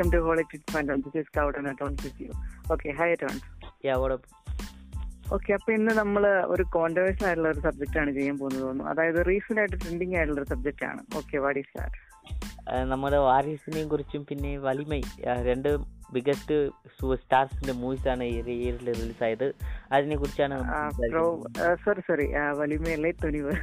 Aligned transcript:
Welcome 0.00 0.12
to 0.12 0.22
Holy 0.22 0.44
Kids 0.44 0.62
Fandom. 0.72 1.02
This 1.04 1.14
is 1.22 1.28
Cloud 1.30 1.56
and 1.56 1.76
don't 1.76 2.00
with 2.04 2.20
you. 2.20 2.30
Okay, 2.70 2.92
hi 2.92 3.06
Atons. 3.14 3.40
Yeah, 3.86 3.96
what 4.02 4.12
up? 4.16 4.24
Okay 5.36 5.50
അപ്പൊ 5.56 5.70
ഇന്ന് 5.76 5.92
നമ്മൾ 5.98 6.22
ഒരു 6.52 6.64
controversial 6.76 7.24
ആയിട്ടുള്ള 7.28 7.48
ഒരു 7.54 7.62
subject 7.64 7.98
ആണ് 8.02 8.10
ചെയ്യാൻ 8.18 8.36
പോകുന്നത് 8.42 8.62
തോന്നുന്നു. 8.66 8.84
അതായത് 8.92 9.18
റീസെന്റ് 9.30 9.60
ആയിട്ട് 9.62 9.76
ട്രെൻഡിങ് 9.82 10.14
ആയിട്ടുള്ള 10.18 10.38
ഒരു 10.42 10.48
സബ്ജക്റ്റ് 10.52 10.84
ആണ്. 10.90 11.00
ഓക്കെ 11.20 11.40
വാട്ട് 11.44 11.58
ഈസ് 11.62 11.74
ദാറ്റ് 11.78 11.98
നമ്മുടെ 12.92 13.18
വാരീസിനെയും 13.28 13.88
കുറിച്ചും 13.92 14.22
പിന്നെ 14.30 14.52
വലിമൈ 14.68 15.00
രണ്ട് 15.48 15.70
ബിഗസ്റ്റ് 16.18 16.56
സ്റ്റാർസിന്റെ 17.24 17.76
മൂവീസ് 17.82 18.08
ആണ് 18.14 18.24
ഈ 18.30 18.38
ഇയറിൽ 18.60 18.88
റിലീസ് 19.00 19.22
ആയത്. 19.28 19.46
അതിനെ 19.96 20.18
കുറിച്ചാണ് 20.22 20.62
സോറി 21.84 22.02
സോറി 22.08 22.28
വലിമയല്ലേ 22.62 23.12
തുണിവ്? 23.24 23.56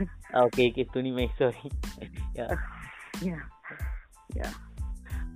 ഓക്കെ 0.46 0.62
ഓക്കെ 0.70 0.86
തുണിമൈ 0.98 1.30
സോറി 1.42 1.66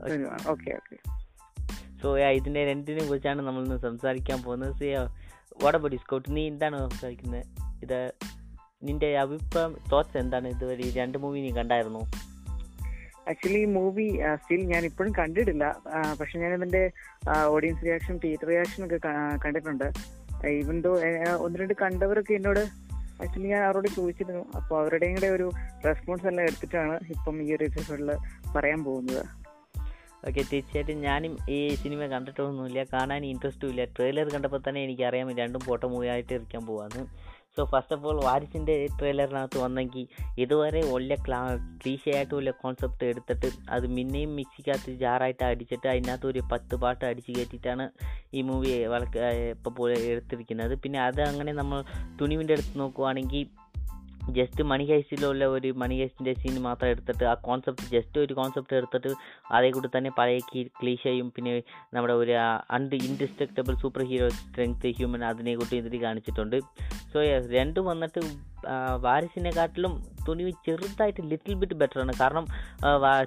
ഓക്കെ 0.04 0.72
ഓക്കെ 0.80 0.98
സോ 2.02 2.08
ഇതിന്റെ 2.18 2.62
രണ്ടിനെ 2.70 3.08
കുറിച്ചാണ് 3.08 3.42
നമ്മൾ 3.48 3.62
ഇന്ന് 3.64 3.78
സംസാരിക്കാൻ 3.78 4.40
പോകുന്നത്. 4.44 4.74
സോ 4.80 4.86
വാട്ട് 5.64 5.78
അബൌട്ട് 5.78 5.98
സ്കൗട്ട് 6.04 6.36
നീ 6.36 6.48
എന്താണ് 6.48 6.76
സംസാരിക്കുന്നത് 6.90 7.46
ഇത് 7.84 8.00
നിന്റെ 8.84 9.08
അഭിപ്രായം 9.18 9.72
തോട്ട്സ് 9.92 10.18
എന്താണ് 10.18 10.48
ഇതുവരെ 10.48 10.84
ഈ 10.84 10.92
രണ്ട് 10.98 11.18
മൂവി 11.18 11.40
നീ 11.40 11.50
കണ്ടായിരുന്നു? 11.56 12.02
ആക്ച്വലി 13.30 13.58
ഈ 13.58 13.66
മൂവി 13.66 14.06
സ്റ്റിൽ 14.36 14.62
ഞാൻ 14.74 14.84
ഇപ്പോഴും 14.86 15.12
കണ്ടിട്ടില്ല. 15.18 15.66
പക്ഷെ 16.20 16.40
ഞാൻ 16.40 16.54
ഇതിന്റെ 16.54 16.84
ഓഡിയൻസ് 17.56 17.84
റിയാക്ഷൻ 17.86 18.16
തിയേറ്റർ 18.24 18.48
റിയാക്ഷൻ 18.48 18.86
ഒക്കെ 18.86 19.00
കണ്ടിട്ടുണ്ട്. 19.46 19.88
ഈവൻ 20.48 20.82
ദോ 20.82 20.94
ഒന്ന് 21.46 21.60
രണ്ട് 21.60 21.74
കണ്ടവരൊക്കെ 21.82 22.34
എന്നോട് 22.34 22.60
ആക്ച്വലി 23.24 23.48
ഞാൻ 23.48 23.64
അവരോട് 23.64 23.88
ചോദിച്ചിരുന്നു. 23.88 24.44
അപ്പോൾ 24.56 24.76
അവരുടെയും 24.82 25.16
കൂടെ 25.16 25.28
ഒരു 25.28 25.48
റെസ്പോൺസ് 25.86 26.28
എല്ലാം 26.28 26.46
എടുത്തിട്ടാണ് 26.48 26.96
ഇപ്പം 27.16 27.44
ഈ 27.44 27.50
ഒരു 27.56 27.64
എപ്പിസോഡിൽ 27.64 28.12
പറയാൻ 28.56 28.84
പോകുന്നത്. 28.84 29.24
ഓക്കെ 30.28 30.42
തീർച്ചയായിട്ടും 30.52 31.02
ഞാനും 31.02 31.38
ഈ 31.50 31.76
സിനിമ 31.76 32.06
കണ്ടിട്ടൊന്നുമില്ല. 32.06 32.84
കാണാൻ 32.94 33.26
ഇൻട്രസ്റ്റും 33.26 33.70
ഇല്ല. 33.70 33.84
ട്രെയിലർ 33.86 34.28
കണ്ടപ്പോൾ 34.34 34.62
തന്നെ 34.68 34.84
എനിക്കറിയാം 34.84 35.30
രണ്ടും 35.38 35.62
പൊട്ട 35.68 35.84
മൂവി 35.84 36.08
ആയിട്ട് 36.08 36.34
ഇരിക്കാൻ 36.34 36.66
പോവാന്ന്. 36.66 37.04
സോ 37.58 37.66
ഫസ്റ്റ് 37.66 37.96
ഓഫ് 37.96 38.06
ഓൾ 38.08 38.18
വാരിസിന്റെ 38.24 38.88
ട്രെയിലറിനകത്ത് 39.00 39.60
വന്നെങ്കിൽ 39.60 40.08
ഇതുവരെ 40.38 40.82
വലിയ 40.94 41.16
ക്ലാ 41.28 41.40
ക്ലീശയായിട്ട് 41.56 42.36
വലിയ 42.36 42.52
കോൺസെപ്റ്റ് 42.62 43.06
എടുത്തിട്ട് 43.06 43.50
അത് 43.70 43.88
മിന്നെയും 43.88 44.36
മിക്സിക്കകത്ത് 44.36 44.92
ജാറായിട്ട് 44.94 45.44
അടിച്ചിട്ട് 45.44 45.88
അതിനകത്ത് 45.88 46.28
ഒരു 46.28 46.44
പത്ത് 46.52 46.76
പാട്ട് 46.76 47.04
അടിച്ച് 47.06 47.32
കയറ്റിയിട്ടാണ് 47.32 47.90
ഈ 48.34 48.42
മൂവി 48.42 48.68
ഇപ്പോൾ 48.68 49.92
എടുത്തിരിക്കുന്നത്. 49.94 50.76
പിന്നെ 50.84 51.02
അത് 51.02 51.22
അങ്ങനെ 51.22 51.54
നമ്മൾ 51.54 51.82
തുണിവിന്റെ 52.22 52.54
അടുത്ത് 52.54 52.80
നോക്കുവാണെങ്കിൽ 52.80 53.48
ജസ്റ്റ് 54.38 54.64
മണി 54.64 54.86
ഹൈസ്റ്റിലുള്ള 54.92 55.46
ഒരു 55.56 55.70
മണി 55.82 55.96
ഹൈസ്റ്റിന്റെ 56.02 56.34
സീൻ 56.42 56.56
മാത്രം 56.62 56.90
എടുത്തിട്ട് 56.94 57.26
ആ 57.26 57.34
കോൺസെപ്റ്റ് 57.48 57.86
ജസ്റ്റ് 57.96 58.20
ഒരു 58.24 58.34
കോൺസെപ്റ്റ് 58.34 58.78
എടുത്തിട്ട് 58.80 59.12
അതേ 59.58 59.70
കൂടി 59.76 59.90
തന്നെ 59.96 60.12
പഴയ 60.20 60.40
ക്ലീഷയും 60.80 61.30
പിന്നെ 61.36 61.54
നമ്മുടെ 61.94 62.16
ഒരു 62.22 62.36
un 62.78 62.86
indestructible 63.08 63.76
superhero 64.12 64.30
strength 64.40 64.88
human 64.98 65.24
അതിനെ 65.32 65.56
കൂട്ടി 65.56 65.76
ഇതിൽ 65.82 65.98
കാണിച്ചിട്ടുണ്ട്. 66.06 66.58
സോ 67.12 67.20
രണ്ടും 67.58 67.86
വന്നിട്ട് 67.92 68.20
വാരിസിനെക്കാട്ടിലും 69.02 70.04
തുണിവ് 70.28 70.52
ചെറുതായിട്ട് 70.66 71.22
ലിറ്റിൽ 71.30 71.54
ബിറ്റ് 71.54 71.74
ബെറ്റർ 71.74 72.00
ആണ്. 72.02 72.14
കാരണം 72.20 72.46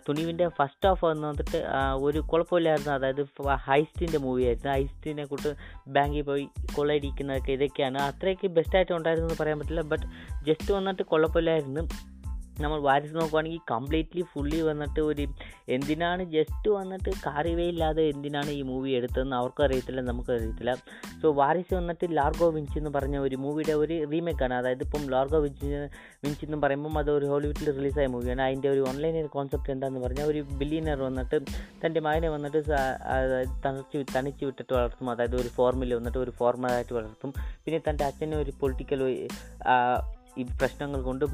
തുണിവിന്റെ 0.08 0.48
ഫസ്റ്റ് 0.48 0.88
ഹാഫ് 0.88 1.04
എന്ന് 1.04 1.28
വന്നിട്ട് 1.28 1.64
ഒരു 2.06 2.18
കുഴപ്പമില്ലായിരുന്നു. 2.20 2.92
അതായത് 2.92 3.22
ഹൈസ്റ്റിന്റെ 3.66 4.18
മൂവി 4.18 4.42
ആയിരുന്നു. 4.42 4.72
ഹൈസ്റ്റിനെ 4.72 5.24
കൂട്ട് 5.24 5.54
ബാങ്കിൽ 5.88 6.22
പോയി 6.22 6.48
കൊള്ളയടിക്കുന്നതൊക്കെ 6.74 7.52
ഇതൊക്കെയാണ്. 7.52 7.98
അത്രയൊക്കെ 7.98 8.46
ബെസ്റ്റായിട്ട് 8.46 8.92
ഉണ്ടായിരുന്നു 8.92 9.28
എന്ന് 9.28 9.42
പറയാൻ 9.42 9.58
പറ്റില്ല. 9.58 9.80
ബട്ട് 9.80 10.06
ജസ്റ്റ് 10.46 10.72
വന്നിട്ട് 10.72 11.02
കുഴപ്പമില്ലായിരുന്നു. 11.02 11.80
നമ്മൾ 12.60 12.78
വാരിസ് 12.86 13.14
നോക്കുവാണെങ്കിൽ 13.16 13.60
കംപ്ലീറ്റ്ലി 13.70 14.22
ഫുള്ളി 14.32 14.58
വന്നിട്ട് 14.60 15.00
ഒരു 15.00 15.24
എന്തിനാണ് 15.76 16.22
ജസ്റ്റ് 16.34 16.68
വന്നിട്ട് 16.78 17.10
കാറിവേ 17.26 17.66
ഇല്ലാതെ 17.72 18.02
എന്തിനാണ് 18.12 18.50
ഈ 18.50 18.62
മൂവി 18.70 18.90
എടുത്തതെന്ന് 18.98 19.36
അവർക്കും 19.36 19.64
അറിയത്തില്ല 19.66 20.00
നമുക്കും 20.08 20.32
അറിയത്തില്ല. 20.36 20.72
സോ 21.22 21.32
വാരിസ് 21.40 21.72
വന്നിട്ട് 21.74 22.06
ലാർഗോ 22.18 22.48
വിഞ്ച് 22.56 22.76
എന്ന് 22.80 22.90
പറഞ്ഞ 22.96 23.16
ഒരു 23.18 23.36
മൂവിയുടെ 23.36 23.74
ഒരു 23.82 23.96
റീമേക്കാണ് 24.12 24.54
അതായത് 24.54 24.84
ഇപ്പം 24.88 25.04
ലാർഗോ 25.14 25.40
വിഞ്ച് 25.46 25.66
വിഞ്ച് 26.24 26.44
എന്ന് 26.48 26.58
പറയുമ്പം 26.64 26.96
അത് 27.02 27.10
ഒരു 27.10 27.26
ഹോളിവുഡിൽ 27.32 27.70
റിലീസായ 27.78 28.06
മൂവിയാണ് 28.14 28.42
അതിന്റെ 28.48 28.70
ഒരു 28.74 28.84
ഓൺലൈൻ 28.90 29.18
കോൺസെപ്റ്റ് 29.36 29.72
എന്താണെന്ന് 29.76 30.02
പറഞ്ഞാൽ 30.06 30.26
ഒരു 30.26 30.42
ബില്ലിയനർ 30.60 31.02
വന്നിട്ട് 31.08 31.38
തന്റെ 31.84 32.00
മകനെ 32.08 32.30
വന്നിട്ട് 32.36 32.62
തണിച്ച് 33.66 33.98
തണിച്ച് 34.16 34.44
വിട്ടിട്ട് 34.44 34.72
വളർത്തും. 34.78 35.10
അതായത് 35.10 35.36
ഒരു 35.42 35.48
ഫോർമിൽ 35.58 35.94
വന്നിട്ട് 35.94 36.18
ഒരു 36.18 36.34
ഫോർമലായിട്ട് 36.40 36.94
വളർത്തും. 36.98 37.32
പിന്നെ 37.64 37.80
തന്റെ 37.88 38.04
അച്ഛനെ 38.04 38.36
ഒരു 38.36 38.52
പൊളിറ്റിക്കൽ 38.60 39.02
ഈ 40.38 40.42
പ്രശ്നങ്ങൾ 40.60 41.00
കൊണ്ട് 41.08 41.24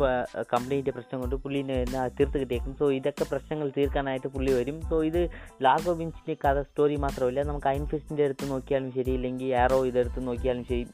കംപ്ലൈന്റ് 0.54 0.94
പ്രശ്നം 0.96 1.18
കൊണ്ട് 1.22 1.36
പുള്ളിനെ 1.42 1.76
തീർത്ത് 2.18 2.38
കിട്ടിയേക്കും. 2.42 2.72
സോ 2.80 2.86
ഇതൊക്കെ 2.98 3.24
പ്രശ്നങ്ങൾ 3.32 3.68
തീർക്കാനായിട്ട് 3.76 4.28
പുള്ളി 4.36 4.52
വരും. 4.58 4.78
സോ 4.90 4.96
ഇത് 5.10 5.20
ലാഗോ 5.66 5.94
ബിഞ്ചിന്റെ 6.00 6.36
കഥ 6.44 6.62
സ്റ്റോറി 6.68 6.96
മാത്രമല്ല 7.06 7.44
നമുക്ക് 7.50 7.70
അയൻഫിസ്റ്റിന്റെ 7.74 8.24
അടുത്ത് 8.28 8.46
നോക്കിയാലും 8.54 8.90
ശരി 8.98 9.14
ഇല്ലെങ്കിൽ 9.18 9.54
ആറോ 9.62 9.78
ഇതെടുത്ത് 9.90 10.26
നോക്കിയാലും 10.30 10.64
ശരി. 10.72 10.86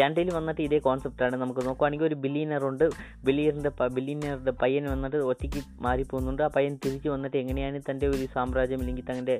രണ്ടിലും 0.00 0.34
വന്നിട്ട് 0.38 0.62
ഇതേ 0.66 0.78
കോൺസെപ്റ്റാണ് 0.86 1.36
നമുക്ക് 1.42 1.62
നോക്കുവാണെങ്കിൽ 1.68 2.06
ഒരു 2.10 2.16
ബില്ലിയനർ 2.24 2.62
ഉണ്ട്. 2.70 2.84
ബില്ലിയറിന്റെ 3.26 3.72
ബില്ലിയനറുടെ 3.96 4.54
പയ്യൻ 4.62 4.84
വന്നിട്ട് 4.94 5.18
ഒറ്റയ്ക്ക് 5.30 5.62
മാറിപ്പോകുന്നുണ്ട്. 5.86 6.42
ആ 6.46 6.50
പയ്യൻ 6.56 6.74
തിരിച്ച് 6.84 7.08
വന്നിട്ട് 7.14 7.38
എങ്ങനെയാണ് 7.42 7.80
തന്റെ 7.88 8.08
ഒരു 8.14 8.26
സാമ്രാജ്യം 8.36 8.80
അല്ലെങ്കിൽ 8.84 9.06
തന്റെ 9.12 9.36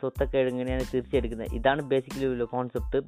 സ്വത്തൊക്കെ 0.00 0.38
എങ്ങനെയാണ് 0.52 0.84
തിരിച്ചെടുക്കുന്നത്? 0.92 1.50
ഇതാണ് 1.60 1.80
ബേസിക്കലി 1.92 2.28
ഒരു 2.34 2.46
കോൺസെപ്റ്റ് 2.54 3.00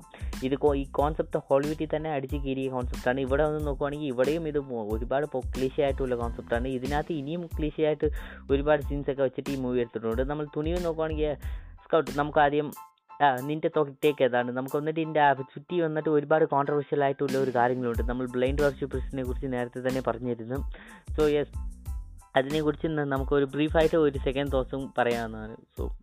ഇത് 0.47 0.57
ഈ 0.83 0.85
കോൺസെപ്റ്റ് 1.01 1.39
ഹോളിവുഡിൽ 1.49 1.91
തന്നെ 1.95 2.11
അടിച്ച് 2.17 2.39
കീറിയ 2.47 2.69
കോൺസെപ്റ്റാണ് 2.77 3.21
ഇവിടെ 3.27 3.45
വന്ന് 3.49 3.61
നോക്കുവാണെങ്കിൽ 3.69 4.09
ഇവിടെയും 4.15 4.45
ഇത് 4.53 4.61
ഒരുപാട് 4.95 5.27
ക്ലീശ 5.55 5.77
ആയിട്ടുള്ള 5.87 6.17
കോൺസെപ്റ്റാണ് 6.23 6.69
ഇതിനകത്ത് 6.79 7.13
ഇനിയും 7.21 7.43
ക്ലീശയായിട്ട് 7.57 8.09
ഒരുപാട് 8.53 8.83
സീൻസൊക്കെ 8.89 9.23
വെച്ചിട്ട് 9.27 9.51
ഈ 9.55 9.59
മൂവി 9.65 9.81
എടുത്തിട്ടുണ്ട്. 9.85 10.23
നമ്മൾ 10.31 10.45
തുണിയും 10.57 10.83
നോക്കുവാണെങ്കിൽ 10.89 11.33
സ്കൗട്ട് 11.85 12.13
നമുക്ക് 12.21 12.41
ആദ്യം 12.45 12.69
ആ, 13.23 13.37
നിന്റെ 13.37 13.71
ടേക്ക് 13.79 14.25
ഏതാണ്? 14.25 14.51
നമുക്ക് 14.51 14.77
വന്നിട്ട് 14.77 15.01
ഇതിന്റെ 15.01 15.35
ചുറ്റി 15.35 15.81
വന്നിട്ട് 15.81 16.09
ഒരുപാട് 16.09 16.45
കോൺട്രവേഴ്ഷ്യൽ 16.45 17.05
ആയിട്ടുള്ള 17.05 17.39
ഒരു 17.39 17.51
കാര്യങ്ങളുണ്ട്. 17.55 18.03
നമ്മൾ 18.03 18.27
ബ്ലൈൻഡ് 18.27 18.63
വർഷിപ്പേഴ്സിനെ 18.63 19.25
കുറിച്ച് 19.25 19.53
നേരത്തെ 19.53 19.81
തന്നെ 19.81 20.03
പറഞ്ഞിരുന്നു. 20.07 20.57
സോ 21.17 21.27
യെസ് 21.29 21.77
അതിനെക്കുറിച്ച് 22.37 22.87
ഇന്ന് 22.87 23.03
നമുക്ക് 23.03 23.33
ഒരു 23.33 23.45
ബ്രീഫായിട്ട് 23.45 23.97
ഒരു 23.97 24.19
സെക്കൻഡ് 24.19 24.51
ദിവസം 24.51 24.93
പറയാവുന്നതാണ്. 24.99 25.57
സോ 25.79 25.97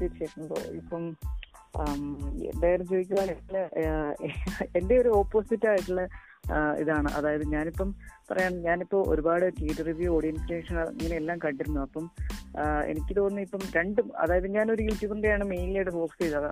തീർച്ചയായിട്ടും. 0.00 0.76
ഇപ്പം 0.76 1.16
വേറെ 2.60 2.84
ചോദിക്കുവാണെങ്കിൽ 2.84 3.58
എന്റെ 4.76 4.98
ഒരു 4.98 5.08
ഓപ്പോസിറ്റ് 5.08 5.68
ആയിട്ടുള്ള 5.68 6.08
ഇതാണ്. 6.78 7.08
അതായത് 7.08 7.44
ഞാനിപ്പം 7.48 7.94
പറയാൻ 8.30 8.62
ഞാനിപ്പോ 8.62 9.04
ഒരുപാട് 9.08 9.46
തിയേറ്റർ 9.60 9.84
റിവ്യൂ 9.84 10.16
ഓഡിയൻസ് 10.16 10.50
റിയേഷൻ 10.50 10.78
ഇങ്ങനെ 10.80 11.16
എല്ലാം 11.16 11.38
കണ്ടിരുന്നു. 11.38 11.80
അപ്പം 11.80 12.10
എനിക്ക് 12.84 13.16
തോന്നുന്നു 13.16 13.42
ഇപ്പം 13.42 13.60
രണ്ടും 13.76 14.12
അതായത് 14.18 14.48
ഞാനൊരു 14.54 14.82
യൂട്യൂബറിന്റെയാണ് 14.82 15.44
മെയിൻലായിട്ട് 15.44 15.90
ഫോക്കസ് 15.90 16.22
ചെയ്തത്. 16.22 16.50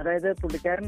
അതായത് 0.00 0.32
പുള്ളിക്കാരൻ 0.32 0.86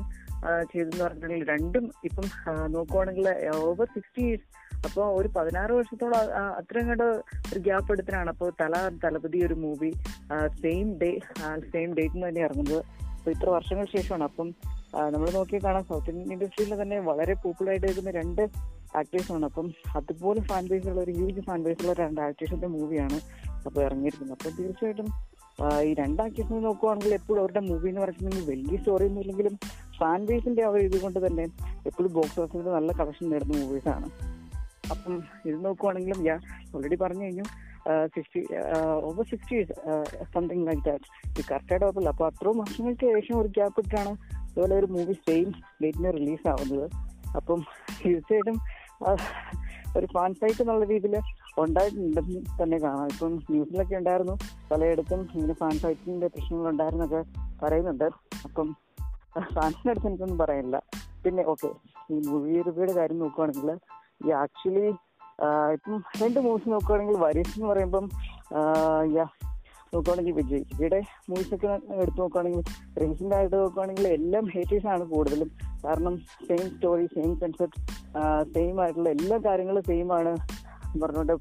ചെയ്തെന്ന് 0.72 1.04
പറഞ്ഞിട്ടുണ്ടെങ്കിൽ 1.04 1.48
രണ്ടും 1.48 1.90
ഇപ്പം 2.04 2.26
നോക്കുവാണെങ്കിൽ 2.72 3.28
ഓവർ 3.54 3.84
സിക്സ്റ്റി 3.84 4.22
ഇയേഴ്സ് 4.22 4.48
അപ്പോൾ 4.86 5.20
ഒരു 5.20 5.28
പതിനാറ് 5.28 5.72
വർഷത്തോളം 5.72 6.18
അത്രയും 6.58 6.88
കണ്ട് 6.88 7.02
ഒരു 7.52 7.58
ഗ്യാപ്പ് 7.58 7.92
എടുത്തിനാണ് 7.92 8.30
അപ്പോൾ 8.30 8.52
തല 8.60 8.74
തലപതി 9.04 9.46
ഒരു 9.46 9.54
മൂവി 9.54 9.90
സെയിം 10.62 10.98
ഡേ 10.98 11.10
സെയിം 11.72 11.94
ഡേറ്റിന് 11.94 12.28
തന്നെ 12.28 12.40
ഇറങ്ങുന്നത്. 12.40 12.84
അപ്പോൾ 13.18 13.30
ഇത്ര 13.30 13.48
വർഷങ്ങൾക്ക് 13.50 13.96
ശേഷമാണ്. 13.96 14.24
അപ്പം 14.24 14.54
നമ്മൾ 15.14 15.28
നോക്കിയാൽ 15.38 15.62
കാണാം. 15.64 15.82
സൗത്ത് 15.88 16.10
ഇന്ത്യൻ 16.10 16.30
ഇൻഡസ്ട്രിയിൽ 16.34 16.72
തന്നെ 16.82 16.96
വളരെ 17.08 17.34
പോപ്പുലർ 17.42 17.70
ആയിട്ട് 17.72 17.86
നിൽക്കുന്ന 17.86 18.12
രണ്ട് 18.20 18.42
ആക്ടേഴ്സാണ് 19.00 19.46
അപ്പം 19.50 19.66
അതുപോലെ 19.98 20.40
ഫാൻ 20.48 20.64
ബേസ് 20.70 20.88
ഉള്ള 20.92 21.00
ഒരു 21.06 21.12
ഹ്യൂജ് 21.18 21.42
ഫാൻ 21.48 21.60
ബേസ് 21.66 21.80
ഉള്ള 21.82 21.92
രണ്ട് 22.04 22.20
ആക്ടേഴ്സിന്റെ 22.26 22.68
മൂവിയാണ് 22.76 23.18
അപ്പോൾ 23.66 23.80
ഇറങ്ങിയിരിക്കുന്നത്. 23.86 24.36
അപ്പോൾ 24.38 24.50
തീർച്ചയായിട്ടും 24.58 25.08
ഈ 25.88 25.90
രണ്ട് 26.00 26.20
ആക്ടേഴ്സിനെ 26.24 26.60
നോക്കുവാണെങ്കിൽ 26.66 27.14
എപ്പോഴും 27.18 27.40
അവരുടെ 27.42 27.62
മൂവി 27.68 27.88
എന്ന് 27.90 28.00
പറഞ്ഞിട്ടുണ്ടെങ്കിൽ 28.02 28.46
വലിയ 28.52 28.76
സ്റ്റോറി 28.80 29.06
ഒന്നും 29.08 29.22
ഇല്ലെങ്കിലും 29.22 29.54
ഫാൻ 29.98 30.20
ബേസിന്റെ 30.28 30.62
ആ 30.66 30.70
ഒരു 30.74 30.82
ഇത് 30.88 30.96
കൊണ്ട് 31.04 31.18
തന്നെ 31.26 31.44
എപ്പോഴും 31.88 32.10
ബോക്സ് 32.18 32.40
ഓഫീസിൽ 32.44 32.70
നല്ല 32.78 32.92
കളക്ഷൻ 33.00 33.26
നേടുന്ന 33.32 33.54
മൂവീസ് 33.62 33.90
ആണ്. 33.96 34.08
അപ്പം 34.92 35.14
ഇത് 35.48 35.58
നോക്കുവാണെങ്കിലും 35.64 36.20
ഞാൻ 36.28 36.40
ഓൾറെഡി 36.74 36.98
പറഞ്ഞു 37.04 37.24
കഴിഞ്ഞു. 37.26 37.46
Sixty 38.14 38.40
over 39.08 39.24
sixty 39.30 39.58
something 40.34 40.64
like 40.68 40.84
that 40.88 41.06
ഇത് 41.30 41.42
കറക്റ്റായിട്ട് 41.50 41.84
കുഴപ്പമില്ല 41.84 42.10
അപ്പോൾ 42.14 42.26
അത്രയും 42.30 42.58
വർഷങ്ങൾക്ക് 42.62 43.06
ശേഷം 43.16 43.36
ഒരു 43.42 43.50
ഗ്യാപ്പ് 43.58 43.80
ഇട്ടാണ് 43.84 44.12
ഇതുപോലെ 44.50 44.74
ഒരു 44.78 44.86
മൂവി 44.86 45.12
സെയിം 45.12 45.48
ഡേറ്റിന് 45.84 46.12
റിലീസ് 46.12 46.48
ആവുന്നത്. 46.48 46.86
അപ്പം 47.36 47.60
തീർച്ചയായിട്ടും 48.04 48.56
ഒരു 49.96 50.06
ഫാൻ 50.06 50.34
ഫൈറ്റ് 50.34 50.62
എന്നുള്ള 50.62 50.84
രീതിയിൽ 50.84 51.20
ഉണ്ടായിട്ടുണ്ടെന്ന് 51.58 52.40
തന്നെ 52.62 52.78
കാണാം. 52.78 53.06
ഇപ്പം 53.06 53.32
ന്യൂസിലൊക്കെ 53.50 53.96
ഉണ്ടായിരുന്നു 53.96 54.34
പലയിടത്തും 54.72 55.20
ഇങ്ങനെ 55.34 55.54
ഫാൻ 55.54 55.74
ഫൈറ്റിന്റെ 55.78 56.26
പ്രശ്നങ്ങൾ 56.26 56.70
ഉണ്ടായിരുന്നൊക്കെ 56.70 57.22
പറയുന്നുണ്ട്. 57.62 58.08
അപ്പം 58.44 58.68
ഫാൻസിന്റെ 59.54 59.90
അടുത്ത് 59.90 60.06
എനിക്കൊന്നും 60.06 60.38
പറയാനില്ല. 60.38 60.82
പിന്നെ 61.24 61.42
ഓക്കെ 61.46 61.70
ഈ 62.10 62.18
മൂവി 62.26 62.62
റിവ്യൂയുടെ 62.62 62.92
കാര്യം 62.92 63.18
നോക്കുകയാണെങ്കിൽ 63.18 63.70
ഈ 64.26 64.30
ആക്ച്വലി 64.42 64.86
ഇപ്പം 65.74 66.02
രണ്ട് 66.22 66.40
മൂവീസ് 66.40 66.72
നോക്കുകയാണെങ്കിൽ 66.72 67.16
വരീസ് 67.16 67.54
എന്ന് 67.56 67.68
പറയുമ്പം 67.68 68.06
യാ 69.92 69.96
നോക്കുവാണെങ്കിൽ 69.96 70.34
വിജയ്. 70.34 70.64
വിജയുടെ 70.70 70.98
മൂവീസ് 71.30 71.54
ഒക്കെ 71.54 71.68
എടുത്ത് 72.02 72.20
നോക്കുവാണെങ്കിൽ 72.20 72.62
റീസെന്റ് 73.00 73.34
ആയിട്ട് 73.34 73.56
നോക്കുവാണെങ്കിൽ 73.56 74.06
എല്ലാം 74.08 74.44
ഹേറ്റേഴ്സ് 74.54 74.86
ആണ് 74.86 75.04
കൂടുതലും. 75.04 75.48
കാരണം 75.84 76.16
same 76.48 76.66
story 76.74 77.06
same 77.14 77.30
concept 77.40 77.80
same 78.54 78.76
ആയിട്ടുള്ള 78.82 79.08
എല്ലാ 79.08 79.36
കാര്യങ്ങളും 79.46 79.82
സെയിം 79.82 80.12
ആണ്. 80.18 80.32
പറഞ്ഞുകൊണ്ട് 81.02 81.32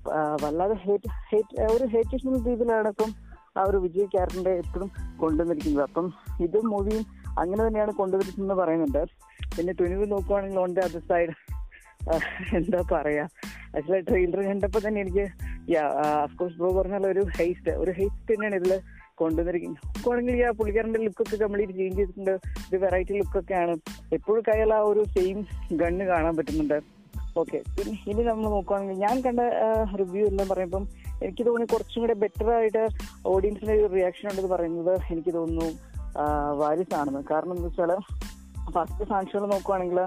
വല്ലാതെ 0.46 0.74
ഹേറ്റ് 0.86 1.12
ഹേറ്റ് 1.32 1.62
ഒരു 1.74 1.86
ഹേറ്റേഴ്സ് 1.94 2.48
രീതിയിലാണ് 2.48 2.88
ഇപ്പം 2.88 3.12
ആ 3.58 3.64
ഒരു 3.70 3.78
വിജയ് 3.78 4.08
ക്യാരക്ടറിന്റെ 4.08 4.54
എപ്പോഴും 4.64 4.90
കൊണ്ടുവന്നിരിക്കുന്നത്. 5.22 5.86
അപ്പം 5.90 6.08
ഇത് 6.44 6.58
മൂവിയും 6.72 7.06
അങ്ങനെ 7.40 7.62
തന്നെയാണ് 7.68 7.94
കൊണ്ടുവരുന്നത് 7.94 8.58
പറയുന്നുണ്ട്. 8.58 9.04
പിന്നെ 9.58 9.74
തുനിവ് 9.74 10.12
നോക്കുവാണെങ്കിൽ 10.12 10.60
ഓൺ 10.60 10.74
ദ 10.74 10.80
അതർ 10.80 11.02
സൈഡ് 11.10 11.34
എന്താ 12.58 12.82
പറയാ? 12.92 13.28
ആക്ച്വലി 13.78 14.04
ട്രെയിലർ 14.10 14.42
കണ്ടപ്പോൾ 14.50 14.82
തന്നെ 14.88 15.02
എനിക്ക് 15.06 15.26
അഫ്കോഴ്സ് 16.26 16.58
ബ്രോ 16.60 16.70
പറഞ്ഞ 16.78 16.96
ഒരു 17.16 17.24
ഹെയ്സ്റ്റ് 17.38 17.74
ഒരു 17.84 17.92
ഹെയ്സ്റ്റ് 18.00 18.30
തന്നെയാണ് 18.32 18.58
ഇതിൽ 18.62 18.74
കൊണ്ടുവന്നിരിക്കുന്നത്. 19.22 19.82
നോക്കുവാണെങ്കിൽ 19.88 20.36
ആ 20.48 20.52
പുള്ളിക്കാരന്റെ 20.60 21.00
ലുക്കൊക്കെ 21.06 21.38
കംപ്ലീറ്റ് 21.44 21.74
ചേഞ്ച് 21.80 21.98
ചെയ്തിട്ടുണ്ട്. 22.00 22.34
ഒരു 22.70 22.78
വെറൈറ്റി 22.84 23.14
ലുക്കൊക്കെയാണ് 23.20 23.74
എപ്പോഴും 24.18 24.44
കയ്യിൽ 24.48 24.72
ആ 24.78 24.80
ഒരു 24.92 25.02
സെയിം 25.16 25.40
ഗണ്ണ് 25.82 26.06
കാണാൻ 26.12 26.34
പറ്റുന്നുണ്ട്. 26.38 26.78
ഓക്കെ 27.42 27.60
ഇനി 28.12 28.22
നമ്മൾ 28.30 28.46
നോക്കുവാണെങ്കിൽ 28.56 28.98
ഞാൻ 29.06 29.16
കണ്ട 29.26 29.42
റിവ്യൂ 30.02 30.24
എല്ലാം 30.30 30.48
പറയുമ്പം 30.52 30.86
എനിക്ക് 31.26 31.44
തോന്നി 31.48 31.66
കുറച്ചും 31.74 32.02
കൂടെ 32.04 32.16
ബെറ്റർ 32.24 32.48
ആയിട്ട് 32.56 32.84
ഓഡിയൻസിന്റെ 33.34 33.74
ഒരു 33.80 33.88
റിയാക്ഷൻ 33.96 34.26
ഉണ്ടെന്ന് 34.32 34.52
പറയുന്നത് 34.56 34.94
എനിക്ക് 35.12 35.32
തോന്നുന്നു 35.38 35.68
വാരിസ് 36.62 36.94
ആണെന്ന് 37.00 37.22
കാരണം 37.32 37.56
എന്താ 37.56 37.70
വെച്ചാൽ 37.70 37.92
ഫസ്റ്റ് 38.76 39.06
സാക്ഷികൾ 39.12 39.46
നോക്കുവാണെങ്കിൽ 39.54 40.00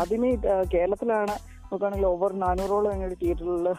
ആദ്യമേ 0.00 0.30
കേരളത്തിലാണ് 0.74 1.34
നോക്കുകയാണെങ്കിൽ 1.74 2.08
ഓവർ 2.14 2.32
നാനൂറോളം 2.44 2.92
ഞങ്ങളുടെ 2.94 3.18
തിയേറ്ററിലുള്ള 3.22 3.70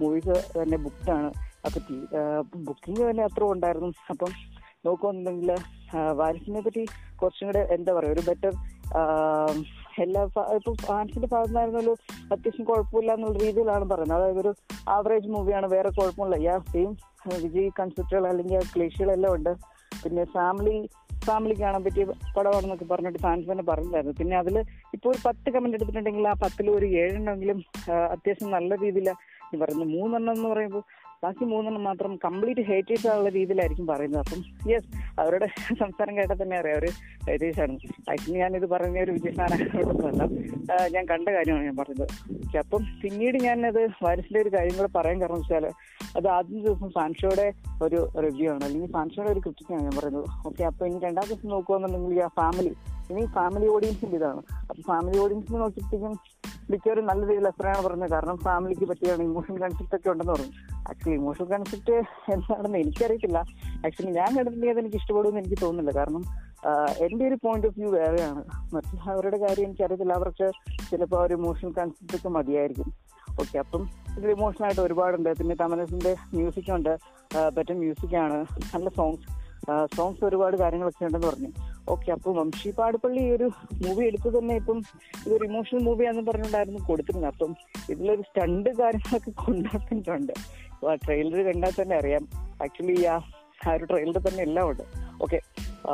മൂവീസ് 0.00 0.36
തന്നെ 0.58 0.76
ബുക്ക്ഡാണ് 0.84 1.30
അപ്പൊ 1.66 1.78
ബുക്കിംഗ് 2.68 3.02
തന്നെ 3.08 3.22
അത്ര 3.28 3.42
ഉണ്ടായിരുന്നു. 3.54 3.90
അപ്പം 4.12 4.30
നോക്കുകയാണെന്നുണ്ടെങ്കിൽ 4.86 5.50
വാരിസിനെ 6.20 6.60
പറ്റി 6.66 6.82
കുറച്ചും 7.20 7.46
കൂടെ 7.48 7.62
എന്താ 7.74 7.92
പറയുക 7.96 8.14
ഒരു 8.16 8.22
ബെറ്റർ 8.28 8.52
എല്ലാ 10.04 10.20
ഇപ്പൊ 10.58 10.72
ഫാൻസിന്റെ 10.86 11.28
ഭാഗത്തുനിന്നായിരുന്നല്ലോ 11.32 11.94
അത്യാവശ്യം 12.32 12.64
കുഴപ്പമില്ല 12.70 13.10
എന്നുള്ള 13.16 13.36
രീതിയിലാണ് 13.44 13.84
പറയുന്നത്. 13.92 14.18
അതായത് 14.18 14.40
ഒരു 14.44 14.52
ആവറേജ് 14.94 15.28
മൂവിയാണ് 15.34 15.66
വേറെ 15.74 15.90
കുഴപ്പമില്ല 15.98 16.36
യാ 16.46 16.56
സെയിം 16.72 16.92
വിജയ് 17.44 17.70
കൺസെപ്റ്റുകൾ 17.80 18.26
അല്ലെങ്കിൽ 18.30 18.64
ക്ലേശികളെല്ലാം 18.74 19.34
ഉണ്ട്. 19.36 19.52
പിന്നെ 20.02 20.24
ഫാമിലി 20.36 20.76
ഫാമിലി 21.26 21.54
കാണാൻ 21.60 21.82
പറ്റിയ 21.84 22.04
പടമാണെന്നൊക്കെ 22.36 22.86
പറഞ്ഞിട്ട് 22.92 23.20
ഫാൻസ് 23.24 23.48
തന്നെ 23.50 23.64
പറഞ്ഞില്ലായിരുന്നു. 23.70 24.14
പിന്നെ 24.20 24.36
അതിൽ 24.36 24.56
ഇപ്പോൾ 24.96 25.08
ഒരു 25.12 25.18
പത്ത് 25.26 25.48
കമന്റ് 25.54 25.76
എടുത്തിട്ടുണ്ടെങ്കിൽ 25.78 26.28
ആ 26.28 26.34
പത്തിൽ 26.44 26.66
ഒരു 26.70 26.86
ഏഴെണ്ണമെങ്കിലും 27.00 27.58
അത്യാവശ്യം 28.14 28.50
നല്ല 28.50 28.74
രീതിയിൽ 28.84 29.08
പറയുന്നു 29.62 29.86
മൂന്നെണ്ണം 29.94 30.32
എന്ന് 30.36 30.48
പറയുമ്പോൾ 30.48 30.82
ബാക്കി 31.24 31.44
മൂന്നെണ്ണം 31.44 31.84
മാത്രം 31.84 32.16
കംപ്ലീറ്റ് 32.24 32.60
ഹേറ്റേഴ്സ് 32.60 33.08
ആയുള്ള 33.08 33.28
രീതിയിലായിരിക്കും 33.28 33.86
പറയുന്നത്. 33.86 34.20
അപ്പം 34.20 34.70
യെസ് 34.70 35.20
അവരുടെ 35.20 35.46
സംസാരം 35.80 36.16
കേട്ടാൽ 36.16 36.42
തന്നെ 36.42 36.56
അറിയാം. 36.58 36.76
അവർ 36.76 36.88
ഹേറ്റേഴ്സ് 37.28 37.60
ആണ് 37.60 37.72
ആക്ച്വലി 38.10 38.38
ഞാനിത് 38.38 38.66
പറഞ്ഞ 38.66 38.98
ഒരു 38.98 39.12
വിജയസാനൊന്നുമല്ല 39.12 40.22
ഞാൻ 40.88 41.04
കണ്ട 41.06 41.28
കാര്യമാണ് 41.28 41.64
ഞാൻ 41.64 41.76
പറഞ്ഞത്. 41.76 42.56
അപ്പം 42.58 42.84
പിന്നീട് 43.02 43.38
ഞാനത് 43.42 43.88
വാരിസിന്റെ 44.02 44.40
ഒരു 44.40 44.48
കാര്യം 44.48 44.76
കൂടെ 44.78 44.88
പറയാൻ 44.98 45.20
കാരണം 45.20 45.36
വെച്ചാൽ 45.36 45.66
അത് 46.16 46.28
ആദ്യ 46.28 46.60
ദിവസം 46.60 46.90
ഫാൻഷോയുടെ 46.90 47.52
ഒരു 47.82 48.08
റിവ്യൂ 48.20 48.50
ആണ്. 48.52 48.64
അല്ലെങ്കിൽ 48.64 48.92
ഫാൻഷോയുടെ 48.92 49.32
ഒരു 49.32 49.40
ക്രിറ്റിക്കാണ് 49.40 49.82
ഞാൻ 49.82 49.92
പറയുന്നത്. 49.98 50.24
ഓക്കെ 50.46 50.64
അപ്പൊ 50.64 50.86
ഇനി 50.86 50.98
രണ്ടാം 50.98 51.24
ദിവസം 51.28 51.48
നോക്കുകയാണെന്നുണ്ടെങ്കിൽ 51.48 52.22
ആ 52.22 52.28
ഫാമിലി 52.28 52.74
ഇനി 53.10 53.26
ഫാമിലി 53.34 53.68
ഓഡിയൻസിന്റെ 53.68 54.16
ഇതാണ്. 54.16 54.42
അപ്പൊ 54.60 54.82
ഫാമിലി 54.86 55.18
ഓഡിയൻസിന് 55.18 55.60
നോക്കിയപ്പോഴത്തേക്കും 55.60 56.14
മിക്കവരും 56.70 57.06
നല്ല 57.06 57.22
രീതിയിൽ 57.26 57.46
എത്രയാണ് 57.48 57.82
പറഞ്ഞത്. 57.86 58.10
കാരണം 58.10 58.36
ഫാമിലിക്ക് 58.36 58.88
പറ്റിയാണ് 58.88 59.22
ഇമോഷൻ 59.22 59.58
കൺസെപ്റ്റ് 59.58 59.96
ഒക്കെ 59.96 60.10
ഉണ്ടെന്ന് 60.10 60.32
പറഞ്ഞു. 60.32 60.52
ആക്ച്വലി 60.88 61.16
ഇമോഷൻ 61.16 61.44
കൺസെപ്റ്റ് 61.44 61.96
എന്താണെന്ന് 62.34 62.78
എനിക്കറിയത്തില്ല. 62.78 63.38
ആക്ച്വലി 63.86 64.10
ഞാൻ 64.10 64.28
കണ്ടിട്ടുണ്ടെങ്കിൽ 64.36 64.78
എനിക്ക് 64.78 64.96
ഇഷ്ടപ്പെടുമെന്ന് 64.96 65.40
എനിക്ക് 65.40 65.62
തോന്നുന്നില്ല. 65.62 65.98
കാരണം 65.98 66.24
എന്റെ 66.98 67.28
ഒരു 67.28 67.36
പോയിന്റ് 67.44 67.66
ഓഫ് 67.66 67.78
വ്യൂ 67.78 67.90
വേറെയാണ്. 67.90 68.44
മറ്റുള്ളവരുടെ 68.74 69.36
കാര്യം 69.36 69.64
എനിക്കറിയത്തില്ല. 69.64 70.12
അവർക്ക് 70.12 70.50
ചിലപ്പോൾ 70.90 71.26
ഒരു 71.26 71.34
ഇമോഷണൽ 71.34 71.72
കൺസെപ്റ്റ് 71.72 72.16
ഒക്കെ 72.16 72.28
മതിയായിരിക്കും. 72.28 72.94
ഓക്കെ 73.40 73.58
അപ്പം 73.58 73.88
ഇതിൽ 74.18 74.30
ഇമോഷണൽ 74.30 74.64
ആയിട്ട് 74.64 74.80
ഒരുപാടുണ്ട്. 74.80 75.38
പിന്നെ 75.38 75.54
തമനസിന്റെ 75.54 76.16
മ്യൂസിക് 76.34 76.72
ഉണ്ട്. 76.72 76.98
ബെറ്റർ 77.54 77.74
മ്യൂസിക് 77.78 78.16
ആണ്. 78.16 78.38
നല്ല 78.74 78.88
സോങ്സ് 78.88 79.26
സോങ്സ് 79.96 80.24
ഒരുപാട് 80.24 80.56
കാര്യങ്ങളൊക്കെ 80.56 81.04
ഉണ്ടെന്ന് 81.04 81.26
പറഞ്ഞു. 81.26 81.48
ഓക്കെ 81.94 82.10
അപ്പോൾ 82.16 82.32
വംശി 82.38 82.70
പാടുപള്ളി 82.78 83.22
ഒരു 83.36 83.46
മൂവി 83.82 84.02
എടുത്തു 84.06 84.28
തന്നെ 84.38 84.54
ഇപ്പം 84.60 84.78
ഇതൊരു 85.26 85.44
ഇമോഷണൽ 85.44 85.82
മൂവിയാണെന്ന് 85.82 86.24
പറഞ്ഞിട്ടുണ്ടായിരുന്നു 86.30 86.80
കൊടുത്തിരുന്നത്. 86.88 87.30
അപ്പം 87.32 87.52
ഇതിലൊരു 87.92 88.22
സ്റ്റണ്ട് 88.22 88.70
കാര്യങ്ങളൊക്കെ 88.80 89.32
കൊണ്ടുവന്നിട്ടുണ്ട് 89.44 90.34
ആ 90.86 90.94
ട്രെയിലർ 90.94 91.40
കണ്ടാൽ 91.48 91.74
തന്നെ 91.82 91.96
അറിയാം. 91.96 92.26
ആക്ച്വലി 92.62 92.96
ആ 93.04 93.16
ആ 93.66 93.72
ഒരു 93.76 93.84
ട്രെയിലർ 93.84 94.18
തന്നെ 94.28 94.42
എല്ലാം 94.42 94.66
ഉണ്ട്. 94.70 94.84
ഓക്കെ 95.22 95.40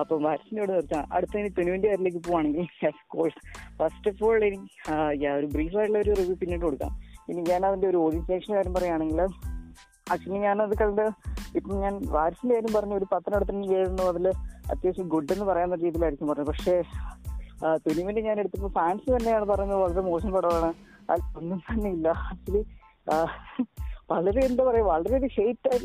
അപ്പൊ 0.01 0.15
വാക്സിനോട് 0.19 0.71
നിർത്താം. 0.73 1.05
അടുത്ത 1.13 1.35
ഇനി 1.39 1.51
തെനുവിന്റെ 1.59 1.89
കാര്യത്തിലേക്ക് 1.89 2.23
പോവാണെങ്കിൽ 2.29 2.67
കോഴ്സ് 3.15 3.41
ഫസ്റ്റ് 3.79 4.11
ഓഫ് 4.11 4.25
ഓൾ 4.25 4.45
എനിക്ക് 4.45 5.29
ഒരു 5.39 5.47
ബ്രീഫ് 5.47 5.77
ആയിട്ടുള്ള 5.77 6.01
ഒരു 6.05 6.15
റിവ്യൂ 6.21 6.37
പിന്നീട് 6.43 6.65
കൊടുക്കാം. 6.69 6.93
ഇനി 7.31 7.41
ഞാൻ 7.51 7.67
അതിന്റെ 7.67 7.89
ഒരു 7.93 7.97
ഓഡിയൻസേഷൻ 7.97 8.51
കാര്യം 8.55 8.75
പറയുകയാണെങ്കിൽ 8.75 9.21
ആക്ച്വലി 10.13 10.39
ഞാനത് 10.39 10.75
കണ്ട് 10.83 11.05
ഇപ്പം 11.59 11.75
ഞാൻ 11.81 11.95
വാരിസിന്റെ 12.09 12.55
കാര്യം 12.55 12.73
പറഞ്ഞു 12.77 12.95
ഒരു 12.95 13.07
പത്തനടുത്തിന് 13.13 13.69
കേഴുന്നു 13.69 14.03
അതിൽ 14.03 14.27
അത്യാവശ്യം 14.71 15.09
ഗുഡ് 15.09 15.33
എന്ന് 15.33 15.45
പറയാവുന്ന 15.45 15.77
രീതിയിലായിരിക്കും 15.77 16.29
പറഞ്ഞത്. 16.29 16.47
പക്ഷേ 16.47 16.83
തുനിമിന്റെ 17.77 18.23
ഞാൻ 18.23 18.39
എടുത്തപ്പോൾ 18.39 18.73
ഫാൻസ് 18.73 19.17
തന്നെയാണ് 19.17 19.45
പറയുന്നത് 19.45 19.79
വളരെ 19.79 20.01
മോശം 20.01 20.33
പടമാണ്. 20.33 20.75
ഒന്നും 21.37 21.59
തന്നെ 21.59 21.91
ഇല്ല. 21.91 22.09
ആക്ച്വലി 22.09 22.65
വളരെ 24.11 24.45
എന്താ 24.47 24.65
പറയാ 24.65 24.83
വളരെ 24.83 25.17
ഒരു 25.19 25.27
ഷെയ്റ്റ് 25.27 25.79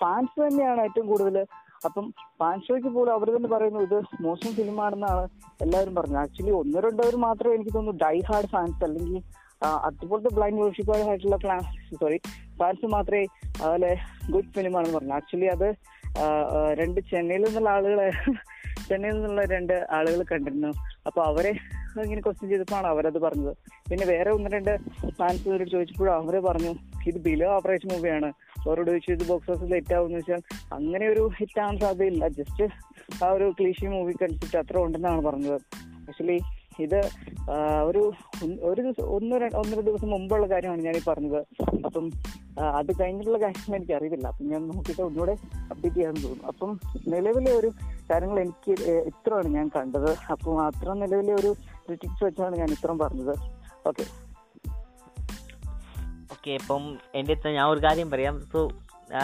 ഫാൻസ് 0.00 0.40
തന്നെയാണ് 0.40 0.80
ഏറ്റവും 0.80 1.06
കൂടുതൽ 1.06 1.46
അപ്പം 1.84 2.14
ഫാൻഷോയ്ക്ക് 2.40 2.88
പോലും 2.88 3.12
അവർ 3.12 3.36
തന്നെ 3.36 3.48
പറയുന്നു 3.48 3.80
ഇത് 3.80 4.02
മോശം 4.20 4.80
ആണെന്നാണ് 4.80 5.28
എല്ലാവരും 5.62 5.94
പറഞ്ഞത്. 5.94 6.18
ആക്ച്വലി 6.18 6.50
ഒന്നോ 6.50 6.80
രണ്ടോ 6.80 7.16
മാത്രമേ 7.16 7.54
എനിക്ക് 7.54 7.74
തോന്നുന്നു 7.74 8.04
ഡൈ 8.04 8.20
ഹാർഡ് 8.20 8.46
ഫാൻസ് 8.46 8.84
അല്ലെങ്കിൽ 8.84 9.22
അതുപോലത്തെ 9.64 10.34
ബ്ലൈൻഡ് 10.34 10.60
വേർഷിപ്പായിട്ടുള്ള 10.60 11.58
സോറി 12.00 12.18
ഫാൻസ് 12.58 12.86
മാത്രമേ 12.86 13.26
അതുപോലെ 13.48 13.96
ഗുഡ് 14.30 14.54
ഫിലിമാണെന്ന് 14.56 14.98
പറഞ്ഞു 14.98 15.14
ആക്ച്വലി 15.14 15.44
അത് 15.46 15.68
രണ്ട് 16.80 17.00
ചെന്നൈയിൽ 17.10 17.42
നിന്നുള്ള 17.44 17.70
ആളുകളെ 17.70 18.08
ചെന്നൈയിൽ 18.88 19.14
നിന്നുള്ള 19.14 19.42
രണ്ട് 19.44 19.86
ആളുകൾ 19.90 20.24
കണ്ടിരുന്നു. 20.32 20.70
അപ്പൊ 21.06 21.20
അവരെ 21.22 21.52
ഇങ്ങനെ 22.04 22.20
ക്വസ്റ്റ്യൻ 22.20 22.48
ചെയ്തപ്പോഴാണ് 22.50 22.86
അവരത് 22.86 23.18
പറഞ്ഞത്. 23.18 23.56
പിന്നെ 23.90 24.06
വേറെ 24.06 24.30
ഒന്ന് 24.30 24.50
രണ്ട് 24.50 24.72
ഫാൻസ് 25.18 25.48
ഇവരോട് 25.48 25.70
ചോദിച്ചപ്പോഴും 25.70 26.14
അവരെ 26.14 26.40
പറഞ്ഞു 26.40 26.72
ഇത് 27.06 27.18
ബിലോ 27.24 27.48
ഓപ്പറേഷൻ 27.54 27.88
മൂവിയാണ് 27.92 28.28
അവരോട് 28.68 28.90
ചോദിച്ചു 28.90 29.10
ഇത് 29.10 29.24
ബോക്സ് 29.28 29.50
ഓഫീസിൽ 29.50 29.74
ഹിറ്റ് 29.74 29.94
ആവുമെന്ന് 29.94 30.18
വെച്ചാൽ 30.18 30.42
അങ്ങനെ 30.72 31.08
ഒരു 31.08 31.30
ഹിറ്റ് 31.38 31.60
ആവാൻ 31.60 31.78
സാധ്യതയില്ല. 31.78 32.28
ജസ്റ്റ് 32.28 32.66
ആ 33.24 33.28
ഒരു 33.30 33.54
ക്ലീഷി 33.60 33.86
മൂവി 33.86 34.14
കൺസെപ്റ്റ് 34.22 34.58
അത്ര 34.58 34.78
ഉണ്ടെന്നാണ് 34.78 35.22
പറഞ്ഞത്. 35.22 35.58
ആക്ച്വലി 36.08 36.38
ഇത് 36.80 37.00
ഒരു 37.84 38.12
ഒരു 38.62 38.80
ദിവസം 38.82 39.04
ഒന്ന് 39.16 39.56
ഒന്നര 39.56 39.80
ദിവസം 39.80 40.10
മുമ്പുള്ള 40.10 40.46
കാര്യമാണ് 40.46 40.82
ഞാൻ 40.82 40.96
ഈ 40.96 41.00
പറഞ്ഞത്. 41.08 41.40
അപ്പം 41.84 42.10
അത് 42.60 42.90
കഴിഞ്ഞിട്ടുള്ള 43.00 43.38
കാര്യങ്ങൾ 43.38 43.76
എനിക്ക് 43.76 43.92
അറിയില്ല 43.92 44.26
അപ്പം 44.26 44.48
ഞാൻ 44.48 44.68
നോക്കിയിട്ട് 44.68 45.02
ഒന്നുകൂടെ 45.02 45.36
അപ്ഡേറ്റ് 45.70 45.96
ചെയ്യാൻ 45.96 46.14
തോന്നുന്നു. 46.14 46.44
അപ്പം 46.46 46.80
നിലവിലെ 47.08 47.52
ഒരു 47.52 47.70
കാര്യങ്ങൾ 48.10 48.40
എനിക്ക് 48.40 48.72
ഇത്രയാണ് 48.90 49.48
ഞാൻ 49.48 49.70
കണ്ടത്. 49.76 50.10
അപ്പം 50.30 50.66
അത്ര 50.66 50.92
നിലവിലെ 50.92 51.34
ഒരു 51.34 51.54
ക്രിറ്റിക്സ് 51.86 52.24
വെച്ചാണ് 52.24 52.56
ഞാൻ 52.56 52.68
ഇത്രയും 52.68 52.98
പറഞ്ഞത്. 52.98 53.36
ഓക്കെ 53.88 54.04
ഓക്കെ 56.32 56.50
ഇപ്പം 56.50 56.98
എന്റെ 57.14 57.36
ഞാൻ 57.50 57.66
ഒരു 57.66 57.80
കാര്യം 57.84 58.10
പറയാം. 58.10 58.40
സോ 58.52 58.68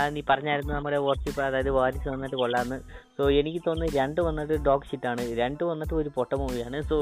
നീ 0.08 0.22
പറഞ്ഞായിരുന്നു 0.28 0.72
നമ്മുടെ 0.74 0.96
വാട്സപ്പ് 0.96 1.42
അതായത് 1.42 1.70
വാരിസ് 1.70 2.08
വന്നിട്ട് 2.08 2.36
കൊള്ളാമെന്ന് 2.36 2.78
സോ 3.20 3.24
എനിക്ക് 3.38 3.60
തോന്നുന്നു 3.64 3.96
രണ്ട് 4.00 4.20
വന്നിട്ട് 4.26 4.56
ഡോഗ് 4.66 4.86
ഷിറ്റാണ് 4.90 5.22
രണ്ട് 5.40 5.62
വന്നിട്ട് 5.70 5.94
ഒരു 6.00 6.10
പൊട്ട 6.18 6.32
മൂവിയാണ് 6.42 6.78
സോ 6.90 6.96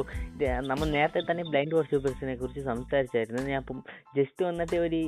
നമ്മൾ 0.70 0.86
നേരത്തെ 0.94 1.20
തന്നെ 1.28 1.42
ബ്ലൈൻഡ് 1.50 1.74
വാട്സപ്പേഴ്സിനെ 1.76 2.34
കുറിച്ച് 2.40 2.62
സംസാരിച്ചായിരുന്നു. 2.70 3.42
ഞാൻ 3.50 3.58
അപ്പം 3.62 3.78
ജസ്റ്റ് 4.16 4.42
വന്നിട്ട് 4.48 4.76
ഒരു 4.86 5.00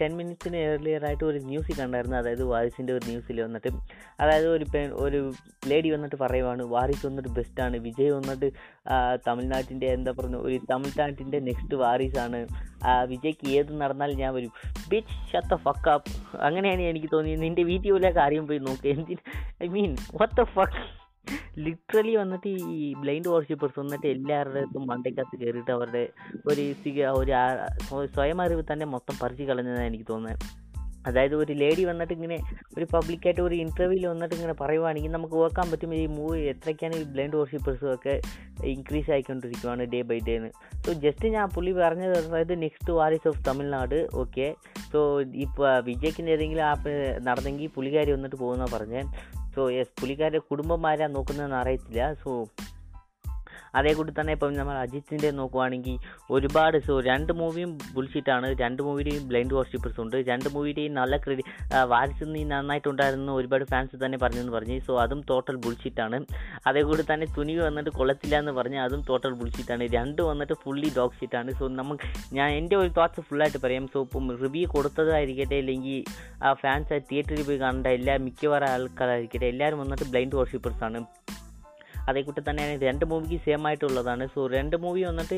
ടെൻ 0.00 0.12
മിനിറ്റ്സിന് 0.18 0.58
ഏർലിയർ 0.70 1.04
ആയിട്ട് 1.10 1.24
ഒരു 1.30 1.38
ന്യൂസിൽ 1.50 1.76
കണ്ടായിരുന്നു. 1.82 2.16
അതായത് 2.22 2.44
വാരിസിന്റെ 2.52 2.92
ഒരു 2.96 3.04
ന്യൂസിൽ 3.10 3.40
വന്നിട്ട്. 3.46 3.70
അതായത് 4.22 4.48
ഒരു 4.56 4.66
ഒരു 5.06 5.20
ലേഡി 5.70 5.88
വന്നിട്ട് 5.94 6.18
പറയുവാണ് 6.24 6.62
വാരിസ് 6.74 7.04
വന്നിട്ട് 7.08 7.30
ബെസ്റ്റാണ് 7.38 7.76
വിജയ് 7.86 8.12
വന്നിട്ട് 8.18 8.50
തമിഴ്നാട്ടിന്റെ 9.28 9.88
എന്താ 9.96 10.12
പറയുക 10.18 10.42
ഒരു 10.48 10.58
തമിഴ്നാട്ടിന്റെ 10.72 11.40
നെക്സ്റ്റ് 11.48 11.78
വാരിസാണ് 11.84 12.40
വിജയ്ക്ക് 13.12 13.46
ഏത് 13.56 13.70
നടന്നാലും 13.80 14.16
ഞാൻ 14.20 14.30
വരും. 14.36 14.52
ബിച്ച് 14.90 15.16
ഷത്ത് 15.30 15.56
ഫക്കാപ്പ് 15.64 16.12
അങ്ങനെയാണ് 16.46 16.84
എനിക്ക് 16.92 17.08
തോന്നിയത്. 17.14 17.42
നിന്റെ 17.46 17.62
വീഡിയോയിലെ 17.70 18.10
കാര്യം 18.20 18.44
പോയി 18.48 18.60
നോക്കുക 18.68 18.90
എന്തിന്? 18.94 19.22
ഐ 19.64 19.68
മീൻ 19.74 19.90
വാട്ട് 20.18 20.44
ലിറ്ററലി 21.58 22.16
വന്നിട്ട് 22.16 22.48
ഈ 22.48 22.94
ബ്ലൈൻഡ് 22.94 23.28
വർഷിപ്പേഴ്സ് 23.28 23.80
വന്നിട്ട് 23.80 24.06
എല്ലാവരുടെ 24.06 24.60
അടുത്തും 24.60 24.86
മണ്ടയ്ക്കകത്ത് 24.86 25.40
കയറിയിട്ട് 25.40 25.70
അവരുടെ 25.70 26.08
ഒരു 26.46 26.74
ഒരു 27.94 28.06
സ്വയം 28.06 28.42
അറിവ് 28.42 28.62
തന്നെ 28.72 28.86
മൊത്തം 28.86 29.16
പറിച്ചു 29.22 29.44
കളഞ്ഞതാണ് 29.44 29.86
എനിക്ക് 29.86 30.04
തോന്നുന്നത്. 30.10 30.60
അതായത് 31.06 31.34
ഒരു 31.34 31.52
ലേഡി 31.52 31.84
വന്നിട്ട് 31.84 32.12
ഇങ്ങനെ 32.12 32.38
ഒരു 32.78 32.86
പബ്ലിക്കായിട്ട് 32.94 33.40
ഒരു 33.40 33.54
ഇന്റർവ്യൂവിൽ 33.54 34.06
വന്നിട്ട് 34.06 34.34
ഇങ്ങനെ 34.34 34.52
പറയുവാണെങ്കിൽ 34.52 35.10
നമുക്ക് 35.10 35.34
ഓർക്കാൻ 35.34 35.70
പറ്റും 35.70 35.94
ഈ 35.94 36.06
മൂവി 36.06 36.40
എത്രയ്ക്കാണ് 36.40 36.96
ഈ 36.96 37.04
ബ്ലൈൻഡ് 37.04 37.36
വർഷിപ്പേഴ്സും 37.36 37.94
ഒക്കെ 37.94 38.20
ഇൻക്രീസ് 38.64 39.10
ആയിക്കൊണ്ടിരിക്കുവാണ് 39.10 39.82
ഡേ 39.84 40.02
ബൈ 40.02 40.18
ഡേ 40.28 40.36
എന്ന് 40.36 40.50
സോ 40.86 40.92
ജസ്റ്റ് 40.92 41.28
ഞാൻ 41.28 41.48
പുള്ളി 41.48 41.72
പറഞ്ഞത് 41.72 42.18
അതായത് 42.18 42.62
നെക്സ്റ്റ് 42.62 42.92
വാരിസ് 42.92 43.28
ഓഫ് 43.28 43.44
തമിഴ്നാട് 43.48 44.08
ഓക്കെ 44.14 44.54
സോ 44.92 45.20
ഇപ്പോൾ 45.20 45.80
വിജയ്ക്കിന്റെ 45.80 46.32
ഏതെങ്കിലും 46.32 46.64
ആപ്പ് 46.64 47.18
നടന്നെങ്കിൽ 47.22 47.66
പുള്ളിക്കാരി 47.66 48.12
വന്നിട്ട് 48.12 48.36
പോകുന്ന 48.36 48.66
പറഞ്ഞത് 48.72 49.39
സോ 49.54 49.60
യെസ് 49.76 49.94
പുള്ളിക്കാരുടെ 50.00 50.40
ആരാ 50.86 51.06
നോക്കുന്നതെന്ന് 51.16 51.58
അറിയത്തില്ല. 51.62 52.02
സോ 52.22 52.30
അതേ 53.78 53.92
കൂടി 53.98 54.12
തന്നെ 54.18 54.32
ഇപ്പം 54.36 54.54
നമ്മൾ 54.60 54.76
അജിത്തിന്റെ 54.84 55.30
നോക്കുവാണെങ്കിൽ 55.38 55.96
ഒരുപാട് 56.36 56.78
സോ 56.86 56.94
രണ്ട് 57.10 57.32
മൂവിയും 57.40 57.72
ബുൾഷിറ്റാണ് 57.96 58.48
രണ്ട് 58.62 58.80
മൂവിയുടെയും 58.86 59.24
ബ്ലൈൻഡ് 59.30 59.54
വാഷിപ്പേഴ്സ് 59.58 60.00
ഉണ്ട്. 60.04 60.16
രണ്ട് 60.30 60.48
മൂവിയുടെയും 60.54 60.94
നല്ല 61.00 61.16
ക്രെഡി 61.24 61.44
വാരിസ് 61.92 62.28
നീ 62.34 62.42
നന്നായിട്ടുണ്ടായിരുന്നു 62.52 63.32
ഒരുപാട് 63.40 63.64
ഫാൻസ് 63.72 64.02
തന്നെ 64.04 64.18
പറഞ്ഞെന്ന് 64.24 64.54
പറഞ്ഞു. 64.56 64.78
സോ 64.88 64.94
അതും 65.04 65.20
ടോട്ടൽ 65.30 65.56
ബുൾഷിറ്റാണ് 65.66 66.18
അതേ 66.70 66.82
കൂടി 66.88 67.04
തന്നെ 67.12 67.28
തുണി 67.36 67.54
വന്നിട്ട് 67.66 67.92
കൊള്ളത്തില്ല 67.98 68.36
എന്ന് 68.42 68.54
പറഞ്ഞാൽ 68.58 68.82
അതും 68.88 69.02
ടോട്ടൽ 69.10 69.34
ബുൾഷിറ്റാണ് 69.42 69.86
രണ്ട് 69.96 70.22
വന്നിട്ട് 70.30 70.56
ഫുള്ളി 70.64 70.90
ഡോഗ് 70.98 71.16
ഷീറ്റാണ് 71.20 71.50
സോ 71.60 71.68
നമുക്ക് 71.80 72.08
ഞാൻ 72.38 72.48
എന്റെ 72.60 72.76
ഒരു 72.82 72.90
തോട്ട്സ് 72.98 73.26
ഫുള്ളായിട്ട് 73.28 73.60
പറയാം. 73.66 73.86
സോ 73.94 74.00
ഇപ്പം 74.06 74.26
റിവ്യൂ 74.44 74.66
കൊടുത്തതായിരിക്കട്ടെ 74.76 75.58
അല്ലെങ്കിൽ 75.62 75.98
ആ 76.46 76.50
ഫാൻസ് 76.62 77.00
തിയേറ്ററിൽ 77.10 77.44
പോയി 77.48 77.60
കാണേണ്ട 77.64 77.88
എല്ലാ 77.98 78.16
മിക്കവാറും 78.26 78.70
ആൾക്കാരായിരിക്കട്ടെ 78.74 79.48
എല്ലാവരും 79.52 79.80
വന്നിട്ട് 79.84 80.08
ബ്ലൈൻഡ് 80.12 80.38
വർഷിപ്പേഴ്സ് 80.40 80.80
ആണ് 82.00 82.10
അതേ 82.10 82.20
കൂട്ടി 82.26 82.42
തന്നെയാണ്. 82.48 82.74
രണ്ട് 82.88 83.04
മൂവിക്ക് 83.10 83.38
സെയിം 83.44 83.66
ആയിട്ടുള്ളതാണ്. 83.66 84.24
സോ 84.34 84.46
രണ്ട് 84.56 84.76
മൂവി 84.84 85.02
വന്നിട്ട് 85.08 85.36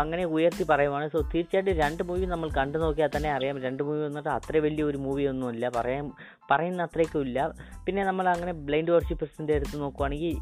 അങ്ങനെ 0.00 0.24
ഉയർത്തി 0.34 0.64
പറയുവാണ്. 0.70 1.06
സോ 1.14 1.18
തീർച്ചയായിട്ടും 1.34 1.74
രണ്ട് 1.82 2.02
മൂവി 2.08 2.24
നമ്മൾ 2.32 2.48
കണ്ടു 2.58 2.78
നോക്കിയാൽ 2.78 3.10
തന്നെ 3.16 3.30
അറിയാം. 3.36 3.58
രണ്ട് 3.66 3.82
മൂവി 3.88 4.00
വന്നിട്ട് 4.06 4.28
അത്ര 4.28 4.56
വലിയ 4.66 4.84
ഒരു 4.90 4.98
മൂവി 5.06 5.24
ഒന്നുമില്ല 5.32 5.68
പറയാൻ 5.78 6.06
പറയുന്ന 6.50 6.86
അത്രയ്ക്കും 6.88 7.22
ഇല്ല. 7.26 7.38
പിന്നെ 7.86 8.04
നമ്മൾ 8.04 8.28
അങ്ങനെ 8.34 8.52
ബ്ലൈൻഡ് 8.68 8.92
വർഷിപ്പേഴ്സിന്റെ 8.96 9.54
അടുത്ത് 9.58 9.76
നോക്കുവാണെങ്കിൽ 9.82 10.36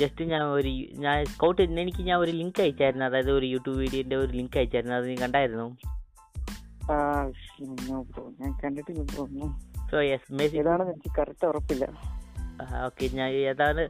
ജസ്റ്റ് 0.00 0.24
ഞാൻ 0.32 0.42
ഒരു 0.58 0.72
ഞാൻ 1.04 1.24
സ്കൗട്ട് 1.34 1.62
എനിക്ക് 1.62 2.02
ഞാൻ 2.10 2.18
ഒരു 2.24 2.30
ലിങ്ക് 2.30 2.60
അയച്ചായിരുന്നു. 2.64 3.04
അതായത് 3.06 3.32
ഒരു 3.38 3.46
യൂട്യൂബ് 3.46 3.78
വീഡിയോന്റെ 3.78 4.16
ഒരു 4.16 4.32
ലിങ്ക് 4.38 4.56
അയച്ചായിരുന്നു. 4.58 4.96
അത് 4.96 5.08
നീ 5.10 5.16
കണ്ടായിരുന്നു? 5.24 5.68
സോ 9.90 10.00
യെസ് 10.00 10.32
എനിക്ക് 10.40 11.10
കറക്റ്റ് 11.18 11.46
ഉറപ്പില്ല. 11.50 11.84
ഓക്കെ. 12.84 13.06
ഞാൻ 13.14 13.30
ഏതാണ് 13.50 13.82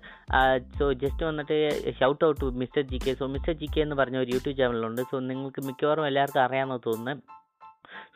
സോ 0.78 0.92
ജസ്റ്റ് 1.02 1.24
വന്നിട്ട് 1.24 1.56
shout 2.00 2.24
out 2.24 2.40
to 2.40 2.48
mister 2.54 2.82
G 2.82 2.98
K 2.98 3.14
so 3.14 3.26
mister 3.26 3.52
G 3.52 3.68
K 3.74 3.80
എന്ന് 3.80 3.96
പറഞ്ഞ 3.96 4.18
ഒരു 4.18 4.30
യൂട്യൂബ് 4.30 4.58
ചാനലുണ്ട് 4.58 5.02
സോ 5.10 5.18
നിങ്ങൾക്ക് 5.26 5.62
മിക്കവാറും 5.66 6.06
എല്ലാവർക്കും 6.06 6.42
അറിയാമെന്ന് 6.42 6.82
തോന്നുന്നു 6.86 7.40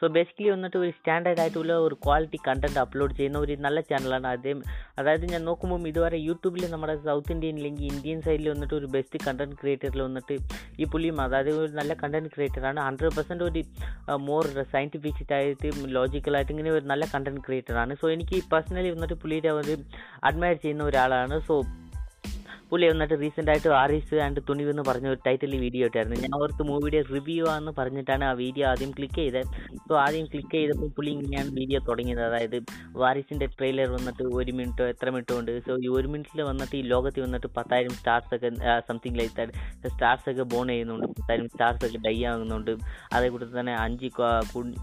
സോ 0.01 0.07
ബേസിക്കലി 0.17 0.49
വന്നിട്ട് 0.55 0.77
ഒരു 0.83 0.91
സ്റ്റാൻഡേർഡ് 0.97 1.41
ആയിട്ടുള്ള 1.43 1.75
ഒരു 1.87 1.97
ക്വാളിറ്റി 2.05 2.39
കണ്ടന്റ് 2.49 2.81
അപ്ലോഡ് 2.83 3.15
ചെയ്യുന്ന 3.19 3.39
ഒരു 3.39 3.55
നല്ല 3.67 3.79
ചാനലാണ് 3.91 4.27
അതേ. 4.27 4.53
അതായത് 4.99 5.25
ഞാൻ 5.33 5.43
നോക്കുമ്പോൾ 5.45 5.89
ഇതുവരെ 5.93 6.19
യൂട്യൂബിൽ 6.29 6.65
നമ്മുടെ 6.75 6.97
സൗത്ത് 7.07 7.33
ഇന്ത്യൻ 7.33 7.57
അല്ലെങ്കിൽ 7.61 7.87
ഇന്ത്യൻ 7.93 8.21
സൈഡിൽ 8.27 8.49
വന്നിട്ട് 8.55 8.75
ഒരു 8.75 8.89
ബെസ്റ്റ് 8.97 9.21
കണ്ടന്റ് 9.27 9.57
ക്രിയേറ്ററിൽ 9.63 10.03
വന്നിട്ട് 10.03 10.37
ഈ 10.81 10.87
പുള്ളിയും 10.93 11.21
അതായത് 11.27 11.51
ഒരു 11.63 11.73
നല്ല 11.81 11.95
കണ്ടന്റ് 12.03 12.33
ക്രിയേറ്ററാണ് 12.35 12.81
ഹൺഡ്രഡ് 12.81 13.15
പെർസെന്റ് 13.17 13.45
ഒരു 13.45 13.63
മോർ 14.29 14.47
സയന്റിഫിക് 14.75 15.33
ആയിട്ട് 15.39 15.71
ലോജിക്കലായിട്ട് 15.99 16.53
ഇങ്ങനെ 16.53 16.71
ഒരു 16.71 16.85
നല്ല 16.85 17.05
കണ്ടന്റ് 17.15 17.45
ക്രിയേറ്ററാണ് 17.49 17.95
സോ 18.03 18.09
എനിക്ക് 18.11 18.37
പേഴ്സണലി 18.53 18.91
വന്നിട്ട് 18.91 19.19
പുള്ളിയുടെ 19.25 19.53
ഒരു 19.63 19.77
അഡ്മയർ 20.25 20.57
ചെയ്യുന്ന 20.65 20.85
ഒരാളാണ്. 20.85 21.39
സോ 21.49 21.57
പുള്ളി 22.71 22.87
വന്നിട്ട് 22.91 23.17
റീസെന്റ് 23.23 23.51
ആയിട്ട് 23.53 23.69
ആറീസ് 23.81 24.17
ആൻഡ് 24.25 24.41
തുണിവ് 24.49 24.71
എന്ന് 24.73 24.85
പറഞ്ഞ 24.89 25.07
ഒരു 25.13 25.21
ടൈറ്റിൽ 25.27 25.53
വീഡിയോ 25.65 25.83
ആയിട്ടായിരുന്നു 25.87 26.17
ഞാൻ 26.25 26.33
ഓർത്ത് 26.41 26.63
മൂവിയുടെ 26.71 27.01
റിവ്യൂ 27.15 27.45
ആണെന്ന് 27.53 27.73
പറഞ്ഞിട്ടാണ് 27.79 28.25
ആ 28.31 28.33
വീഡിയോ 28.41 28.65
ആദ്യം 28.71 28.91
ക്ലിക്ക് 28.97 29.19
ചെയ്തത് 29.21 29.51
സോ 29.89 29.95
ആദ്യം 30.05 30.27
ക്ലിക്ക് 30.33 30.53
ചെയ്തപ്പോൾ 30.57 30.89
പുള്ളി 30.97 31.11
ഇങ്ങനെയാണ് 31.17 31.51
വീഡിയോ 31.59 31.81
തുടങ്ങിയത്. 31.89 32.23
അതായത് 32.29 32.57
വാരിസിന്റെ 33.03 33.47
ട്രെയിലർ 33.59 33.89
വന്നിട്ട് 33.97 34.25
ഒരു 34.39 34.53
മിനിറ്റോ 34.59 34.87
എത്ര 34.95 35.11
മിനിറ്റോ 35.17 35.37
ഉണ്ട്? 35.41 35.53
സോ 35.67 35.75
ഈ 35.85 35.89
ഒരു 35.99 36.09
മിനിറ്റിൽ 36.15 36.43
വന്നിട്ട് 36.51 36.75
ഈ 36.81 36.83
ലോകത്തിൽ 36.95 37.23
വന്നിട്ട് 37.27 37.51
പത്തായിരം 37.59 37.95
സ്റ്റാർസ് 38.01 38.33
ഒക്കെ 38.39 38.51
സംതിങ് 38.89 39.19
ലൈക്ക് 39.21 39.35
ദാറ്റ് 39.39 39.93
സ്റ്റാർസ് 39.95 40.29
ഒക്കെ 40.33 40.47
ബോൺ 40.55 40.67
ചെയ്യുന്നുണ്ട്. 40.75 41.07
പത്തായിരം 41.21 41.49
സ്റ്റാർസ് 41.55 41.85
ഒക്കെ 41.89 42.01
ഡൈ 42.09 42.17
ആകുന്നുണ്ട് 42.33 42.73
അതേക്കൂടെ 43.17 43.49
തന്നെ 43.61 43.77
അഞ്ച് 43.85 44.11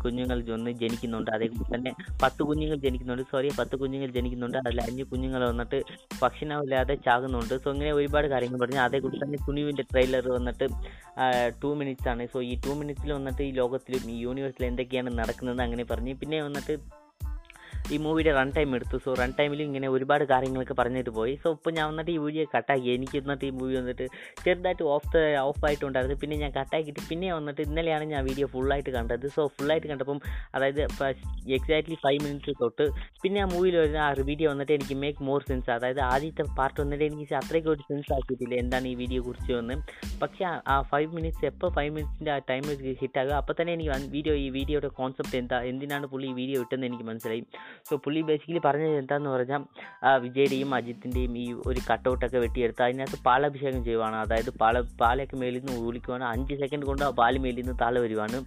കുഞ്ഞുങ്ങൾ 0.03 0.37
ഒന്ന് 0.57 0.71
ജനിക്കുന്നുണ്ട്. 0.83 1.31
അതേക്കൂടെ 1.37 1.69
തന്നെ 1.75 1.93
പത്ത് 2.23 2.41
കുഞ്ഞുങ്ങൾ 2.51 2.77
ജനിക്കുന്നുണ്ട്. 2.87 3.25
സോറി 3.33 3.51
പത്ത് 3.59 3.75
കുഞ്ഞുങ്ങൾ 3.83 4.09
ജനിക്കുന്നുണ്ട്. 4.19 4.57
അതിൽ 4.63 4.81
അഞ്ച് 4.87 5.03
കുഞ്ഞുങ്ങൾ 5.11 5.43
വന്നിട്ട് 5.51 5.79
ഭക്ഷണമില്ലാതെ 6.23 6.95
ചാകുന്നുണ്ട്. 7.07 7.55
സോ 7.63 7.69
ഇങ്ങനെ 7.73 7.91
ഒരുപാട് 7.99 8.27
കാര്യങ്ങൾ 8.27 8.59
പറഞ്ഞു. 8.59 8.79
അതേക്കുറിച്ച് 8.79 9.23
തന്നെ 9.25 9.39
തുണിവിന്റെ 9.47 9.83
ട്രെയിലർ 9.91 10.27
വന്നിട്ട് 10.37 10.67
ടു 11.63 11.69
മിനിറ്റ്സ് 11.79 12.09
ആണ്. 12.13 12.25
സോ 12.33 12.41
ഈ 12.51 12.53
ടു 12.65 12.73
മിനിറ്റ്സിൽ 12.81 13.13
വന്നിട്ട് 13.13 13.43
ഈ 13.49 13.51
ലോകത്തിലും 13.61 14.11
ഈ 14.11 14.17
യൂണിവേഴ്സിൽ 14.25 14.65
എന്തൊക്കെയാണ് 14.65 15.11
നടക്കുന്നത് 15.19 15.61
അങ്ങനെ 15.67 15.85
പറഞ്ഞ്. 15.91 16.13
പിന്നെ 16.13 16.41
വന്നിട്ട് 16.41 16.75
ഈ 17.91 17.97
മൂവിയുടെ 17.97 18.31
റൺ 18.33 18.51
ടൈം 18.51 18.75
എടുത്തു. 18.75 18.97
സോ 18.97 19.13
റൺ 19.13 19.33
ടൈമിൽ 19.39 19.61
ഇങ്ങനെ 19.61 19.87
ഒരുപാട് 19.87 20.23
കാര്യങ്ങളൊക്കെ 20.23 20.73
പറഞ്ഞിട്ട് 20.73 21.09
പോയി. 21.09 21.39
സോ 21.43 21.51
ഇപ്പോൾ 21.51 21.71
ഞാൻ 21.71 21.89
വന്നിട്ട് 21.89 22.11
ഈ 22.11 22.17
വീഡിയോ 22.17 22.45
കട്ടാക്കി 22.55 22.89
എനിക്ക് 22.89 23.17
ഇന്നത്തെ 23.17 23.45
ഈ 23.45 23.49
മൂവി 23.49 23.75
വന്നിട്ട് 23.75 24.07
ചെറുതായിട്ട് 24.45 24.83
ഓഫ് 24.83 25.17
ഓഫ് 25.39 25.65
ആയിട്ടുണ്ടായിരുന്നു. 25.65 26.17
പിന്നെ 26.19 26.37
ഞാൻ 26.37 26.51
കട്ടാക്കിയിട്ട് 26.51 26.99
പിന്നെ 27.09 27.33
വന്നിട്ട് 27.33 27.61
ഇന്നലെയാണ് 27.61 28.03
ഞാൻ 28.03 28.23
വീഡിയോ 28.23 28.47
ഫുള്ളായിട്ട് 28.47 28.89
കണ്ടത്. 28.89 29.27
സോ 29.27 29.47
ഫുള്ളായിട്ട് 29.47 29.87
കണ്ടപ്പം 29.87 30.21
അതായത് 30.55 30.81
എക്സാക്ട്ലി 31.47 31.95
ഫൈവ് 31.95 32.23
മിനിറ്റ്സ് 32.23 32.61
തൊട്ട് 32.61 32.89
പിന്നെ 33.21 33.41
ആ 33.41 33.45
മൂവിയിൽ 33.45 33.77
വരുന്ന 33.77 33.97
ആ 33.97 34.11
വീഡിയോ 34.11 34.49
വന്നിട്ട് 34.49 34.71
എനിക്ക് 34.71 34.95
മേക്ക് 34.95 35.23
മോർ 35.23 35.41
സെൻസ് 35.47 35.71
അതായത് 35.71 35.99
ആദ്യത്തെ 35.99 36.43
പാർട്ട് 36.57 36.81
വന്നിട്ട് 36.81 37.03
എനിക്ക് 37.03 37.33
അത്രയ്ക്ക് 37.33 37.69
ഒരു 37.69 37.81
സെൻസ് 37.81 38.13
ആക്കിയിട്ടില്ല 38.13 38.55
എന്താണ് 38.55 38.87
ഈ 38.87 38.95
വീഡിയോ 38.95 39.21
കുറിച്ച് 39.25 39.53
വന്ന്. 39.53 39.73
പക്ഷേ 40.21 40.45
ആ- 40.45 40.61
ആ 40.67 40.81
ഫൈവ് 40.81 41.13
മിനിറ്റ്സ് 41.15 41.45
എപ്പോൾ 41.45 41.71
ഫൈവ് 41.71 41.95
മിനിറ്റ്സിന്റെ 41.95 42.31
ആ 42.31 42.37
ടൈം 42.37 42.63
ഹിറ്റാകുക 43.01 43.31
അപ്പോൾ 43.31 43.53
തന്നെ 43.61 43.73
എനിക്ക് 43.73 43.91
വീഡിയോ 44.09 44.35
ഈ 44.35 44.49
വീഡിയോയുടെ 44.49 44.87
കോൺസെപ്റ്റ് 44.87 45.35
എന്താ? 45.37 45.61
എന്തിനാണ് 45.61 46.07
പുള്ളി 46.07 46.27
ഈ 46.27 46.33
വീഡിയോ 46.33 46.61
ഇട്ടെന്ന് 46.61 46.87
എനിക്ക് 46.87 47.03
മനസ്സിലായി. 47.03 47.43
സോ 47.87 47.93
പുള്ളി 48.03 48.21
ബേസിക്കലി 48.27 48.61
പറഞ്ഞത് 48.65 48.95
എന്താന്ന് 48.99 49.29
പറഞ്ഞാൽ 49.33 49.61
വിജയുടെയും 50.25 50.69
അജിത്തിന്റെയും 50.77 51.33
ഈ 51.43 51.45
ഒരു 51.69 51.79
കട്ടൗട്ടൊക്കെ 51.89 52.39
വെട്ടിയെടുത്ത് 52.43 52.83
അതിനകത്ത് 52.85 53.17
പാലഭിഷേകം 53.27 53.81
ചെയ്യുവാണ്. 53.87 54.17
അതായത് 54.23 54.51
പാല 54.61 54.81
പാലൊക്കെ 55.01 55.37
മേലിൽ 55.41 55.61
നിന്ന് 55.65 55.81
ഊലിക്കുവാണ് 55.87 56.25
അഞ്ച് 56.33 56.55
സെക്കൻഡ് 56.61 56.87
കൊണ്ട് 56.89 57.03
ആ 57.07 57.11
പാൽ 57.21 57.37
മേലിൽ 57.45 57.61
നിന്ന് 57.61 57.75
താഴെ 57.83 58.01
വരുവാണ്. 58.05 58.39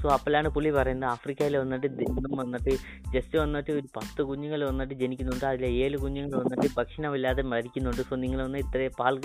സോ 0.00 0.06
അപ്പോഴാണ് 0.14 0.48
പുള്ളി 0.54 0.70
പറയുന്നത് 0.76 1.08
ആഫ്രിക്കയിൽ 1.12 1.54
വന്നിട്ട് 1.62 1.88
ദൈവം 2.00 2.32
വന്നിട്ട് 2.40 2.72
ജസ്റ്റ് 3.14 3.36
വന്നിട്ട് 3.42 3.70
ഒരു 3.78 3.88
പത്ത് 3.96 4.20
കുഞ്ഞുങ്ങൾ 4.28 4.60
വന്നിട്ട് 4.70 4.94
ജനിക്കുന്നുണ്ട്. 5.02 5.44
അതിൽ 5.50 5.64
ഏഴ് 5.82 5.96
കുഞ്ഞുങ്ങൾ 6.04 6.34
വന്നിട്ട് 6.42 6.68
ഭക്ഷണമില്ലാതെ 6.78 7.42
മരിക്കുന്നുണ്ട്. 7.52 8.02
സോ 8.08 8.16
നിങ്ങൾ 8.24 8.40
വന്ന് 8.46 8.60
ഇത്രയും 8.64 8.94
പാൽ 9.00 9.16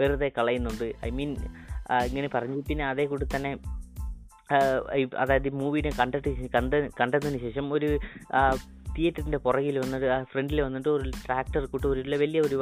വെറുതെ 0.00 0.30
കളയുന്നുണ്ട്. 0.38 0.86
ഐ 1.08 1.10
മീൻ 1.18 1.32
ഇങ്ങനെ 2.10 2.30
പറഞ്ഞു. 2.34 2.58
പിന്നെ 2.70 2.84
അതേ 2.92 3.06
കൂടി 3.12 3.28
തന്നെ 3.36 3.52
ആ, 4.50 4.58
ഈ- 4.96 5.16
അതായത് 5.18 5.48
മൂവിനെ 5.54 5.90
കണ്ടിട്ട് 5.98 6.30
കണ്ട 6.54 6.72
കണ്ടതിന് 7.00 7.38
ശേഷം 7.38 7.72
ഒരു 7.72 7.90
തിയേറ്ററിന്റെ 8.96 9.38
പുറകിൽ 9.46 9.76
വന്നിട്ട് 9.84 10.08
ആ 10.16 10.18
ഫ്രണ്ടിൽ 10.32 10.60
വന്നിട്ട് 10.66 10.88
ഒരു 10.88 11.10
ട്രാക്ടർ 11.26 11.64
കൂട്ട് 11.72 11.86
ഒരു 11.86 12.16
വലിയ 12.22 12.40
ഒരു 12.48 12.56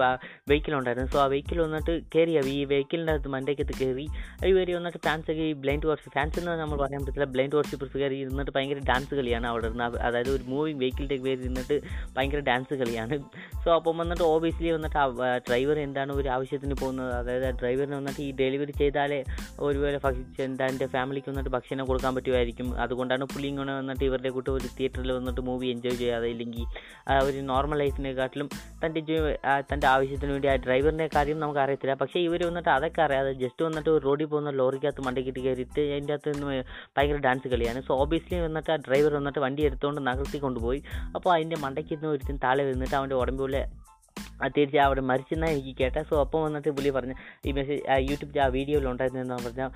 വെഹിക്കിൾ 0.51 0.75
ഉണ്ടായിരുന്നു. 0.79 1.09
സോ 1.15 1.19
ആ 1.25 1.27
വെഹിക്കിൾ 1.33 1.59
വന്നിട്ട് 1.67 1.95
കയറി 2.15 2.35
അവ 2.41 2.47
ഈ 2.57 2.65
വെഹിക്കിളിന്റെ 2.73 3.13
അകത്ത് 3.13 3.31
മണ്ടേക്കത്ത് 3.35 3.75
കയറി 3.81 4.07
ഇവർ 4.51 4.69
വന്നിട്ട് 4.77 5.01
ഫാൻസ് 5.07 5.37
ഈ 5.47 5.53
ബ്ലൈൻഡ് 5.65 5.87
വർഷിപ്പ് 5.91 6.15
ഫാൻസ് 6.19 6.39
എന്ന് 6.41 6.55
നമ്മൾ 6.63 6.79
പറയാൻ 6.83 7.03
പറ്റില്ല 7.07 7.27
ബ്ലൈൻഡ് 7.35 7.57
വർഷിപ്പേഴ്സ് 7.59 7.97
കയറി 8.03 8.17
ഇരുന്നിട്ട് 8.25 8.53
ഭയങ്കര 8.57 8.81
ഡാൻസ് 8.91 9.13
കളിയാണ് 9.19 9.47
അവിടെ 9.53 9.67
ഇരുന്ന്. 9.71 9.85
അതായത് 10.09 10.31
ഒരു 10.37 10.45
മൂവിങ് 10.53 10.81
വെഹിക്കിളിന്റെ 10.83 11.19
കയറി 11.25 11.41
ഇരുന്നിട്ട് 11.47 11.79
ഭയങ്കര 12.17 12.41
ഡാൻസ് 12.51 12.75
കളിയാണ്. 12.83 13.19
സോ 13.65 13.69
അപ്പം 13.79 13.97
വന്നിട്ട് 14.03 14.25
ഓബിയസ്ലി 14.33 14.71
വന്നിട്ട് 14.77 14.99
ഡ്രൈവർ 15.49 15.79
എന്താണ് 15.87 16.13
ഒരു 16.21 16.29
ആവശ്യത്തിന് 16.37 16.77
പോകുന്നത്? 16.83 17.13
അതായത് 17.21 17.49
ഡ്രൈവറിന് 17.61 17.97
വന്നിട്ട് 18.01 18.21
ഈ 18.27 18.31
ഡെലിവറി 18.41 18.75
ചെയ്താലേ 18.83 19.21
ഒരുപോലെ 19.67 19.99
എന്റെ 20.45 20.87
ഫാമിലിക്ക് 20.97 21.29
വന്നിട്ട് 21.31 21.53
ഭക്ഷണം 21.57 21.85
കൊടുക്കാൻ 21.91 22.13
പറ്റുമായിരിക്കും. 22.15 22.69
അതുകൊണ്ടാണ് 22.85 23.25
പുള്ളി 23.33 23.49
ഇങ്ങനെ 23.53 23.73
വന്നിട്ട് 23.79 24.05
ഇവരുടെ 24.09 24.31
കൂട്ട് 24.37 24.51
ഒരു 24.57 24.69
തിയേറ്ററിൽ 24.77 25.11
വന്നിട്ട് 25.19 25.43
മൂവി 25.49 25.67
എൻജോയ് 25.75 25.99
ചെയ്യാതെ 26.03 26.18
ഇല്ലെങ്കിൽ 26.27 26.65
ഒരു 27.25 27.39
നോർമൽ 27.41 27.79
ലൈഫിനെക്കാട്ടിലും 27.79 28.49
തന്റെ 28.85 29.01
തന്റെ 29.73 29.87
ആവശ്യത്തിന് 29.87 30.33
വേണ്ടി 30.33 30.49
ആ 30.49 30.55
ഡ്രൈവറിന്റെ 30.55 31.09
കാര്യം 31.17 31.39
നമുക്ക് 31.41 31.61
അറിയത്തില്ല. 31.61 31.95
പക്ഷേ 31.95 32.21
ഇവർ 32.21 32.47
വന്നിട്ട് 32.47 32.69
അതൊക്കെ 32.69 33.03
അറിയാതെ 33.03 33.33
ജസ്റ്റ് 33.33 33.65
വന്നിട്ട് 33.65 33.91
ഒരു 33.91 34.03
റോഡിൽ 34.05 34.27
പോകുന്ന 34.27 34.51
ലോറിക്കകത്ത് 34.51 35.01
മണ്ടക്കിട്ട് 35.01 35.41
കയറിയിട്ട് 35.41 35.81
അതിന്റെ 35.81 36.13
അകത്ത് 36.13 36.35
നിന്ന് 36.35 36.63
ഭയങ്കര 36.97 37.17
ഡാൻസ് 37.17 37.49
കളിയാണ്. 37.49 37.83
സോ 37.83 37.95
ഓബിയസ്ലി 38.05 38.41
വന്നിട്ട് 38.41 38.71
ആ 38.71 38.77
ഡ്രൈവർ 38.77 39.15
വന്നിട്ട് 39.15 39.39
വണ്ടി 39.39 39.63
എടുത്തുകൊണ്ട് 39.63 40.07
നഗർത്തി 40.07 40.39
കൊണ്ടുപോയി 40.39 40.83
അപ്പോൾ 41.15 41.35
അതിന്റെ 41.35 41.57
മണ്ടയ്ക്ക് 41.57 41.95
നിന്ന് 41.95 42.09
ഒരുത്തിന് 42.09 42.39
താഴെ 42.45 42.73
വന്നിട്ട് 42.73 42.95
അവന്റെ 42.95 43.15
ഉടമ്പുപോലെ 43.15 43.63
തീർച്ചയായും 44.57 44.87
അവിടെ 44.89 45.03
മരിച്ചെന്നാണ് 45.11 45.53
എനിക്ക് 45.55 45.75
കേട്ടത് 45.83 46.07
സോ 46.11 46.17
അപ്പോൾ 46.25 46.43
വന്നിട്ട് 46.47 46.71
പുള്ളി 46.77 46.93
പറഞ്ഞു 46.99 47.17
ഈ 47.49 47.53
മെസ്സേജ് 47.59 47.83
യൂട്യൂബ് 48.11 48.41
ആ 48.45 48.49
വീഡിയോയിൽ 48.57 48.87
ഉണ്ടായിരുന്നതെന്ന് 48.93 49.39
പറഞ്ഞാൽ 49.47 49.71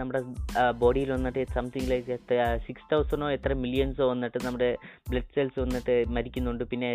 നമ്മുടെ 0.00 0.20
ബോഡിയിൽ 0.82 1.10
വന്നിട്ട് 1.16 1.44
സംതിങ് 1.56 1.90
ലൈക്ക് 1.92 2.18
സിക്സ് 2.66 2.88
തൗസൻഡോ 2.92 3.28
എത്ര 3.36 3.52
മില്യൺസോ 3.64 4.06
വന്നിട്ട് 4.12 4.38
നമ്മുടെ 4.46 4.70
ബ്ലഡ് 5.10 5.32
സെൽസ് 5.36 5.58
വന്നിട്ട് 5.64 5.96
മരിക്കുന്നുണ്ട്. 6.16 6.64
പിന്നെ 6.72 6.88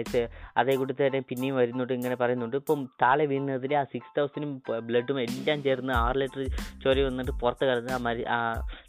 അതേ 0.61 0.73
കൂടി 0.81 0.93
തന്നെ 1.01 1.21
പിന്നെയും 1.29 1.55
വരുന്നുണ്ട് 1.61 1.93
ഇങ്ങനെ 1.97 2.15
പറയുന്നുണ്ട്. 2.23 2.57
ഇപ്പം 2.61 2.81
താഴെ 3.03 3.25
വീഴുന്നതിൽ 3.31 3.73
ആ 3.81 3.83
സിക്സ് 3.93 4.13
തൗസൻഡും 4.17 4.51
ബ്ലഡും 4.89 5.19
എല്ലാം 5.25 5.59
ചേർന്ന് 5.67 5.93
ആറ് 6.03 6.19
ലിറ്റർ 6.21 6.43
ചോര 6.83 6.97
വന്നിട്ട് 7.09 7.33
പുറത്ത് 7.43 7.63
കിടന്ന് 7.69 7.93
ആ 7.97 7.99
മരി 8.07 8.23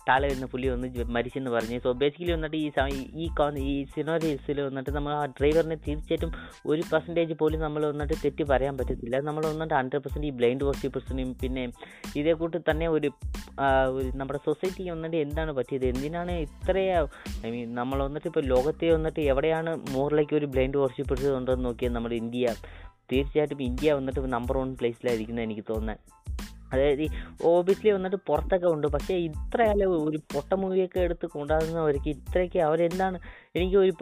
താഴെ 0.08 0.24
വരുന്ന 0.30 0.46
പുള്ളി 0.52 0.66
വന്ന് 0.72 1.06
മരിച്ചെന്ന് 1.16 1.50
പറഞ്ഞു. 1.56 1.76
സോ 1.84 1.90
ബേസിക്കലി 2.02 2.32
വന്നിട്ട് 2.36 2.58
ഈ 2.64 2.68
ഈ 3.22 3.28
ഈ 3.70 3.74
സിനോരീസിൽ 3.94 4.58
വന്നിട്ട് 4.68 4.90
നമ്മൾ 4.96 5.12
ആ 5.20 5.24
ഡ്രൈവറിനെ 5.38 5.76
തീർച്ചയായിട്ടും 5.86 6.30
ഒരു 6.70 6.82
പെർസെന്റേജ് 6.92 7.36
പോലും 7.42 7.60
നമ്മൾ 7.66 7.82
വന്നിട്ട് 7.90 8.14
തെറ്റി 8.24 8.46
പറയാൻ 8.52 8.74
പറ്റത്തില്ല. 8.80 9.16
നമ്മൾ 9.28 9.44
വന്നിട്ട് 9.52 9.74
ഹൺഡ്രഡ് 9.80 10.02
പെർസെന്റ് 10.04 10.28
ഈ 10.30 10.34
ബ്ലൈൻഡ് 10.40 10.66
വർഷിപ്പേഴ്സിനെയും 10.70 11.32
പിന്നെ 11.42 11.64
ഇതേ 12.22 12.34
കൂട്ട് 12.42 12.60
തന്നെ 12.70 12.88
ഒരു 12.96 13.10
ഒരു 13.94 14.08
നമ്മുടെ 14.20 14.38
സൊസൈറ്റിക്ക് 14.46 14.90
വന്നിട്ട് 14.94 15.18
എന്താണ് 15.24 15.50
പറ്റിയത്? 15.58 15.84
എന്തിനാണ് 15.92 16.32
ഇത്രയും 16.46 17.08
ഐ 17.46 17.50
മീൻ 17.54 17.68
നമ്മൾ 17.80 17.98
വന്നിട്ട് 18.06 18.28
ഇപ്പോൾ 18.30 18.44
ലോകത്തെ 18.52 18.88
വന്നിട്ട് 18.96 19.20
എവിടെയാണ് 19.32 19.70
മോറിലേക്ക് 19.96 20.34
ഒരു 20.40 20.48
ബ്ലൈൻഡ് 20.54 20.80
വർഷിപ്പേഴ്സ് 20.84 21.30
ഉണ്ടെന്ന് 21.38 21.66
നോക്കിയാൽ 21.68 21.94
നമ്മുടെ 21.96 22.16
ഇന്ത്യ? 22.22 22.54
തീർച്ചയായിട്ടും 23.12 23.62
ഇന്ത്യ 23.68 23.94
വന്നിട്ട് 23.98 24.32
നമ്പർ 24.36 24.56
വൺ 24.62 24.70
പ്ലേസിലായിരിക്കുന്നത് 24.80 25.46
എനിക്ക് 25.48 25.64
തോന്നുന്നത് 25.72 26.00
അതായത് 26.74 27.02
ഈ 27.06 27.08
ഓബിയസ്ലി 27.52 27.90
വന്നിട്ട് 27.96 28.20
പുറത്തൊക്കെ 28.30 28.68
ഉണ്ട്. 28.74 28.86
പക്ഷേ 28.96 29.14
ഇത്രയല്ല 29.28 29.86
ഒരു 30.08 30.20
പൊട്ട 30.34 30.52
മൂവിയൊക്കെ 30.62 31.00
എടുത്ത് 31.06 31.26
കൊണ്ടാകുന്നവർക്ക് 31.36 32.10
ഇത്രയ്ക്ക് 32.16 32.60
അവരെന്താണ് 32.68 33.18
എനിക്ക് 33.58 33.76
ഒരു 33.84 33.92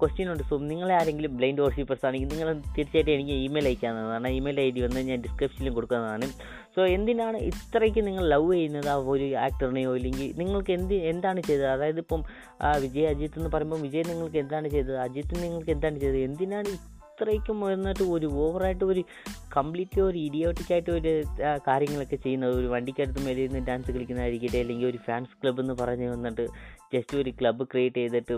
ക്വസ്റ്റ്യൻ 0.00 0.26
ഉണ്ട്. 0.32 0.42
സോ 0.50 0.56
നിങ്ങളെ 0.72 0.94
ആരെങ്കിലും 0.98 1.32
ബ്ലൈൻഡ് 1.38 1.62
വർഷിപ്പേഴ്സ് 1.66 2.04
ആണെങ്കിൽ 2.08 2.28
നിങ്ങൾ 2.34 2.48
തീർച്ചയായിട്ടും 2.76 3.12
എനിക്ക് 3.14 3.36
ഇമെയിൽ 3.46 3.66
അയക്കാവുന്നതാണ്. 3.70 4.28
ഇമെയിൽ 4.38 4.58
ഐ 4.66 4.68
ഡി 4.76 4.82
വന്ന് 4.84 5.00
ഞാൻ 5.08 5.20
ഡിസ്ക്രിപ്ഷനിൽ 5.26 5.72
കൊടുക്കുന്നതാണ്. 5.78 6.26
സോ 6.74 6.80
എന്തിനാണ് 6.96 7.38
ഇത്രയ്ക്ക് 7.50 8.02
നിങ്ങൾ 8.08 8.24
ലവ് 8.34 8.50
ചെയ്യുന്നത്? 8.54 8.88
ആ 8.94 8.96
ഒരു 9.14 9.26
ആക്ടറിനെയോ 9.46 9.90
ഇല്ലെങ്കിൽ 9.98 10.28
നിങ്ങൾക്ക് 10.40 10.72
എന്ത് 10.78 10.94
എന്താണ് 11.12 11.40
ചെയ്തത്? 11.48 11.68
അതായത് 11.74 12.00
ഇപ്പം 12.04 12.22
വിജയ് 12.84 13.08
അജിത്ത് 13.12 13.38
എന്ന് 13.40 13.50
പറയുമ്പോൾ 13.54 13.80
വിജയ് 13.86 14.06
നിങ്ങൾക്ക് 14.12 14.38
എന്താണ് 14.44 14.68
ചെയ്തത്? 14.74 14.98
അജിത്ത് 15.06 15.34
നിങ്ങൾക്ക് 15.44 15.72
എന്താണ് 15.76 15.98
ചെയ്തത്? 16.02 16.20
എന്തിനാണ് 16.28 16.70
ഇത്രയ്ക്കും 17.22 17.60
വന്നിട്ട് 17.60 18.02
ഒരു 18.02 18.26
ഓവറായിട്ട് 18.34 18.84
ഒരു 18.84 19.02
കംപ്ലീറ്റ് 19.56 20.00
ഒരു 20.00 20.18
ഇഡിയോട്ടിക്കായിട്ട് 20.18 20.90
ഒരു 20.90 21.12
കാര്യങ്ങളൊക്കെ 21.68 22.16
ചെയ്യുന്നത് 22.16 22.54
ഒരു 22.54 22.66
വണ്ടിക്കടുത്ത് 22.66 23.20
മേലെ 23.24 23.44
നിന്ന് 23.46 23.60
ഡാൻസ് 23.66 23.92
കളിക്കുന്നതായിരിക്കട്ടെ 23.92 24.58
അല്ലെങ്കിൽ 24.58 24.86
ഒരു 24.86 25.00
ഫാൻസ് 25.06 25.36
ക്ലബ്ബ് 25.42 25.60
എന്ന് 25.60 25.74
പറഞ്ഞ് 25.74 26.08
വന്നിട്ട് 26.10 26.46
ജസ്റ്റ് 26.94 27.16
ഒരു 27.16 27.32
ക്ലബ്ബ് 27.40 27.66
ക്രിയേറ്റ് 27.70 27.96
ചെയ്തിട്ട് 27.96 28.36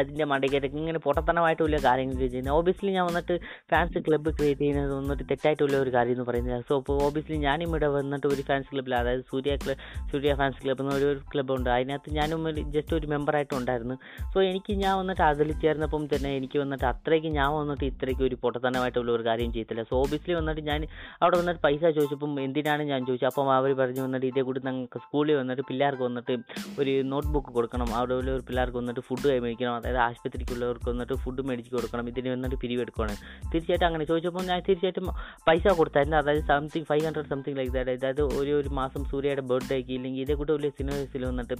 അതിന്റെ 0.00 0.26
മണ്ടയ്ക്കകത്ത് 0.32 0.78
ഇങ്ങനെ 0.82 1.00
പൊട്ടത്തനമായിട്ടുള്ള 1.06 1.78
കാര്യങ്ങൾ 1.88 2.16
ചെയ്യുന്നത്. 2.34 2.54
ഓബിയസ്ലി 2.58 2.92
ഞാൻ 2.98 3.06
വന്നിട്ട് 3.10 3.34
ഫാൻസ് 3.72 4.00
ക്ലബ്ബ് 4.06 4.30
ക്രിയേറ്റ് 4.38 4.62
ചെയ്യുന്നത് 4.62 4.94
വന്നിട്ട് 4.98 5.24
തെറ്റായിട്ടുള്ള 5.30 5.76
ഒരു 5.84 5.92
കാര്യം 5.96 6.16
എന്ന് 6.16 6.26
പറയുന്നത്. 6.30 6.64
സോ 6.68 6.76
അപ്പോൾ 6.80 6.98
ഓബിയസ്ലി 7.06 7.38
ഞാനും 7.46 7.66
ഇവിടെ 7.70 7.88
വന്നിട്ട് 7.98 8.26
ഒരു 8.34 8.42
ഫാൻസ് 8.48 8.68
ക്ലബ്ബിൽ 8.72 8.94
അതായത് 9.00 9.24
Suriya 9.32 9.54
club 9.64 9.78
Suriya 10.12 10.34
fans 10.40 10.60
club 10.64 10.82
എന്ന് 10.84 10.94
ഒരു 11.00 11.08
ക്ലബ്ബുണ്ട് 11.32 11.70
അതിനകത്ത് 11.76 12.14
ഞാനും 12.18 12.48
ജസ്റ്റ് 12.76 12.94
ഒരു 12.98 13.06
മെമ്പറായിട്ട് 13.14 13.54
ഉണ്ടായിരുന്നു. 13.60 13.96
സോ 14.32 14.38
എനിക്ക് 14.50 14.72
ഞാൻ 14.82 14.94
വന്നിട്ട് 15.00 15.24
അതിൽ 15.30 15.48
ചേർന്നപ്പം 15.64 16.04
തന്നെ 16.14 16.30
എനിക്ക് 16.38 16.58
വന്നിട്ട് 16.64 16.86
അത്രയ്ക്ക് 16.92 17.30
ഞാൻ 17.38 17.50
വന്നിട്ട് 17.60 17.84
ഇത്രയ്ക്ക് 17.92 18.24
ഒരു 18.28 18.36
പൊട്ടത്തനമായിട്ടുള്ള 18.44 19.10
ഒരു 19.16 19.24
കാര്യം 19.28 19.50
ചെയ്യത്തില്ല 19.56 19.84
സോ 19.90 19.96
ഓബിയസ്ലി 20.04 20.34
വന്നിട്ട് 20.40 20.62
ഞാൻ 20.70 20.80
അവിടെ 21.22 21.36
വന്നിട്ട് 21.40 21.62
പൈസ 21.66 21.82
ചോദിച്ചപ്പം 21.98 22.32
എന്തിനാണ് 22.46 22.82
ഞാൻ 22.92 23.00
ചോദിച്ചത്? 23.08 23.28
അപ്പം 23.30 23.50
അവർ 23.58 23.70
പറഞ്ഞു 23.80 24.02
വന്നിട്ട് 24.06 24.26
ഇതേ 24.30 24.42
കൂടി 24.48 24.60
ഞങ്ങൾക്ക് 24.68 25.00
സ്കൂളിൽ 25.04 25.36
വന്നിട്ട് 25.40 25.64
പിള്ളേർക്ക് 25.70 26.04
വന്നിട്ട് 26.08 26.36
ഒരു 26.80 26.92
നോട്ട്ബുക്ക് 27.12 27.50
കൊടുക്കണം. 27.58 27.88
അവിടെ 28.00 28.14
ഒരു 28.22 28.32
പിള്ളേർക്ക് 28.48 28.78
വന്നിട്ട് 28.80 29.02
ഫുഡ് 29.08 29.28
മേടിക്കണം. 29.44 29.74
അതായത് 29.90 30.00
ആശുപത്രിക്കുള്ളവർക്ക് 30.06 30.88
വന്നിട്ട് 30.90 31.14
ഫുഡ് 31.22 31.42
മേടിച്ച് 31.48 31.70
കൊടുക്കണം 31.76 32.08
ഇതിന് 32.10 32.28
വന്നിട്ട് 32.34 32.56
പിരിവെടുക്കണം 32.62 33.16
തീർച്ചയായിട്ടും 33.52 33.86
അങ്ങനെ. 33.88 34.04
ചോദിച്ചപ്പോൾ 34.10 34.44
ഞാൻ 34.50 34.58
തീർച്ചയായിട്ടും 34.68 35.06
പൈസ 35.48 35.66
കൊടുത്തായിരുന്നു. 35.78 36.16
അതായത് 36.22 36.44
something 36.50 36.86
five 36.90 37.04
hundred 37.06 37.30
something 37.32 37.56
like 37.58 37.72
that 37.76 37.92
അതായത് 37.98 38.22
ഒരു 38.38 38.52
ഒരു 38.60 38.70
മാസം 38.80 39.02
സൂര്യയുടെ 39.10 39.44
ബർത്ത്ഡേക്ക് 39.50 39.92
ഇല്ലെങ്കിൽ 39.98 40.22
ഇതേ 40.24 40.34
കൂടെ 40.40 40.52
വലിയ 40.58 40.70
സിനിമസിൽ 40.80 41.24
വന്നിട്ട് 41.30 41.56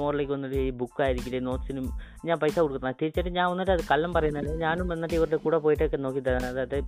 മോറിലേക്ക് 0.00 0.32
വന്നിട്ട് 0.36 0.58
ഈ 0.68 0.70
ബുക്കായിരിക്കില്ലേ 0.82 1.40
നോട്ട്സിനും 1.48 1.86
ഞാൻ 2.28 2.36
പൈസ 2.44 2.56
കൊടുക്കുന്നത്. 2.64 2.98
തീർച്ചയായിട്ടും 3.02 3.36
ഞാൻ 3.40 3.46
വന്നിട്ട് 3.52 3.72
അത് 3.76 3.84
കള്ളം 3.92 4.12
പറയുന്നത് 4.18 4.50
ഞാനും 4.64 4.88
വന്നിട്ട് 4.94 5.16
ഇവരുടെ 5.20 5.40
കൂടെ 5.46 5.60
പോയിട്ടൊക്കെ 5.66 6.00
നോക്കി 6.06 6.22
തരാൻ 6.28 6.46
അതായത് 6.52 6.78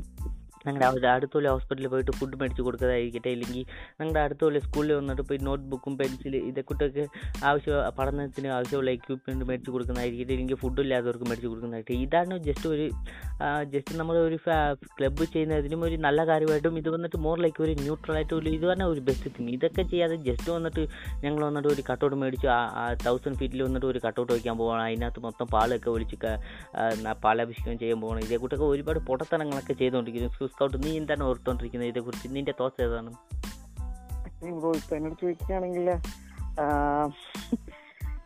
ഞങ്ങളുടെ 0.67 1.09
അടുത്തുള്ള 1.09 1.49
ഹോസ്പിറ്റലിൽ 1.49 1.89
പോയിട്ട് 1.89 2.11
ഫുഡ് 2.11 2.41
മേടിച്ച് 2.41 2.63
കൊടുക്കുന്നതായിരിക്കട്ടെ 2.63 3.29
ഇല്ലെങ്കിൽ 3.29 3.65
ഞങ്ങളുടെ 4.01 4.21
അടുത്തുള്ള 4.21 4.59
സ്കൂളിൽ 4.59 4.93
വന്നിട്ട് 4.93 5.23
പോയി 5.23 5.39
നോട്ട് 5.39 5.65
ബുക്കും 5.65 5.99
പെൻസിൽ 5.99 6.37
ഇതൊക്കെ 6.37 7.07
ആവശ്യ 7.45 7.91
പഠനത്തിന് 7.99 8.49
ആവശ്യമുള്ള 8.49 8.91
എക്യുപ്മെന്റ് 8.91 9.45
മേടിച്ച് 9.45 9.71
കൊടുക്കുന്നതായിരിക്കട്ടെ. 9.71 10.33
ഇല്ലെങ്കിൽ 10.33 10.57
ഫുഡ് 10.57 10.81
ഇല്ലാത്തവർക്ക് 10.81 11.25
മേടിച്ച് 11.25 11.47
കൊടുക്കുന്നതായിട്ട് 11.47 11.93
ഇതാണ് 11.93 12.39
ജസ്റ്റ് 12.39 12.69
ഒരു 12.69 12.87
ജസ്റ്റ് 13.65 13.99
നമ്മൾ 13.99 14.17
ഒരു 14.17 14.37
ക്ലബ്ബ് 14.99 15.25
ചെയ്യുന്നതിനും 15.25 15.85
ഒരു 15.85 15.97
നല്ല 15.97 16.27
കാര്യമായിട്ടും 16.27 16.79
ഇത് 16.79 16.89
വന്നിട്ട് 16.89 17.17
മോർ 17.17 17.39
ലൈക്ക് 17.39 17.63
ഒരു 17.63 17.75
ന്യൂട്രൽ 17.81 18.15
ആയിട്ട് 18.15 18.35
ഒരു 18.35 18.49
ഇത് 18.49 18.67
പറഞ്ഞാൽ 18.67 18.87
ഒരു 18.87 19.01
ബെസ്റ്റ് 19.01 19.31
തിങ് 19.39 19.49
ഇതൊക്കെ 19.49 19.83
ചെയ്യാതെ 19.83 20.17
ജസ്റ്റ് 20.17 20.51
വന്നിട്ട് 20.51 20.83
ഞങ്ങൾ 21.25 21.45
വന്നിട്ട് 21.45 21.69
ഒരു 21.69 21.83
കട്ടൗട്ട് 21.91 22.17
മേടിച്ച് 22.17 22.49
തൗസൻഡ് 23.05 23.39
ഫീറ്റിൽ 23.39 23.63
വന്നിട്ട് 23.63 23.87
ഒരു 23.87 23.99
കട്ടൗട്ട് 23.99 24.33
വയ്ക്കാൻ 24.33 24.59
പോകണം 24.59 24.83
അതിനകത്ത് 24.83 25.21
മൊത്തം 25.21 25.47
പാലൊക്കെ 25.47 25.91
ഒഴിച്ച് 25.91 26.17
പാലാഭിഷേകം 27.23 27.79
ചെയ്യാൻ 27.79 28.01
പോകണം 28.01 28.21
ഇതേ 28.21 28.37
കൂട്ടൊക്കെ 28.37 28.65
ഒരുപാട് 28.65 28.99
പൊട്ടത്തനങ്ങളൊക്കെ 28.99 29.73
ചെയ്തുകൊണ്ടിരിക്കുന്നു 29.73 30.48
സ്കൗട്ട് 30.49 30.79
നീ 30.85 30.97
എന്താണ് 30.97 31.25
ഓർത്തോണ്ടിരിക്കുന്നത് 31.25 31.91
ഇതേ 31.91 32.01
കുറിച്ച് 32.01 32.29
നിന്റെ 32.37 32.55
തോട്ട്സ് 32.61 32.85
ഏതാണ്? 32.87 33.11
ബ്രോ 34.59 34.73
ചോദിക്കുകയാണെങ്കിൽ 34.73 35.87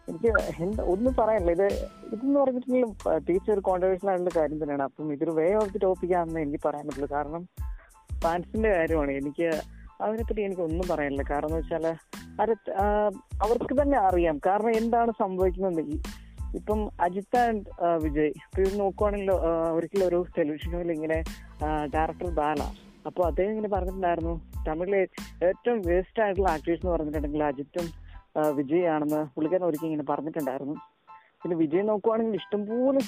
എനിക്ക് 0.08 0.30
എന്താ 0.62 0.82
ഒന്നും 0.92 1.12
പറയാനില്ല. 1.18 1.52
ഇത് 1.52 1.66
ഇതെന്ന് 2.12 2.40
പറഞ്ഞിട്ടുണ്ടെങ്കിലും 2.40 2.92
ടീച്ചർ 3.28 3.58
കോൺട്രവേഴ്സൽ 3.68 4.08
ആയിട്ടുള്ള 4.08 4.32
കാര്യം 4.40 4.58
തന്നെയാണ്. 4.62 4.82
അപ്പം 4.82 5.12
ഇതൊരു 5.12 5.30
വേ 5.30 5.46
ഓഫ് 5.60 5.72
ദി 5.72 5.78
ടോപ്പിക് 5.78 6.14
ആണെന്ന് 6.20 6.40
എനിക്ക് 6.40 6.60
പറയാൻ 6.64 6.86
പറ്റില്ല 6.86 7.08
കാരണം 7.14 7.42
ഫാൻസിന്റെ 8.22 8.70
കാര്യമാണ്. 8.78 9.12
എനിക്ക് 9.20 9.48
അതിനെപ്പറ്റി 10.02 10.42
എനിക്ക് 10.46 10.62
ഒന്നും 10.62 10.86
പറയാനില്ല. 10.90 11.24
കാരണം 11.30 11.48
എന്ന് 11.48 11.58
വെച്ചാൽ 11.58 11.86
അവർക്ക് 13.44 13.74
തന്നെ 13.82 13.98
അറിയാം. 13.98 14.36
കാരണം 14.46 14.72
എന്താണ് 14.76 15.12
സംഭവിക്കുന്നത് 15.18 15.80
ഇപ്പം 16.58 16.80
അജിത്ത് 17.06 17.38
ആൻഡ് 17.46 17.64
വിജയ്. 18.04 18.32
ഇപ്പൊ 18.46 18.76
നോക്കുവാണെങ്കിൽ 18.82 19.30
ഒരിക്കലും 19.76 20.06
ഒരു 20.10 20.20
ടെലിവിഷൻ 20.36 20.72
ഷോയിൽ 20.74 20.92
ഇങ്ങനെ 20.98 21.18
ഡയറക്ടർ 21.94 22.30
ബാല. 22.40 22.62
അപ്പോൾ 23.08 23.24
അദ്ദേഹം 23.30 23.52
ഇങ്ങനെ 23.54 23.70
പറഞ്ഞിട്ടുണ്ടായിരുന്നു 23.74 24.34
തമിഴിലെ 24.66 25.00
ഏറ്റവും 25.48 25.78
വേസ്റ്റ് 25.90 26.22
ആയിട്ടുള്ള 26.24 26.48
ആക്ടേഴ്സ് 26.56 26.82
എന്ന് 26.82 26.94
പറഞ്ഞിട്ടുണ്ടെങ്കിൽ 26.94 27.44
അജിത്തും 27.50 27.86
വിജയ് 28.58 28.86
ആണെന്ന് 28.94 29.20
പുള്ളിക്കാരൻ 29.34 29.86
ഇങ്ങനെ 29.90 30.06
പറഞ്ഞിട്ടുണ്ടായിരുന്നു. 30.12 30.76
പിന്നെ 31.42 31.56
വിജയ് 31.60 31.84
നോക്കുവാണെങ്കിൽ 31.86 32.34
ഇഷ്ടംപോലെ 32.38 33.00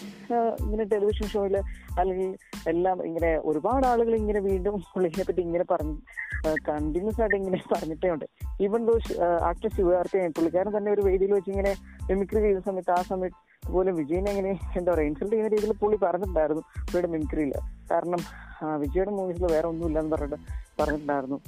ഇങ്ങനെ 0.62 0.84
ടെലിവിഷൻ 0.92 1.26
ഷോയിൽ 1.32 1.56
അല്ലെങ്കിൽ 1.98 2.30
എല്ലാം 2.68 2.98
ഇങ്ങനെ 3.06 3.30
ഒരുപാട് 3.48 3.84
ആളുകൾ 3.90 4.14
ഇങ്ങനെ 4.16 4.40
വീണ്ടും 4.46 4.76
പുള്ളിനെ 4.88 5.24
പറ്റി 5.24 5.42
ഇങ്ങനെ 5.44 5.66
പറഞ്ഞു 5.70 5.94
കണ്ടിന്യൂസ് 6.66 7.20
ആയിട്ട് 7.20 7.36
ഇങ്ങനെ 7.38 7.58
പറഞ്ഞിട്ടേ 7.70 8.08
ഉണ്ട്. 8.14 8.26
ഈവൻ 8.60 8.80
ദോ 8.86 8.94
ആക്ടർ 9.48 9.68
ശിവകാർത്തി 9.76 10.18
പുള്ളിക്കാരൻ 10.36 10.72
തന്നെ 10.76 10.90
ഒരു 10.92 11.02
വേദിയിൽ 11.06 11.32
വെച്ച് 11.36 11.50
ഇങ്ങനെ 11.54 11.72
മിമിക്രി 12.10 12.42
ചെയ്ത 12.44 12.60
സമയത്ത് 12.66 12.92
ആ 12.92 13.02
സമയത്ത് 13.10 13.40
പോലും 13.68 13.94
വിജയനെ 13.98 14.30
ഇങ്ങനെ 14.34 14.50
എന്താ 14.78 14.90
പറയുക 14.90 15.10
ഇൻസൾട്ട് 15.10 15.32
ചെയ്യുന്ന 15.32 15.52
രീതിയിൽ 15.54 15.74
പുള്ളി 15.82 15.98
പറഞ്ഞിട്ടുണ്ടായിരുന്നു 16.02 16.62
പുള്ളിയുടെ 16.82 17.10
മിമിക്രിയിൽ 17.14 17.52
കാരണം 17.90 18.20
വിജയുടെ 18.82 19.12
മൂവീസിൽ 19.16 19.46
വേറെ 19.52 19.66
ഒന്നും 19.68 19.86
എന്ന് 19.92 20.12
പറഞ്ഞിട്ട് 20.14 20.38
പറഞ്ഞിട്ടുണ്ടായിരുന്നു. 20.78 21.38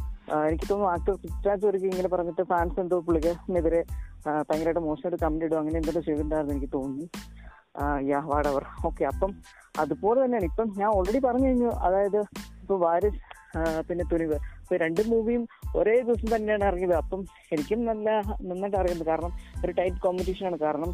എനിക്ക് 0.46 0.66
തോന്നുന്നു 0.66 0.92
ആക്ടർ 0.92 1.12
പൃഥ്വിരാജ് 1.22 1.64
ഒരുക്കി 1.68 1.86
ഇങ്ങനെ 1.90 2.08
പറഞ്ഞിട്ട് 2.12 2.42
ഫാൻസ് 2.50 2.80
എന്തോ 2.82 2.96
പുള്ളിക്കാരനെതിരെ 3.06 3.80
ആ, 4.15 4.15
ഭയങ്കരമായിട്ട് 4.26 4.80
മോശമായിട്ട് 4.80 5.24
കമന്റ് 5.24 5.44
ഇടും 5.44 5.58
അങ്ങനെ 5.58 5.76
എന്തെങ്കിലും 5.80 6.04
ചെയ്തിട്ടുണ്ടായിരുന്നു 6.06 6.54
എനിക്ക് 6.54 6.72
തോന്നി 6.74 7.06
യാ 8.10 8.20
വാടവർ 8.30 8.64
ഓക്കെ 8.86 9.04
അപ്പം 9.04 9.30
അതുപോലെ 9.78 10.18
തന്നെയാണ്. 10.24 10.46
ഇപ്പം 10.50 10.68
ഞാൻ 10.78 10.88
ഓൾറെഡി 10.96 11.18
പറഞ്ഞു 11.26 11.46
കഴിഞ്ഞു. 11.46 11.70
അതായത് 11.86 12.20
ഇപ്പൊ 12.62 12.76
വാരിസ് 12.84 13.20
പിന്നെ 13.88 14.04
തുനിവ്. 14.12 14.38
ഇപ്പൊ 14.62 14.76
രണ്ട് 14.84 15.02
മൂവിയും 15.10 15.42
ഒരേ 15.76 16.00
ദിവസം 16.06 16.28
തന്നെയാണ് 16.36 16.64
ഇറങ്ങിയത്. 16.64 16.94
അപ്പം 17.02 17.20
എനിക്കും 17.52 17.84
നല്ല 17.90 18.08
നന്നായിട്ട് 18.48 18.78
അറിയുന്നത് 18.82 19.08
കാരണം 19.08 19.32
ഒരു 19.64 19.72
ടൈറ്റ് 19.78 20.02
കോമ്പറ്റീഷൻ 20.06 20.46
ആണ്. 20.46 20.58
കാരണം 20.66 20.90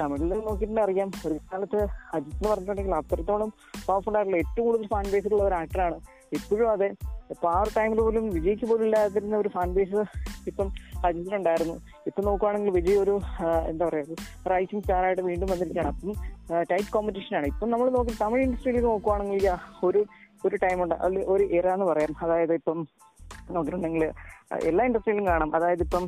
തമിഴിൽ 0.00 0.28
നോക്കിയിട്ടുണ്ടെങ്കിൽ 0.28 0.84
അറിയാം. 0.84 1.10
ഒരു 1.26 1.36
കാലത്ത് 1.52 1.80
അജിത്ത് 2.16 2.36
എന്ന് 2.36 2.48
പറഞ്ഞിട്ടുണ്ടെങ്കിൽ 2.48 2.94
അത്രത്തോളം 2.94 3.50
പവർഫുൾ 3.86 4.16
ആയിട്ടുള്ള 4.16 4.38
ഏറ്റവും 4.42 4.64
കൂടുതൽ 4.66 4.86
ഫാൻ 4.94 5.06
ബേസ് 5.12 5.32
ഉള്ള 5.32 5.42
ഒരു 5.44 5.54
ആക്ടറാണ് 5.54 5.98
ഇപ്പോഴും 6.32 6.70
അതെ. 6.70 6.88
ഇപ്പൊ 7.32 7.46
ആ 7.50 7.58
ഒരു 7.62 7.70
ടൈമിൽ 7.76 8.00
പോലും 8.00 8.24
വിജയ്ക്ക് 8.30 8.66
പോലും 8.70 8.84
ഇല്ലാതിരുന്ന 8.84 9.36
ഒരു 9.36 9.48
ഫാൻ 9.48 9.68
ബേസ് 9.74 10.00
ഇപ്പം 10.50 10.68
അജിത്തിനുണ്ടായിരുന്നു 11.06 11.74
ഇപ്പൊ 12.06 12.20
നോക്കുവാണെങ്കിൽ 12.22 12.70
വിജയ് 12.70 12.96
ഒരു 12.96 13.14
എന്താ 13.68 13.84
പറയുക 13.88 14.16
റൈസിംഗ് 14.52 14.82
സ്റ്റാർ 14.82 15.04
ആയിട്ട് 15.04 15.22
വീണ്ടും 15.22 15.48
വന്നിരിക്കുകയാണ്. 15.52 15.90
അപ്പം 15.94 16.12
ടൈറ്റ് 16.70 16.92
കോമ്പറ്റീഷൻ 16.92 17.36
ആണ്. 17.36 17.46
ഇപ്പം 17.46 17.70
നമ്മൾ 17.70 17.90
നോക്കി 17.90 18.14
തമിഴ് 18.20 18.42
ഇൻഡസ്ട്രിയിലേക്ക് 18.42 18.88
നോക്കുവാണെങ്കിൽ 18.88 19.50
ഒരു 19.84 20.02
ഒരു 20.46 20.56
ടൈം 20.56 20.82
ഉണ്ട്. 20.82 20.94
അല്ലെങ്കിൽ 20.94 21.30
ഒരു 21.32 21.44
ഇറ 21.58 21.66
എന്ന് 21.68 21.86
പറയാം. 21.86 22.12
അതായത് 22.24 22.54
ഇപ്പം 22.54 22.78
നോക്കിയിട്ടുണ്ടെങ്കിൽ 23.50 24.04
എല്ലാ 24.68 24.84
ഇൻഡസ്ട്രിയിലും 24.84 25.26
കാണാം. 25.26 25.56
അതായത് 25.56 25.82
ഇപ്പം 25.82 26.04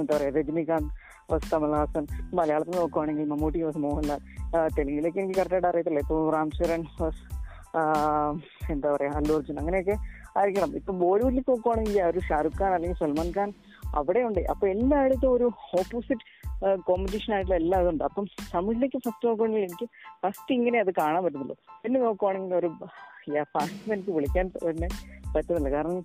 എന്താ 0.00 0.16
പറയാ 0.16 0.30
രജനീകാന്ത് 0.38 0.90
വസ് 1.32 1.50
കമൽഹാസൻ 1.52 2.04
മലയാളത്തിൽ 2.36 2.76
നോക്കുവാണെങ്കിൽ 2.76 3.28
മമ്മൂട്ടി 3.28 3.62
വസ് 3.62 3.78
മോഹൻലാൽ 3.78 4.20
തെലുങ്കിലേക്ക് 4.78 5.18
എനിക്ക് 5.18 5.38
കറക്റ്റായിട്ട് 5.38 5.68
അറിയത്തില്ല. 5.68 5.98
ഇപ്പൊ 5.98 6.16
റാം 6.30 6.50
ചരൺ 6.50 6.82
എന്താ 8.74 8.88
പറയാ 8.94 9.12
അല്ലു 9.18 9.32
അർജുൻ 9.38 9.58
അങ്ങനെയൊക്കെ 9.62 9.96
ആയിരിക്കണം. 10.38 10.70
ഇപ്പൊ 10.80 10.92
ബോളിവുഡിൽ 11.02 11.42
നോക്കുവാണെങ്കിൽ 11.50 11.98
ഒരു 12.10 12.20
ഷാറുഖ് 12.28 12.58
ഖാൻ 12.60 12.72
അല്ലെങ്കിൽ 12.76 12.98
സൽമാൻ 13.02 13.30
ഖാൻ 13.36 13.50
അവിടെ 13.98 13.98
അവിടെയുണ്ട്. 14.00 14.40
അപ്പൊ 14.52 14.64
എല്ലായിടത്തും 14.74 15.30
ഒരു 15.36 15.46
ഓപ്പോസിറ്റ് 15.80 16.24
കോമ്പറ്റീഷൻ 16.88 17.30
ആയിട്ടുള്ള 17.34 17.56
എല്ലാ 17.62 17.76
ഇതുണ്ട്. 17.82 18.02
അപ്പം 18.08 18.24
തമിഴിലേക്ക് 18.54 18.98
ഫസ്റ്റ് 19.04 19.26
നോക്കുവാണെങ്കിൽ 19.28 19.64
എനിക്ക് 19.68 19.86
ഫസ്റ്റ് 20.22 20.52
ഇങ്ങനെ 20.58 20.78
അത് 20.84 20.90
കാണാൻ 20.98 21.20
പറ്റുന്നുള്ളൂ 21.24 21.56
പിന്നെ 21.82 21.98
നോക്കുവാണെങ്കിൽ 22.06 22.56
ഒരു 22.60 22.70
ഫാസ്റ്റ് 23.54 23.92
എനിക്ക് 23.94 24.12
വിളിക്കാൻ 24.16 24.46
തന്നെ 24.66 24.88
പറ്റുന്നില്ല 25.34 25.70
കാരണം 25.76 25.98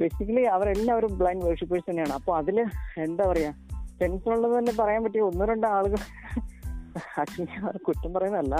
ബേസിക്കലി 0.00 0.42
അവരെല്ലാവരും 0.54 1.12
ബ്ലൈൻഡ് 1.18 1.44
വേർഷിപ്പേഴ്സ് 1.46 1.86
തന്നെയാണ്. 1.90 2.14
അപ്പൊ 2.18 2.30
അതിൽ 2.40 2.56
എന്താ 3.06 3.24
പറയാ 3.32 3.50
സെൻസ് 3.98 4.28
ഉള്ളത് 4.34 4.54
തന്നെ 4.58 4.72
പറയാൻ 4.80 5.00
പറ്റിയ 5.04 5.24
ഒന്നോ 5.28 5.44
രണ്ടോ 5.50 5.68
ആളുകൾ 5.76 6.00
ആക്ച്വലി 7.20 7.78
കുറ്റം 7.86 8.10
പറയുന്നതല്ല. 8.16 8.56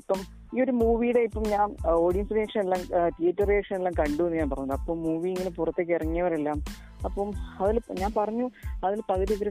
ഇപ്പം 0.00 0.20
ഈ 0.54 0.60
ഒരു 0.60 0.70
മൂവിയുടെ 0.70 1.20
ഇപ്പം 1.20 1.42
ഞാൻ 1.42 1.76
ഓഡിയൻസ് 1.86 2.34
റിയാക്ഷൻ 2.34 2.60
എല്ലാം 2.60 2.80
തിയേറ്റർ 3.08 3.44
റിയാക്ഷൻ 3.44 3.76
എല്ലാം 3.76 3.94
കണ്ടു 3.94 4.22
എന്ന് 4.22 4.36
ഞാൻ 4.36 4.50
പറഞ്ഞു 4.50 4.72
അപ്പം 4.72 5.02
മൂവി 5.02 5.28
ഇങ്ങനെ 5.28 5.50
പുറത്തേക്ക് 5.50 5.92
ഇറങ്ങിയവരെല്ലാം 5.92 6.62
അപ്പം 7.04 7.32
അതിൽ 7.60 7.80
ഞാൻ 7.92 8.12
പറഞ്ഞു 8.16 8.50
അതിൽ 8.84 9.00
പകുതി 9.10 9.34
പേര് 9.34 9.50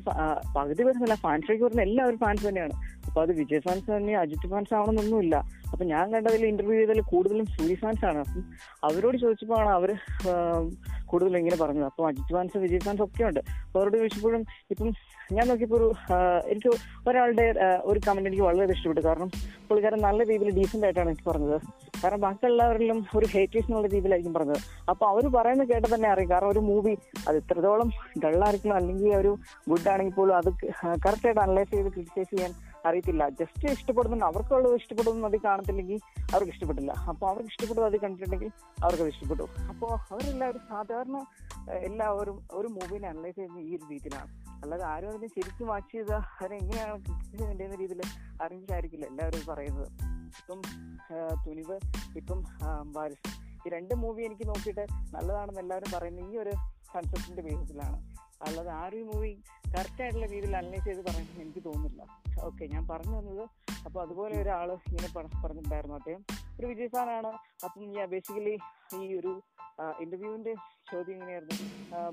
പകുതി 0.55 0.83
പേരുന്നില്ല 0.83 1.15
ഫാൻസിലേക്ക് 1.15 1.63
വരുന്ന 1.63 1.81
എല്ലാവരും 1.81 2.17
ഫാൻസ് 2.17 2.47
തന്നെയാണ്. 2.47 2.71
അപ്പൊ 3.07 3.21
അത് 3.21 3.31
വിജയ് 3.31 3.59
ഫാൻസ് 3.59 3.91
തന്നെ 3.91 4.17
അജിത് 4.17 4.49
ഫാൻസ് 4.49 4.73
ആവണമെന്നൊന്നുമില്ല. 4.73 5.35
അപ്പൊ 5.71 5.85
ഞാൻ 5.85 6.13
കണ്ടതിൽ 6.13 6.45
ഇന്റർവ്യൂ 6.45 6.75
ചെയ്തതിൽ 6.75 7.01
കൂടുതലും 7.01 7.45
സൂര്യ 7.45 7.75
ഫാൻസ് 7.75 8.05
ആണ്. 8.05 8.17
അപ്പം 8.17 8.43
അവരോട് 8.83 9.17
ചോദിച്ചപ്പോഴാണ് 9.17 9.69
അവർ 9.69 9.97
കൂടുതലും 11.05 11.37
ഇങ്ങനെ 11.37 11.55
പറഞ്ഞത്. 11.55 11.85
അപ്പം 11.85 12.07
അജിത് 12.07 12.33
ഫാൻസ് 12.33 12.57
വിജയ് 12.57 12.79
ഫാൻസ് 12.79 13.01
ഒക്കെ 13.01 13.23
ഉണ്ട്. 13.23 13.39
അവരോട് 13.49 13.97
ചോദിച്ചപ്പോഴും 13.97 14.45
ഇപ്പം 14.69 14.93
ഞാൻ 15.35 15.47
നോക്കിയപ്പോൾ 15.47 15.75
ഒരു 15.75 15.87
എനിക്ക് 16.51 16.69
ഒരാളുടെ 17.09 17.45
ഒരു 17.89 17.99
കമന്റ് 18.07 18.29
എനിക്ക് 18.29 18.43
വളരെ 18.43 18.73
ഇഷ്ടപ്പെട്ടു. 18.73 19.01
കാരണം 19.07 19.29
പുള്ളിക്കാരൻ 19.67 20.01
നല്ല 20.01 20.23
രീതിയിൽ 20.23 20.55
ഡീസെന്റ് 20.55 20.85
ആയിട്ടാണ് 20.85 21.09
എനിക്ക് 21.09 21.29
പറഞ്ഞത്. 21.29 21.57
കാരണം 22.03 22.21
ബാക്കി 22.21 22.45
എല്ലാവരിലും 22.45 22.99
ഒരു 23.17 23.27
ഹേറ്റേഴ്സ് 23.33 23.67
എന്നുള്ള 23.69 23.87
രീതിയിലായിരിക്കും 23.87 24.33
പറഞ്ഞത്. 24.33 24.61
അപ്പൊ 24.89 25.07
അവർ 25.07 25.27
പറയുന്നത് 25.27 25.67
കേട്ട 25.67 25.85
തന്നെ 25.85 26.09
അറിയാം. 26.09 26.29
കാരണം 26.29 26.49
ഒരു 26.49 26.59
മൂവി 26.59 26.97
അത് 27.27 27.37
ഇത്രത്തോളം 27.37 27.91
ഡള്ളായിരിക്കണം 28.23 28.75
അല്ലെങ്കിൽ 28.75 29.15
ഒരു 29.15 29.37
ഗുഡ് 29.69 29.89
ആണെങ്കിൽ 29.93 30.15
പോലും 30.15 30.35
അത് 30.37 30.49
കറക്റ്റ് 31.05 31.27
ആയിട്ട് 31.27 31.41
അനലൈസ് 31.41 31.71
ചെയ്ത് 31.71 31.89
ക്രിറ്റിസൈസ് 31.93 32.29
ചെയ്യാൻ 32.29 32.53
അറിയത്തില്ല. 32.85 33.29
ജസ്റ്റ് 33.29 33.71
ഇഷ്ടപ്പെടുന്നു 33.71 34.25
അവർക്കുള്ളത് 34.25 34.75
ഇഷ്ടപ്പെടുന്നു 34.75 35.27
അത് 35.27 35.37
കാണത്തില്ലെങ്കിൽ 35.41 35.99
അവർക്ക് 36.33 36.51
ഇഷ്ടപ്പെട്ടില്ല. 36.51 36.91
അപ്പൊ 36.91 37.27
അവർക്ക് 37.27 37.49
ഇഷ്ടപ്പെട്ടു 37.49 37.81
അത് 37.81 37.97
കണ്ടിട്ടുണ്ടെങ്കിൽ 38.01 38.51
അവർക്ക് 38.83 39.03
ഇഷ്ടപ്പെട്ടു. 39.03 39.47
അപ്പോൾ 39.69 39.91
അവരെല്ലാവരും 40.11 40.61
സാധാരണ 40.69 41.17
എല്ലാവരും 41.69 42.39
ഒരു 42.51 42.67
മൂവിനെ 42.67 43.09
അനലൈസ് 43.09 43.35
ചെയ്യുന്ന 43.35 43.59
ഈ 43.59 43.75
ഒരു 43.75 43.85
രീതിയിലാണ്. 43.91 44.31
അല്ലാതെ 44.61 44.85
ആരും 44.85 45.09
അതിനെ 45.09 45.27
ശരിക്കും 45.27 45.67
വാച്ച് 45.67 45.91
ചെയ്ത 45.91 46.13
അവരെങ്ങനെയാണ് 46.13 47.05
ക്രിറ്റിസൈസ് 47.05 47.61
എന്ന 47.61 47.75
രീതിയിൽ 47.75 48.01
അറിഞ്ഞിട്ടായിരിക്കില്ല 48.43 49.05
എല്ലാവരും 49.05 49.45
പറയുന്നത്. 49.47 49.87
ഇപ്പം 50.29 50.61
തുനിവ് 51.47 51.79
ഇപ്പം 52.17 52.43
വാരിസ് 52.93 53.41
ഈ 53.67 53.69
രണ്ട് 53.69 53.95
മൂവി 53.95 54.23
എനിക്ക് 54.23 54.47
നോക്കിയിട്ട് 54.47 54.87
നല്ലതാണെന്ന് 55.13 55.59
എല്ലാവരും 55.59 55.99
പറയുന്നത് 55.99 56.33
ഈ 56.33 56.37
ഒരു 56.37 56.49
കൺസെപ്റ്റിന്റെ 56.95 57.41
ബേസിസിലാണ് 57.41 58.15
അല്ലാതെ 58.41 58.71
ആ 58.71 58.85
ഒരു 58.85 58.97
മൂവി 58.97 59.43
കറക്റ്റ് 59.77 60.01
ആയിട്ടുള്ള 60.01 60.25
രീതിയിൽ 60.25 60.57
അനലൈസ് 60.57 60.85
ചെയ്ത് 60.85 61.05
പറയുന്നത് 61.05 61.41
എനിക്ക് 61.41 61.65
തോന്നുന്നില്ല. 61.65 62.05
ഓക്കെ 62.41 62.65
ഞാൻ 62.65 62.87
പറഞ്ഞു 62.87 63.19
തന്നത്. 63.19 63.49
അപ്പൊ 63.85 64.01
അതുപോലെ 64.01 64.41
ഒരാൾ 64.41 64.71
ഇങ്ങനെ 64.71 65.13
പറ- 65.15 65.41
പറഞ്ഞിട്ടുണ്ടായിരുന്നു 65.43 65.95
അദ്ദേഹം. 65.95 66.25
ഒരു 66.59 66.67
വിജയ് 66.67 66.87
സാറാണ്. 66.93 67.31
അപ്പം 67.65 67.83
ഞാൻ 67.95 68.07
ബേസിക്കലി 68.13 68.53
ഈ 68.99 69.05
ഒരു 69.19 69.31
ഇന്റർവ്യൂവിന്റെ 70.03 70.53
ചോദ്യം 70.91 71.13
എങ്ങനെയായിരുന്നു? 71.13 71.55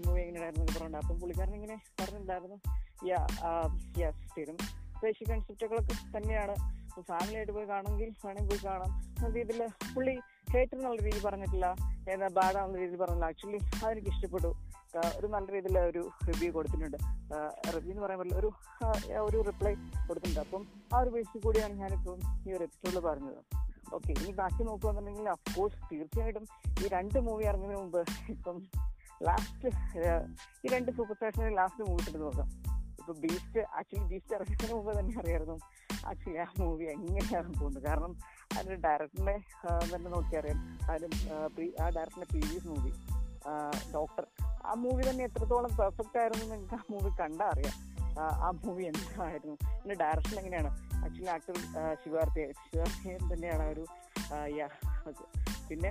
മൂവി 0.05 0.21
എങ്ങനെയായിരുന്നു 0.21 0.67
പറഞ്ഞു 0.77 0.99
അപ്പം 1.03 1.17
പുള്ളിക്കാരൻ 1.21 1.55
ഇങ്ങനെ 1.55 1.77
പറഞ്ഞിട്ടുണ്ടായിരുന്നു. 2.01 2.59
യാ 3.11 3.21
യെസ് 4.03 4.55
ബേസിക് 5.03 5.29
കൺസെപ്റ്റുകളൊക്കെ 5.31 5.95
തന്നെയാണ്. 6.17 6.55
ഫാമിലി 7.09 7.37
ആയിട്ട് 7.39 7.53
പോയി 7.53 7.67
കാണുമെങ്കിൽ 7.71 8.11
വേണമെങ്കിൽ 8.27 8.51
പോയി 8.53 8.63
കാണാം. 8.67 8.93
എന്ന 9.25 9.39
ഇതിൽ 9.39 9.61
പുള്ളി 9.95 10.15
ഹേറ്റർ 10.53 10.77
എന്നുള്ള 10.77 11.01
രീതിയിൽ 11.07 11.25
പറഞ്ഞിട്ടില്ല. 11.25 11.67
ഏതാ 12.13 12.29
ബാഡ് 12.39 12.57
എന്നുള്ള 12.57 12.79
രീതിയിൽ 12.83 13.01
പറഞ്ഞില്ല 13.03 13.27
ആക്ച്വലി 13.33 13.61
അതെനിക്ക് 13.85 14.11
ഇഷ്ടപ്പെട്ടു. 14.15 14.51
ഒരു 15.19 15.27
നല്ല 15.35 15.47
രീതിയിൽ 15.57 15.79
ഒരു 15.79 16.03
റിവ്യൂ 16.29 16.51
കൊടുത്തിട്ടുണ്ട്. 16.53 16.99
റിവ്യൂ 17.75 17.91
എന്ന് 17.93 18.03
പറയാൻ 18.05 18.19
പറ്റില്ല 18.21 18.41
ഒരു 18.43 18.51
ഒരു 19.29 19.39
റിപ്ലൈ 19.51 19.75
കൊടുത്തിട്ടുണ്ട്. 20.09 20.41
അപ്പം 20.47 20.65
ആ 20.95 20.99
ഒരു 20.99 21.11
ബേസിൽ 21.17 21.41
കൂടിയാണ് 21.47 21.75
ഞാനിപ്പം 21.83 22.21
ഈ 22.49 22.57
ഒരു 22.57 22.65
എപ്പിസോഡിൽ 22.69 23.01
പറഞ്ഞത്. 23.09 23.43
ഓക്കെ 23.95 24.13
ഇനി 24.13 24.33
ബാക്കി 24.33 24.63
നോക്കുകയാണെന്നുണ്ടെങ്കിൽ 24.63 25.31
അഫ്കോഴ്സ് 25.31 25.77
തീർച്ചയായിട്ടും 25.93 26.47
ഈ 26.85 26.89
രണ്ട് 26.89 27.19
മൂവി 27.19 27.45
ഇറങ്ങുന്നതിന് 27.45 27.83
മുമ്പ് 27.83 28.05
ഇപ്പം 28.29 28.63
ലാസ്റ്റ് 29.23 29.69
ഈ 30.65 30.69
രണ്ട് 30.69 30.91
സൂപ്പർ 30.91 31.15
സ്റ്റാർസിനെ 31.15 31.55
ലാസ്റ്റ് 31.55 31.85
മൂവി 31.85 32.01
ഇട്ടിട്ട് 32.01 32.21
നോക്കാം. 32.21 32.49
ഇപ്പൊ 33.01 33.13
ബീസ്റ്റ് 33.13 33.61
ആക്ച്വലി 33.61 34.05
ബീസ്റ്റ് 34.05 34.35
ഇറങ്ങുന്നതിന് 34.35 34.75
മുമ്പ് 34.75 34.99
തന്നെ 34.99 35.21
അറിയായിരുന്നു. 35.21 35.59
ആക്ച്വലി 36.07 36.37
ആ 36.37 36.47
മൂവി 36.59 36.85
എങ്ങനെയാണ് 36.85 37.55
പോകുന്നത്? 37.55 37.83
കാരണം 37.83 38.17
അതിന്റെ 38.59 38.89
ഡയറക്ടറിനെ 38.89 39.37
തന്നെ 39.95 40.11
നോക്കി 40.11 40.37
അറിയാം. 40.37 40.79
അതിന് 40.91 41.33
ആ, 41.33 41.89
ഡയറക്ടറിന്റെ 41.89 42.27
പ്രീവിയസ് 42.31 42.67
മൂവി 42.67 42.93
ഡോക്ടർ 43.95 44.27
ആ 44.67 44.75
മൂവി 44.75 45.11
തന്നെ 45.11 45.25
എത്രത്തോളം 45.25 45.77
പെർഫെക്റ്റ് 45.77 46.19
ആയിരുന്നു 46.19 46.55
നിങ്ങൾക്ക് 46.55 46.75
ആ 46.75 46.83
മൂവി 46.91 47.11
കണ്ടാ 47.21 47.47
അറിയാം. 47.47 47.97
ആ, 48.21 48.51
മൂവി 48.65 48.85
എന്തായിരുന്നു? 48.85 49.55
പിന്നെ 49.83 49.95
ഡയറക്ഷൻ 49.95 50.39
എങ്ങനെയാണ്? 50.39 50.71
ആക്ച്വലി 51.05 51.27
ആക്ടർ 51.27 51.57
ശിവാർത്തി 52.05 52.53
ശിവാർത്തിയൻ 52.53 53.19
തന്നെയാണ് 53.33 53.69
ഒരു 53.69 53.87
പിന്നെ 55.69 55.91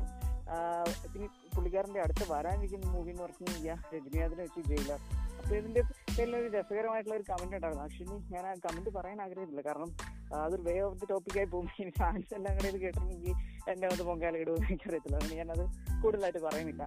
പിന്നെ 1.13 1.27
പുള്ളിക്കാരന്റെ 1.55 2.01
അടുത്ത് 2.01 2.31
വരാനിരിക്കുന്ന 2.31 2.88
മൂവി 2.91 3.09
എന്ന് 3.09 3.23
പറഞ്ഞാൽ 3.23 3.77
രജനീകാന്തിനെ 3.93 4.43
വെച്ച് 4.43 4.61
ജയിലർ. 4.69 4.99
അപ്പൊ 5.39 5.55
ഇതിന്റെ 5.55 5.81
പേരിൽ 6.17 6.35
ഒരു 6.35 6.47
രസകരമായിട്ടുള്ള 6.57 7.15
ഒരു 7.15 7.23
കമന്റ് 7.29 7.55
ഉണ്ടായിരുന്നു. 7.55 7.83
ആക്ച്വലി 7.83 8.33
ഞാൻ 8.33 8.45
ആ 8.47 8.53
കമന്റ് 8.53 8.89
പറയാൻ 8.89 9.21
ആഗ്രഹിച്ചില്ല. 9.21 9.61
കാരണം 9.61 9.91
അതൊരു 10.35 10.61
വേ 10.61 10.79
ഓഫ് 10.79 10.99
ദി 10.99 11.05
ടോപ്പിക്കായി 11.05 11.45
പോകും. 11.45 11.69
ഇനി 11.79 11.89
ഫാൻസ് 11.89 12.33
എല്ലാം 12.33 12.55
കൂടെ 12.55 12.67
ഇത് 12.67 12.77
കേട്ടിട്ടുണ്ടെങ്കിൽ 12.77 13.35
എന്നെ 13.71 13.88
അത് 13.88 14.03
പൊങ്കാല 14.03 14.38
ഇടുമെന്ന് 14.38 14.67
എനിക്കറിയത്തില്ല. 14.67 15.15
അതുകൊണ്ട് 15.17 15.35
ഞാനത് 15.35 15.65
കൂടുതലായിട്ട് 16.03 16.39
പറയുന്നില്ല. 16.39 16.83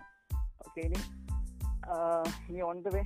ഓക്കെ 0.66 0.80
ഇനി 0.80 1.00
ഇനി 2.48 2.60
ഓൺ 2.60 2.82
ദ 2.82 2.88
വേ 2.88 3.02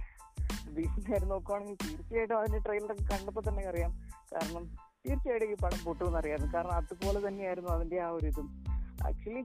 ബീസിന്റെ 0.75 1.19
നോക്കുവാണെങ്കിൽ 1.19 1.77
തീർച്ചയായിട്ടും 1.87 2.39
അതിന്റെ 2.39 2.59
ട്രെയിലറൊക്കെ 2.59 3.03
കണ്ടപ്പോൾ 3.03 3.49
തന്നെ 3.49 3.69
അറിയാം. 3.69 3.91
കാരണം 4.33 4.65
തീർച്ചയായിട്ടും 5.07 5.51
ഈ 5.51 5.55
പടം 5.55 5.85
പൊട്ടുമെന്ന് 5.85 6.19
അറിയാം 6.19 6.55
കാരണം 6.55 6.73
അതുപോലെ 6.73 7.29
തന്നെയായിരുന്നു 7.29 7.71
അതിന്റെ 7.71 8.01
ആ 8.01 8.09
ഒരു 8.09 8.27
ഇതും. 8.27 8.65
ആക്ച്വലി 9.07 9.45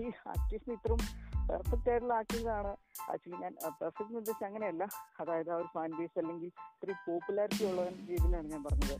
ഈ 0.00 0.10
ആക്ടേഴ്സിന് 0.28 0.74
ഇത്രയും 0.74 1.28
പെർഫെക്റ്റ് 1.48 1.90
ആയിട്ടുള്ള 1.90 2.14
ആക്ടേഴ്സ് 2.14 2.46
ആണ്. 2.46 2.68
ആക്ച്വലി 3.12 3.42
ഞാൻ 3.42 3.54
പെർഫെക്റ്റ് 3.64 4.02
എന്ന് 4.02 4.18
ഉദ്ദേശിച്ച് 4.18 4.44
അങ്ങനെയല്ല. 4.44 4.88
അതായത് 5.20 5.50
ആ 5.50 5.56
ഒരു 5.56 5.68
ഫാൻ 5.74 5.90
ബേസ് 5.98 6.18
അല്ലെങ്കിൽ 6.18 6.46
ഇത്രയും 6.46 6.96
പോപ്പുലാരിറ്റി 7.08 7.64
ഉള്ള 7.70 7.88
രീതിയിലാണ് 7.88 8.50
ഞാൻ 8.50 8.64
പറഞ്ഞത്. 8.64 8.96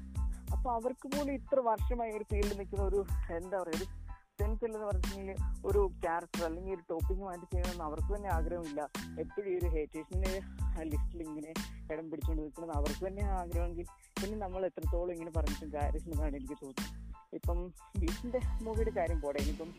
അപ്പൊ 0.52 0.72
അവർക്ക് 0.72 1.08
പോലും 1.08 1.32
ഇത്ര 1.32 1.60
വർഷമായി 1.60 2.12
ഒരു 2.12 2.24
ഫീൽഡിൽ 2.24 2.58
നിൽക്കുന്ന 2.58 2.84
ഒരു 2.84 3.04
എന്താ 3.30 3.58
പറയുക 3.58 3.76
ഒരു 3.76 4.07
സെൻസ് 4.40 4.64
എന്ന് 4.64 4.78
പറഞ്ഞിട്ടുണ്ടെങ്കിൽ 4.78 5.36
ഒരു 5.66 5.90
ക്യാരക്ടർ 6.02 6.44
അല്ലെങ്കിൽ 6.44 6.72
ഒരു 6.72 6.82
ടോപ്പിക്ക് 6.90 7.22
മാറ്റി 7.22 7.44
ചെയ്യണമെന്ന് 7.44 7.84
അവർക്ക് 7.84 8.16
തന്നെ 8.16 8.28
ആഗ്രഹമില്ല. 8.28 8.88
എപ്പോഴും 9.20 9.48
ഈ 9.50 9.58
ഒരു 9.58 9.66
ഹേറ്റേഴ്സിന്റെ 9.66 10.40
ലിസ്റ്റിൽ 10.82 11.22
ഇങ്ങനെ 11.22 11.52
ഇടം 11.92 12.10
പിടിച്ചുകൊണ്ട് 12.10 12.42
നിൽക്കുന്നത് 12.42 12.76
അവർക്ക് 12.76 13.06
തന്നെ 13.06 13.22
ആഗ്രഹമെങ്കിൽ 13.22 13.86
പിന്നെ 14.22 14.46
നമ്മൾ 14.46 14.66
എത്രത്തോളം 14.66 15.12
ഇങ്ങനെ 15.12 15.30
പറഞ്ഞിട്ടും 15.30 15.72
കാര്യമെന്നാണ് 15.72 16.36
എനിക്ക് 16.36 16.54
തോന്നുന്നത്. 16.62 17.08
ഇപ്പം 17.34 17.74
ബീച്ചിന്റെ 18.00 18.40
മൂവിയുടെ 18.62 18.90
കാര്യം 18.90 19.20
പോടെ 19.20 19.38
ഇനിയിപ്പം 19.38 19.70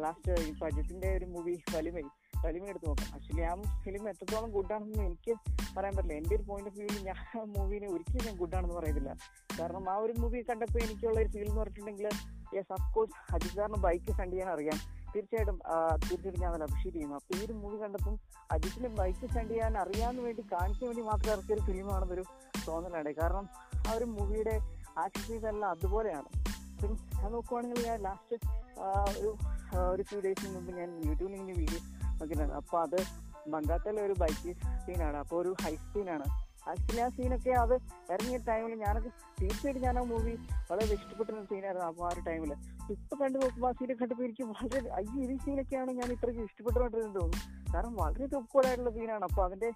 ലാസ്റ്റ് 0.00 0.32
ഈ 0.32 0.54
അജിത്തിന്റെ 0.64 1.16
ഒരു 1.16 1.24
മൂവി 1.24 1.62
വലിമയിൽ 1.76 2.08
വലിമ 2.44 2.64
എടുത്ത് 2.66 2.88
നോക്കാം. 2.88 3.14
ആക്ച്വലി 3.14 3.40
ആ 3.40 3.54
ഫിലിം 3.84 4.08
എത്രത്തോളം 4.08 4.50
ഗുഡാണെന്ന് 4.50 5.02
എനിക്ക് 5.02 5.32
പറയാൻ 5.76 5.96
പറ്റില്ല. 5.96 6.14
എന്റെ 6.14 6.36
ഒരു 6.36 6.42
പോയിന്റ് 6.42 6.70
ഓഫ് 6.70 6.78
വ്യൂവിൽ 6.78 7.04
ഞാൻ 7.04 7.16
മൂവിനെ 7.46 7.88
ഒരിക്കലും 7.88 8.24
ഞാൻ 8.26 8.36
ഗുഡാണെന്ന് 8.36 8.74
പറയുന്നില്ല. 8.74 9.16
കാരണം 9.60 9.90
ആ 9.90 9.96
ഒരു 9.96 10.14
മൂവി 10.20 10.44
കണ്ടപ്പോൾ 10.50 10.78
എനിക്കുള്ള 10.78 11.20
ഒരു 11.20 11.28
ഫീൽ 11.28 11.48
എന്ന് 11.48 11.60
പറഞ്ഞിട്ടുണ്ടെങ്കിൽ 11.60 12.08
യെസ് 12.54 12.72
അഫ്കോഴ്സ് 12.76 13.14
അജിത് 13.34 13.56
സാറിന് 13.58 13.80
ബൈക്ക് 13.86 14.12
സെൻഡ് 14.18 14.32
ചെയ്യാൻ 14.32 14.48
അറിയാം. 14.54 14.78
തീർച്ചയായിട്ടും 15.14 15.58
തീർച്ചയായിട്ടും 16.06 16.40
ഞാൻ 16.44 16.52
അത് 16.56 16.64
അപ്രീഷിയേറ്റ് 16.66 16.96
ചെയ്യുന്നു. 16.96 17.16
അപ്പൊ 17.20 17.32
ഈ 17.38 17.44
ഒരു 17.46 17.54
മൂവി 17.60 17.76
കണ്ടപ്പം 17.82 18.14
അജിത്തിന് 18.54 18.88
ബൈക്ക് 19.00 19.26
സ്റ്റണ്ട് 19.28 19.52
ചെയ്യാൻ 19.52 19.78
അറിയാൻ 19.82 20.16
വേണ്ടി 20.24 20.42
കാണിക്കാൻ 20.52 20.86
വേണ്ടി 20.88 21.02
മാത്രം 21.10 21.30
ഇറക്കിയ 21.34 21.56
ഒരു 21.56 21.64
ഫിലിമാണെന്നൊരു 21.68 22.24
തോന്നലാണ്. 22.66 23.12
കാരണം 23.20 23.46
ആ 23.86 23.92
ഒരു 23.98 24.04
മൂവിയുടെ 24.16 24.56
ആക്ടിവിറ്റീസ് 25.04 25.46
എല്ലാം 25.52 25.68
അതുപോലെയാണ്. 25.76 26.28
ഞാൻ 27.20 27.30
നോക്കുവാണെങ്കിൽ 27.32 27.78
ഞാൻ 27.90 27.98
ലാസ്റ്റ് 28.06 28.36
ഒരു 29.18 29.30
ഒരു 29.92 30.02
ഫ്യൂ 30.08 30.18
ഡേയ്സിന് 30.24 30.50
മുമ്പ് 30.56 30.72
ഞാൻ 30.78 30.90
യൂട്യൂബിൽ 31.06 31.34
ഇങ്ങനെ 31.38 31.54
വീഡിയോ 31.60 31.80
നോക്കിയിട്ടുണ്ട്. 32.18 32.54
അപ്പൊ 32.60 32.76
അത് 32.86 32.98
ബംഗാത്തിലെ 33.54 34.00
ഒരു 34.02 34.14
ബൈക്ക് 34.22 34.52
സീനാണ് 34.84 35.16
അപ്പോൾ 35.22 35.36
ഒരു 35.42 35.50
ഹൈ 35.62 35.74
സീനാണ് 35.92 36.26
ആക്ച്വലി 36.70 37.02
ആ 37.06 37.08
സീനൊക്കെ 37.16 37.52
അത് 37.64 37.74
ഇറങ്ങിയ 38.12 38.38
ടൈമിൽ 38.48 38.72
ഞാനൊക്കെ 38.84 39.10
തീർച്ചയായിട്ടും 39.40 39.82
ഞാൻ 39.86 39.98
ആ 40.00 40.04
മൂവി 40.12 40.34
വളരെ 40.70 40.94
ഇഷ്ടപ്പെട്ട 40.98 41.28
സീനായിരുന്നു 41.52 41.86
അപ്പോൾ 41.90 42.06
ആ 42.08 42.12
ഒരു 42.14 42.22
ടൈമിൽ 42.28 42.52
ഇപ്പൊ 42.94 43.14
കണ്ടു 43.22 43.36
നോക്കുമ്പോൾ 43.42 43.68
ആ 43.70 43.74
സീനൊക്കെ 43.80 44.02
കണ്ടപ്പോൾ 44.02 44.26
എനിക്ക് 44.28 44.46
വളരെ 44.52 44.80
അയ്യോ 44.98 45.22
ഈ 45.34 45.36
സീനൊക്കെയാണ് 45.44 45.92
ഞാൻ 46.00 46.08
ഇത്രയ്ക്ക് 46.16 46.42
ഇഷ്ടപ്പെട്ടതായിട്ട് 46.50 46.96
തോന്നുന്നു. 46.98 47.40
കാരണം 47.72 47.94
വളരെ 48.02 48.26
തുക്കോടായിട്ടുള്ള 48.34 48.92
സീനാണ് 48.98 49.24
അപ്പോൾ 49.28 49.44
അതിന്റെ 49.48 49.70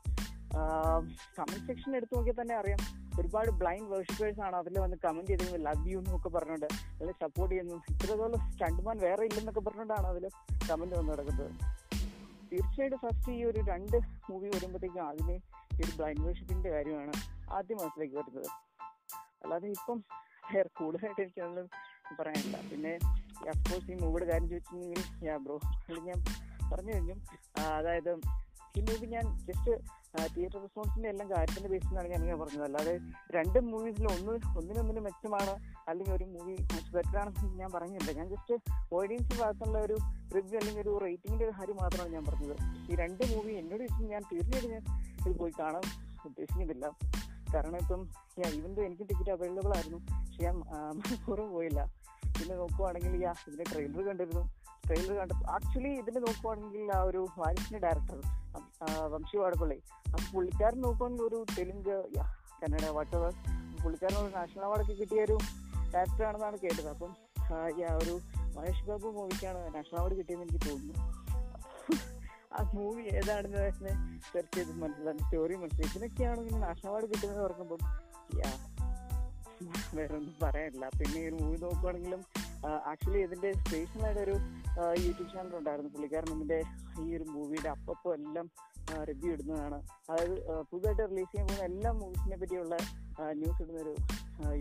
കമന്റ് 1.36 1.66
സെക്ഷൻ 1.68 1.90
എടുത്തു 1.98 2.14
നോക്കിയാൽ 2.16 2.36
തന്നെ 2.40 2.54
അറിയാം. 2.60 2.80
ഒരുപാട് 3.20 3.50
ബ്ലൈൻഡ് 3.60 3.88
വേർഷിപ്പേഴ്സ് 3.92 4.40
ആണ് 4.46 4.56
അതിൽ 4.60 4.74
വന്ന് 4.84 4.96
കമന്റ് 5.04 5.30
ചെയ്തിരുന്നത് 5.30 5.60
ലവ് 5.66 5.90
യു 5.92 5.98
എന്നൊക്കെ 6.02 6.30
പറഞ്ഞുകൊണ്ട് 6.36 6.68
അതിൽ 6.96 7.12
സപ്പോർട്ട് 7.22 7.52
ചെയ്യുന്നു. 7.52 7.76
ഇത്രത്തോളം 7.92 8.40
സ്റ്റണ്ട്മാൻ 8.52 8.96
വേറെ 9.06 9.22
ഇല്ലെന്നൊക്കെ 9.28 9.62
പറഞ്ഞുകൊണ്ടാണ് 9.68 10.08
അതിൽ 10.12 10.26
കമന്റ് 10.70 10.96
വന്ന് 11.00 11.12
കിടക്കുന്നത് 11.12 11.54
തീർച്ചയായിട്ടും 12.50 13.00
ഫസ്റ്റ് 13.04 13.32
ഈ 13.32 13.40
ഒരു 13.44 13.60
രണ്ട് 13.70 13.96
മൂവി 14.30 14.48
വരുമ്പോഴത്തേക്കും 14.54 15.02
ആദ്യമേ 15.08 15.36
ഈ 15.76 15.82
ഒരു 15.84 15.92
ബ്ലൈൻഡ് 15.98 16.24
വേർഷിപ്പിന്റെ 16.26 16.70
കാര്യമാണ് 16.70 17.12
ആദ്യം 17.56 17.78
മനസ്സിലേക്ക് 17.82 18.16
വരുന്നത്. 18.20 18.48
അല്ലാതെ 19.42 19.68
ഇപ്പം 19.76 19.98
വേറെ 20.52 20.70
കൂടുതലായിട്ട് 20.78 21.20
എനിക്ക് 21.22 21.40
അതൊന്നും 21.40 21.66
പറയാനില്ല 22.20 22.56
പിന്നെ 22.70 22.92
അഫ്കോഴ്സ് 23.52 23.90
ഈ 23.92 23.96
മൂവിയുടെ 24.02 24.26
കാര്യം 24.30 24.48
ചോദിച്ചിട്ടുണ്ടെങ്കിൽ 24.52 25.26
യാ 25.28 25.36
ബ്രോ 25.44 25.56
ഞാൻ 26.08 26.18
പറഞ്ഞു 26.72 26.92
കഴിഞ്ഞു. 26.94 27.16
അതായത് 27.78 28.12
ഈ 28.78 28.82
മൂവി 28.88 29.06
ഞാൻ 29.16 29.24
ജസ്റ്റ് 29.48 29.72
തിയേറ്റർ 30.18 30.60
റെസ്പോൺസിന്റെ 30.60 31.08
എല്ലാം 31.08 31.30
കാര്യത്തിന്റെ 31.30 31.68
ബേസിലാണ് 31.68 32.08
ഞാൻ 32.08 32.20
ഇങ്ങനെ 32.22 32.38
പറഞ്ഞത്. 32.42 32.64
അല്ലാതെ 32.64 32.94
രണ്ട് 33.36 33.58
മൂവീസിൽ 33.60 34.06
ഒന്ന് 34.12 34.32
ഒന്നിനൊന്നിന് 34.58 35.00
മെച്ചമാണ് 35.00 35.52
അല്ലെങ്കിൽ 35.88 36.14
ഒരു 36.14 36.24
മൂവി 36.24 36.54
ബെറ്റർ 36.94 37.16
ആണെന്ന് 37.18 37.58
ഞാൻ 37.60 37.70
പറഞ്ഞില്ല. 37.74 38.10
ഞാൻ 38.18 38.28
ജസ്റ്റ് 38.28 38.54
ഓഡിയൻസ് 38.98 39.40
ഭാഗത്തുള്ള 39.40 39.78
ഒരു 39.78 39.96
റിവ്യൂ 40.36 40.58
അല്ലെങ്കിൽ 40.58 40.82
ഒരു 40.82 40.98
റേറ്റിംഗിന്റെ 41.04 41.44
ഒരു 41.44 41.54
കാര്യം 41.58 41.78
മാത്രമാണ് 41.82 42.12
ഞാൻ 42.12 42.24
പറഞ്ഞത്. 42.24 42.56
ഈ 42.92 42.96
രണ്ട് 43.02 43.24
മൂവി 43.32 43.52
എന്നോട് 43.52 43.82
ചോദിച്ചാൽ 43.82 44.10
ഞാൻ 44.14 44.22
തീർച്ചയായിട്ടും 44.32 44.72
ഞാൻ 44.72 44.82
ഇത് 45.20 45.38
പോയി 45.38 45.52
കാണാൻ 45.60 45.84
ഉദ്ദേശിക്കുന്നില്ല. 46.26 46.86
കാരണം 47.54 47.76
ഇപ്പം 47.76 48.02
ഇവന്റെ 48.58 48.82
എനിക്ക് 48.82 49.02
ടിക്കറ്റ് 49.08 49.30
അവൈലബിൾ 49.30 49.72
ആയിരുന്നു 49.76 49.98
പക്ഷെ 49.98 50.42
ഞാൻ 50.44 50.56
മണിക്കൂറും 50.98 51.52
പോയില്ല. 51.52 51.80
പിന്നെ 52.38 52.54
നോക്കുവാണെങ്കിൽ 52.56 53.22
യാ 53.22 53.32
ഇതിന്റെ 53.48 53.64
ട്രെയിലർ 53.72 54.02
കണ്ടിരുന്നു. 54.08 54.42
ട്രെയിലർ 54.86 55.14
കണ്ട 55.20 55.32
ആക്ച്വലി 55.56 55.88
ഇതിന്റെ 55.88 56.20
നോക്കുവാണെങ്കിൽ 56.20 56.92
ആ 56.96 57.00
ഒരു 57.02 57.26
വാരിസിന്റെ 57.38 57.80
ഡയറക്ടർ 57.86 58.20
വംശി 59.12 59.36
വാടപ്പള്ളി 59.36 59.78
അപ്പൊ 60.06 60.26
പുള്ളിക്കാരൻ 60.34 60.80
നോക്കുമ്പോൾ 60.80 61.24
ഒരു 61.28 61.38
തെലുങ്ക് 61.58 61.94
കന്നഡ 62.62 62.86
വാട്ടവർ 62.96 63.32
പുള്ളിക്കാരൻ 63.82 64.16
ഒരു 64.16 64.32
നാഷണൽ 64.34 64.64
അവാർഡൊക്കെ 64.64 64.92
കിട്ടിയ 64.92 65.24
ഒരു 65.24 65.36
ഡയറക്ടർ 65.94 66.24
ആണെന്നാണ് 66.24 66.58
കേട്ടത്. 66.58 66.88
അപ്പം 66.88 67.12
ഒരു 68.02 68.14
മഹേഷ് 68.56 68.84
ബാബു 68.84 69.08
മൂവിക്കാണ് 69.08 69.60
നാഷണൽ 69.74 69.98
അവാർഡ് 70.00 70.16
കിട്ടിയെന്ന് 70.18 70.46
എനിക്ക് 70.46 70.70
തോന്നുന്നു. 70.70 70.94
ആ 72.52 72.62
മൂവി 72.74 73.02
ഏതാണെന്ന് 73.02 73.58
തന്നെ 73.58 73.92
സെർച്ച് 74.32 74.56
ചെയ്ത് 74.56 74.72
മനസ്സിലാക്കി 74.82 75.22
സ്റ്റോറി 75.22 75.54
മനസ്സിലായി. 75.54 75.90
ഇതിനൊക്കെയാണ് 75.90 76.40
ഇങ്ങനെ 76.40 76.62
നാഷണൽ 76.66 76.88
അവാർഡ് 76.90 77.08
കിട്ടുന്നത് 77.12 77.42
ഓർക്കുമ്പോൾ 77.42 77.80
വേറെ 79.96 80.14
ഒന്നും 80.16 80.34
പറയാനില്ല. 80.42 80.84
പിന്നെ 80.98 81.18
ഈ 81.22 81.28
ഒരു 81.28 81.36
മൂവി 81.42 81.56
നോക്കുവാണെങ്കിലും 81.64 82.20
ആക്ച്വലി 82.90 83.18
ഇതിന്റെ 83.18 83.52
സ്പേഷ്യലായിട്ട് 83.52 84.20
ഒരു 84.20 84.34
യൂട്യൂബ് 85.04 85.30
ചാനൽ 85.32 85.54
ഉണ്ടായിരുന്നു. 85.58 85.90
പുള്ളിക്കാരൻ 85.94 86.30
ഇതിന്റെ 86.36 86.60
ഈ 87.04 87.16
ഒരു 87.16 87.26
മൂവിയുടെ 87.34 87.68
അപ്പപ്പം 87.68 88.12
എല്ലാം 88.14 88.46
റിവ്യൂ 89.08 89.30
ഇടുന്നതാണ്. 89.34 89.78
അതായത് 90.10 90.34
പുതുതായിട്ട് 90.70 91.02
റിലീസ് 91.10 91.30
ചെയ്യാൻ 91.32 91.46
പോകുന്ന 91.48 91.64
എല്ലാ 91.70 91.90
മൂവീസിനെ 92.00 92.36
പറ്റിയുള്ള 92.42 92.74
ന്യൂസ് 93.40 93.60
ഇടുന്ന 93.62 93.80
ഒരു 93.84 93.92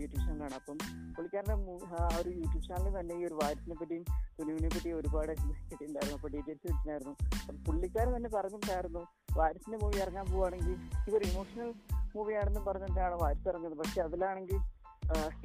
യൂട്യൂബ് 0.00 0.22
ചാനലാണ് 0.24 0.54
അപ്പം 0.60 0.78
പുള്ളിക്കാരന്റെ 1.16 1.54
ആ 1.98 2.08
ഒരു 2.20 2.30
യൂട്യൂബ് 2.40 2.64
ചാനലിൽ 2.68 2.94
തന്നെ 2.98 3.14
ഈ 3.20 3.24
ഒരു 3.28 3.36
വാരത്തിനെ 3.40 3.76
പറ്റിയും 3.80 4.04
തുനുവിനെ 4.38 4.70
പറ്റിയും 4.74 4.96
ഒരുപാട് 5.00 5.32
കിട്ടിയിട്ടുണ്ടായിരുന്നു 5.50 6.16
അപ്പോൾ 6.18 6.30
ഡീറ്റെയിൽസ് 6.34 6.60
കിട്ടിയിട്ടുണ്ടായിരുന്നു 6.62 7.14
അപ്പം 7.40 7.58
പുള്ളിക്കാരൻ 7.68 8.12
തന്നെ 8.16 8.30
പറഞ്ഞിട്ടുണ്ടായിരുന്നു 8.36 9.02
വാരസിന്റെ 9.36 9.78
മൂവി 9.82 9.98
ഇറങ്ങാൻ 10.04 10.26
പോവുകയാണെങ്കിൽ 10.32 10.74
ഇതൊരു 11.08 11.26
ഇമോഷണൽ 11.30 11.70
മൂവിയാണെന്ന് 12.16 12.62
പറഞ്ഞിട്ടാണ് 12.68 13.16
വാരസ് 13.22 13.48
ഇറങ്ങുന്നത്. 13.48 13.80
പക്ഷെ 13.82 14.00
അതിലാണെങ്കിൽ 14.06 14.58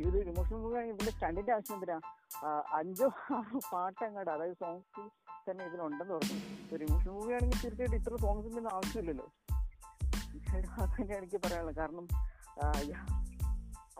ഇത് 0.06 0.18
ഇമോഷണൽ 0.32 0.60
മൂവി 0.64 0.76
ആണെങ്കിൽ 0.80 0.96
ഇതിന്റെ 0.96 1.14
സ്റ്റണ്ടിന്റെ 1.16 1.52
ആവശ്യം 1.54 1.76
എന്തിനാ? 1.78 1.98
അഞ്ചോ 2.80 3.08
ആറോ 3.38 3.60
പാട്ട് 3.72 4.02
അങ്ങോട്ട് 4.08 4.32
അതായത് 4.36 4.58
സോങ്സ് 4.64 5.04
തന്നെ 5.50 5.64
ഇതിലുണ്ടെന്ന് 5.66 6.14
പറഞ്ഞു. 6.14 6.38
ഒരു 6.76 6.84
ഇമോഷണൽ 6.86 7.12
മൂവി 7.18 7.34
ആണെങ്കിൽ 7.38 7.60
തീർച്ചയായിട്ടും 7.64 7.98
ഇത്ര 8.02 8.16
സോങ്സ് 8.26 8.48
ഒന്നും 8.48 8.70
ആവശ്യമില്ലല്ലോ. 8.76 9.28
അത് 10.84 10.90
തന്നെ 10.98 11.14
എനിക്ക് 11.18 11.38
പറയാനുള്ളത്. 11.46 11.76
കാരണം 11.82 12.06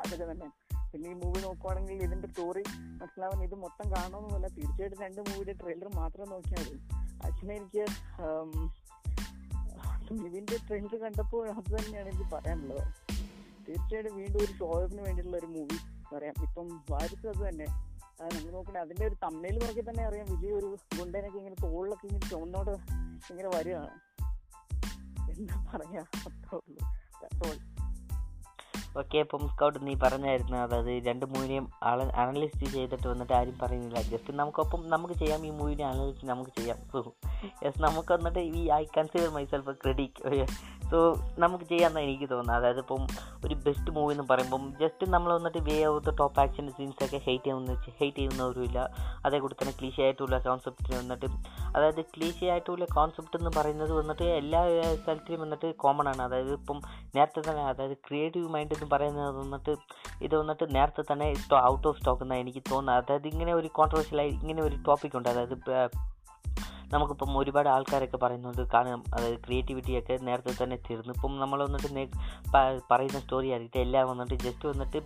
അതൊക്കെ 0.02 0.26
തന്നെ. 0.32 0.48
പിന്നെ 0.92 1.10
ഈ 1.12 1.16
മൂവി 1.22 1.40
നോക്കുവാണെങ്കിൽ 1.46 1.98
ഇതിന്റെ 2.06 2.28
സ്റ്റോറി 2.32 2.64
മനസ്സിലാവാൻ 3.00 3.40
ഇത് 3.44 3.56
മൊത്തം 3.64 3.88
കാണണമെന്നല്ല 3.96 4.48
തീർച്ചയായിട്ടും 4.58 5.00
രണ്ട് 5.06 5.22
മൂവിയുടെ 5.22 5.54
ട്രെയിലർ 5.62 5.88
മാത്രം 6.02 6.30
നോക്കിയാൽ 6.34 6.64
മതി. 6.66 6.78
ആക്ച്വലി 7.26 7.56
എനിക്ക് 7.60 7.84
ഇതിന്റെ 10.28 10.58
ട്രെയിലർ 10.68 10.96
കണ്ടപ്പോൾ 11.04 11.44
അത് 11.50 11.70
തന്നെയാണ് 11.76 12.08
എനിക്ക് 12.10 12.28
പറയാനുള്ളത്. 12.36 12.84
തീർച്ചയായിട്ടും 13.68 14.16
വീണ്ടും 14.18 14.40
ഒരു 14.46 14.54
ഷോപ്പിന് 14.60 15.02
വേണ്ടിയിട്ടുള്ള 15.06 15.38
ഒരു 15.38 15.50
മൂവി 15.56 15.78
പറയാം. 16.14 16.36
ഇപ്പം 16.48 16.68
വാരിച്ചത് 16.92 17.42
തന്നെ. 17.50 17.68
നമ്മൾ 18.22 18.52
നോക്കണേ 18.52 18.80
അതിന്റെ 18.80 19.08
ഒരു 19.08 19.16
തമ്മയിൽ 19.24 19.66
നോക്കി 19.66 19.82
തന്നെ 19.90 20.04
അറിയാം. 20.04 20.26
വിജയ് 20.32 20.52
ഒരു 20.52 20.78
ഗുണ്ടനൊക്കെ 21.00 21.38
ഇങ്ങനെ 21.38 21.56
തോളിലൊക്കെ 21.56 22.08
ഇങ്ങനെ 22.08 22.30
ചുമന്നോട്ട് 22.30 22.72
ഇങ്ങനെ 23.32 23.48
വരികയാണ്. 23.48 23.90
എന്താ 25.38 25.66
പറയാ? 25.74 26.02
അത്രേ 26.02 26.58
ഉള്ളൂ. 26.58 27.75
ഓക്കെ 28.98 29.18
അപ്പം 29.18 29.50
സ്കൗട്ട് 29.50 29.88
നീ 29.88 29.96
പറഞ്ഞായിരുന്നു. 30.04 30.58
അതായത് 30.58 31.04
രണ്ട് 31.08 31.26
മൂവിനെയും 31.26 31.70
അനലിസ്റ്റ് 32.16 32.72
ചെയ്തിട്ട് 32.74 33.08
വന്നിട്ട് 33.08 33.34
ആരും 33.34 33.58
പറയുന്നില്ല. 33.62 34.02
ജസ്റ്റ് 34.02 34.34
നമുക്കൊപ്പം 34.34 34.90
നമുക്ക് 34.90 35.14
ചെയ്യാം. 35.14 35.46
ഈ 35.46 35.50
മൂവിനെ 35.50 35.86
അനലിസ്റ്റ് 35.86 36.28
നമുക്ക് 36.28 36.52
ചെയ്യാം. 36.58 36.78
സോ 36.94 37.14
യെസ് 37.66 37.82
നമുക്ക് 37.82 38.14
വന്നിട്ട് 38.14 38.40
ഈ 38.40 38.70
I 38.70 38.86
consider 38.98 39.30
myself 39.30 39.70
credit 39.70 40.46
so 40.92 41.16
നമുക്ക് 41.38 41.66
ചെയ്യാമെന്നാണ് 41.66 42.08
എനിക്ക് 42.08 42.30
തോന്നുന്നത്. 42.30 42.58
അതായത് 42.58 42.78
ഇപ്പം 42.78 43.08
ഒരു 43.46 43.56
ബെസ്റ്റ് 43.56 43.92
മൂവി 43.92 44.14
എന്ന് 44.14 44.24
പറയുമ്പം 44.30 44.74
ജസ്റ്റ് 44.82 45.10
നമ്മൾ 45.10 45.34
വന്നിട്ട് 45.34 45.58
way 45.58 45.86
the 45.86 46.16
top 46.16 46.40
action 46.40 46.70
scenes 46.70 47.06
ഒക്കെ 47.06 47.18
ഹെയ്റ്റ് 47.18 47.46
ചെയ്യുന്ന 47.46 47.74
ഹെയ്റ്റ് 47.74 48.18
ചെയ്യുന്നവരുമില്ല. 48.18 48.90
അതേ 49.26 49.40
കൂടി 49.40 49.54
തന്നെ 49.54 49.74
ക്ലീശ 49.80 50.02
ആയിട്ടുള്ള 50.02 50.40
കോൺസെപ്റ്റിന് 50.40 50.98
വന്നിട്ട് 50.98 51.26
അതായത് 51.78 52.02
ക്ലീശ 52.02 52.44
ആയിട്ടുള്ള 52.44 52.86
കോൺസെപ്റ്റ് 52.86 53.38
എന്ന് 53.38 53.52
പറയുന്നത് 53.58 53.94
വന്നിട്ട് 53.94 54.24
എല്ലാ 54.24 54.62
സ്ഥലത്തിലും 54.96 55.42
വന്നിട്ട് 55.42 55.76
കോമൺ 55.76 56.08
ആണ്. 56.08 56.22
അതായത് 56.22 56.54
ഇപ്പം 56.54 56.82
നേരത്തെ 57.16 57.52
തന്നെ 57.52 57.64
അതായത് 57.64 57.98
ക്രിയേറ്റീവ് 57.98 58.50
മൈൻഡ് 58.50 58.85
എന്ന് 58.86 58.96
പറയുന്നത് 58.96 59.36
വന്നിട്ട് 59.36 59.74
ഇത് 60.22 60.36
വന്നിട്ട് 60.36 60.76
നേരത്തെ 60.76 61.04
തന്നെ 61.12 61.28
ഔട്ട് 61.72 61.88
ഓഫ് 61.88 61.98
സ്റ്റോക്ക് 62.00 62.24
എന്നാണ് 62.24 62.42
എനിക്ക് 62.42 62.62
തോന്നുന്നത് 62.72 62.98
അതായത് 63.04 63.28
ഇങ്ങനെ 63.28 63.54
ഒരു 63.54 63.68
കോൺട്രവേഴ്ഷ്യലായി 63.68 64.30
ഇങ്ങനെ 64.30 64.62
ഒരു 64.62 64.76
ടോപ്പിക് 64.88 65.18
ഉണ്ട്. 65.18 65.30
അതായത് 65.30 65.56
നമുക്കിപ്പം 66.94 67.38
ഒരുപാട് 67.38 67.70
ആൾക്കാരൊക്കെ 67.70 68.18
പറയുന്നുണ്ട് 68.18 68.62
കാണാം. 68.74 69.04
അതായത് 69.14 69.40
ക്രിയേറ്റിവിറ്റിയൊക്കെ 69.46 70.18
നേരത്തെ 70.22 70.64
തന്നെ 70.64 70.78
തീർന്നു. 70.90 71.14
ഇപ്പം 71.14 71.40
നമ്മൾ 71.40 71.64
വന്നിട്ട് 71.64 72.08
പറയുന്ന 72.92 73.20
സ്റ്റോറി 73.20 73.50
ആയിട്ട് 73.52 73.78
എല്ലാം 73.78 74.10
വന്നിട്ട് 74.10 74.36
ജസ്റ്റ് 74.44 74.68
വന്നിട്ട് 74.68 75.02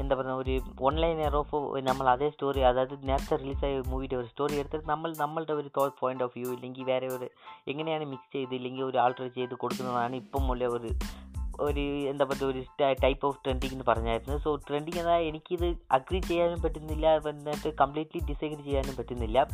എന്താ 0.00 0.16
പറയുക 0.16 0.34
ഒരു 0.34 0.60
ഓൺലൈൻ 0.80 1.16
എയർ 1.16 1.36
ഓഫ് 1.36 1.56
നമ്മൾ 1.82 2.08
അതേ 2.08 2.28
സ്റ്റോറി 2.30 2.60
അതായത് 2.60 3.08
നേരത്തെ 3.08 3.36
റിലീസായ 3.36 3.82
മൂവിയുടെ 3.88 4.16
ഒരു 4.16 4.26
സ്റ്റോറി 4.26 4.54
എടുത്തിട്ട് 4.54 4.88
നമ്മൾ 4.88 5.14
നമ്മളുടെ 5.18 5.52
ഒരു 5.52 5.70
തോട്ട് 5.76 5.96
പോയിന്റ് 6.00 6.24
ഓഫ് 6.24 6.38
വ്യൂ 6.38 6.52
ഇല്ലെങ്കിൽ 6.52 6.84
വേറെ 6.84 7.06
ഒരു 7.06 7.28
എങ്ങനെയാണ് 7.68 8.04
മിക്സ് 8.04 8.32
ചെയ്ത് 8.32 8.54
ഇല്ലെങ്കിൽ 8.54 8.84
ഒരു 8.84 8.98
ആൾട്ടർ 8.98 9.28
ചെയ്ത് 9.28 9.54
കൊടുക്കുന്നതാണ് 9.54 10.16
ഇപ്പം 10.16 10.50
ഉള്ള 10.50 10.64
ഒരു 10.64 10.88
ഒരു 11.60 11.80
എന്താ 11.80 12.24
പറയുക 12.24 12.44
ഒരു 12.44 12.64
ടൈപ്പ് 13.02 13.26
ഓഫ് 13.26 13.38
ട്രെൻഡിങ് 13.44 13.72
എന്ന് 13.72 13.84
പറഞ്ഞായിരുന്നു. 13.88 14.38
സോ 14.38 14.56
ട്രെൻഡിങ് 14.56 14.98
എന്നാൽ 14.98 15.20
എനിക്കിത് 15.20 15.76
അഗ്രി 15.92 16.18
ചെയ്യാനും 16.18 16.62
പറ്റുന്നില്ല 16.62 17.16
വന്നിട്ട് 17.16 17.76
കംപ്ലീറ്റ്ലി 17.76 18.22
ഡിസഗ്രി 18.28 18.62
ചെയ്യാനും 18.62 18.96
പറ്റുന്നില്ല. 18.96 19.44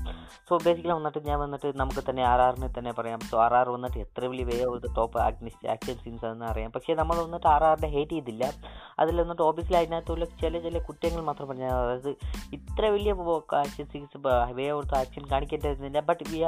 സോ 0.49 0.57
ബേസിക്കലി 0.57 0.93
വന്നിട്ട് 0.93 1.27
ഞാൻ 1.27 1.41
വന്നിട്ട് 1.41 1.73
നമുക്ക് 1.77 2.11
തന്നെ 2.11 2.25
ആർ 2.25 2.41
ആറിനെ 2.41 2.69
തന്നെ 2.79 2.93
പറയാം. 2.93 3.21
സോ 3.21 3.43
ആർ 3.43 3.55
ആർ 3.55 3.71
വന്നിട്ട് 3.71 3.99
എത്ര 3.99 4.25
വലിയ 4.25 4.45
വേ 4.45 4.65
ഓഫ് 4.65 4.83
ദ 4.83 4.95
ടോപ്പ് 4.97 5.19
ആക്ടിനിസ്റ്റ് 5.19 5.69
ആക്ഷൻ 5.69 5.95
സീൻസ് 5.95 6.25
ആണെന്ന് 6.25 6.45
അറിയാം. 6.45 6.73
പക്ഷേ 6.73 6.95
നമ്മൾ 6.95 7.17
വന്നിട്ട് 7.17 7.47
ആർ 7.47 7.65
ആറിനെ 7.65 7.89
ഹേറ്റ് 7.89 8.11
ചെയ്തില്ല. 8.11 8.53
അതിൽ 8.99 9.21
വന്നിട്ട് 9.21 9.43
ഓബിയസ്ലി 9.43 9.77
അതിനകത്തുള്ള 9.77 10.25
ചില 10.25 10.59
ചില 10.59 10.79
കുറ്റങ്ങൾ 10.79 11.23
മാത്രം 11.23 11.49
പറഞ്ഞാൽ 11.49 11.73
അതായത് 11.73 12.09
ഇത്ര 12.53 12.87
വലിയ 12.87 13.13
action 13.57 13.87
scenes 13.87 14.27
way 14.53 14.69
of 14.69 14.95
action 14.95 15.23
കാണിക്കേണ്ടതില്ല. 15.31 16.01
But 16.01 16.25
V 16.31 16.39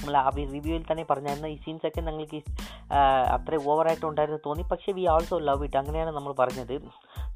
നമ്മൾ 0.00 0.16
ആ 0.20 0.28
റിവ്യൂവിൽ 0.36 0.84
തന്നെ 0.90 1.04
പറഞ്ഞായിരുന്നു. 1.10 1.48
ഈ 1.54 1.56
സീൻസൊക്കെ 1.64 2.00
ഞങ്ങൾക്ക് 2.08 2.38
അത്ര 3.36 3.54
ഓവറായിട്ട് 3.70 4.06
ഉണ്ടായിരുന്നു 4.10 4.40
തോന്നി. 4.46 4.62
പക്ഷേ 4.70 4.92
വി 4.98 5.04
ആൾസോ 5.14 5.38
ലവ് 5.48 5.64
ഇറ്റ് 5.66 5.78
അങ്ങനെയാണ് 5.80 6.12
നമ്മൾ 6.18 6.32
പറഞ്ഞത്. 6.42 6.76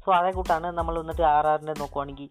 സോ 0.05 0.11
അതേ 0.17 0.31
കൂട്ടാണ് 0.37 0.67
നമ്മൾ 0.77 0.95
വന്നിട്ട് 1.01 1.23
ആർ 1.35 1.45
ആറിന്റെ 1.51 1.73
നോക്കുവാണെങ്കിൽ 1.79 2.27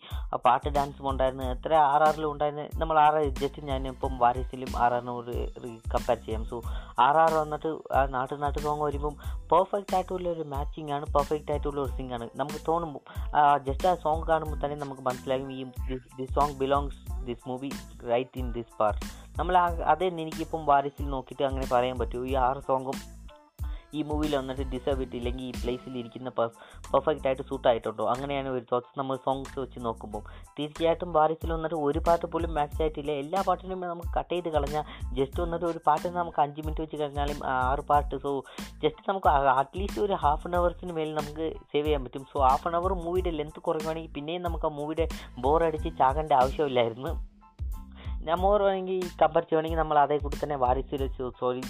പാട്ട് 0.46 0.68
ഡാൻസും 0.76 1.06
ഉണ്ടായിരുന്നു. 1.10 1.44
എത്ര 1.54 1.72
ആർ 1.92 2.02
ആറിലും 2.08 2.28
ഉണ്ടായിരുന്നു. 2.32 2.64
നമ്മൾ 2.80 2.96
ആർ 3.04 3.14
ആർ 3.20 3.24
ജസ്റ്റ് 3.40 3.62
ഞാൻ 3.70 3.88
ഇപ്പം 3.92 4.12
വാരിസിലും 4.22 4.70
ആർ 4.84 4.92
ആറിനോട് 4.98 5.32
കമ്പയർ 5.94 6.18
ചെയ്യാം. 6.26 6.44
സോ 6.50 6.56
ആർ 7.06 7.16
ആർ 7.22 7.32
വന്നിട്ട് 7.40 7.70
നാട്ടു 8.14 8.38
നാട്ടു 8.44 8.60
സോങ് 8.66 8.84
വരുമ്പം 8.88 9.16
പെർഫെക്റ്റ് 9.52 9.96
ആയിട്ടുള്ള 9.98 10.28
ഒരു 10.36 10.44
മാച്ചിങ് 10.54 10.92
ആണ്. 10.98 11.06
പെർഫെക്റ്റ് 11.16 11.52
ആയിട്ടുള്ള 11.54 11.80
ഒരു 11.86 11.92
സിംഗ് 11.98 12.14
ആണ്. 12.18 12.28
നമുക്ക് 12.42 12.60
തോന്നുമ്പോൾ 12.70 13.02
ജസ്റ്റ് 13.68 13.88
ആ 13.92 13.94
സോങ് 14.04 14.24
കാണുമ്പോൾ 14.30 14.60
തന്നെ 14.64 14.78
നമുക്ക് 14.84 15.04
മനസ്സിലാകും 15.10 15.50
ഈ 15.58 15.64
this 16.20 16.32
song 16.38 16.56
belongs 16.62 17.00
this 17.30 17.44
movie 17.50 17.72
right 18.12 18.38
in 18.42 18.48
this 18.58 18.74
part 18.80 19.02
നമ്മൾ 19.38 19.54
അതേ 19.92 20.06
എനിക്കിപ്പം 20.24 20.62
വാരിസിൽ 20.70 21.10
നോക്കിയിട്ട് 21.16 21.44
അങ്ങനെ 21.50 21.66
പറയാൻ 21.74 21.98
പറ്റുമോ 21.98 22.26
ഈ 22.32 22.34
ആറ് 22.46 22.62
സോങ്ങും 22.68 22.98
ഈ 23.96 24.00
മൂവിയിൽ 24.02 24.32
വന്നിട്ട് 24.36 24.64
ഡിസേർവ് 24.72 25.02
ഇട്ടില്ലെങ്കിൽ 25.04 25.44
ഈ 25.48 25.50
പ്ലേസിൽ 25.58 25.98
ഇരിക്കുന്ന 25.98 26.30
പെർഫെക്റ്റ് 26.92 27.26
ആയിട്ട് 27.28 27.44
സൂട്ട് 27.50 27.66
ആയിട്ടുണ്ടോ? 27.70 28.04
അങ്ങനെയാണ് 28.12 28.48
ഒരു 28.54 28.64
തോട്ട്സ് 28.70 28.94
നമ്മൾ 29.00 29.16
സോങ്സ് 29.26 29.54
വെച്ച് 29.60 29.80
നോക്കുമ്പോൾ 29.84 30.22
തീർച്ചയായിട്ടും 30.56 31.10
വാരിസിൽ 31.16 31.50
വന്നിട്ട് 31.52 31.76
ഒരു 31.88 32.00
പാട്ട് 32.06 32.26
പോലും 32.32 32.50
മാച്ച് 32.56 32.80
ആയിട്ടില്ല. 32.82 33.12
എല്ലാ 33.22 33.40
പാട്ടിനും 33.48 33.80
നമുക്ക് 33.80 34.12
കട്ട് 34.18 34.32
ചെയ്ത് 34.34 34.48
കളഞ്ഞാൽ 34.54 34.84
ജസ്റ്റ് 35.18 35.40
വന്നിട്ട് 35.44 35.66
ഒരു 35.72 35.80
പാട്ട് 35.88 36.08
നമുക്ക് 36.16 36.40
അഞ്ച് 36.44 36.62
മിനിറ്റ് 36.64 36.82
വെച്ച് 36.84 36.96
കഴിഞ്ഞാലും 37.02 37.38
ആറ് 37.52 37.84
പാട്ട്. 37.90 38.16
സോ 38.24 38.32
ജസ്റ്റ് 38.84 39.04
നമുക്ക് 39.10 39.28
അറ്റ്ലീസ്റ്റ് 39.60 40.02
ഒരു 40.06 40.16
ഹാഫ് 40.24 40.46
ആൻ 40.48 40.56
അവേഴ്സിന് 40.60 40.96
മേൽ 40.98 41.12
നമുക്ക് 41.20 41.46
സേവ് 41.72 41.86
ചെയ്യാൻ 41.86 42.02
പറ്റും. 42.06 42.24
സോ 42.32 42.40
ഹാഫ് 42.48 42.66
ആൻ 42.70 42.76
അവർ 42.80 42.94
മൂവിയുടെ 43.04 43.34
ലെങ്ത് 43.40 43.60
കുറയുവാണെങ്കിൽ 43.68 44.12
പിന്നെയും 44.18 44.42
നമുക്ക് 44.48 44.68
ആ 44.70 44.74
മൂവിയുടെ 44.80 45.06
ബോറടിച്ച് 45.46 45.92
ചാകേണ്ട 46.02 46.32
ആവശ്യമില്ലായിരുന്നു. 46.42 47.12
ഞാൻ 48.26 48.38
മോർ 48.38 48.60
വേണമെങ്കിൽ 48.62 49.00
കബർ 49.22 49.42
ചെയ്യണമെങ്കിൽ 49.44 49.78
നമ്മൾ 49.78 49.98
അതേ 50.04 50.18
കൂടി 50.18 50.36
തന്നെ 50.36 50.56
വാരിസിൽ 50.56 51.02
സോറി 51.40 51.62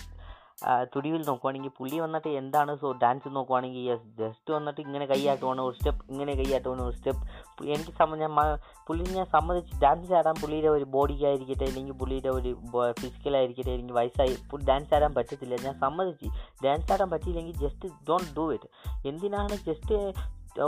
തുടിവിൽ 0.93 1.23
നോക്കുവാണെങ്കിൽ 1.29 1.73
പുള്ളി 1.79 1.97
വന്നിട്ട് 2.01 2.31
എന്താണ് 2.41 2.73
സോ 2.83 2.89
ഡാൻസ് 3.03 3.29
നോക്കുവാണെങ്കിൽ 3.29 3.83
യെസ് 3.89 4.07
ജസ്റ്റ് 4.21 4.51
വന്നിട്ട് 4.55 4.81
ഇങ്ങനെ 4.81 5.07
കൈയാട്ടുവാണ് 5.13 5.61
ഒരു 5.63 5.75
സ്റ്റെപ്പ് 5.79 6.05
ഇങ്ങനെ 6.13 6.33
കൈയാട്ടുവാണ് 6.41 6.83
ഒരു 6.83 6.97
സ്റ്റെപ്പ് 6.97 7.23
എനിക്ക് 7.67 7.95
സംബന്ധിച്ച 7.99 8.45
പുള്ളി 8.89 9.05
ഞാൻ 9.17 9.27
സമ്മതിച്ച് 9.33 9.81
ഡാൻസ് 9.83 10.13
ആടാൻ 10.13 10.37
പുള്ളിയുടെ 10.43 10.69
ഒരു 10.69 10.85
ബോഡിക്കായിരിക്കട്ടെ 10.85 11.65
അല്ലെങ്കിൽ 11.65 11.93
പുള്ളിയുടെ 11.93 12.29
ഒരു 12.29 12.53
ഫിസിക്കലായിരിക്കട്ടെ 13.01 13.71
അല്ലെങ്കിൽ 13.71 13.97
വയസ്സായി 14.01 14.37
ഡാൻസ് 14.71 14.95
ആടാൻ 14.95 15.15
പറ്റത്തില്ല. 15.15 15.57
ഞാൻ 15.67 15.75
സമ്മതിച്ച് 15.79 16.31
ഡാൻസ് 16.65 16.93
ആടാൻ 16.93 17.11
പറ്റിയില്ലെങ്കിൽ 17.11 17.57
ജസ്റ്റ് 17.57 17.91
ഡോണ്ട് 18.09 18.33
ഡു 18.37 18.47
ഇറ്റ് 18.57 18.71
എന്തിനാണ് 19.09 19.57
ജസ്റ്റ് 19.69 19.99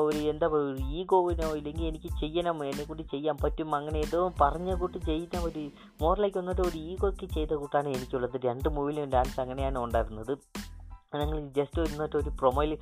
ഒരു 0.06 0.20
എന്താ 0.30 0.46
പറയുക 0.52 0.70
ഒരു 0.72 0.82
ഈഗോവിനോ 0.98 1.48
ഇല്ലെങ്കിൽ 1.58 1.86
എനിക്ക് 1.88 2.10
ചെയ്യണം 2.20 2.64
എന്നെ 2.68 2.84
കൂട്ടി 2.84 3.04
ചെയ്യാൻ 3.14 3.36
പറ്റും 3.42 3.74
അങ്ങനെ 3.78 3.98
ഏതോ 4.06 4.20
പറഞ്ഞ 4.40 4.74
കൂട്ട് 4.80 4.98
ചെയ്യുന്ന 5.08 5.42
ഒരു 5.48 5.64
മോറിലേക്ക് 6.02 6.38
വന്നിട്ട് 6.38 6.62
ഒരു 6.68 6.78
ഈഗോയ്ക്ക് 6.92 7.26
ചെയ്ത 7.34 7.52
കൂട്ടാണ് 7.62 7.88
എനിക്കുള്ളത്. 7.88 8.38
രണ്ട് 8.48 8.68
മൂവിലും 8.68 9.12
ഡാൻസ് 9.16 9.38
അങ്ങനെയാണ് 9.44 9.78
ഉണ്ടായിരുന്നത്. 9.78 10.34
നിങ്ങൾ 11.20 11.38
ജസ്റ്റ് 11.56 11.80
വന്നിട്ട് 11.82 12.16
ഒരു 12.20 12.30
പ്രൊമോയിൽ 12.40 12.72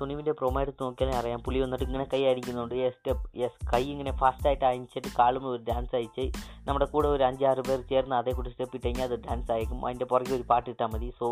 തുണിവിന്റെ 0.00 0.32
പ്രൊമോ 0.38 0.58
എടുത്ത് 0.64 0.82
നോക്കിയാലേ 0.82 1.14
അറിയാം. 1.20 1.40
പുളി 1.46 1.58
വന്നിട്ട് 1.62 1.84
ഇങ്ങനെ 1.84 2.04
കൈ 2.12 2.20
അടിക്കുന്നുണ്ട്. 2.30 2.74
യെസ് 2.82 3.14
യെസ് 3.42 3.58
കൈ 3.72 3.82
ഇങ്ങനെ 3.92 4.12
ഫാസ്റ്റായിട്ട് 4.20 4.64
അയച്ചിട്ട് 4.68 5.10
കാളും 5.18 5.46
ഒരു 5.52 5.62
ഡാൻസ് 5.70 5.94
അയച്ച് 5.98 6.24
നമ്മുടെ 6.68 6.86
കൂടെ 6.92 7.08
ഒരു 7.08 7.24
അഞ്ചാറ് 7.28 7.62
പേർ 7.68 7.80
ചേർന്ന് 7.90 8.16
അതേ 8.16 8.32
കൂടി 8.32 8.50
സ്റ്റെപ്പ് 8.50 8.76
ഇട്ട് 8.76 8.86
കഴിഞ്ഞാൽ 8.86 9.08
അത് 9.10 9.16
ഡാൻസ് 9.26 9.52
അയക്കും 9.56 9.80
അതിന്റെ 9.86 10.04
പുറകെ 10.12 10.34
ഒരു 10.38 10.46
പാട്ട് 10.52 10.68
ഇട്ടാൽ 10.70 10.90
മതി. 10.94 11.10
സോ 11.20 11.28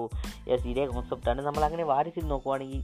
യെസ് 0.52 0.66
ഇതേ 0.72 0.87
കോൺസെപ്റ്റാണ് 0.94 1.42
നമ്മൾ 1.48 1.64
അങ്ങനെ 1.68 1.87
വാരിച്ചിൽ 1.92 2.26
നോക്കുവാണെങ്കിൽ 2.35 2.83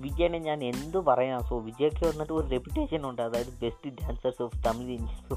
വിജയനെ 0.00 0.38
ഞാൻ 0.38 0.64
എന്ത് 0.64 0.98
പറയാം 0.98 1.40
സോ 1.48 1.58
വിജയ്ക്ക് 1.58 2.04
വന്നിട്ട് 2.06 2.32
ഒരു 2.32 2.46
റെപ്യൂട്ടേഷൻ 2.48 3.06
ഉണ്ട്. 3.10 3.22
അതായത് 3.22 3.52
best 3.62 3.90
dancers 4.00 4.42
of 4.42 4.58
Tamil 4.66 4.98
so 5.28 5.36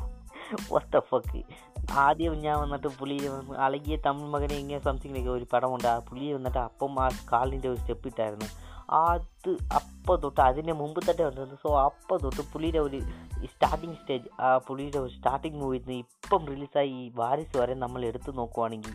വസ്ത 0.73 0.99
fuck 0.99 1.43
ആദ്യം 1.91 2.33
ഞാൻ 2.39 2.59
വന്നിട്ട് 2.59 2.87
പുള്ളി 2.87 3.17
അളകിയ 3.57 3.97
തമിഴ് 4.05 4.29
മകനെ 4.29 4.55
ഇങ്ങനെ 4.55 4.79
സംതിങ് 4.79 5.29
ഒരു 5.29 5.45
പടമുണ്ട്. 5.53 5.87
ആ 5.87 5.99
പുളി 5.99 6.33
വന്നിട്ട് 6.33 6.57
അപ്പം 6.57 6.99
ആ 6.99 7.09
കാലിന്റെ 7.31 7.69
ഒരു 7.69 7.79
സ്റ്റെപ്പ് 7.79 8.07
ഇട്ടായിരുന്നു. 8.07 8.49
അത് 8.93 9.49
അപ്പം 9.49 10.21
തൊട്ട് 10.21 10.41
അതിന്റെ 10.41 10.73
മുമ്പ് 10.73 10.99
തന്നെ 10.99 11.25
വന്നിരുന്നു 11.25 11.55
സോ 11.55 11.69
അപ്പം 11.79 12.17
തൊട്ട് 12.23 12.41
പുള്ളിയുടെ 12.53 12.79
ഒരു 12.79 12.99
സ്റ്റാർട്ടിങ് 13.45 13.93
സ്റ്റേജ് 13.93 14.41
ആ 14.41 14.57
പുള്ളിയുടെ 14.57 14.97
ഒരു 14.97 15.11
സ്റ്റാർട്ടിങ് 15.11 15.55
മൂവിന്ന് 15.55 15.93
ഇപ്പം 15.93 16.45
റിലീസായി 16.45 16.89
ഈ 16.89 17.11
വാരിസ് 17.15 17.57
വരെ 17.57 17.73
നമ്മൾ 17.73 18.05
എടുത്തു 18.05 18.31
നോക്കുവാണെങ്കിൽ 18.31 18.93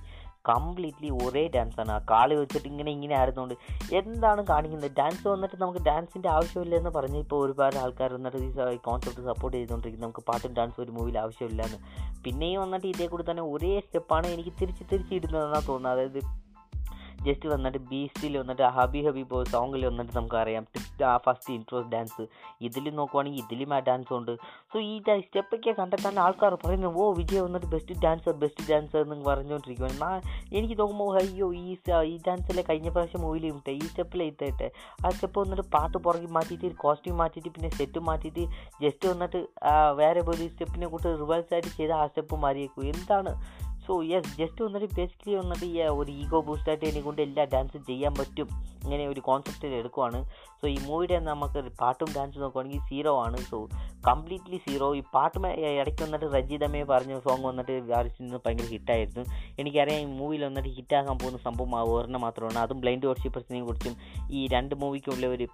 കംപ്ലീറ്റ്ലി 0.48 1.10
ഒരേ 1.24 1.44
ഡാൻസാണ്. 1.54 1.90
ആ 1.90 1.98
കാളി 2.10 2.34
വെച്ചിട്ട് 2.34 2.68
ഇങ്ങനെ 2.68 2.90
ഇങ്ങനെ 2.90 3.14
ആയിരുന്നുകൊണ്ട് 3.14 3.54
എന്താണ് 4.00 4.46
കാണിക്കുന്നത്? 4.46 4.90
ഡാൻസ് 4.98 5.28
വന്നിട്ട് 5.28 5.56
നമുക്ക് 5.62 5.78
ഡാൻസിന്റെ 5.78 6.28
ആവശ്യമില്ല 6.28 6.74
എന്ന് 6.76 6.90
പറഞ്ഞ് 6.90 7.18
ഇപ്പോൾ 7.18 7.44
ഒരുപാട് 7.46 7.76
ആൾക്കാർ 7.76 8.12
വന്നിട്ട് 8.12 8.36
ഈ 8.76 8.78
കോൺസെപ്റ്റ് 8.88 9.24
സപ്പോർട്ട് 9.30 9.56
ചെയ്തുകൊണ്ടിരിക്കുന്നത് 9.56 10.08
നമുക്ക് 10.08 10.24
പാട്ടും 10.30 10.54
ഡാൻസും 10.58 10.82
ഒരു 10.84 10.90
മൂവിയിൽ 10.90 11.18
ആവശ്യമില്ല 11.18 11.62
എന്ന് 11.62 11.78
പിന്നെയും 12.24 12.60
വന്നിട്ട് 12.60 12.86
ഇതേ 12.86 13.06
കൂടി 13.06 13.24
തന്നെ 13.30 13.42
ഒരേ 13.42 13.80
സ്റ്റെപ്പാണ് 13.80 14.26
എനിക്ക് 14.26 14.52
തിരിച്ച് 14.60 14.84
തിരിച്ചിടുന്നതെന്നാണ് 14.92 15.68
തോന്നുന്നത്. 15.68 15.92
അതായത് 15.92 16.45
ജസ്റ്റ് 17.26 17.48
വന്നിട്ട് 17.54 17.80
ബീസ്റ്റിൽ 17.90 18.34
വന്നിട്ട് 18.42 18.64
ഹബി 18.76 19.00
ഹബി 19.06 19.24
ബോ 19.32 19.38
സോങ്ങിൽ 19.54 19.84
വന്നിട്ട് 19.88 20.12
നമുക്കറിയാം. 20.18 20.66
ആ 21.10 21.16
ഫസ്റ്റ് 21.26 21.50
ഇൻട്രോ 21.54 21.80
ഡാൻസ് 21.94 22.24
ഇതിൽ 22.60 22.84
നോക്കുവാണെങ്കിൽ 22.98 23.42
ഇതിലും 23.44 23.74
ആ 23.74 23.78
ഡാൻസ് 23.88 24.12
ഉണ്ട്. 24.18 24.32
സോ 24.72 24.76
ഈ 24.90 24.94
സ്റ്റെപ്പൊക്കെ 25.26 25.72
കണ്ടെത്താൻ 25.80 26.14
ആൾക്കാർ 26.18 26.54
പറയുന്നത് 26.54 26.98
ഓ 27.02 27.06
വിജയ് 27.12 27.40
വന്നിട്ട് 27.40 27.66
ബെസ്റ്റ് 27.66 27.94
ഡാൻസർ 28.04 28.34
ബെസ്റ്റ് 28.42 28.64
ഡാൻസർ 28.70 29.00
എന്ന് 29.00 29.24
പറഞ്ഞുകൊണ്ടിരിക്കുകയാണ് 29.24 30.00
നാ 30.02 30.10
എനിക്ക് 30.52 30.76
നോക്കുമ്പോൾ 30.80 31.10
അയ്യോ 31.22 31.48
ഈ 31.54 31.76
ഈ 32.12 32.14
ഡാൻസിലെ 32.26 32.62
കഴിഞ്ഞ 32.62 32.88
പ്രാവശ്യം 32.88 33.20
മൂവിയിൽ 33.20 33.46
ഇട്ടെ 33.46 33.72
ഈ 33.72 33.84
സ്റ്റെപ്പിൽ 33.86 34.22
ഇത്തേട്ടെ 34.22 34.68
ആ 35.04 35.10
സ്റ്റെപ്പ് 35.10 35.38
വന്നിട്ട് 35.40 35.64
പാട്ട് 35.74 35.98
പുറകെ 35.98 36.30
മാറ്റിയിട്ട് 36.36 36.70
കോസ്റ്റ്യൂം 36.76 37.16
മാറ്റിയിട്ട് 37.16 37.50
പിന്നെ 37.50 37.70
സെറ്റ് 37.78 38.00
മാറ്റിയിട്ട് 38.00 38.44
ജസ്റ്റ് 38.82 39.06
വന്നിട്ട് 39.08 39.40
വേറെ 39.92 40.20
ഒരു 40.20 40.46
സ്റ്റെപ്പിനെ 40.48 40.86
കൂട്ട് 40.86 41.08
റിവേഴ്സ് 41.22 41.52
ആയിട്ട് 41.54 41.70
ചെയ്ത് 41.78 41.92
ആ 41.92 42.06
സ്റ്റെപ്പ് 42.06 42.36
മാറിയേക്കും 42.36 42.84
എന്താണ് 42.94 43.32
സോ 43.86 44.02
യെസ് 44.02 44.36
ജസ്റ്റ് 44.38 44.62
വന്നിട്ട് 44.64 44.94
ബേസിക്കലി 44.94 45.34
വന്നിട്ട് 45.34 45.64
ഈ 45.64 45.82
ഒരു 45.82 46.10
ഈഗോ 46.12 46.40
ബൂസ്റ്റായിട്ട് 46.40 46.84
എന്നെ 46.84 47.00
കൊണ്ട് 47.00 47.22
എല്ലാ 47.22 47.44
ഡാൻസും 47.44 47.84
ചെയ്യാൻ 47.84 48.14
പറ്റും. 48.14 48.48
ഇങ്ങനെ 48.84 49.08
ഒരു 49.08 49.20
കോൺസെപ്റ്റിൽ 49.20 49.74
എടുക്കുവാണ്. 49.74 50.18
സോ 50.60 50.68
ഈ 50.68 50.76
മൂവിയുടെ 50.86 51.18
നമുക്ക് 51.18 51.60
പാട്ടും 51.80 52.08
ഡാൻസും 52.16 52.42
നോക്കുവാണെങ്കിൽ 52.42 52.80
സീറോ 52.80 53.12
ആണ്. 53.24 53.36
സോ 53.36 53.68
കംപ്ലീറ്റ്ലി 54.08 54.56
സീറോ 54.56 54.94
ഈ 54.96 55.02
പാട്ട് 55.14 55.46
ഇടയ്ക്ക് 55.80 56.02
വന്നിട്ട് 56.02 56.26
റജിതമേ 56.34 56.82
പറഞ്ഞ 56.82 57.18
സോങ് 57.18 57.44
വന്നിട്ട് 57.44 57.72
നിന്ന് 58.20 58.38
ഭയങ്കര 58.46 58.64
ഹിറ്റായിരുന്നു 58.64 59.24
എനിക്കറിയാം 59.58 60.00
ഈ 60.00 60.04
മൂവിയിൽ 60.04 60.44
വന്നിട്ട് 60.44 60.68
ഹിറ്റാകാൻ 60.68 61.18
പോകുന്ന 61.18 61.38
സംഭവം 61.38 61.92
ഒരെണ്ണം 61.94 62.20
മാത്രമാണ്. 62.20 62.58
അതും 62.58 62.80
ബ്ലൈൻഡ് 62.80 63.06
വർഷിപ്പേഴ്സിനെ 63.06 63.62
കുറിച്ചും 63.62 63.96
ഈ 64.32 64.46
രണ്ട് 64.46 64.74
മൂവിക്കുള്ള 64.74 65.26
ഒരു 65.26 65.46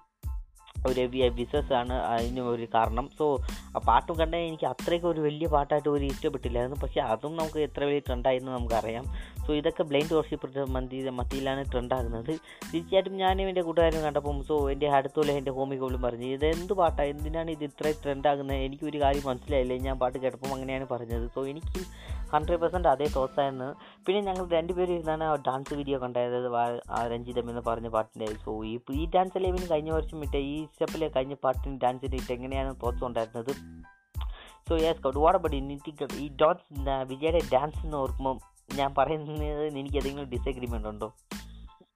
ഒരു 0.88 1.02
ബിസിനസ് 1.38 1.72
ആണ് 1.72 1.92
അതിന് 1.92 2.40
ഒരു 2.40 2.66
കാരണം. 2.74 3.08
സോ 3.18 3.26
ആ 3.76 3.80
പാട്ടും 3.88 4.18
കണ്ടാൽ 4.18 4.38
എനിക്ക് 4.38 4.66
അത്രയ്ക്ക് 4.66 5.06
ഒരു 5.06 5.20
വലിയ 5.20 5.46
പാട്ടായിട്ട് 5.48 5.88
ഒരു 5.88 6.04
ഇഷ്ടപ്പെട്ടില്ലായിരുന്നു. 6.04 6.78
പക്ഷേ 6.82 7.00
അതും 7.00 7.36
നമുക്ക് 7.36 7.58
എത്ര 7.58 7.84
വലിയ 7.84 7.98
ട്രെൻഡായിരുന്നു 7.98 8.52
നമുക്കറിയാം. 8.52 9.04
സോ 9.46 9.52
ഇതൊക്കെ 9.54 9.82
ബ്ലൈൻഡ് 9.82 10.14
വർഷിപ്പ് 10.14 10.70
മന്തി 10.70 10.98
മത്തിയിലാണ് 11.10 11.62
ട്രെൻഡാകുന്നത് 11.72 12.32
തീർച്ചയായിട്ടും 12.72 13.16
ഞാനും 13.16 13.48
എന്റെ 13.48 13.62
കൂട്ടുകാരും 13.62 14.02
കണ്ടപ്പം 14.02 14.42
സോ 14.44 14.70
എന്റെ 14.70 14.88
അടുത്തുള്ള 14.88 15.32
എന്റെ 15.32 15.50
ഹോമിക്കോളും 15.50 16.02
പറഞ്ഞു 16.02 16.26
ഇത് 16.26 16.46
എന്ത് 16.46 16.72
പാട്ടാണ് 16.72 17.08
എന്തിനാണ് 17.08 17.50
ഇത് 17.50 17.64
ഇത്ര 17.64 17.92
ട്രെൻഡാകുന്നത് 18.04 18.56
എനിക്കൊരു 18.56 19.00
കാര്യം 19.00 19.24
മനസ്സിലായില്ല. 19.26 19.76
ഞാൻ 19.86 19.98
പാട്ട് 19.98 20.18
കേട്ടപ്പം 20.18 20.54
അങ്ങനെയാണ് 20.54 20.86
പറഞ്ഞത്. 20.90 21.26
സോ 21.34 21.46
എനിക്ക് 21.46 21.80
ഹൺഡ്രഡ് 22.32 22.58
പെർസെന്റ് 22.58 22.88
അതേ 22.88 23.06
തോത്തായിരുന്നു 23.16 23.74
പിന്നെ 24.06 24.20
ഞങ്ങൾ 24.20 24.48
രണ്ടുപേരും 24.48 24.92
ഇരുന്നാണ് 24.92 25.24
ആ 25.24 25.34
ഡാൻസ് 25.34 25.74
വീഡിയോ 25.74 26.02
കണ്ടായത് 26.02 26.52
രഞ്ജിതം 27.06 27.48
എന്ന് 27.50 27.62
പറഞ്ഞ 27.66 27.88
പാട്ടിന്റെ 27.88 28.34
സോ 28.44 28.64
ഈ 28.64 28.78
ഈ 28.92 29.06
ഡാൻസ് 29.14 29.38
അല്ലേ 29.38 29.68
കഴിഞ്ഞ 29.70 29.90
വർഷം 29.90 30.22
ഇട്ട 30.24 30.36
ഈ 30.36 30.64
സ്റ്റെപ്പിലെ 30.64 31.08
കഴിഞ്ഞ 31.08 31.34
പാട്ടിന് 31.34 31.80
ഡാൻസിന്റെ 31.80 32.16
ഇട്ട് 32.16 32.32
എങ്ങനെയാണ് 32.32 32.74
തോട്ട്സ് 32.82 33.04
ഉണ്ടായിരുന്നത്? 33.04 33.52
So 34.68 34.76
yes 34.76 35.02
Scout 35.02 35.18
what 35.18 35.38
about 35.38 35.56
എനിക്ക് 35.56 36.14
ഈ 36.16 36.30
ഡാൻസ് 36.42 36.88
വിജയുടെ 37.02 37.40
ഡാൻസ് 37.52 37.84
എന്ന് 37.84 37.96
ഓർക്കുമ്പോൾ 37.96 38.38
ഞാൻ 38.74 38.94
പറയുന്നത് 38.94 39.78
എനിക്ക് 39.78 39.96
ഏതെങ്കിലും 39.96 40.30
ഡിസഗ്രിമെന്റ് 40.30 40.88
ഉണ്ടോ? 40.88 41.12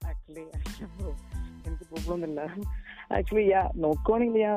എനിക്ക് 1.67 1.85
ആക്ച്വലി 3.15 3.45
യാ 3.51 3.63
നോക്കുവാണെങ്കിൽ 3.77 4.41
ഞാൻ 4.41 4.57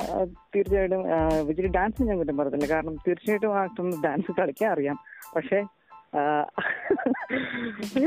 തീർച്ചയായിട്ടും 0.55 1.03
വിജയ് 1.47 1.73
ഡാൻസ് 1.77 2.07
ഞാൻ 2.09 2.17
കുറ്റം 2.17 2.37
പറഞ്ഞില്ല 2.37 2.69
കാരണം 2.73 2.95
തീർച്ചയായിട്ടും 3.07 3.57
ആക്ടറിന് 3.57 4.03
ഡാൻസ് 4.03 4.39
കളിക്കാൻ 4.39 4.71
അറിയാം. 4.71 4.97
പക്ഷേ 5.35 5.59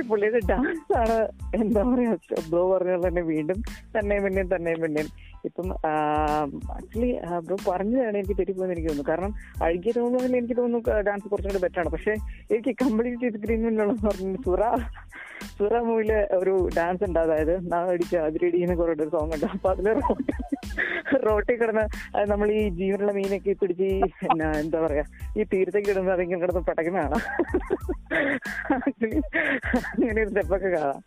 പുള്ളിയുടെ 0.09 0.41
ഡാൻസ് 0.51 0.93
ആണ് 1.03 1.19
എന്താ 1.55 1.83
പറയാ 1.83 2.13
ബ്രോ 2.51 2.63
പറഞ്ഞ 2.73 2.95
തന്നെ 3.09 3.23
വീണ്ടും 3.23 3.59
തന്നെ 3.99 4.17
പിന്നെയും 4.25 4.49
തന്നെ 4.55 4.73
പിന്നെയും. 4.75 5.11
ഇപ്പം 5.49 5.69
ആക്ച്വലി 6.77 7.11
ബ്രോ 7.47 7.57
പറഞ്ഞതാണ് 7.69 8.17
എനിക്ക് 8.21 8.37
തെറ്റിപ്പോയെന്ന് 8.41 8.75
എനിക്ക് 8.77 8.91
തോന്നുന്നു. 8.91 9.11
കാരണം 9.11 9.33
അഴുകിയ 9.67 9.93
തോന്നുന്നതിൽ 9.99 10.37
എനിക്ക് 10.41 10.57
തോന്നുന്നു 10.61 11.03
ഡാൻസ് 11.09 11.27
കുറച്ചും 11.33 11.51
കൂടി 11.51 11.63
ബെറ്ററാണ് 11.65 11.93
പക്ഷേ 11.95 12.15
എനിക്ക് 12.55 12.73
കംപ്ലീറ്റ് 12.83 13.27
ഡിസ്ഗ്രീൻമെന്റ് 13.27 13.87
പറഞ്ഞു 14.07 14.37
സുറ 14.47 14.63
സുറ 15.59 15.75
മൂവിയിലെ 15.87 16.19
ഒരു 16.41 16.53
ഡാൻസ് 16.77 17.05
ഉണ്ട്. 17.07 17.19
അതായത് 17.25 17.55
നാടിച്ച് 17.73 18.17
അതിരടി 18.27 18.59
എന്ന് 18.65 18.77
കുറേ 18.81 18.93
ഒരു 18.97 19.11
സോങ് 19.15 19.35
ഉണ്ട്. 19.37 19.47
അപ്പൊ 19.55 19.69
അതിൽ 19.75 19.89
റോട്ടി 20.01 20.35
റോട്ടി 21.27 21.55
കിടന്ന് 21.61 21.85
നമ്മൾ 22.33 22.49
ഈ 22.59 22.63
ജീവനുള്ള 22.79 23.13
മീനൊക്കെ 23.17 23.55
പിടിച്ച് 23.63 23.89
എന്താ 24.63 24.79
പറയാ 24.85 25.05
ഈ 25.39 25.45
തീരത്തേക്ക് 25.53 25.91
ഇടുന്ന 25.95 26.17
അതിങ്ങനെ 26.17 26.41
കിടന്ന് 26.45 26.63
പടക്കുന്നതാണ് 26.71 27.19
അങ്ങനെ 29.91 30.19
ഒരു 30.23 30.31
സ്റ്റെപ്പൊക്കെ 30.31 30.69
കാണാം. 30.75 31.01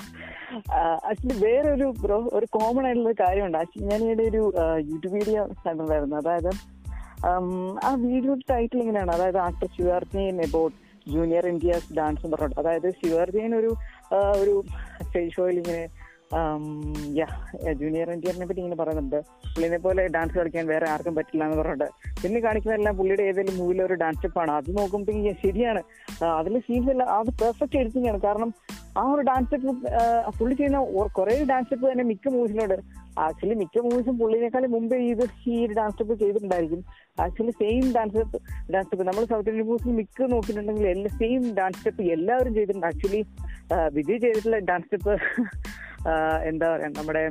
ആക്ച്വലി 1.09 1.35
വേറെ 1.45 1.69
ഒരു 1.77 1.87
ബ്രോ 2.03 2.17
ഒരു 2.37 2.47
കോമൺ 2.55 2.85
ആയിട്ടുള്ള 2.85 3.11
കാര്യമുണ്ട്. 3.25 3.57
ആക്ച്വലി 3.61 3.87
ഞാൻ 3.91 4.01
ഇവിടെ 4.05 4.23
ഒരു 4.31 4.43
യൂട്യൂബ് 4.91 5.15
വീഡിയോ 5.17 5.41
കണ്ടിട്ടുണ്ടായിരുന്നു. 5.63 6.17
അതായത് 6.23 6.51
ആ 7.87 7.91
വീഡിയോ 8.07 8.33
ടൈറ്റിൽ 8.51 8.81
ഇങ്ങനെയാണ്. 8.83 9.11
അതായത് 9.17 9.39
ആക്ടർ 9.47 9.69
ശിവാർജി 9.77 10.23
എബോട്ട് 10.47 10.75
ജൂനിയർ 11.13 11.45
ഇന്ത്യസ് 11.53 11.93
ഡാൻസ് 11.97 12.27
പറഞ്ഞിട്ട്. 12.33 12.59
അതായത് 12.61 12.87
ശിവാർജയൻ 13.01 13.53
ഒരു 13.61 13.71
ഒരു 14.41 14.53
സ്റ്റേജ് 15.05 15.33
ഷോയിൽ 15.35 15.57
ഇങ്ങനെ 15.61 15.83
ജൂനിയർ 17.79 18.07
ഇന്ത്യനെ 18.13 18.45
പറ്റി 18.47 18.61
ഇങ്ങനെ 18.61 18.77
പറയുന്നുണ്ട്. 18.79 19.19
പുള്ളിനെ 19.53 19.77
പോലെ 19.83 20.03
ഡാൻസ് 20.15 20.35
കളിക്കാൻ 20.38 20.65
വേറെ 20.71 20.88
ആർക്കും 20.93 21.15
പറ്റില്ല 21.17 21.43
എന്ന് 21.47 21.57
പറഞ്ഞിട്ട്. 21.59 21.88
പിന്നെ 22.21 22.39
കാണിക്കുന്നതെല്ലാം 22.45 22.95
പുള്ളിയുടെ 22.99 23.23
ഏതെങ്കിലും 23.29 23.59
മൂവിലെ 23.59 23.83
ഒരു 23.88 23.95
ഡാൻസ് 24.03 24.31
ആണ്. 24.43 24.51
അത് 24.59 24.69
നോക്കുമ്പോഴത്തേക്കും 24.77 25.38
ശരിയാണ്. 25.43 25.81
അതിൽ 26.39 26.53
സീൻസ് 26.67 26.91
എല്ലാം 26.93 27.09
അത് 27.19 27.31
പെർഫെക്റ്റ് 27.41 27.79
എഡിറ്റിംഗ് 27.81 28.21
കാരണം 28.27 28.51
ആ 28.99 29.03
ഒരു 29.13 29.23
ഡാൻസ് 29.29 29.55
പുള്ളി 30.39 30.55
ചെയ്യുന്ന 30.59 30.79
കുറെ 31.17 31.33
ഡാൻസ് 31.51 31.67
സ്റ്റെപ്പ് 31.67 31.85
തന്നെ 31.91 32.05
മിക്ക 32.11 32.27
മൂവീസിലുണ്ട് 32.35 32.77
ആക്ച്വലി 33.25 33.55
മിക്ക 33.61 33.81
മൂവീസും 33.85 34.15
പുള്ളിനേക്കാളും 34.21 34.71
മുമ്പേ 34.75 34.97
ഈ 35.07 35.09
ഒരു 35.65 35.73
dance 35.79 35.95
step 35.95 36.19
ചെയ്തിട്ടുണ്ടായിരിക്കും. 36.21 36.81
Actually 37.23 37.53
same 37.61 37.85
dance 37.97 38.13
step 38.15 38.38
dance 38.73 38.88
step 38.88 39.07
നമ്മൾ 39.09 39.25
സൗത്ത് 39.31 39.49
ഇന്ത്യൻ 39.53 39.67
മൂവീസിൽ 39.69 39.95
മിക്ക 40.01 40.29
നോക്കിയിട്ടുണ്ടെങ്കിൽ 40.33 40.88
എല്ലാ 40.95 41.11
സെയിം 41.21 41.43
ഡാൻസ് 41.59 41.79
സ്റ്റെപ്പ് 41.79 42.03
എല്ലാവരും 42.15 42.53
ചെയ്തിട്ടുണ്ട്. 42.57 42.88
ആക്ച്വലി 42.91 43.21
വിജയ് 43.97 44.21
ചെയ്തിട്ടുള്ള 44.25 44.59
ഡാൻസ് 44.71 44.88
സ്റ്റെപ്പ് 44.89 45.15
എന്താ 46.49 46.67
പറയാ 46.71 46.89
നമ്മുടെ 46.97 47.23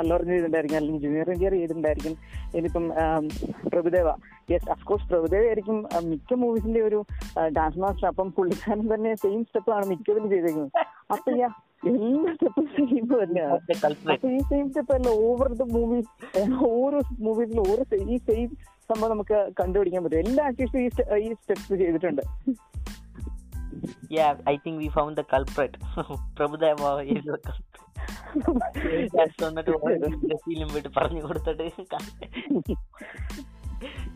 അല്ലറിഞ്ഞ് 0.00 0.32
ചെയ്തിട്ടുണ്ടായിരിക്കും 0.32 0.78
അല്ലെങ്കിൽ 0.78 1.02
ജൂനിയർ 1.04 1.28
എഞ്ചിനീയർ 1.32 1.54
ചെയ്തിട്ടുണ്ടായിരിക്കും 1.54 2.14
ഇനിയിപ്പം 2.56 2.84
പ്രഭുദേവ. 3.72 4.08
യെസ് 4.52 4.68
അഫ്കോഴ്സ് 4.74 5.06
പ്രഭുദേവ 5.12 5.42
ആയിരിക്കും 5.50 5.78
മിക്ക 6.10 6.34
മൂവീസിന്റെ 6.42 6.82
ഒരു 6.88 6.98
ഡാൻസ് 7.56 7.80
മാസ്റ്റർ 7.84 8.06
അപ്പം 8.10 8.28
പുള്ളിക്കാരൻ 8.36 8.84
തന്നെ 8.94 9.12
സെയിം 9.24 9.40
സ്റ്റെപ്പ് 9.48 9.72
ആണ് 9.76 9.86
മിക്കതിലും 9.92 10.28
ചെയ്തേക്കുന്നത്. 10.34 10.70
അപ്പൊ 11.14 11.32
ഞാൻ 11.40 11.52
എല്ലാ 11.90 12.30
സ്റ്റെപ്പും 12.36 12.66
സെയിം 12.76 13.04
തന്നെയാണ് 13.24 13.58
അപ്പൊ 14.12 14.30
ഈ 14.36 14.40
സെയിം 14.52 14.66
സ്റ്റെപ്പ് 14.70 14.94
അല്ല 14.98 15.08
ഓവർ 15.28 15.50
ദ 15.62 15.66
മൂവീസ് 15.76 16.08
ഓരോ 16.72 17.00
മൂവീസിലും 17.26 17.62
ഓരോ 17.72 17.84
ഈ 18.14 18.18
സെയിം 18.28 18.48
സംഭവം 18.90 19.10
നമുക്ക് 19.14 19.38
കണ്ടുപിടിക്കാൻ 19.60 20.02
പറ്റും. 20.04 20.20
എല്ലാ 20.26 20.44
ആക്ടേഴ്സും 20.50 20.80
ഈ 20.84 20.88
സ്റ്റെപ്പ് 20.94 21.18
ഈ 21.24 21.28
സ്റ്റെപ്സ് 21.42 21.80
ചെയ്തിട്ടുണ്ട്. 21.82 22.22
Yeah, 24.08 24.36
I 24.46 24.56
think 24.56 24.78
we 24.78 24.88
found 24.88 25.16
the 25.16 25.24
culprit. 25.24 25.76
Prabhudeva 26.36 26.90
is 27.06 27.24
the 27.32 27.38
culprit. 27.38 27.84
yes 29.14 29.32
വന്നിട്ട് 29.42 29.70
ബ്രസീലും 30.24 30.68
പോയിട്ട് 30.68 30.88
പറഞ്ഞു 30.96 31.22
കൊടുത്തിട്ട്. 31.22 31.62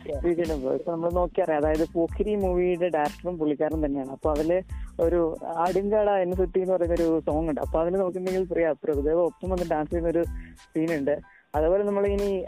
ഇപ്പൊ 0.07 0.93
നമ്മൾ 0.93 1.11
നോക്കിയറിയാം 1.13 1.59
അതായത് 1.59 1.85
പോക്കിരി 1.93 2.35
മൂവിയുടെ 2.35 2.89
ഡയറക്ടറും 2.89 3.39
പുള്ളിക്കാരൻ 3.39 3.87
തന്നെയാണ് 3.87 4.11
അപ്പൊ 4.11 4.31
അതിൽ 4.31 4.51
ഒരു 5.01 5.21
ആടിൻകാട 5.57 6.09
എന്നെ 6.11 6.37
സുറ്റി 6.37 6.61
എന്ന് 6.61 6.75
പറയുന്ന 6.75 6.95
ഒരു 6.95 7.21
സോങ് 7.21 7.49
ഉണ്ട് 7.49 7.61
അപ്പൊ 7.61 7.81
അതിൽ 7.81 7.95
നോക്കുന്നെങ്കിൽ 7.95 8.49
പ്രിയ 8.53 8.75
പ്രഭുദേവ 8.85 9.21
ഒപ്പം 9.21 9.51
വന്ന് 9.51 9.67
ഡാൻസ് 9.71 9.91
ചെയ്യുന്ന 9.91 10.11
ഒരു 10.11 10.25
സീനുണ്ട് 10.75 11.15
അതേപോലെ 11.55 11.83
നമ്മൾ 11.85 12.07
ഇനി 12.07 12.45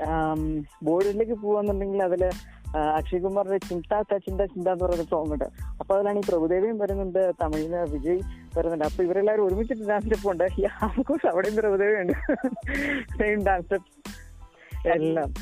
ബോർഡിലേക്ക് 0.83 1.33
പോവാന്നുണ്ടെങ്കിൽ 1.33 2.03
അതിൽ 2.03 2.23
അക്ഷയ് 2.79 3.21
കുമാറിന്റെ 3.21 3.59
ചിന്ത 3.59 4.03
ചിന്ത 4.13 4.41
ചിന്ത 4.41 4.69
എന്ന് 4.69 4.85
പറയുന്ന 4.85 5.05
സോങ് 5.05 5.33
ഉണ്ട്. 5.33 5.45
അപ്പൊ 5.81 5.95
അതിലാണ് 5.95 6.19
ഈ 6.19 6.23
പ്രഭുദേവയും 6.29 6.79
വരുന്നുണ്ട് 6.79 7.33
തമിഴിന് 7.43 7.91
വിജയ് 7.91 8.21
വരുന്നുണ്ട്. 8.59 8.85
അപ്പൊ 8.85 9.05
ഇവരെല്ലാവരും 9.05 9.47
ഒരുമിച്ചിട്ട് 9.47 9.89
ഡാൻസ് 9.89 10.07
സ്റ്റെപ്പ് 10.07 10.31
ഉണ്ട്. 10.31 10.45
കോഴ്സ് 11.09 11.27
അവിടെയും 11.27 11.57
പ്രഭുദേവയുണ്ട് 11.57 12.13
സെയിം 13.19 13.45
ഡാൻസ് 13.47 13.65
സ്റ്റെപ്പ് 13.65 13.91
എല്ലാം. 14.89 15.35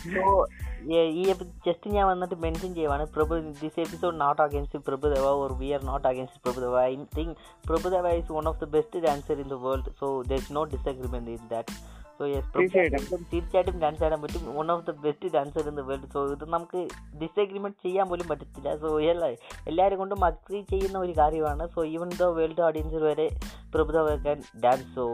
ഈ 0.90 1.23
ജസ്റ്റ് 1.66 1.90
ഞാൻ 1.90 2.07
വന്നിട്ട് 2.07 2.35
മെൻഷൻ 2.35 2.75
ചെയ്യുവാണ്. 2.75 3.07
Prabhu 3.07 3.35
this 3.35 3.81
episode 3.81 4.21
not 4.21 4.42
against 4.42 4.79
Prabhudeva 4.79 5.25
or 5.25 5.53
we 5.53 5.73
are 5.73 5.85
not 5.85 6.09
against 6.09 6.42
Prabhudeva. 6.42 6.81
I 6.81 6.97
think 7.18 7.37
Prabhudeva 7.68 8.09
is 8.09 8.33
one 8.33 8.49
of 8.49 8.61
the 8.61 8.68
best 8.68 9.01
dancer 9.01 9.40
in 9.40 9.49
the 9.49 9.53
world 9.53 9.90
so 10.01 10.23
there 10.23 10.64
disagreement 10.64 11.31
in 11.31 11.49
that 11.51 12.02
so 12.18 12.25
yes 12.33 12.48
തീർച്ചയായിട്ടും. 12.55 13.20
തീർച്ചയായിട്ടും 13.33 13.77
dance 13.83 14.05
ആടാൻ 14.07 14.20
പറ്റും. 14.22 14.42
One 14.59 14.70
of 14.75 14.85
the 14.88 14.94
best 15.05 15.31
dancer 15.37 15.68
in 15.70 15.77
the 15.81 15.85
world 15.90 16.11
so 16.14 16.20
ഇത് 16.33 16.44
നമുക്ക് 16.55 16.81
disagreement 17.22 17.79
ചെയ്യാൻ 17.87 18.07
പോലും 18.11 18.29
പറ്റത്തില്ല. 18.29 18.77
So 18.83 18.88
എല്ലാ 19.12 19.29
എല്ലാവരും 19.70 19.98
കൊണ്ടും 20.03 20.25
അഗ്രി 20.29 20.61
ചെയ്യുന്ന 20.72 20.98
ഒരു 20.98 21.14
കാര്യമാണ്. 21.20 21.66
So 21.75 21.81
even 21.94 22.11
the 22.20 22.29
world 22.38 22.64
audience 22.68 23.01
വരെ 23.09 23.28
പ്രഭുതവാക്കാൻ 23.74 24.39
ഡാൻസ് 24.64 24.91
സോ 24.97 25.05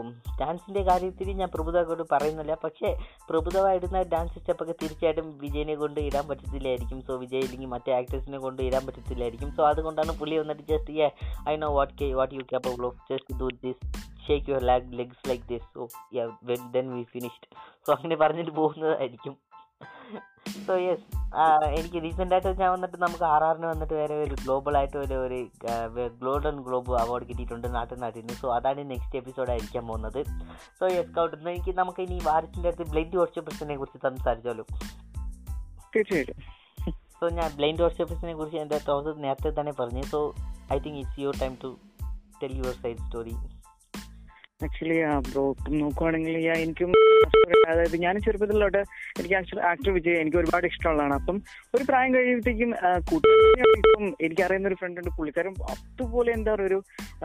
ഡാൻസിന്റെ 0.41 0.81
കാര്യത്തിൽ 0.89 1.29
ഞാൻ 1.41 1.49
പ്രഭുദേവയോട് 1.55 2.03
പറയുന്നില്ല. 2.13 2.53
പക്ഷേ 2.63 2.89
ഇടുന്ന 3.77 4.01
ഡാൻസ് 4.13 4.39
സ്റ്റെപ്പൊക്കെ 4.39 4.75
തീർച്ചയായിട്ടും 4.81 5.27
വിജയനെ 5.41 5.75
കൊണ്ട് 5.75 5.99
ഇടാൻ 6.07 6.25
പറ്റത്തില്ലായിരിക്കും. 6.27 6.99
സോ 7.07 7.15
വിജയ് 7.23 7.43
ഇല്ലെങ്കിൽ 7.47 7.69
മറ്റേ 7.75 7.91
ആക്ടേഴ്സിനെ 7.99 8.39
കൊണ്ട് 8.45 8.61
ഇടാൻ 8.67 8.85
പറ്റത്തില്ലായിരിക്കും. 8.87 9.51
സോ 9.57 9.63
അതുകൊണ്ടാണ് 9.71 10.13
പുള്ളി 10.19 10.37
വന്നിട്ട് 10.37 10.63
just 10.71 11.11
I 11.49 11.55
know 11.63 11.69
what 11.79 11.93
K 12.01 12.09
what 12.19 12.35
you 12.35 12.45
capable 12.53 12.85
of 12.89 12.99
just 13.11 13.39
do 13.41 13.49
this 13.65 13.81
shake 14.27 14.49
your 14.49 14.63
lag 14.63 14.97
legs 14.99 15.29
like 15.29 15.43
this 15.43 15.67
so 15.73 15.87
when 16.43 16.71
then 16.71 16.87
we 16.95 17.03
finished 17.13 17.47
so 17.87 17.93
അങ്ങനെ 17.93 18.15
പറഞ്ഞിട്ട് 18.15 18.51
പോകുന്നതായിരിക്കും. 18.51 19.35
സോ 20.67 20.73
യെസ് 20.77 21.05
എനിക്ക് 21.79 21.99
റീസെന്റ് 22.03 22.33
ആയിട്ട് 22.35 22.51
ഞാൻ 22.59 22.69
വന്നിട്ട് 22.71 22.97
നമുക്ക് 23.01 23.23
ആർ 23.23 23.43
ആറിന് 23.43 23.65
വന്നിട്ട് 23.65 23.93
വേറെ 23.93 24.15
ഒരു 24.23 24.35
ഗ്ലോബൽ 24.43 24.77
ആയിട്ട് 24.77 24.97
ഒരു 24.97 25.13
ഒരു 25.25 25.39
ഗോൾഡൻ 26.23 26.55
ഗ്ലോബ് 26.67 26.91
അവാർഡ് 27.01 27.27
കിട്ടിയിട്ടുണ്ട് 27.29 27.67
നാട്ടിൽ 27.75 27.99
നാട്ടിൽ 27.99 28.31
സോ 28.41 28.53
അതാണ് 28.55 28.83
നെക്സ്റ്റ് 28.91 29.17
എപ്പിസോഡ് 29.17 29.49
ആയിരിക്കാൻ 29.49 29.87
പോകുന്നത്. 29.87 30.19
സോ 30.79 30.87
യെസ് 30.87 31.11
കൗട്ട് 31.15 31.49
എനിക്ക് 31.49 31.73
നമുക്ക് 31.77 32.01
ഇനി 32.01 32.19
വാരത്തിന്റെ 32.23 32.69
അടുത്ത് 32.69 32.87
ബ്ലൈൻഡ് 32.91 33.17
വർക്ക്ഷോപ്പേഴ്സിനെ 33.17 33.77
കുറിച്ച് 33.77 34.01
സംസാരിച്ചാലോ? 34.07 34.65
തീർച്ചയായിട്ടും. 35.95 36.39
സോ 37.19 37.29
ഞാൻ 37.29 37.49
ബ്ലൈൻഡ് 37.57 37.81
വർക്ക്ഷോപ്പേഴ്സിനെ 37.81 38.33
കുറിച്ച് 38.33 38.57
എന്റെ 38.57 38.79
ടോസ് 38.87 39.23
നേരത്തെ 39.23 39.53
തന്നെ 39.59 39.73
പറഞ്ഞു. 39.79 40.03
So 40.13 40.19
I 40.73 40.79
think 40.79 40.99
it's 40.99 41.19
your 41.19 41.37
time 41.41 41.55
to 41.63 41.71
tell 42.43 42.53
your 42.57 42.75
side 42.83 42.97
story 42.97 43.35
actually 44.65 44.95
bro 45.27 45.43
നോക്കുവാണെങ്കിൽ 45.81 46.33
എനിക്കും 46.55 46.89
അതായത് 47.71 47.95
ഞാൻ 48.03 48.15
ചെറുപ്പത്തിലോട്ട് 48.25 48.81
എനിക്ക് 49.19 49.35
ആക്ച്വലി 49.39 49.63
ആക്ടർ 49.69 49.89
വിജയ് 49.97 50.17
എനിക്ക് 50.21 50.37
ഒരുപാട് 50.41 50.65
ഇഷ്ടമുള്ളതാണ്. 50.69 51.13
അപ്പം 51.19 51.37
ഒരു 51.75 51.83
പ്രായം 51.89 52.11
കഴിയുമ്പോഴത്തേക്കും 52.15 52.71
ഇപ്പം 52.99 53.21
എനിക്ക് 53.69 53.93
എനിക്കറിയുന്ന 54.25 54.69
ഒരു 54.71 54.77
ഫ്രണ്ട് 54.81 54.99
ഉണ്ട് 55.01 55.11
പുള്ളിക്കാരൻ 55.17 55.53
അതുപോലെ 55.73 56.29
എന്താ 56.37 56.51
പറയുക 56.55 56.69
ഒരു 56.69 56.79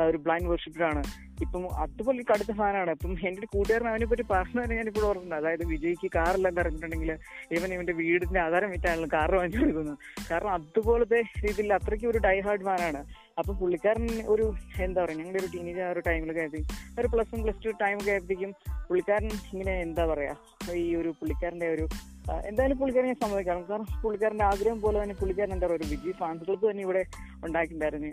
ഒരു 0.08 0.18
ബ്ലൈൻഡ് 0.26 0.50
വർഷിപ്പറാണ് 0.52 1.02
ഇപ്പം 1.44 1.62
അതുപോലെ 1.84 2.18
ഈ 2.22 2.26
കടുത്ത 2.30 2.52
ഫാനാണ് 2.60 2.90
അപ്പം 2.96 3.12
എന്റെ 3.28 3.40
ഒരു 3.42 3.48
കൂട്ടുകാരൻ 3.54 3.88
അവനെ 3.92 4.06
പറ്റി 4.12 4.24
പറഞ്ഞത് 4.32 4.74
ഞാൻ 4.78 4.88
ഇപ്പോൾ 4.90 5.06
ഓർക്കുന്നത് 5.08 5.38
അതായത് 5.40 5.64
വിജയ്ക്ക് 5.72 6.08
കാറില്ലെന്ന് 6.16 6.62
അറിഞ്ഞിട്ടുണ്ടെങ്കിൽ 6.64 7.12
ഇവൻ 7.56 7.68
ഇവന്റെ 7.76 7.94
വീടിന്റെ 8.00 8.40
ആധാരം 8.46 8.70
വിറ്റാണല്ലോ 8.74 9.10
കാർ 9.16 9.30
വാങ്ങിച്ചു 9.38 9.60
കൊടുക്കുന്നത്. 9.62 9.98
കാരണം 10.30 10.52
അതുപോലത്തെ 10.58 11.20
രീതിയിൽ 11.44 11.72
അത്രയ്ക്ക് 11.78 12.08
ഒരു 12.12 12.20
ഡൈ 12.26 12.36
ഹാർഡ് 12.46 12.66
ഫാനാണ് 12.70 13.02
അപ്പൊ 13.40 13.52
പുള്ളിക്കാരൻ 13.60 14.04
ഒരു 14.32 14.44
എന്താ 14.84 14.98
പറയുക 15.02 15.18
ഞങ്ങളുടെ 15.20 15.40
ഒരു 15.42 15.48
ടീനേജ് 15.54 15.80
ആ 15.86 15.88
ഒരു 15.94 16.00
ടൈമിൽ 16.08 16.30
ആയപ്പോഴത്തേക്കും 16.32 17.00
ഒരു 17.00 17.08
പ്ലസ് 17.12 17.30
വൺ 17.34 17.40
പ്ലസ് 17.44 17.62
ടു 17.64 17.70
ടൈമൊക്കെ 17.82 18.12
ആയപ്പോഴത്തേക്കും 18.14 18.52
പുള്ളിക്കാരൻ 18.88 19.30
ഇങ്ങനെ 19.52 19.74
എന്താ 19.86 20.04
പറയാ 20.12 20.34
ഈ 20.82 20.86
ഒരു 21.00 21.12
പുള്ളിക്കാരന്റെ 21.20 21.68
ഒരു 21.74 21.86
എന്തായാലും 22.48 22.76
പുള്ളിക്കാരൻ 22.80 23.08
ഞാൻ 23.10 23.18
സമ്മതിക്കാം. 23.22 23.58
കാരണം 23.70 23.88
പുള്ളിക്കാരന്റെ 24.02 24.44
ആഗ്രഹം 24.50 24.78
പോലെ 24.84 24.96
തന്നെ 25.02 25.16
പുള്ളിക്കാരൻ 25.20 25.52
എന്താ 25.56 25.66
പറയുക 25.66 25.80
ഒരു 25.80 25.88
വിജയ് 25.92 26.14
ഫാൻസ് 26.20 26.44
ക്ലബ്ബ് 26.46 26.66
തന്നെ 26.70 26.82
ഇവിടെ 26.86 27.02
ഉണ്ടാക്കിയിട്ടുണ്ടായിരുന്നു. 27.46 28.10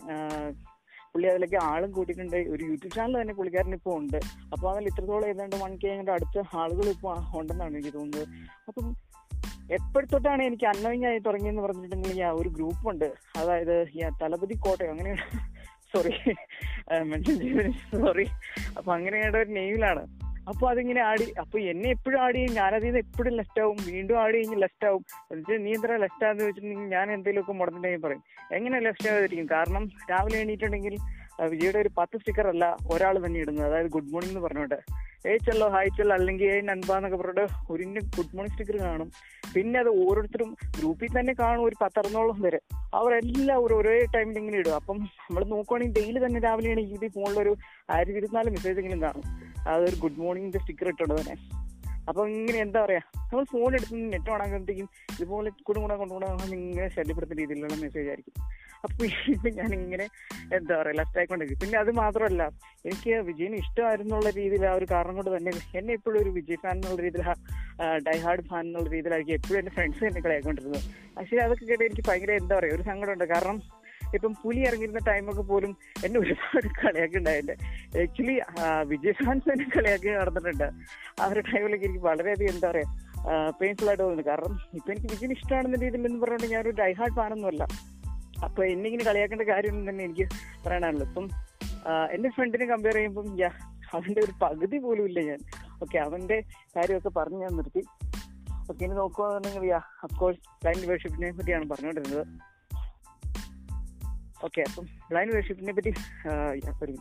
പുള്ളി 1.13 1.27
അതിലേക്ക് 1.31 1.57
ആളും 1.69 1.89
കൂട്ടിയിട്ടുണ്ട്. 1.95 2.37
ഒരു 2.53 2.63
യൂട്യൂബ് 2.69 2.93
ചാനൽ 2.97 3.15
തന്നെ 3.21 3.33
പുള്ളിക്കാരൻ 3.37 3.73
ഇപ്പോൾ 3.77 3.95
ഉണ്ട്. 4.01 4.19
അപ്പോൾ 4.53 4.67
അതിൽ 4.71 4.85
ഇത്രത്തോളം 4.91 5.27
ഏതാണ്ട് 5.31 5.55
വൺ 5.63 5.73
കെ 5.81 5.93
അടുത്ത 6.17 6.43
ആളുകൾ 6.63 6.85
ഇപ്പോൾ 6.95 7.15
ഉണ്ടെന്നാണ് 7.39 7.73
എനിക്ക് 7.77 7.93
തോന്നുന്നത്. 7.97 8.27
അപ്പം 8.69 8.85
എപ്പോഴത്തൊട്ടാണ് 9.77 10.41
എനിക്ക് 10.43 10.65
അന്നോയിങ് 10.65 11.05
ആയി 11.05 11.19
തുടങ്ങിയെന്ന് 11.19 11.61
പറഞ്ഞിട്ടുണ്ടെങ്കിൽ 11.61 12.23
ഒരു 12.39 12.49
ഗ്രൂപ്പ് 12.49 12.89
ഉണ്ട് 12.89 13.09
അതായത് 13.37 13.75
തലപതി 14.21 14.57
കോട്ടയം 14.65 14.91
അങ്ങനെയാണ്. 14.91 15.25
സോറി 15.93 16.11
മെൻഷൻ 17.11 17.35
ചെയ്തതിന് 17.39 17.71
സോറി 17.91 18.25
അപ്പൊ 18.77 18.89
അങ്ങനെയുടെ 18.93 19.37
ഒരു 19.37 19.51
നെയിമിലാണ്. 19.59 20.03
അപ്പൊ 20.49 20.65
അതിങ്ങനെ 20.69 21.01
ആടി 21.01 21.25
അപ്പൊ 21.39 21.57
എന്നെ 21.71 21.89
എപ്പോഴും 21.95 22.19
ആടി 22.21 22.37
ചെയ്യും 22.37 22.53
ഞാനതിൽ 22.55 22.87
നിന്ന് 22.87 22.99
എപ്പോഴും 22.99 23.33
ലെഫ്റ്റ് 23.39 23.61
ആവും. 23.63 23.77
വീണ്ടും 23.87 24.15
ആടി 24.21 24.37
കഴിഞ്ഞ് 24.37 24.57
ലെഫ്റ്റ് 24.61 24.87
ആവും. 24.89 25.03
നീ 25.65 25.71
എന്താ 25.73 25.97
ലെഫ്റ്റ് 26.03 26.25
ആന്ന് 26.25 26.41
ചോദിച്ചിട്ടുണ്ടെങ്കിൽ 26.41 26.89
ഞാൻ 26.95 27.07
എന്തെങ്കിലുമൊക്കെ 27.15 27.53
മുടന്നിട്ടുണ്ടെങ്കിൽ 27.59 28.05
പറയും. 28.07 28.23
എങ്ങനെ 28.57 28.79
ലെഫ്റ്റ് 28.87 29.09
ആവാതിരിക്കും? 29.09 29.49
കാരണം 29.57 29.83
രാവിലെ 30.11 30.39
എണീറ്റുണ്ടെങ്കിൽ 30.45 30.95
വിജയുടെ 31.47 31.79
ഒരു 31.79 31.89
പത്ത് 31.97 32.17
സ്റ്റിക്കർ 32.17 32.47
അല്ല 32.47 32.77
ഒരാൾ 32.91 33.25
തന്നെ 33.25 33.39
ഇടുന്നത്. 33.39 33.65
അതായത് 33.65 33.87
ഗുഡ് 33.87 34.11
മോർണിംഗ് 34.11 34.37
എന്ന് 34.37 34.47
പറഞ്ഞോട്ട്. 34.47 34.75
ഏ 35.27 35.37
ചെല്ലോ 35.37 35.69
ഹായ് 35.69 35.89
ചെല്ലോ 35.97 36.15
അല്ലെങ്കിൽ 36.15 36.45
ഏയ് 36.45 36.61
നൻപാന്നൊക്കെ 36.61 37.17
പറഞ്ഞിട്ട് 37.17 37.73
ഒരു 37.73 37.83
ഗുഡ് 37.83 38.35
മോർണിംഗ് 38.35 38.49
സ്റ്റിക്കർ 38.49 38.81
കാണും. 38.81 39.11
പിന്നെ 39.55 39.79
അത് 39.79 39.87
ഓരോരുത്തരും 39.87 40.57
ഗ്രൂപ്പിൽ 40.79 41.19
തന്നെ 41.19 41.33
കാണും 41.33 41.63
ഒരു 41.63 41.75
പത്തറുന്നോളം 41.81 42.41
പേര്. 42.41 42.59
അവരെല്ലാവരും 42.93 43.77
ഒരേ 43.77 44.05
ടൈമിൽ 44.15 44.37
ഇങ്ങനെ 44.37 44.57
ഇടും. 44.57 44.75
അപ്പം 44.75 44.97
നമ്മൾ 44.97 45.45
നോക്കുവാണെങ്കിൽ 45.45 46.01
ഡെയിലി 46.01 46.25
തന്നെ 46.25 46.39
രാവിലെ 46.39 46.81
ഈ 46.81 46.97
ഈ 47.03 47.07
ഫോണിലൊരു 47.07 47.55
ആയിരത്തി 47.89 48.11
ഇരുപത്തിനാല് 48.11 48.49
മെസ്സേജ് 48.49 48.79
എങ്കിലും 48.79 49.01
കാണും. 49.01 49.23
അതൊരു 49.69 49.95
ഗുഡ് 49.95 50.19
മോർണിംഗിന്റെ 50.19 50.59
സ്റ്റിക്കർ 50.59 50.87
ഇട്ടുണ്ട് 50.87 51.21
തന്നെ. 51.21 51.61
അപ്പൊ 52.09 52.27
ഇങ്ങനെ 52.27 52.59
എന്താ 52.59 52.85
പറയാ 52.85 52.99
നമ്മൾ 53.15 53.43
ഫോൺ 53.43 53.73
എടുത്ത് 53.73 54.13
നെറ്റ് 54.13 54.31
ഓണാകുമ്പോഴത്തേക്കും 54.31 54.89
ഇതുപോലെ 55.19 55.51
കുടുംബ 55.63 55.93
കൊണ്ടുകൂടെ 55.93 56.25
ഇങ്ങനെ 56.25 56.87
ശല്യപ്പെടുത്തുന്ന 56.87 57.41
രീതിയിലുള്ള 57.41 57.75
മെസ്സേജ് 57.81 58.07
ആയിരിക്കും 58.07 58.50
അപ്പൊ 58.83 59.05
ഇപ്പൊ 59.33 59.49
ഞാൻ 59.57 59.71
ഇങ്ങനെ 59.73 60.05
എന്താ 60.57 60.73
പറയാ 60.77 60.95
ലെഫ്റ്റ് 60.99 61.19
ആയിക്കൊണ്ടിരിക്കും 61.19 61.59
പിന്നെ 61.63 61.77
അത് 61.79 61.91
മാത്രമല്ല 62.01 62.43
എനിക്ക് 62.85 63.13
വിജയന് 63.29 63.57
ഇഷ്ടമായിരുന്നുള്ള 63.63 64.29
രീതിയിൽ 64.39 64.65
ആ 64.69 64.73
ഒരു 64.73 64.87
കാരണം 64.91 65.15
കൊണ്ട് 65.15 65.31
തന്നെ 65.35 65.51
എന്നെ 65.79 65.93
എപ്പോഴും 65.93 66.19
ഒരു 66.21 66.31
വിജയ് 66.39 66.61
ഫാൻ 66.63 66.75
എന്നുള്ള 66.77 67.01
രീതിയിൽ 67.01 67.25
ഡൈഹാർഡ് 68.09 68.45
ഫാൻ 68.49 68.63
എന്നുള്ള 68.65 68.89
രീതിയിലായിരിക്കും 68.89 69.37
എപ്പോഴും 69.39 69.59
എന്റെ 69.59 69.73
ഫ്രണ്ട്സ് 69.77 70.03
എന്നെ 70.09 70.23
കളിയാക്കൊണ്ടിരുന്നത് 70.25 70.81
ആക്ച്വലി 71.19 71.43
അതൊക്കെ 71.45 71.65
കേട്ട് 71.65 71.85
എനിക്ക് 71.89 72.05
ഭയങ്കര 72.09 72.33
എന്താ 72.41 72.55
പറയാ 72.59 72.75
ഒരു 72.77 72.85
സങ്കടമുണ്ട് 72.89 73.27
കാരണം 73.33 73.59
ഇപ്പം 74.17 74.33
പുലി 74.43 74.61
ഇറങ്ങിയിരുന്ന 74.69 75.01
ടൈമൊക്കെ 75.09 75.43
പോലും 75.51 75.71
എന്നെ 76.05 76.17
ഒരുപാട് 76.19 76.67
കളിയാക്കി 76.81 77.19
ആക്ച്വലി 78.03 78.35
വിജയ് 78.91 79.15
ഫാൻസ് 79.19 79.49
എന്നെ 79.53 79.67
കളിയാക്കി 79.75 80.09
നടന്നിട്ടുണ്ട്. 80.15 80.67
ആ 81.21 81.25
ഒരു 81.31 81.41
ടൈമിലേക്ക് 81.51 81.85
എനിക്ക് 81.89 82.03
വളരെയധികം 82.09 82.53
എന്താ 82.55 82.69
പറയാ 82.71 82.87
പെയിൻഫുൾ 83.59 83.87
ആയിട്ട് 83.89 84.03
തോന്നുന്നു. 84.03 84.25
കാരണം 84.29 84.53
ഇപ്പൊ 84.77 84.89
എനിക്ക് 84.93 85.09
വിജയൻ 85.13 85.31
ഇഷ്ടമാണെന്ന 85.37 85.79
രീതിയിൽ 85.83 86.05
എന്ന് 86.09 86.19
പറഞ്ഞുകൊണ്ട് 86.23 86.53
ഞാനൊരു 86.55 86.73
ഡൈഹാർഡ് 86.81 87.15
ഫാനൊന്നുമല്ല 87.19 87.63
അപ്പൊ 88.45 88.61
എന്നെ 88.63 88.85
ഇങ്ങനെ 88.89 89.05
കളിയാക്കേണ്ട 89.09 89.45
കാര്യം 89.51 89.89
തന്നെ 89.89 90.03
എനിക്ക് 90.03 90.25
പറയാനാണല്ലോ. 90.65 91.07
ഇപ്പം 91.09 91.25
എന്റെ 92.15 92.29
ഫ്രണ്ടിനെ 92.29 92.65
കമ്പയർ 92.65 92.95
ചെയ്യുമ്പോൾ 92.95 93.27
യാ 93.39 93.49
അവന്റെ 93.93 94.21
ഒരു 94.21 94.33
പകുതി 94.41 94.77
പോലും 94.77 95.05
ഇല്ല 95.09 95.19
ഞാൻ. 95.29 95.39
ഓക്കെ 95.83 95.97
അവന്റെ 95.97 96.37
കാര്യമൊക്കെ 96.75 97.09
പറഞ്ഞു 97.09 97.37
ഞാൻ 97.37 97.53
നിർത്തി. 97.57 97.83
ഓക്കെ 98.69 98.81
ഇനി 98.85 98.93
നോക്കുകയാണെന്നുണ്ടെങ്കിൽ 98.93 99.65
യാ 99.69 99.79
അഫ്കോഴ്സ് 100.03 100.41
ബ്ലൈൻഡ് 100.63 100.87
വേർഷിപ്പിനെ 100.89 101.31
പറ്റിയാണ് 101.31 101.69
പറഞ്ഞുകൊണ്ടിരുന്നത്. 101.69 102.25
ഓക്കെ 104.45 104.61
അപ്പം 104.61 104.85
ബ്ലൈൻഡ് 105.09 105.33
വേർഷിപ്പിനെ 105.33 105.73
പറ്റി 105.73 105.91
ഒരു 106.83 106.93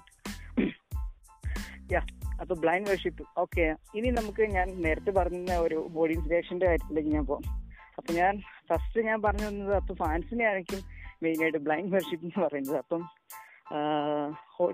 യാ 1.93 2.01
അപ്പൊ 2.41 2.55
ബ്ലൈൻഡ് 2.55 2.89
വേർഷിപ്പ് 2.89 3.23
ഓക്കെ 3.39 3.75
ഇനി 3.95 4.09
നമുക്ക് 4.11 4.43
ഞാൻ 4.43 4.69
നേരത്തെ 4.83 5.11
പറഞ്ഞ 5.11 5.53
ഒരു 5.53 5.79
ബോഡി 5.91 6.13
ഇൻസ്പിറേഷന്റെ 6.13 6.67
കാര്യത്തിലേക്ക് 6.67 7.09
ഞാൻ 7.09 7.25
പോകാം 7.27 7.47
അപ്പൊ 7.99 8.11
ഞാൻ 8.15 8.35
ഫസ്റ്റ് 8.69 9.01
ഞാൻ 9.01 9.23
പറഞ്ഞു 9.23 9.47
തന്നത് 9.49 9.75
അപ്പൊ 9.75 9.95
ഫാൻസിനെ 9.95 10.45
ആയിരിക്കും 10.45 10.81
മെയിൻ 11.23 11.43
ആയിട്ട് 11.43 11.59
ബ്ലൈൻഡ് 11.59 11.93
വേർഷിപ്പ് 11.93 12.27
എന്ന് 12.27 12.47
പറയുന്നത്. 12.47 12.77
അപ്പം 12.77 13.09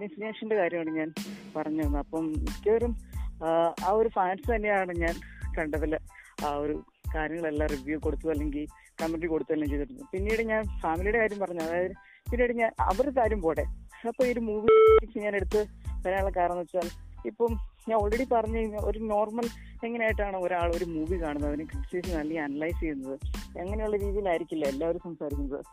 ഇൻസ്പിറേഷന്റെ 0.02 0.56
കാര്യമാണ് 0.56 0.90
ഞാൻ 0.90 1.12
പറഞ്ഞു 1.56 1.82
തന്നത്. 1.82 1.98
അപ്പം 1.98 2.26
മിക്കവരും 2.26 2.96
ആ, 3.44 3.92
ഒരു 3.92 4.08
ഫാൻസ് 4.08 4.54
തന്നെയാണ് 4.54 4.92
ഞാൻ 4.96 5.14
കണ്ടതിൽ 5.58 5.98
ആ 6.46 6.56
ഒരു 6.56 6.82
കാര്യങ്ങളെല്ലാം 7.14 7.70
റിവ്യൂ 7.70 7.98
കൊടുത്തു 7.98 8.28
അല്ലെങ്കിൽ 8.28 9.26
കൊടുത്തു 9.26 9.52
അല്ലെങ്കിൽ 9.52 9.76
ചെയ്തിട്ടുണ്ട് 9.76 10.10
പിന്നീട് 10.12 10.42
ഞാൻ 10.42 10.64
ഫാമിലിയുടെ 10.80 11.18
കാര്യം 11.18 11.38
പറഞ്ഞു. 11.38 11.60
അതായത് 11.60 11.90
പിന്നീട് 12.30 12.52
ഞാൻ 12.52 12.72
അവരുടെ 12.80 13.20
കാര്യം 13.20 13.42
പോട്ടെ. 13.42 13.64
അപ്പൊ 14.08 14.24
ഈ 14.26 14.32
ഒരു 14.32 14.40
മൂവി 14.40 15.18
ഞാൻ 15.18 15.36
എടുത്ത് 15.36 15.66
വരാനുള്ള 16.06 16.30
കാരണം 16.30 16.58
വെച്ചാൽ 16.58 16.90
ഇപ്പം 17.26 17.48
ഞാൻ 17.88 17.94
ഓൾറെഡി 17.94 18.26
പറഞ്ഞു 18.32 18.58
കഴിഞ്ഞാൽ 18.58 18.80
ഒരു 18.80 18.98
നോർമൽ 18.98 19.46
എങ്ങനെയായിട്ടാണ് 19.84 20.36
ഒരാൾ 20.36 20.72
ഒരു 20.76 20.84
മൂവി 20.84 21.22
കാണുന്നത്? 21.22 21.48
അതിനെ 21.48 21.64
ക്രിറ്റിസൈസ് 21.64 22.16
അല്ലെങ്കിൽ 22.16 22.42
അനലൈസ് 22.42 22.80
ചെയ്യുന്നത്? 22.80 23.18
അങ്ങനെയുള്ള 23.58 23.96
രീതിയിലായിരിക്കില്ല 23.96 24.64
എല്ലാവരും 24.64 25.00
സംസാരിക്കുന്നത്? 25.04 25.64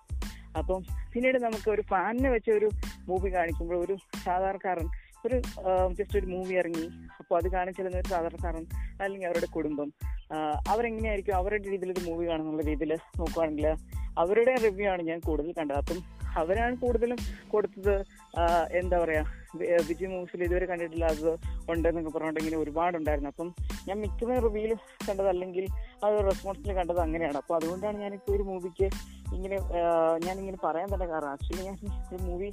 അപ്പം 0.57 0.83
പിന്നീട് 1.13 1.37
നമുക്ക് 1.37 1.71
ഒരു 1.71 1.81
ഫാനിനെ 1.81 2.29
വെച്ച 2.29 2.49
ഒരു 2.49 2.69
മൂവി 3.07 3.33
കാണിക്കുമ്പോൾ 3.33 3.85
ഒരു 3.85 3.97
സാധാരണക്കാരൻ 4.25 4.87
ഒരു 5.25 5.41
ജസ്റ്റ് 5.91 6.17
ഒരു 6.19 6.25
മൂവി 6.25 6.53
ഇറങ്ങി. 6.53 6.85
അപ്പോൾ 7.19 7.35
അത് 7.37 7.51
കാണിച്ചിരുന്ന 7.51 7.97
ഒരു 7.97 8.07
സാധാരണക്കാരൻ 8.07 8.65
അല്ലെങ്കിൽ 9.01 9.27
അവരുടെ 9.27 9.45
കുടുംബം 9.45 9.93
അവരെങ്ങനെയായിരിക്കും 10.67 11.35
അവരുടെ 11.35 11.69
രീതിയിൽ 11.69 11.91
ഒരു 11.91 12.05
മൂവി 12.09 12.27
കാണുന്നുള്ള 12.27 12.61
രീതിയിൽ 12.61 12.93
നോക്കുകയാണെങ്കിൽ 12.93 13.67
അവരുടെ 14.17 14.55
റിവ്യൂ 14.55 14.87
ആണ് 14.89 15.01
ഞാൻ 15.01 15.19
കൂടുതൽ 15.19 15.53
കണ്ടത്. 15.59 15.77
അപ്പം 15.77 15.99
അവരാണ് 16.41 16.75
കൂടുതലും 16.84 17.19
കൊടുത്തത്. 17.53 17.95
എന്താ 18.81 18.97
പറയാ 19.03 19.23
വിജയ് 19.89 20.11
മൂവ്സിൽ 20.13 20.43
ഇതുവരെ 20.45 20.65
കണ്ടിട്ടില്ലാത്തത് 20.71 21.34
ഉണ്ടെന്നൊക്കെ 21.71 22.11
പറഞ്ഞിട്ടുണ്ടെങ്കിൽ 22.15 22.55
ഒരുപാട് 22.63 22.81
ഒരുപാടുണ്ടായിരുന്നു. 22.84 23.29
അപ്പം 23.34 23.49
ഞാൻ 23.88 23.97
മിക്കവാറും 24.03 24.43
റിവ്യൂൽ 24.45 24.71
കണ്ടത് 25.07 25.27
അല്ലെങ്കിൽ 25.34 25.65
ആ 26.03 26.07
ഒരു 26.13 26.23
റെസ്പോൺസിൽ 26.29 26.71
കണ്ടത് 26.79 26.99
അങ്ങനെയാണ്. 27.05 27.38
അപ്പൊ 27.41 27.53
അതുകൊണ്ടാണ് 27.57 27.97
ഞാൻ 28.03 28.11
ഞാനിപ്പോൾ 28.13 28.34
ഒരു 28.38 28.43
മൂവിക്ക് 28.49 28.88
ഇങ്ങനെ 29.36 29.57
ഞാൻ 30.25 30.36
ഇങ്ങനെ 30.41 30.57
പറയാൻ 30.65 30.88
തന്നെ 30.93 31.07
കാരണം 31.11 31.29
ആക്ച്വലി 31.34 31.63
ഞാൻ 31.69 31.77
ഒരു 32.13 32.21
മൂവി 32.29 32.49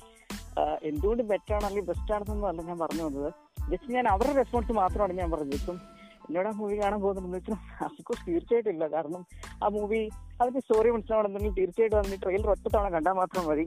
എന്തുകൊണ്ട് 0.91 1.23
ബെറ്റർ 1.31 1.55
ആണ് 1.57 1.67
അല്ലെങ്കിൽ 1.69 1.89
ബെസ്റ്റ് 1.91 2.13
ആണെന്നൊന്നും 2.15 2.47
അല്ല 2.51 2.61
ഞാൻ 2.71 2.79
പറഞ്ഞു 2.85 3.03
വന്നത്. 3.09 3.31
ജസ്റ്റ് 3.73 3.91
ഞാൻ 3.97 4.07
അവരുടെ 4.15 4.37
റെസ്പോൺസ് 4.41 4.77
മാത്രമാണ് 4.83 5.19
ഞാൻ 5.21 5.29
പറഞ്ഞത്. 5.35 5.59
ഇപ്പം 5.61 5.79
എന്നോട് 6.31 6.57
മൂവി 6.57 6.75
കാണാൻ 6.81 6.99
പോകുന്നുണ്ടെന്ന് 7.01 7.39
വെച്ചാൽ 7.39 7.59
നമുക്ക് 7.83 8.15
തീർച്ചയായിട്ടും 8.27 8.73
ഇല്ല. 8.75 8.85
കാരണം 8.89 9.23
ആ 9.65 9.69
മൂവി 9.77 10.01
അതിന്റെ 10.41 10.61
സ്റ്റോറി 10.61 10.91
മനസ്സിലാവണമെന്നുണ്ടെങ്കിൽ 10.91 11.59
തീർച്ചയായിട്ടും 11.61 11.99
അതിന് 11.99 12.19
ട്രെയിലർ 12.25 12.49
ഒറ്റ 12.55 12.67
തവണ 12.75 12.89
കണ്ടാൽ 12.97 13.15
മാത്രം 13.21 13.45
മതി. 13.51 13.65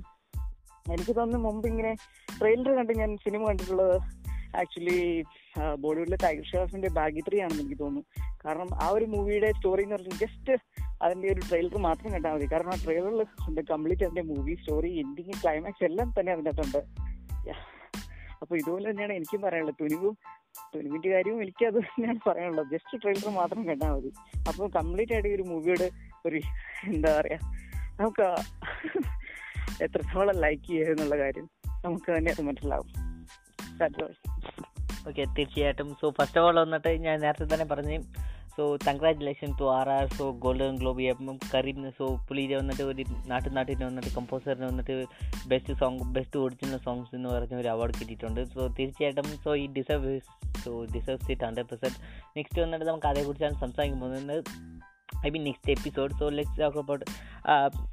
എനിക്ക് 0.93 1.13
തോന്നുന്നു 1.17 1.49
മുമ്പ് 1.49 1.65
ഇങ്ങനെ 1.67 1.91
ട്രെയിലർ 2.39 2.69
കണ്ട് 2.77 2.93
ഞാൻ 3.01 3.11
സിനിമ 3.25 3.41
കണ്ടിട്ടുള്ളത് 3.47 3.95
ആക്ച്വലി 4.61 4.97
ബോളിവുഡിലെ 5.83 6.17
ടൈഗർ 6.23 6.45
ഷെഫിന്റെ 6.49 6.89
ബാഗി 6.97 7.21
ത്രീ 7.27 7.37
ആണെന്ന് 7.43 7.61
എനിക്ക് 7.63 7.77
തോന്നുന്നു. 7.79 8.03
കാരണം 8.45 8.69
ആ 8.83 8.87
ഒരു 8.95 9.05
മൂവിയുടെ 9.05 9.49
സ്റ്റോറി 9.51 9.83
എന്ന് 9.83 9.95
പറഞ്ഞാൽ 9.95 10.17
ജസ്റ്റ് 10.23 10.53
അതിന്റെ 11.01 11.27
ഒരു 11.33 11.41
ട്രെയിലർ 11.49 11.77
മാത്രം 11.87 12.09
കണ്ടാൽ 12.13 12.33
മതി. 12.35 12.47
കാരണം 12.51 12.71
ആ 12.71 12.77
ട്രെയിലറിൽ 12.83 13.21
ഉണ്ട് 13.47 13.61
കംപ്ലീറ്റ് 13.71 14.05
അതിന്റെ 14.07 14.23
മൂവി 14.31 14.55
സ്റ്റോറി 14.61 14.91
എൻഡിങ് 15.03 15.37
ക്ലൈമാക്സ് 15.43 15.83
എല്ലാം 15.89 16.13
തന്നെ 16.19 16.33
അതിനകത്തുണ്ട്. 16.33 16.81
അപ്പൊ 18.41 18.53
ഇതുപോലെ 18.55 18.85
തന്നെയാണ് 18.91 19.13
എനിക്കും 19.13 19.41
പറയാനുള്ളത്. 19.41 19.75
തുനിവും 19.81 20.15
തുനിവിന്റെ 20.75 21.09
കാര്യവും 21.09 21.41
എനിക്കത് 21.41 21.73
തന്നെയാണ് 21.73 22.29
പറയാനുള്ളത്. 22.29 22.67
ജസ്റ്റ് 22.71 23.01
ട്രെയിലർ 23.01 23.29
മാത്രം 23.29 23.67
കണ്ടാൽ 23.67 23.91
മതി. 23.91 24.11
അപ്പൊ 24.47 24.67
കംപ്ലീറ്റ് 24.67 25.13
ആയിട്ട് 25.13 25.29
ഒരു 25.29 25.41
മൂവിയുടെ 25.41 25.89
ഒരു 26.25 26.39
എന്താ 26.83 27.21
പറയാ 27.21 27.37
നമുക്ക് 27.99 28.27
എത്രത്തോളം 29.83 30.35
ലൈക്ക് 30.35 30.63
ചെയ്യുന്നുള്ള 30.63 31.17
കാര്യം 31.17 31.49
നമുക്ക് 31.85 32.17
തന്നെ 32.17 32.31
അത് 32.31 32.41
മനസ്സിലാവും. 32.41 32.89
ഓക്കെ 35.07 35.23
തീർച്ചയായിട്ടും. 35.37 35.95
സോ 36.01 36.09
ഫസ്റ്റ് 36.09 36.39
ഓഫ് 36.39 36.47
ഓൾ 36.47 36.59
വന്നിട്ട് 36.59 36.87
ഞാൻ 36.87 37.19
നേരത്തെ 37.19 37.53
തന്നെ 37.53 37.65
പറഞ്ഞു 37.65 37.97
so 38.57 38.63
congratulation 38.87 39.49
to 39.59 39.65
R 39.77 39.87
R 39.95 40.05
so 40.17 40.25
golden 40.43 40.75
globe 40.81 41.07
M 41.11 41.39
Kareem 41.53 41.79
so 41.99 42.07
പുള്ളിയുടെ 42.27 42.55
വന്നിട്ട് 42.61 42.83
ഒരു 42.91 43.03
നാട്ടു 43.31 43.49
നാട്ടിന് 43.57 43.85
വന്നിട്ട് 43.89 44.11
കമ്പോസറിന് 44.17 44.67
വന്നിട്ട് 44.71 44.95
best 45.51 45.75
song 45.81 45.99
best 46.17 46.39
original 46.43 46.81
songs 46.87 47.15
എന്ന് 47.19 47.29
പറഞ്ഞ 47.35 47.55
ഒരു 47.63 47.71
അവാർഡ് 47.73 47.97
കിട്ടിയിട്ടുണ്ട്. 47.99 48.41
സോ 48.55 48.61
തീർച്ചയായിട്ടും 48.79 49.29
സോ 49.45 49.51
ഈ 49.63 49.67
deserve 49.77 50.13
so 50.63 50.71
deserves 50.95 51.29
it 51.33 51.45
hundred 51.47 51.69
percent 51.71 51.99
next 52.37 52.61
വന്നിട്ട് 52.63 52.85
നമുക്ക് 52.91 53.09
അതേക്കുറിച്ചാണ് 53.11 53.57
സംസാരിക്കാൻ 53.65 53.99
പോകുന്നത്. 54.05 54.43
I 55.27 55.29
mean 55.33 55.43
next 55.47 55.71
episode 55.73 56.13
so 56.19 56.25
let's 56.37 56.57
talk 56.61 56.79
about 56.81 57.05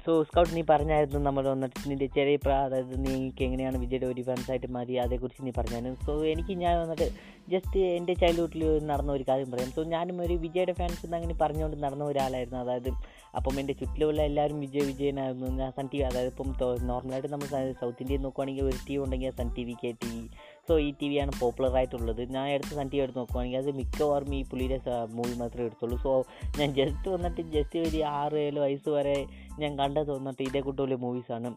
so 0.05 0.11
Scout 0.27 0.53
നീ 0.55 0.61
പറഞ്ഞായിരുന്നു 0.71 1.19
നമ്മൾ 1.27 1.43
വന്നിട്ട് 1.51 1.77
നിന്റെ 1.89 2.07
ചെറിയ 2.15 2.37
പ്രാ 2.45 2.57
അതായത് 2.67 2.93
നീക്ക് 3.05 3.43
എങ്ങനെയാണ് 3.47 3.77
വിജയുടെ 3.83 4.07
ഒരു 4.13 4.21
ഫാൻസായിട്ട് 4.29 4.69
മാറി 4.75 4.93
അതേക്കുറിച്ച് 5.03 5.45
നീ 5.47 5.51
പറഞ്ഞായിരുന്നു. 5.59 5.99
സോ 6.07 6.13
എനിക്ക് 6.33 6.53
ഞാൻ 6.63 6.75
വന്നിട്ട് 6.81 7.07
ജസ്റ്റ് 7.53 7.79
എന്റെ 7.97 8.13
ചൈൽഡ്ഹുഡിൽ 8.21 8.63
നടന്ന 8.91 9.11
ഒരു 9.17 9.25
കാര്യം 9.29 9.49
പറയാം. 9.53 9.71
സോ 9.77 9.83
ഞാനും 9.95 10.17
ഒരു 10.25 10.35
വിജയുടെ 10.45 10.75
ഫാൻസ് 10.79 11.01
എന്ന് 11.05 11.17
അങ്ങനെ 11.19 11.35
പറഞ്ഞുകൊണ്ട് 11.43 11.77
നടന്ന 11.85 12.05
ഒരാളായിരുന്നു. 12.11 12.59
അതായത് 12.65 12.91
അപ്പം 13.39 13.59
എന്റെ 13.59 13.73
ചുറ്റിലുള്ള 13.81 14.21
എല്ലാവരും 14.29 14.57
വിജയ് 14.65 14.85
വിജയനായിരുന്നു. 14.91 15.49
ഞാൻ 15.61 15.69
സൺ 15.77 15.87
ടി 15.91 15.97
വി 15.99 16.05
അതായത് 16.11 16.31
ഇപ്പം 16.33 16.49
നോർമലായിട്ട് 16.91 17.29
നമ്മൾ 17.33 17.47
സൗത്ത് 17.81 18.01
ഇന്ത്യയിൽ 18.05 18.23
നോക്കുവാണെങ്കിൽ 18.27 18.65
ഒരു 18.71 18.79
ടി 18.87 18.93
വി 18.97 19.01
ഉണ്ടെങ്കിൽ 19.05 19.35
Sun 19.39 19.49
T 19.57 19.65
V 19.69 19.75
K 19.83 19.91
T 20.03 20.09
V 20.15 20.23
so 20.67 20.73
ഈ 20.85 20.89
ടി 20.99 21.07
വിയാണ് 21.11 21.31
പോപ്പുലർ 21.39 21.75
ആയിട്ടുള്ളത്. 21.79 22.21
ഞാൻ 22.35 22.45
എടുത്ത് 22.55 22.73
സൺ 22.79 22.89
ടി 22.91 22.97
വി 22.97 23.03
എടുത്ത് 23.05 23.19
നോക്കുവാണെങ്കിൽ 23.19 23.59
അത് 23.61 23.71
മിക്കവാറും 23.79 24.31
ഈ 24.39 24.41
പുലിയുടെ 24.51 24.79
മൂവി 25.19 25.35
മാത്രമേ 25.43 25.65
എടുത്തുള്ളൂ. 25.69 25.97
സോ 26.05 26.11
ഞാൻ 26.59 26.69
ജസ്റ്റ് 26.79 27.07
വന്നിട്ട് 27.15 27.41
ജസ്റ്റ് 27.55 27.79
ഒരു 27.87 28.01
ആറ് 28.19 28.37
ഏഴ് 28.45 28.59
വയസ്സ് 28.65 28.89
വരെ 28.97 29.17
ഞാൻ 29.63 29.71
കണ്ടത് 29.81 30.11
വന്നിട്ട് 30.17 30.43
ഇതേ 30.49 30.61
കൂട്ടുള്ള 30.67 30.97
മൂവീസാണ് 31.05 31.51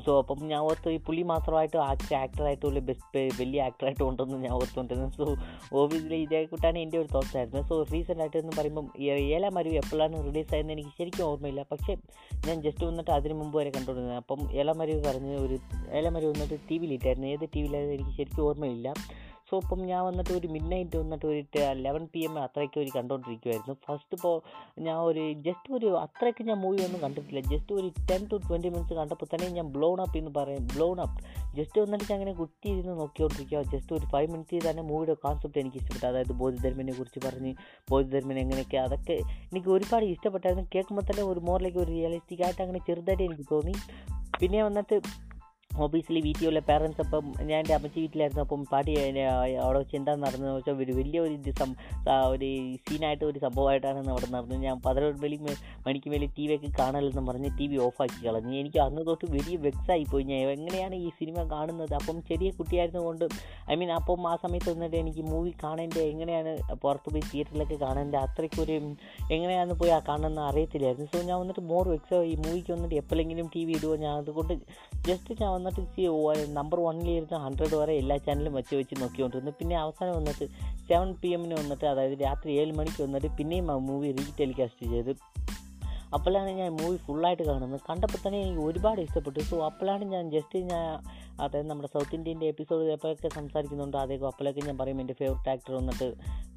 സോ 0.00 0.18
അപ്പം 0.18 0.38
ഞാൻ 0.48 0.60
ഓർത്തു 0.60 0.90
ഈ 0.90 0.98
പുള്ളി 0.98 1.22
മാത്രമായിട്ട് 1.22 1.76
ആക്ടർ 1.76 2.14
ആക്ടറായിട്ട് 2.14 2.66
വലിയ 2.66 2.80
ബെസ്റ്റ് 2.80 3.40
വലിയ 3.40 3.62
ആക്ടറായിട്ട് 3.62 4.02
ഉണ്ടെന്ന് 4.02 4.38
ഞാൻ 4.38 4.52
ഓർത്തുകൊണ്ടിരുന്നു 4.52 5.10
സോ 5.10 5.34
ഓബിയസ്ലി 5.72 6.16
ഇതേ 6.16 6.44
കൂട്ടാണ് 6.44 6.78
എന്റെ 6.78 6.98
ഒരു 6.98 7.08
തോട്ട്സ് 7.14 7.36
ആയിരുന്നു. 7.36 7.62
സോ 7.68 7.82
റീസെന്റ് 7.82 8.20
ആയിട്ട് 8.20 8.36
എന്ന് 8.36 8.52
പറയുമ്പം 8.58 8.92
ഏല 9.02 9.48
മരു 9.48 9.68
എപ്പോഴാണ് 9.68 10.24
റിലീസ് 10.24 10.54
ആയതെന്ന് 10.54 10.72
എനിക്ക് 10.72 10.90
ശരിക്കും 10.98 11.24
ഓർമ്മയില്ല. 11.24 11.64
പക്ഷേ 11.72 11.96
ഞാൻ 12.46 12.62
ജസ്റ്റ് 12.62 12.84
വന്നിട്ട് 12.84 13.10
അതിന് 13.10 13.34
മുമ്പ് 13.34 13.58
വരെ 13.58 13.70
കണ്ടുകൊണ്ടിരുന്നത്. 13.70 14.16
അപ്പം 14.16 14.52
ഏല 14.52 14.72
മരു 14.72 15.02
പറഞ്ഞ് 15.06 15.36
ഒരു 15.36 15.58
ഏല 15.90 16.08
മരു 16.08 16.26
വന്നിട്ട് 16.26 16.54
ടി 16.70 16.78
വിയിലിട്ടായിരുന്നു 16.78 17.28
ഏത് 17.28 17.48
ടി 17.54 17.60
വിയിലായിരുന്നു 17.60 17.94
എനിക്ക് 17.94 18.16
ശരിക്കും 18.16 18.42
ഓർമ്മയില്ല. 18.42 18.94
സോ 19.48 19.54
ഇപ്പം 19.62 19.80
ഞാൻ 19.86 20.04
വന്നിട്ട് 20.04 20.32
ഒരു 20.32 20.48
മിഡ് 20.48 20.70
നൈറ്റ് 20.72 20.96
വന്നിട്ട് 20.96 21.26
ഒരു 21.26 21.40
ലെവൻ 21.86 22.04
പി 22.12 22.20
എം 22.26 22.34
അത്രയ്ക്ക് 22.38 22.78
ഒരു 22.80 22.90
കണ്ടുകൊണ്ടിരിക്കുമായിരുന്നു 22.96 23.74
ഫസ്റ്റ് 23.86 24.14
ഇപ്പോൾ 24.16 24.34
ഞാൻ 24.86 24.96
ഒരു 25.08 25.24
ജസ്റ്റ് 25.46 25.72
ഒരു 25.78 25.88
അത്രയ്ക്ക് 26.04 26.42
ഞാൻ 26.48 26.58
മൂവി 26.58 26.80
ഒന്നും 26.84 27.00
കണ്ടിട്ടില്ല. 27.00 27.40
ജസ്റ്റ് 27.52 27.72
ഒരു 27.74 27.88
ടെൻ 28.10 28.22
ടു 28.30 28.36
ട്വന്റി 28.46 28.68
മിനിറ്റ്സ് 28.68 28.96
കണ്ടപ്പോൾ 29.00 29.28
തന്നെ 29.34 29.48
ഞാൻ 29.48 29.66
ബ്ലോൺ 29.76 30.00
അപ്പ് 30.00 30.18
എന്ന് 30.18 30.30
പറയും 30.38 30.64
ബ്ലോൺ 30.74 31.00
അപ്പ് 31.00 31.18
ജസ്റ്റ് 31.58 31.80
വന്നിട്ട് 31.80 32.04
ഞാൻ 32.04 32.16
അങ്ങനെ 32.18 32.34
കുത്തി 32.40 32.68
ഇരുന്ന് 32.68 32.94
നോക്കിക്കൊണ്ടിരിക്കുക 33.00 33.62
ജസ്റ്റ് 33.74 33.94
ഒരു 33.98 34.06
ഫൈവ് 34.14 34.30
മിനിറ്റ്സ് 34.32 34.62
തന്നെ 34.68 34.82
മൂവിയുടെ 34.82 35.16
കോൺസെപ്റ്റ് 35.26 35.60
എനിക്ക് 35.60 35.78
ഇഷ്ടപ്പെട്ടു 35.82 36.06
അതായത് 36.06 36.32
ബോധിധർമ്മനെ 36.42 36.92
കുറിച്ച് 36.92 37.22
പറഞ്ഞ് 37.26 37.52
ബോധിധർമ്മൻ 37.90 38.38
എങ്ങനെയൊക്കെ 38.44 38.76
അതൊക്കെ 38.76 39.18
എനിക്ക് 39.52 39.70
ഒരുപാട് 39.76 40.04
ഇഷ്ടപ്പെട്ടായിരുന്നു. 40.04 40.66
കേൾക്കുമ്പോൾ 40.74 41.06
തന്നെ 41.10 41.24
ഒരു 41.32 41.40
മോറിലേക്ക് 41.40 41.78
ഒരു 41.78 41.90
റിയലിസ്റ്റിക് 41.98 42.42
ആയിട്ട് 42.42 42.62
അങ്ങനെ 42.62 42.82
ചെറുതായിട്ട് 42.88 43.22
എനിക്ക് 43.22 43.46
തോന്നി. 43.50 43.74
പിന്നെ 44.40 44.62
വന്നിട്ട് 44.62 44.96
ഓബിയസ്ലി 45.82 46.20
വീട്ടിലുള്ള 46.20 46.60
പേരൻസ് 46.68 47.00
അപ്പം 47.04 47.24
ഞാൻ 47.48 47.58
എന്റെ 47.62 47.74
അമ്മച്ചി 47.74 47.98
വീട്ടിലായിരുന്നു. 48.00 48.42
അപ്പം 48.42 48.60
പാട്ടി 48.72 48.92
അവിടെ 49.64 49.78
വെച്ച് 49.78 49.96
എന്താ 49.96 50.12
നടന്നത് 50.14 50.54
വെച്ചാൽ 50.56 50.82
ഒരു 50.84 50.92
വലിയ 50.92 51.20
ഒരു 51.20 51.32
ഇത് 51.32 51.50
ഒരു 52.34 52.48
സീനായിട്ട് 52.84 53.24
ഒരു 53.24 53.38
സംഭവമായിട്ടാണ് 53.38 54.08
അവിടെ 54.14 54.28
നടന്നത്. 54.34 54.60
ഞാൻ 54.66 54.76
പതിനൊരു 54.86 55.18
മണി 55.24 55.38
മണിക്ക് 55.86 56.08
മേലെ 56.10 56.26
ടി 56.36 56.44
വിയൊക്കെ 56.46 56.70
കാണലെന്ന് 56.78 57.22
പറഞ്ഞ് 57.30 57.50
ടി 57.58 57.66
വി 57.66 57.76
ഓഫാക്കി 57.86 58.18
കളഞ്ഞു. 58.26 58.54
എനിക്ക് 58.62 58.78
അന്ന് 58.78 59.02
തൊട്ട് 59.06 59.26
വലിയ 59.36 59.56
വെക്സായി 59.66 60.04
പോയി 60.12 60.24
ഞാൻ 60.24 60.50
എങ്ങനെയാണ് 60.56 60.94
ഈ 60.94 61.08
സിനിമ 61.18 61.36
കാണുന്നത്? 61.54 61.94
അപ്പം 62.00 62.22
ചെറിയ 62.30 62.50
കുട്ടിയായിരുന്നു 62.58 63.02
കൊണ്ട് 63.06 63.24
ഐ 63.70 63.74
മീൻ 63.74 63.92
അപ്പം 63.92 64.28
ആ 64.32 64.36
സമയത്ത് 64.44 64.70
വന്നിട്ട് 64.74 64.96
എനിക്ക് 64.96 65.22
മൂവി 65.32 65.52
കാണേണ്ട 65.64 65.98
എങ്ങനെയാണ് 66.12 66.54
പുറത്ത് 66.84 67.10
പോയി 67.10 67.24
തിയേറ്ററിലൊക്കെ 67.32 67.78
കാണേണ്ട 67.84 68.14
അത്രയ്ക്കൊരു 68.14 68.76
എങ്ങനെയാണ് 69.36 69.72
പോയി 69.72 69.90
ആ 69.90 70.00
കാണുന്ന 70.08 70.40
അറിയത്തില്ലായിരുന്നു. 70.50 71.08
സോ 71.14 71.20
ഞാൻ 71.22 71.36
വന്നിട്ട് 71.40 71.60
മോർ 71.72 71.88
വെക്സ് 71.88 72.20
ഈ 72.32 72.34
മൂവിക്ക് 72.46 72.72
വന്നിട്ട് 72.72 72.94
എപ്പോഴെങ്കിലും 72.94 73.46
ടി 73.54 73.64
വി 73.64 73.72
ഇടുമോ 73.72 73.96
ഞാൻ 73.96 74.14
അതുകൊണ്ട് 74.16 74.54
ജസ്റ്റ് 75.08 75.34
ഞാൻ 75.40 75.50
വന്നിട്ട് 75.64 76.56
നമ്പർ 76.56 76.80
വണ്ണിലിരുന്ന് 76.80 77.36
ഹൺഡ്രഡ് 77.36 77.74
വരെ 77.74 77.94
എല്ലാ 77.94 78.16
ചാനലും 78.16 78.54
വെച്ച് 78.54 78.74
വെച്ച് 78.74 79.02
നോക്കിക്കൊണ്ടിരുന്നു. 79.02 79.52
പിന്നെ 79.58 79.76
അവസാനം 79.76 80.16
വന്നിട്ട് 80.16 80.46
സെവൻ 80.88 81.12
പി 81.12 81.28
എമ്മിന് 81.28 81.54
വന്നിട്ട് 81.54 81.84
അതായത് 81.84 82.18
രാത്രി 82.22 82.52
ഏഴ് 82.52 82.72
മണിക്ക് 82.72 83.02
വന്നിട്ട് 83.02 83.26
പിന്നെയും 83.26 83.72
ആ 83.72 83.76
മൂവി 83.76 84.12
റീ 84.12 84.24
ടെലികാസ്റ്റ് 84.40 84.92
ചെയ്ത്. 84.92 85.10
അപ്പോഴാണ് 86.14 86.50
ഞാൻ 86.50 86.76
മൂവി 86.76 86.96
ഫുള്ളായിട്ട് 86.96 87.42
കാണുന്നത്. 87.42 87.80
കണ്ടപ്പോൾ 87.90 88.18
തന്നെ 88.26 88.40
എനിക്ക് 88.40 88.60
ഒരുപാട് 88.60 89.00
ഇഷ്ടപ്പെട്ടു. 89.00 89.40
സോ 89.40 89.64
അപ്പോഴാണ് 89.64 90.04
ഞാൻ 90.04 90.30
ജസ്റ്റ് 90.30 90.58
ഞാൻ 90.58 91.02
അതായത് 91.40 91.66
നമ്മുടെ 91.66 91.88
സൗത്ത് 91.88 92.14
ഇന്ത്യന്റെ 92.14 92.46
എപ്പിസോഡ് 92.46 92.84
എപ്പോഴൊക്കെ 92.84 93.28
സംസാരിക്കുന്നുണ്ടോ. 93.28 93.98
അതേക്കും 93.98 94.26
അപ്പോഴൊക്കെ 94.26 94.60
ഞാൻ 94.60 94.78
പറയും 94.78 95.00
എന്റെ 95.00 95.14
ഫേവററ്റ് 95.14 95.50
ആക്ടർ 95.50 95.74
വന്നിട്ട് 95.74 96.14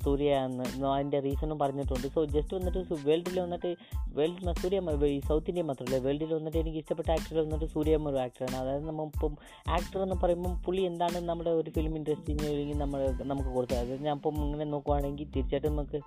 സൂര്യ 0.07 0.31
എന്ന് 0.47 0.65
അതിന്റെ 0.93 1.19
റീസണും 1.27 1.57
പറഞ്ഞിട്ടുണ്ട്. 1.63 2.07
സോ 2.15 2.21
ജസ്റ്റ് 2.35 2.53
വന്നിട്ട് 2.57 2.99
വേൾഡിൽ 3.07 3.37
വന്നിട്ട് 3.45 3.71
വേൾഡ് 4.17 4.53
സൂര്യ 4.61 4.79
ഈ 5.15 5.19
സൗത്ത് 5.27 5.49
ഇന്ത്യ 5.51 5.63
മാത്രമല്ല 5.69 5.97
വേൾഡിൽ 6.05 6.31
വന്നിട്ട് 6.37 6.59
എനിക്ക് 6.61 6.79
ഇഷ്ടപ്പെട്ട 6.81 7.09
ആക്ടർ 7.15 7.35
വന്നിട്ട് 7.41 7.67
സൂര്യമ്മ 7.73 8.09
ഒരു 8.11 8.19
ആക്ടറാണ് 8.23 8.57
അതായത് 8.61 8.85
നമ്മളിപ്പം 8.89 9.33
ആക്ടർ 9.77 9.99
എന്ന് 10.05 10.17
പറയുമ്പം 10.23 10.53
പുള്ളി 10.65 10.81
എന്താണ് 10.89 11.17
നമ്മുടെ 11.29 11.51
ഒരു 11.59 11.69
ഫിലിം 11.75 11.93
ഇൻഡസ്ട്രിയിൽ 11.99 12.41
അല്ലെങ്കിൽ 12.45 12.77
നമ്മൾ 12.83 12.99
നമുക്ക് 13.31 13.51
കൊടുത്തത്? 13.57 13.77
അതായത് 13.77 14.03
ഞാൻ 14.07 14.15
ഇപ്പം 14.15 14.37
ഇങ്ങനെ 14.45 14.67
നോക്കുവാണെങ്കിൽ 14.73 15.29
തീർച്ചയായിട്ടും 15.35 15.75
നമുക്ക് 15.75 15.99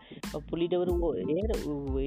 പുള്ളിയുടെ 0.51 0.79
ഒരു 0.85 0.95
ഏത് 1.37 1.55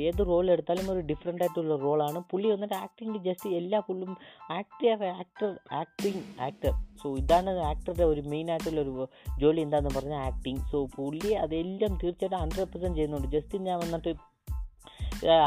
ഏത് 0.08 0.22
റോൾ 0.32 0.46
എടുത്താലും 0.56 0.92
ഒരു 0.96 1.04
ഡിഫറെന്റ് 1.12 1.44
ആയിട്ടുള്ള 1.46 1.78
റോളാണ് 1.86 2.22
പുള്ളി 2.32 2.50
വന്നിട്ട് 2.54 2.78
ആക്ടിങ് 2.84 3.24
ജസ്റ്റ് 3.28 3.52
എല്ലാ 3.62 3.82
പുള്ളും 3.90 4.12
actor 4.60 5.04
actor 5.22 5.52
acting 5.82 6.24
actor 6.48 6.74
so 7.02 7.16
ഇതാണ് 7.18 7.52
ആക്ടറുടെ 7.60 8.04
ഒരു 8.04 8.22
മെയിൻ 8.22 8.52
ആയിട്ടുള്ള 8.52 8.82
ഒരു 8.82 8.94
ജോലി 9.42 9.62
എന്താണെന്ന് 9.62 10.00
പറഞ്ഞാൽ 10.00 10.22
ആക്ടിങ് 10.30 10.62
സോ 10.72 10.80
പുള്ളി 10.96 11.32
അതെല്ലാം 11.46 11.94
തീർച്ചയായിട്ടും 12.04 12.40
ഹൺഡ്രഡ് 12.40 12.68
പെർസെന്റ് 12.68 12.98
ചെയ്യുന്നുണ്ട്. 12.98 13.28
ജസ്റ്റ് 13.28 13.58
ഞാൻ 13.58 13.80
വന്നിട്ട് 13.80 14.14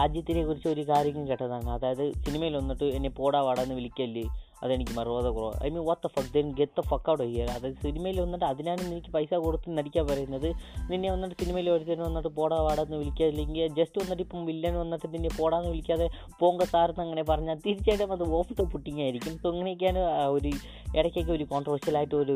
അജിത്തിനെ 0.03 0.43
കുറിച്ച് 0.45 0.69
ഒരു 0.69 0.83
കാര്യം 0.89 1.29
കേട്ടതാണ്. 1.29 1.69
അതായത് 1.71 2.05
സിനിമയിൽ 2.25 2.57
വന്നിട്ട് 2.57 2.85
എന്നെ 2.85 3.11
പോടാ 3.11 3.41
വാടാന്ന് 3.41 3.75
വിളിക്കല്ലേ? 3.75 4.25
അതെനിക്ക് 4.63 4.93
മറുപടി 4.99 5.31
കുറവ് 5.37 5.57
I 5.67 5.69
mean 5.75 5.85
what 5.89 6.03
the 6.07 6.11
fuck 6.15 6.33
then 6.37 6.47
get 6.61 6.75
the 6.79 6.83
fuck 6.91 7.09
out 7.13 7.25
here 7.33 7.49
അതായത് 7.55 7.79
സിനിമയിൽ 7.85 8.17
വന്നിട്ട് 8.25 8.47
അതിനാണ് 8.53 8.83
എനിക്ക് 8.91 9.11
പൈസ 9.17 9.33
കൊടുത്ത് 9.45 9.77
നടിക്കാൻ 9.79 10.05
പറയുന്നത് 10.11 10.49
നിന്നെ 10.91 11.09
വന്നിട്ട് 11.15 11.37
സിനിമയിൽ 11.43 11.69
ഒരുത്തന്നെ 11.75 12.05
വന്നിട്ട് 12.09 12.33
പോടാ 12.39 12.59
വാടാന്ന് 12.67 12.99
വിളിക്കുക 13.03 13.27
അല്ലെങ്കിൽ 13.33 13.61
ജസ്റ്റ് 13.79 13.99
വന്നിട്ട് 14.03 14.23
ഇപ്പം 14.27 14.43
വില്ലൻ 14.51 14.77
വന്നിട്ട് 14.83 15.07
നിന്നെ 15.15 15.33
പോടാന്ന് 15.41 15.71
വിളിക്കാതെ 15.75 16.09
പോങ്ക 16.41 16.65
സാറെന്ന് 16.73 17.05
അങ്ങനെ 17.07 17.25
പറഞ്ഞാൽ 17.33 17.59
തീർച്ചയായിട്ടും 17.67 18.15
അത് 18.17 18.25
ഓഫ് 18.41 18.57
ദ 18.61 18.69
പുട്ടിങ് 18.75 19.03
ആയിരിക്കും. 19.07 19.35
സോ 19.43 19.47
അങ്ങനെയൊക്കെയാണ് 19.53 20.03
ഒരു 20.37 20.53
ഇടയ്ക്കൊക്കെ 20.99 21.33
ഒരു 21.39 21.45
കോൺട്രവേഴ്ഷ്യൽ 21.53 21.97
ആയിട്ട് 22.01 22.17
ഒരു 22.25 22.35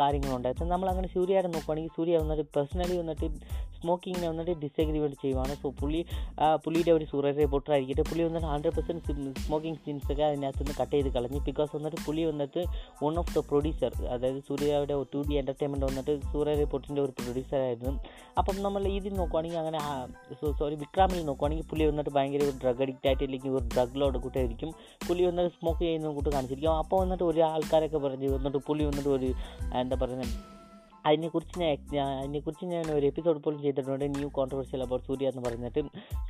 കാര്യങ്ങളുണ്ടായത്. 0.00 0.64
നമ്മൾ 0.72 0.88
അങ്ങനെ 0.92 1.08
സൂര്യയുടെ 1.14 1.48
നോക്കുവാണെങ്കിൽ 1.54 1.94
സൂര്യ 1.98 2.18
വന്നിട്ട് 2.22 2.44
പേഴ്സണലി 2.56 2.96
വന്നിട്ട് 3.02 3.26
സ്മോക്കിങ്ങിനെ 3.78 4.28
വന്നിട്ട് 4.32 4.52
ഡിസഗ്രിമെന്റ് 4.62 5.18
ചെയ്യുവാണ്. 5.22 5.54
സോ 5.62 5.66
പുള്ളി 5.80 6.00
പുള്ളിയുടെ 6.64 6.92
ഒരു 6.98 7.04
സൂര്യ 7.12 7.30
റിപ്പോർട്ടർ 7.42 7.72
ആയിരിക്കട്ടെ 7.76 8.04
പുള്ളി 8.10 8.22
വന്നിട്ട് 8.28 8.48
ഹൺഡ്രഡ് 8.52 8.74
പെർസെന്റ് 8.76 9.32
സ്മോക്കിംഗ് 9.46 9.78
സീൻസൊക്കെ 9.84 10.24
അതിനകത്ത് 10.30 10.62
നിന്ന് 10.62 10.76
കട്ട് 10.80 10.94
ചെയ്ത് 10.96 11.10
കളഞ്ഞു 11.16 11.40
ബിക്കോസ് 11.56 11.72
വന്നിട്ട് 11.76 11.98
പുള്ളി 12.06 12.22
വന്നിട്ട് 12.30 12.60
വൺ 13.02 13.14
ഓഫ് 13.20 13.32
ദ 13.36 13.40
പ്രൊഡ്യൂസർ 13.50 13.92
അതായത് 14.14 14.40
സൂര്യയുടെ 14.48 14.94
ടു 15.12 15.20
ഡി 15.28 15.34
എന്റർടൈൻമെന്റ് 15.40 15.86
വന്നിട്ട് 15.88 16.12
സൂര്യ 16.32 16.54
റിപ്പോർട്ടിന്റെ 16.62 17.00
ഒരു 17.04 17.12
പ്രൊഡ്യൂസർ 17.18 17.60
ആയിരുന്നു. 17.68 17.92
അപ്പം 18.40 18.56
നമ്മൾ 18.66 18.82
ഇതിൽ 18.96 19.14
നോക്കുവാണെങ്കിൽ 19.20 19.60
അങ്ങനെ 19.62 19.78
സോറി 20.58 20.76
വിക്രാമിൽ 20.82 21.22
നോക്കുവാണെങ്കിൽ 21.28 21.66
പുലി 21.70 21.86
വന്നിട്ട് 21.90 22.12
ഭയങ്കര 22.16 22.42
ഒരു 22.48 22.54
ഡ്രഗ് 22.64 22.82
അഡിക്റ്റ് 22.86 23.08
ആയിട്ട് 23.10 23.24
അല്ലെങ്കിൽ 23.28 23.54
ഒരു 23.60 23.66
ഡ്രഗിലോട് 23.74 24.18
കൂട്ടായിരിക്കും. 24.24 24.72
പുലി 25.08 25.24
വന്നിട്ട് 25.28 25.52
സ്മോക്ക് 25.56 25.82
ചെയ്യുന്ന 25.84 26.12
കൂട്ട് 26.18 26.30
കാണിച്ചിരിക്കും. 26.36 26.74
അപ്പോൾ 26.82 27.00
വന്നിട്ട് 27.04 27.24
ഒരു 27.30 27.42
ആൾക്കാരൊക്കെ 27.52 28.00
പറഞ്ഞ് 28.06 28.30
വന്നിട്ട് 28.36 28.60
പുള്ളി 28.68 28.84
വന്നിട്ട് 28.90 29.10
ഒരു 29.18 29.30
എന്താ 29.82 29.98
പറയുന്നത് 30.02 30.34
അതിനെക്കുറിച്ച് 31.06 31.56
ഞാൻ 31.94 32.08
അതിനെക്കുറിച്ച് 32.18 32.66
ഞാൻ 32.72 32.84
ഒരു 32.96 33.06
എപ്പിസോഡ് 33.06 33.40
പോലും 33.44 33.60
ചെയ്തിട്ടുണ്ട്. 33.62 34.04
ന്യൂ 34.16 34.28
കോൺട്രവേഴ്സിയൽ 34.38 34.82
അബൌട്ട് 34.82 35.06
സൂര്യ 35.06 35.28
എന്ന് 35.28 35.42
പറഞ്ഞിട്ട്. 35.48 35.80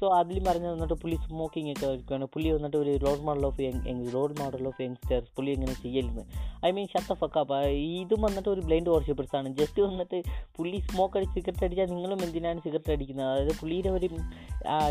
സോ 0.00 0.06
അതിൽ 0.18 0.38
പറഞ്ഞു 0.48 0.68
വന്നിട്ട് 0.72 0.94
പുള്ളി 1.02 1.16
സ്മോക്കിംഗ് 1.26 1.72
ഒക്കെ 1.72 1.86
വയ്ക്കുകയാണ് 1.86 2.26
പുലി 2.34 2.50
വന്നിട്ട് 2.50 2.76
ഒരു 2.76 2.92
role 3.06 3.18
model 3.28 3.46
of 3.46 3.60
role 4.14 4.34
model 4.40 4.66
of 4.70 4.82
youngsters 4.82 5.30
പുലി 5.36 5.50
എങ്ങനെ 5.50 5.74
ചെയ്യലെന്ന്. 5.82 6.24
ഐ 6.66 6.70
മീൻ 6.70 6.86
ഷത്ത 6.86 7.12
ഫക്കാപ്പ 7.12 7.52
ഇതും 8.00 8.20
വന്നിട്ട് 8.22 8.48
ഒരു 8.48 8.60
ബ്ലൈൻഡ് 8.60 8.90
വർഷിപ്പേഴ്സ് 8.90 9.36
ആണ്. 9.36 9.48
ജസ്റ്റ് 9.60 9.82
വന്നിട്ട് 9.82 10.22
പുലി 10.56 10.78
സ്മോക്ക് 10.88 11.16
അടിച്ച് 11.16 11.34
സിഗരറ്റ് 11.34 11.64
അടിച്ചാൽ 11.64 11.88
നിങ്ങളും 11.94 12.18
എന്തിനാണ് 12.24 12.60
സിഗരറ്റ് 12.60 12.92
അടിക്കുന്നത്? 12.92 13.26
അതായത് 13.26 13.52
പുള്ളിയുടെ 13.60 13.88
ഒരു 13.88 14.08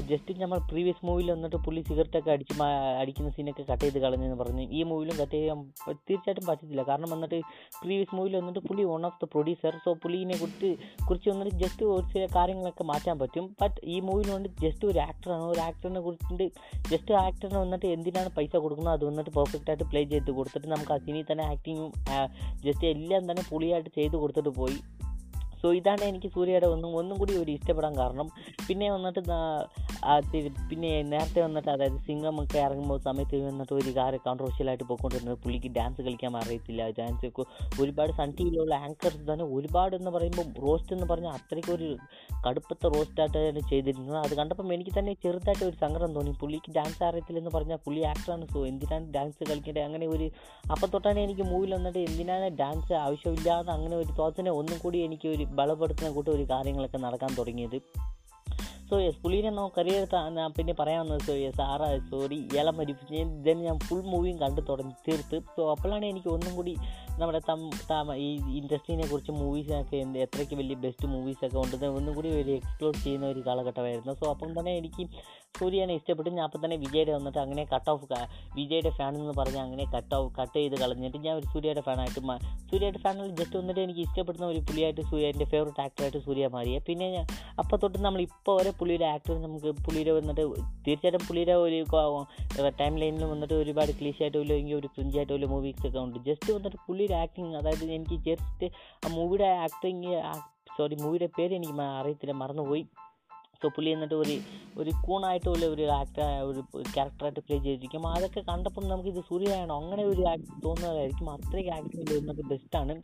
ജസ്റ്റ് 0.10 0.42
നമ്മൾ 0.42 0.60
പ്രീവിയസ് 0.72 1.06
മൂവിയിൽ 1.06 1.32
വന്നിട്ട് 1.32 1.56
പുലി 1.56 1.82
സിഗരറ്റൊക്കെ 1.82 2.32
അടിച്ച് 2.32 2.64
അടിക്കുന്ന 3.00 3.30
സീനൊക്കെ 3.30 3.64
കട്ട് 3.72 3.84
ചെയ്ത് 3.84 4.00
കളഞ്ഞെന്ന് 4.06 4.40
പറഞ്ഞു. 4.44 4.64
ഈ 4.80 4.84
മൂവിലും 4.84 5.18
കട്ട് 5.22 5.36
ചെയ്യാൻ 5.36 5.62
തീർച്ചയായിട്ടും 5.90 6.46
പറ്റത്തില്ല. 6.46 6.84
കാരണം 6.84 7.10
വന്നിട്ട് 7.10 7.40
പ്രീവിയസ് 7.84 8.16
മൂവിയിൽ 8.16 8.38
വന്നിട്ട് 8.38 8.60
പുള്ളി 8.60 8.84
one 8.84 9.06
of 9.06 9.26
the 9.26 9.28
producer 9.34 9.75
so 9.84 9.94
പുലിനെ 9.94 10.38
കുറിച്ച് 10.38 10.70
കുറിച്ച് 11.08 11.30
വന്നിട്ട് 11.30 11.56
ജസ്റ്റ് 11.64 11.86
ഒരു 11.86 12.06
ചില 12.14 12.28
കാര്യങ്ങളൊക്കെ 12.36 12.84
മാറ്റാൻ 12.84 13.20
പറ്റും. 13.20 13.46
ബട്ട് 13.62 13.80
ഈ 13.84 14.00
മൂവിയിൽ 14.00 14.32
വന്നിട്ട് 14.32 14.62
ജസ്റ്റ് 14.62 14.86
ഒരു 14.86 15.00
ആക്ടറാണ് 15.00 15.44
ഒരു 15.44 15.60
ആക്ടറിനെ 15.60 16.02
കുറിച്ചിട്ട് 16.02 16.48
ജസ്റ്റ് 16.92 17.14
ആക്ടറിന് 17.14 17.58
വന്നിട്ട് 17.58 17.86
എന്തിനാണ് 17.86 18.30
പൈസ 18.38 18.56
കൊടുക്കുന്നത്? 18.56 18.94
അത് 18.94 19.06
വന്നിട്ട് 19.06 19.30
പെർഫെക്റ്റായിട്ട് 19.30 19.84
പ്ലേ 19.84 20.04
ചെയ്ത് 20.04 20.32
കൊടുത്തിട്ട് 20.32 20.68
നമുക്ക് 20.68 20.94
ആ 20.94 20.98
സിനിമയിൽ 20.98 21.26
തന്നെ 21.32 21.46
ആക്ടിങ്ങും 21.46 21.92
ജസ്റ്റ് 22.66 22.88
എല്ലാം 22.88 23.32
തന്നെ 23.32 23.44
പുളിയായിട്ട് 23.52 23.90
ചെയ്ത് 23.96 24.16
കൊടുത്തിട്ട് 24.16 24.50
പോയി. 24.50 24.78
സോ 25.66 25.70
ഇതാണ് 25.80 26.04
എനിക്ക് 26.12 26.32
സൂര്യയുടെ 26.36 26.68
ഒന്നും 26.76 26.92
ഒന്നും 27.02 27.16
കൂടി 27.22 27.34
ഒരു 27.44 27.52
ഇഷ്ടപ്പെടാൻ 27.58 27.94
കാരണം. 28.02 28.28
പിന്നെ 28.68 28.88
വന്നിട്ട് 28.96 29.22
പിന്നെ 30.70 30.90
നേരത്തെ 31.12 31.40
വന്നിട്ട് 31.46 31.70
അതായത് 31.74 32.00
സിംഗം 32.08 32.36
ഒക്കെ 32.42 32.58
ഇറങ്ങുമ്പോൾ 32.66 32.98
സമയത്ത് 33.06 33.38
വന്നിട്ട് 33.48 33.74
ഒരു 33.82 33.92
കാര്യം 34.00 34.22
കോൺട്രവേഴ്ഷ്യലായിട്ട് 34.26 34.86
പോയിക്കൊണ്ടിരുന്നത് 34.90 35.38
പുള്ളിക്ക് 35.44 35.70
ഡാൻസ് 35.78 36.02
കളിക്കാൻ 36.08 36.38
അറിയത്തില്ല. 36.42 36.82
ഡാൻസ് 37.00 37.32
ഒരുപാട് 37.84 38.12
സൺ 38.20 38.30
ടി 38.38 38.44
വിയിലുള്ള 38.48 38.76
ആങ്കേഴ്സ് 38.86 39.24
തന്നെ 39.32 39.46
ഒരുപാട് 39.56 39.94
എന്ന് 40.00 40.12
പറയുമ്പോൾ 40.16 40.48
റോസ്റ്റ് 40.66 40.94
എന്ന് 40.96 41.08
പറഞ്ഞാൽ 41.12 41.34
അത്രയ്ക്ക് 41.40 41.72
ഒരു 41.78 41.90
കടുപ്പത്തെ 42.46 42.88
റോസ്റ്റായിട്ടാണ് 42.96 43.62
ചെയ്തിരുന്നത്. 43.72 44.18
അത് 44.26 44.34
കണ്ടപ്പം 44.40 44.74
എനിക്ക് 44.76 44.94
തന്നെ 45.00 45.14
ചെറുതായിട്ട് 45.24 45.66
ഒരു 45.70 45.78
സങ്കടം 45.84 46.12
തോന്നി. 46.18 46.34
പുള്ളിക്ക് 46.42 46.72
ഡാൻസ് 46.78 47.02
അറിയത്തില്ലെന്ന് 47.10 47.54
പറഞ്ഞാൽ 47.56 47.80
പുള്ളി 47.86 48.04
ആക്ടറാണ് 48.12 48.48
സോ 48.54 48.62
എന്തിനാണ് 48.72 49.08
ഡാൻസ് 49.16 49.42
കളിക്കേണ്ടത്? 49.50 49.84
അങ്ങനെ 49.90 50.08
ഒരു 50.16 50.28
അപ്പം 50.74 50.88
തൊട്ടാണ് 50.94 51.20
എനിക്ക് 51.26 51.46
മൂവിൽ 51.52 51.74
വന്നിട്ട് 51.78 52.00
എന്തിനാണ് 52.10 52.48
ഡാൻസ് 52.62 52.94
ആവശ്യമില്ലാതെ 53.06 53.72
അങ്ങനെ 53.78 53.96
ഒരു 54.04 54.12
തോത്തിനെ 54.22 54.54
ഒന്നും 54.62 54.78
കൂടി 54.84 55.00
എനിക്ക് 55.08 55.28
ഒരു 55.36 55.46
ബലപ്പെടുത്തുന്ന 55.60 56.12
കൂട്ടം 56.18 56.32
ഒരു 56.32 56.46
കാര്യങ്ങളൊക്കെ 56.54 57.00
നടക്കാൻ 57.06 57.32
തുടങ്ങിയത്. 57.38 57.78
സോ 58.90 58.96
യെസ് 59.00 59.20
പുള്ളീനെ 59.22 59.50
നമുക്ക് 59.50 59.76
കരിയർ 59.78 60.04
പിന്നെ 60.58 60.74
പറയാവുന്നത് 60.80 61.22
സോ 61.28 61.34
യെസ് 61.34 61.62
ആറാ 61.62 61.88
സോറി 62.10 62.38
ഏലം 62.60 62.76
മരിപ്പിച്ച്. 62.78 63.22
ദെൻ 63.46 63.58
ഞാൻ 63.68 63.78
ഫുൾ 63.88 64.02
മൂവിയും 64.12 64.38
കണ്ടു 64.42 64.62
തുടങ്ങി 64.70 64.94
തീർത്ത്. 65.08 65.38
സോ 65.56 65.62
അപ്പോഴാണ് 65.72 66.06
എനിക്ക് 66.12 66.30
ഒന്നും 66.36 66.54
കൂടി 66.56 66.74
നമ്മുടെ 67.20 67.40
തം 67.50 67.60
താമ 67.90 68.16
ഈ 68.26 68.30
ഇൻഡസ്ട്രീനെ 68.60 69.06
കുറിച്ച് 69.12 69.34
മൂവീസൊക്കെ 69.42 69.98
എന്ത് 70.06 70.18
എത്രയ്ക്ക് 70.24 70.56
വലിയ 70.62 70.76
ബെസ്റ്റ് 70.86 71.08
മൂവീസൊക്കെ 71.14 71.58
ഉണ്ടെന്ന് 71.62 71.90
ഒന്നും 71.98 72.14
കൂടി 72.18 72.30
ഒരു 72.42 72.52
എക്സ്പ്ലോർ 72.60 72.94
ചെയ്യുന്ന 73.04 73.26
ഒരു 73.34 73.42
കാലഘട്ടമായിരുന്നു. 73.48 74.14
സോ 74.22 74.26
അപ്പം 74.34 74.52
തന്നെ 74.58 74.72
എനിക്ക് 74.80 75.04
സൂര്യനെ 75.58 75.94
ഇഷ്ടപ്പെട്ടു. 76.00 76.30
ഞാൻ 76.38 76.46
അപ്പം 76.48 76.62
തന്നെ 76.64 76.78
വിജയുടെ 76.84 77.12
വന്നിട്ട് 77.18 77.40
അങ്ങനെ 77.44 77.64
കട്ട് 77.74 77.90
ഓഫ് 77.92 78.08
വിജയുടെ 78.58 78.92
ഫാൻ 78.98 79.14
എന്ന് 79.22 79.36
പറഞ്ഞ് 79.40 79.60
അങ്ങനെ 79.66 79.86
കട്ട് 79.96 80.14
ഓഫ് 80.18 80.30
കട്ട് 80.40 80.56
ചെയ്ത് 80.58 80.76
കളഞ്ഞിട്ട് 80.82 81.20
ഞാൻ 81.28 81.36
ഒരു 81.42 81.48
സൂര്യയുടെ 81.54 81.84
ഫാനായിട്ട് 81.88 82.22
സൂര്യയുടെ 82.72 83.00
ഫാനിൽ 83.06 83.30
ജസ്റ്റ് 83.40 83.58
വന്നിട്ട് 83.62 83.82
എനിക്ക് 83.86 84.02
ഇഷ്ടപ്പെടുന്ന 84.08 84.46
ഒരു 84.54 84.62
പുള്ളിയായിട്ട് 84.68 85.04
സൂര്യ 85.12 85.32
എന്റെ 85.34 85.48
ഫേവറേറ്റ് 85.54 85.82
ആക്ടറായിട്ട് 85.86 86.22
സൂര്യ 86.28 86.48
മാറിയ. 86.56 86.78
പിന്നെ 86.88 87.08
ഞാൻ 87.16 87.26
അപ്പോൾ 87.62 87.78
തൊട്ട് 87.84 88.00
നമ്മൾ 88.08 88.22
ഇപ്പോൾ 88.28 88.56
വരെ 88.60 88.74
പുള്ളിയുടെ 88.80 89.08
ആക്ടർ 89.14 89.36
നമുക്ക് 89.46 89.72
പുള്ളിയുടെ 89.86 90.14
വന്നിട്ട് 90.20 90.44
തീർച്ചയായിട്ടും 90.88 91.24
പുള്ളിയുടെ 91.30 91.56
ഒരു 91.64 91.80
ടൈം 92.82 92.94
ലൈനിൽ 93.04 93.26
വന്നിട്ട് 93.34 93.56
ഒരുപാട് 93.64 93.94
ക്ലീഷായിട്ടോ 94.02 94.40
ഇല്ലെങ്കിൽ 94.46 94.76
ഒരു 94.82 94.90
ക്രിഞ്ചായിട്ടോ 94.96 95.34
ഇല്ല 95.40 95.48
മൂവീസ് 95.56 95.84
ഒക്കെ 95.88 96.00
ഉണ്ട്. 96.06 96.20
ജസ്റ്റ് 96.30 96.50
വന്നിട്ട് 96.58 96.80
പുള്ളിയുടെ 97.06 97.22
ആക്ടിങ് 97.22 97.56
അതായത് 97.56 97.86
എനിക്ക് 97.92 98.18
ജസ്റ്റ് 98.26 98.68
ആ 99.06 99.16
മൂവിയുടെ 99.16 99.50
ആക്ടിങ് 99.66 100.06
സോറി 100.78 100.96
മൂവിയുടെ 100.96 101.28
പേര് 101.38 101.54
എനിക്ക് 101.56 101.82
അറിയത്തില്ല 101.82 102.34
മറന്നുപോയി. 102.34 102.86
സോ 103.62 103.70
പുള്ളി 103.76 103.90
എന്നിട്ട് 103.90 104.16
ഒരു 104.16 104.36
ഒരു 104.78 104.92
കൂണായിട്ടുള്ള 105.06 105.66
ഒരു 105.66 105.84
ആക്ടർ 105.98 106.26
ഒരു 106.50 106.62
ക്യാരക്ടറായിട്ട് 106.96 107.40
പ്ലേ 107.40 107.58
ചെയ്തിരിക്കും. 107.58 108.08
അതൊക്കെ 108.08 108.42
കണ്ടപ്പം 108.42 108.84
നമുക്ക് 108.90 109.10
ഇത് 109.10 109.22
സൂര്യയാണോ 109.30 109.76
അങ്ങനെ 109.82 110.04
ഒരു 110.04 110.24
ആക്ട് 110.32 110.66
തോന്നുന്നതായിരിക്കും. 110.66 111.30
അത്രയ്ക്ക് 111.34 111.72
ആക്ടിങ് 111.72 112.08
വരുന്നത് 112.12 112.42
ബെസ്റ്റാണ് 112.46 112.96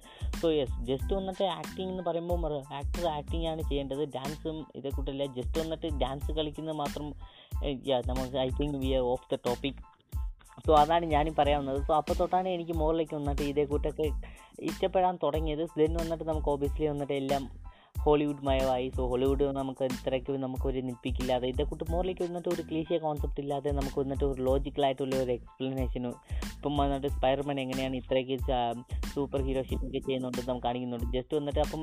സോ 0.42 0.50
യെസ് 0.50 0.84
ജസ്റ്റ് 0.90 1.14
വന്നിട്ട് 1.14 1.46
ആക്ടിങ് 1.60 1.90
എന്ന് 1.90 2.04
പറയുമ്പോൾ 2.04 2.58
ആക്ടർ 2.80 3.08
ആക്ടിങ് 3.18 3.48
ആണ് 3.48 3.62
ചെയ്യേണ്ടത്. 3.62 4.04
ഡാൻസും 4.18 4.60
ഇതേ 4.76 4.90
കൂട്ടല്ല 4.90 5.26
ജസ്റ്റ് 5.40 5.60
വന്നിട്ട് 5.62 5.88
ഡാൻസ് 6.04 6.32
കളിക്കുന്നത് 6.32 6.76
മാത്രം 6.76 7.08
നമുക്ക് 8.10 8.38
I 8.38 8.50
think 8.60 8.78
we 8.78 8.92
are 8.92 9.04
off 9.14 9.36
the 9.36 9.38
topic 9.48 9.80
so 10.66 10.72
അതാണ് 10.76 11.06
ഞാനും 11.06 11.36
പറയാവുന്നത് 11.38 11.82
സോ 11.88 11.94
അപ്പോൾ 11.94 12.14
തൊട്ടാണ് 12.14 12.50
എനിക്ക് 12.50 12.72
മോറിലേക്ക് 12.72 13.16
വന്നിട്ട് 13.16 13.42
ഇതേ 13.42 13.64
കൂട്ടൊക്കെ 13.64 14.08
ഇഷ്ടപ്പെടാൻ 14.60 15.16
തുടങ്ങിയത്. 15.24 15.64
ദെൻ 15.78 15.94
വന്നിട്ട് 15.94 16.24
നമുക്ക് 16.24 16.50
ഓബിയസ്ലി 16.50 16.88
വന്നിട്ട് 16.88 17.14
എല്ലാം 17.14 17.44
ഹോളിവുഡ് 18.04 18.46
മയമായി 18.48 18.88
സോ 18.90 19.02
ഹോളിവുഡ് 19.12 19.46
നമുക്ക് 19.58 19.84
ഇത്രയ്ക്ക് 19.84 20.38
നമുക്കൊരു 20.44 20.78
ഇതേ 20.78 21.50
ഇതേക്കൂട്ട് 21.50 21.86
മോറിലേക്ക് 21.92 22.24
വന്നിട്ട് 22.28 22.50
ഒരു 22.50 22.64
ക്ലീശിയ 22.70 22.98
കോൺസെപ്റ്റ് 22.98 23.42
ഇല്ലാതെ 23.44 23.72
നമുക്ക് 23.72 24.00
വന്നിട്ട് 24.00 24.26
ഒരു 24.30 24.42
ലോജിക്കലായിട്ടുള്ള 24.48 25.16
ഒരു 25.24 25.32
എക്സ്പ്ലനേഷനും 25.32 26.16
ഇപ്പം 26.56 26.78
വന്നിട്ട് 26.78 27.08
സ്പൈഡർമാൻ 27.08 27.60
എങ്ങനെയാണ് 27.60 27.96
ഇത്രയ്ക്ക് 28.02 28.38
സൂപ്പർ 29.14 29.40
ഹീറോ 29.46 29.62
ഷിപ്പൊക്കെ 29.70 30.00
ചെയ്യുന്നുണ്ട് 30.00 30.42
നമുക്ക് 30.50 30.66
കാണിക്കുന്നുണ്ട്. 30.66 31.06
ജസ്റ്റ് 31.16 31.34
വന്നിട്ട് 31.38 31.60
അപ്പം 31.60 31.82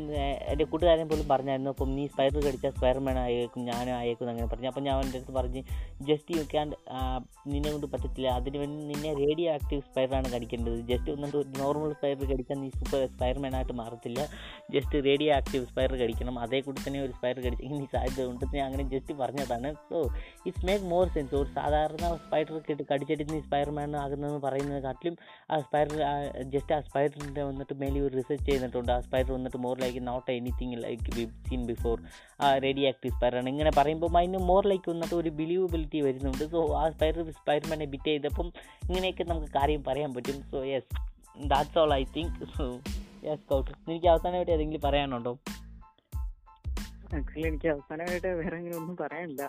എന്റെ 0.52 0.64
കൂട്ടുകാരൻ 0.64 1.08
പോലും 1.08 1.26
പറഞ്ഞായിരുന്നു 1.32 1.70
അപ്പം 1.74 1.90
നീ 1.96 2.04
സ്പൈഡർ 2.06 2.38
കടിച്ചാൽ 2.46 2.72
സ്പൈഡർമാൻ 2.76 3.18
ആയേക്കും 3.18 3.62
ഞാനും 3.70 3.94
ആയേക്കും 4.00 4.30
അങ്ങനെ 4.32 4.46
പറഞ്ഞു. 4.52 4.68
അപ്പം 4.72 4.84
ഞാൻ 4.88 5.00
എന്റെ 5.04 5.18
അടുത്ത് 5.18 5.34
പറഞ്ഞ് 5.38 5.62
ജസ്റ്റ് 6.08 6.36
യു 6.36 6.44
ക്യാൻ 6.52 6.68
നിന്നെ 7.52 7.68
കൊണ്ട് 7.72 7.86
പറ്റത്തില്ല. 7.94 8.28
അതിന് 8.40 8.58
വേണ്ടി 8.62 8.78
നിന്നെ 8.92 9.12
റേഡിയോ 9.24 9.48
ആക്റ്റീവ് 9.56 9.82
സ്പൈഡറാണ് 9.88 10.30
കടിക്കേണ്ടത്. 10.34 10.78
ജസ്റ്റ് 10.90 11.10
വന്നിട്ട് 11.16 11.36
ഒരു 11.36 11.50
നോർമൽ 11.62 11.92
സ്പൈഡർ 11.98 12.24
കടിച്ചാൽ 12.32 12.60
നീ 12.64 12.70
സൂപ്പർ 12.78 13.06
സ്പൈഡർമാൻ 13.14 13.54
ആയിട്ട് 13.60 13.72
മാറത്തില്ല. 13.72 14.20
ജസ്റ്റ് 14.76 15.04
റേഡിയോ 15.10 15.32
ആക്റ്റീവ് 15.38 15.66
സ്പൈഡർ 15.72 15.96
കടിക്കണം 16.08 16.36
അതേ 16.42 16.58
കൂടി 16.66 16.80
തന്നെ 16.84 17.00
ഒരു 17.06 17.12
സ്പൈഡർ 17.16 17.40
കടിച്ചെങ്കിൽ 17.44 17.76
ഇനി 17.78 17.86
സാധ്യത 17.94 18.20
ഉണ്ട് 18.30 18.44
ഞാൻ 18.56 18.64
അങ്ങനെ 18.68 18.84
ജസ്റ്റ് 18.92 19.14
പറഞ്ഞതാണ്. 19.20 19.68
So 19.88 19.98
it's 20.48 20.64
make 20.68 20.84
more 20.92 21.04
sense 21.14 21.34
ഒരു 21.40 21.50
സാധാരണ 21.56 22.04
സ്പൈഡർ 22.22 22.54
കിട്ടി 22.68 22.84
കടിച്ചിട്ട് 22.90 23.24
നീ 23.32 23.38
സ്പൈഡർമാൻ 23.46 23.96
ആകുന്നതെന്ന് 24.02 24.40
പറയുന്നത് 24.46 24.80
കാട്ടിലും 24.86 25.16
ആ 25.52 25.58
സ്പൈഡർ 25.66 25.96
ജസ്റ്റ് 26.54 26.74
ആ 26.76 26.78
സ്പൈഡറിന്റെ 26.86 27.42
വന്നിട്ട് 27.48 27.74
മേലെ 27.82 28.00
ഒരു 28.06 28.12
റിസർച്ച് 28.20 28.46
ചെയ്തിട്ടുണ്ട്. 28.50 28.92
ആ 28.96 28.98
സ്പൈഡർ 29.06 29.32
വന്നിട്ട് 29.36 29.60
more 29.66 29.76
like 29.84 30.02
not 30.10 30.30
anything 30.38 30.78
like 30.84 31.16
we 31.16 31.24
seen 31.48 31.64
before 31.72 31.96
ആ 32.44 32.48
റേഡിയോ 32.66 32.86
ആക്റ്റീവ് 32.92 33.14
സ്പൈഡറാണ് 33.16 33.50
ഇങ്ങനെ 33.54 33.72
പറയുമ്പോൾ 33.80 34.18
അതിന് 34.22 34.40
മോർ 34.52 34.62
ലൈക്ക് 34.72 34.88
വന്നിട്ട് 34.94 35.14
ഒരു 35.20 35.32
ബിലീവബിലിറ്റി 35.40 36.00
വരുന്നുണ്ട്. 36.06 36.44
സോ 36.54 36.62
ആ 36.82 36.84
സ്പൈഡർ 36.96 37.30
സ്പൈഡർമാനെ 37.40 37.88
ബിറ്റ് 37.96 38.10
ചെയ്തപ്പം 38.12 38.48
ഇങ്ങനെയൊക്കെ 38.88 39.26
നമുക്ക് 39.32 39.50
കാര്യം 39.58 39.84
പറയാൻ 39.90 40.12
പറ്റും. 40.16 40.40
So 40.52 40.64
yes 40.72 40.90
that's 41.52 41.78
all 41.84 41.92
I 42.00 42.02
think 42.16 42.40
so 42.56 42.66
yes 43.28 43.44
Scout 43.52 43.70
എനിക്ക് 43.86 44.08
അവസാനമായിട്ട് 44.14 44.52
ഏതെങ്കിലും 44.56 44.82
പറയാനുണ്ടോ? 44.88 45.32
ആക്ച്വലി 47.16 47.46
എനിക്ക് 47.48 47.68
അവസാനമായിട്ട് 47.68 48.28
വേറെ 48.40 48.56
അങ്ങനെ 48.56 48.76
ഒന്നും 48.76 48.96
പറയാനില്ല. 48.96 49.42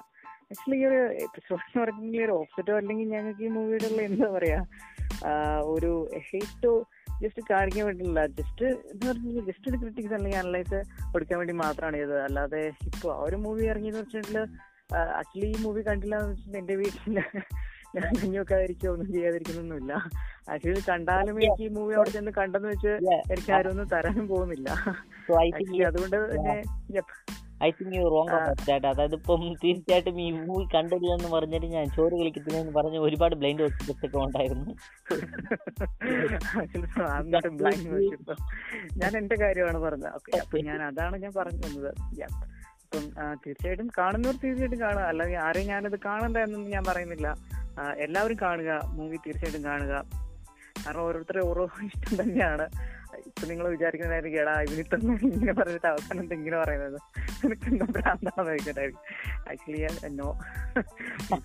ആക്ച്വലി 0.52 0.78
ഈ 0.82 0.86
ഒരു 0.86 1.00
എപ്പിസോഡ് 1.26 1.62
എന്ന് 1.66 1.82
പറഞ്ഞെങ്കിൽ 1.84 2.24
ഒരു 2.26 2.32
ഓപ്പോസിറ്റോ 2.32 2.76
അല്ലെങ്കിൽ 2.78 3.10
ഞങ്ങൾക്ക് 3.16 3.44
ഈ 3.44 3.48
മൂവിയുടെ 3.48 3.88
ഉള്ള 3.92 4.02
എന്താ 4.02 4.30
പറയാ 4.30 4.60
ഒരു 5.74 5.92
ഹേറ്റോ 6.30 6.72
ജസ്റ്റ് 7.22 7.42
കാണിക്കാൻ 7.52 7.86
വേണ്ടിയില്ല 7.86 8.26
ജസ്റ്റ് 8.40 8.66
എന്ന് 8.92 9.06
പറഞ്ഞാൽ 9.10 9.46
ജസ്റ്റ് 9.50 9.70
ഒരു 9.72 9.78
ക്രിറ്റിക്സ് 9.78 10.14
അല്ലെങ്കിൽ 10.14 10.40
അനലൈസ് 10.40 10.80
കൊടുക്കാൻ 11.14 11.38
വേണ്ടി 11.40 11.54
മാത്രമാണ് 11.54 11.98
ഇത് 11.98 12.16
അല്ലാതെ 12.28 12.64
ഇപ്പോൾ 12.92 13.12
ആ 13.16 13.22
ഒരു 13.28 13.36
മൂവി 13.36 13.64
ഇറങ്ങിയെന്ന് 13.72 14.00
വെച്ചിട്ടുണ്ടെങ്കിൽ 14.00 14.58
ആക്ച്വലി 15.20 15.48
ഈ 15.56 15.58
മൂവി 15.64 15.82
കണ്ടില്ല 15.88 16.16
എന്ന് 16.16 16.30
വെച്ചിട്ടുണ്ടെങ്കിൽ 16.30 16.62
എന്റെ 16.62 16.76
വീട്ടിൽ 16.76 17.18
ഞാൻ 17.96 18.10
കഞ്ഞി 18.22 18.38
വെക്കാതിരിക്കുകയോ 18.40 18.92
ഒന്നും 18.94 19.08
ചെയ്യാതിരിക്കുന്നൊന്നുമില്ല. 19.14 19.94
ആക്ച്വലി 20.54 20.82
കണ്ടാലും 20.90 21.36
എനിക്ക് 21.42 21.64
ഈ 21.64 21.70
മൂവി 21.78 21.94
അവിടെ 21.94 22.12
ചെന്ന് 22.16 22.32
കണ്ടെന്ന് 22.32 22.70
വെച്ച് 22.74 22.92
എനിക്ക് 23.34 23.52
ആരും 23.58 23.72
ഒന്നും 23.72 23.88
തരാനും 23.94 24.28
പോകുന്നില്ല. 24.28 24.70
അതുകൊണ്ട് 25.90 26.18
തന്നെ. 26.32 26.56
ഐ 27.64 27.72
തിങ്ക് 27.72 27.98
യു 27.98 28.02
റോങ് 28.02 28.66
ചേട്ടാ 28.66 28.90
അതായത് 28.90 29.16
ഇപ്പം 29.16 29.56
തീർച്ചയായിട്ടും 29.64 30.22
ഈ 30.22 30.32
മൂവി 30.32 30.66
കണ്ടില്ല 30.76 31.14
എന്ന് 31.14 31.28
പറഞ്ഞിട്ട് 31.28 31.66
ഞാൻ 31.66 31.86
ചോറ് 31.86 32.12
കളിക്കുന്നതെന്ന് 32.12 32.74
പറഞ്ഞ് 32.74 32.98
ഒരുപാട് 32.98 33.36
ബ്ലൈൻഡ് 33.36 33.62
ഹോസ്പിറ്റൽസ് 33.62 34.06
ഒക്കെ 34.06 34.18
ഉണ്ടായിരുന്നു. 34.18 34.72
ഞാൻ 38.98 39.18
എന്റെ 39.18 39.36
കാര്യമാണ് 39.36 39.78
പറഞ്ഞത്. 39.78 40.14
ഓക്കെ 40.14 40.38
അപ്പൊ 40.38 40.60
ഞാൻ 40.60 40.82
അതാണ് 40.84 41.18
ഞാൻ 41.18 41.32
പറഞ്ഞു 41.38 41.62
തന്നത്. 41.62 41.96
അപ്പം 42.84 43.34
തീർച്ചയായിട്ടും 43.34 43.90
കാണുന്നവർ 43.98 44.36
തീർച്ചയായിട്ടും 44.44 44.80
കാണുക. 44.80 45.00
അല്ലെങ്കിൽ 45.00 45.38
ആരെയും 45.38 45.68
ഞാനത് 45.68 46.00
കാണണ്ട 46.00 46.38
എന്നൊന്നും 46.38 46.72
ഞാൻ 46.72 46.84
പറയുന്നില്ല. 46.88 47.36
എല്ലാവരും 47.98 48.38
കാണുക. 48.42 48.82
മൂവി 48.86 49.18
തീർച്ചയായിട്ടും 49.18 49.64
കാണുക. 49.64 50.06
കാരണം 50.86 51.02
ഓരോരുത്തരെ 51.02 51.42
ഓരോ 51.46 51.64
ഇഷ്ടം 51.84 52.24
തന്നെയാണ്. 52.24 52.70
ഇപ്പൊ 53.18 53.48
നിങ്ങൾ 53.48 53.68
വിചാരിക്കുന്നതായിരിക്കും 53.68 54.42
എടാ 54.42 54.62
ഇവനിത്തന്നെ 54.62 55.14
ഇങ്ങനെ 55.14 55.54
പറഞ്ഞിട്ട് 55.54 55.88
അവസാനം 55.88 56.34
ഇങ്ങനെ 56.34 56.58
പറയുന്നത്? 56.58 56.98
നിനക്ക് 57.44 57.68
എന്താ 57.72 57.86
ഭ്രാന്താണെന്ന് 57.86 58.52
ചോദിക്കട്ടായിരിക്കും 58.52 59.04
ആക്ച്വലി 59.52 60.10
നോ 60.10 60.40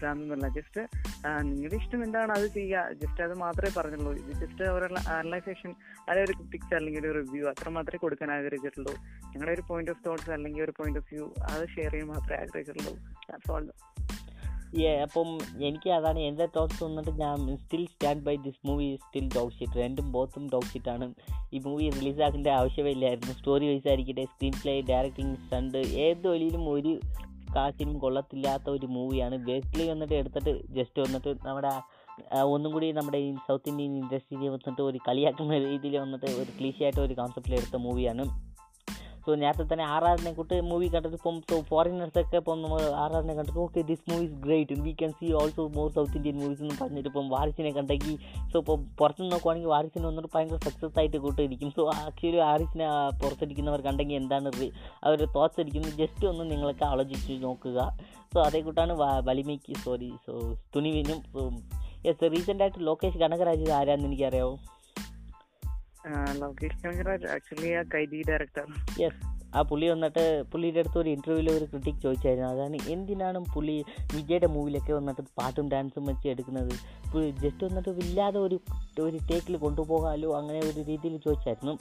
ഭ്രാന്തെന്നല്ല 0.00 0.48
ജസ്റ്റ് 0.48 0.80
നിങ്ങളുടെ 1.42 1.76
ഇഷ്ടം 1.76 2.04
എന്താണ് 2.04 2.32
അത് 2.32 2.46
ചെയ്യുക. 2.46 2.92
ജസ്റ്റ് 2.92 3.22
അത് 3.22 3.34
മാത്രമേ 3.34 3.72
പറഞ്ഞുള്ളൂ. 3.76 4.12
ഇത് 4.12 4.32
ജസ്റ്റ് 4.42 4.64
അവരുടെ 4.64 5.10
അനലൈസേഷൻ 5.10 5.70
അല്ലെങ്കിൽ 6.08 6.30
ഒരു 6.30 6.36
ക്രിറ്റിക്സ് 6.38 6.74
അല്ലെങ്കിൽ 6.74 7.06
ഒരു 7.06 7.18
റിവ്യൂ 7.18 7.48
അത്ര 7.48 7.68
മാത്രമേ 7.68 7.98
കൊടുക്കാൻ 7.98 8.32
ആഗ്രഹിച്ചിട്ടുള്ളൂ. 8.32 8.94
ഞങ്ങളുടെ 9.32 9.52
ഒരു 9.52 9.62
പോയിന്റ് 9.68 9.90
ഓഫ് 9.90 10.04
തോട്ട്സ് 10.06 10.30
അല്ലെങ്കിൽ 10.30 10.62
ഒരു 10.62 10.70
പോയിന്റ് 10.70 10.98
ഓഫ് 10.98 11.14
വ്യൂ 11.14 11.34
അത് 11.42 11.68
ഷെയർ 11.68 11.90
ചെയ്യാൻ 11.90 12.08
മാത്രമേ 12.08 12.40
ആഗ്രഹിച്ചിട്ടുള്ളൂ. 12.40 12.94
ദാറ്റ്സ് 13.30 13.50
ഓൾ 13.50 13.70
അപ്പം 14.82 15.38
എനിക്ക് 15.60 15.90
അതാണ് 15.90 16.18
എന്റെ 16.18 16.48
തോട്ട്സ് 16.56 16.84
വന്നിട്ട് 16.84 17.10
ഞാൻ 17.10 17.56
still 17.56 17.86
stand 17.86 18.22
by 18.22 18.36
this 18.36 18.66
movie 18.66 18.96
still 18.96 19.28
dog 19.36 19.52
shit 19.52 19.80
രണ്ടും 19.80 20.12
ബോത്തും 20.12 20.50
ഡോഗ് 20.52 20.64
ഷീറ്റാണ് 20.64 21.14
ഈ 21.52 21.58
മൂവി 21.58 21.90
റിലീസാക്കേണ്ട 21.90 22.46
ആവശ്യമില്ലായിരുന്നു. 22.46 23.34
സ്റ്റോറി 23.34 23.68
വൈസ് 23.68 23.88
ആയിരിക്കട്ടെ 23.88 24.24
സ്ക്രീൻ 24.24 24.52
പ്ലേ 24.62 24.80
ഡയറക്ടിങ് 24.80 25.36
സ്റ്റണ്ട് 25.36 25.78
ഏത് 25.78 26.28
വഴിയിലും 26.28 26.70
ഒരു 26.70 27.00
കാശിനും 27.56 27.98
കൊള്ളത്തില്ലാത്ത 27.98 28.70
ഒരു 28.70 28.86
മൂവിയാണ് 28.86 29.36
ബേസിക്കലി 29.36 29.90
വന്നിട്ട് 29.90 30.14
എടുത്തിട്ട് 30.14 30.74
ജസ്റ്റ് 30.74 31.02
വന്നിട്ട് 31.02 31.46
നമ്മുടെ 31.46 31.72
ഒന്നും 32.42 32.72
കൂടി 32.72 32.92
നമ്മുടെ 32.92 33.18
ഈ 33.18 33.34
സൗത്ത് 33.34 33.68
ഇന്ത്യൻ 33.68 33.96
ഇൻഡസ്ട്രിയിൽ 33.96 34.48
വന്നിട്ട് 34.48 34.82
ഒരു 34.82 34.98
കളിയാക്കുന്ന 35.08 35.58
രീതിയിൽ 35.58 35.98
വന്നിട്ട് 35.98 36.26
ഒരു 36.26 36.50
ക്ലീശയായിട്ട് 36.60 37.00
ഒരു 37.00 37.14
കോൺസെപ്റ്റിൽ 37.14 37.54
എടുത്ത 37.54 37.76
മൂവിയാണ് 37.76 38.53
സോ 39.26 39.34
നേരത്തെ 39.34 39.72
തന്നെ 39.72 39.84
ആർ 39.84 40.04
കൂട്ട് 40.34 40.60
മൂവി 40.60 40.86
കണ്ടിട്ട് 40.86 41.16
ഇപ്പം 41.16 41.40
സോ 41.50 41.60
ഫോറിനേഴ്സൊക്കെ 41.60 42.36
ഇപ്പം 42.36 42.62
നമ്മൾ 42.62 42.82
ആർ 42.82 43.16
ആറിനെ 43.16 43.34
കണ്ടിട്ട് 43.34 43.60
okay 43.60 43.80
this 43.80 44.10
movie 44.10 44.24
is 44.24 44.32
great 44.32 44.80
we 44.80 44.92
can 44.92 45.10
see 45.10 45.32
also 45.32 45.68
more 45.68 45.90
south 45.90 46.16
Indian 46.16 46.38
movies 46.38 46.62
എന്ന് 46.62 46.74
പറഞ്ഞിട്ട് 46.80 47.08
ഇപ്പം 47.08 47.28
വാരിസിനെ 47.28 47.72
കണ്ടെങ്കിൽ 47.72 48.18
സോ 48.52 48.58
ഇപ്പോൾ 48.58 48.78
പുറത്ത് 48.98 49.32
നോക്കുവാണെങ്കിൽ 49.32 49.68
വാരിസിനെ 49.68 50.06
വന്നിട്ട് 50.06 50.28
ഭയങ്കര 50.34 50.56
സക്സസ് 50.56 50.98
ആയിട്ട് 50.98 51.16
കൂട്ടിരിക്കും 51.16 51.70
സോ 51.70 51.88
ആക്ച്വലി 51.88 52.36
വാരിസിനെ 52.36 52.88
പുറത്തിരിക്കുന്നവർ 53.22 53.80
കണ്ടെങ്കിൽ 53.80 54.14
എന്താണ് 54.14 54.50
അവർ 55.04 55.24
തോട്ട്സ് 55.34 55.60
അടിക്കുന്നത് 55.60 55.92
ജസ്റ്റ് 55.92 56.26
ഒന്ന് 56.26 56.50
നിങ്ങളൊക്കെ 56.50 56.84
ആലോചിച്ച് 56.84 57.32
നോക്കുക. 57.42 57.78
സോ 58.34 58.40
അതേ 58.40 58.60
കൂട്ടാണ് 58.60 58.92
വലിമയ്ക്ക് 59.24 59.74
സോറി 59.84 60.12
സോ 60.26 60.32
തുണിവിനും 60.76 61.18
യെസ് 62.06 62.32
റീസെന്റ് 62.32 62.62
ആയിട്ട് 62.62 62.86
ലോകേഷ് 62.86 63.18
കനകരാജ് 63.18 63.70
ആരാന്ന് 63.70 64.06
എനിക്കറിയാമോ 64.06 64.54
കനകരാജ് 66.04 67.26
ആക്ച്വലി 67.26 67.72
ആ 67.72 67.82
കൈദി 67.82 68.22
ഡയറക്ടർ 68.28 68.66
യെസ് 69.00 69.20
ആ 69.56 69.62
പുള്ളി 69.62 69.86
വന്നിട്ട് 69.86 70.42
പുള്ളിയുടെ 70.52 70.78
അടുത്ത് 70.78 70.98
ഒരു 70.98 71.10
ഇന്റർവ്യൂവിൽ 71.10 71.50
ഒരു 71.50 71.64
ക്രിട്ടിക് 71.64 72.02
ചോദിച്ചായിരുന്നു. 72.02 72.48
അതാണ് 72.48 72.78
എന്തിനാണ് 72.88 73.44
പുള്ളി 73.54 73.84
വിജയുടെ 74.14 74.46
മൂവിലൊക്കെ 74.46 74.92
വന്നിട്ട് 74.92 75.20
പാട്ടും 75.20 75.70
ഡാൻസും 75.70 76.06
വെച്ച് 76.06 76.28
എടുക്കുന്നത്? 76.28 76.72
ജസ്റ്റ് 77.42 77.64
വന്നിട്ട് 77.64 77.88
ഇല്ലാതെ 77.88 78.38
ഒരു 78.38 78.60
ഒരു 79.00 79.18
ടേക്കിൽ 79.30 79.56
കൊണ്ടുപോകാമല്ലോ 79.56 80.36
അങ്ങനെ 80.36 80.58
ഒരു 80.58 80.80
രീതിയിൽ 80.80 81.16
ചോദിച്ചായിരുന്നു. 81.16 81.78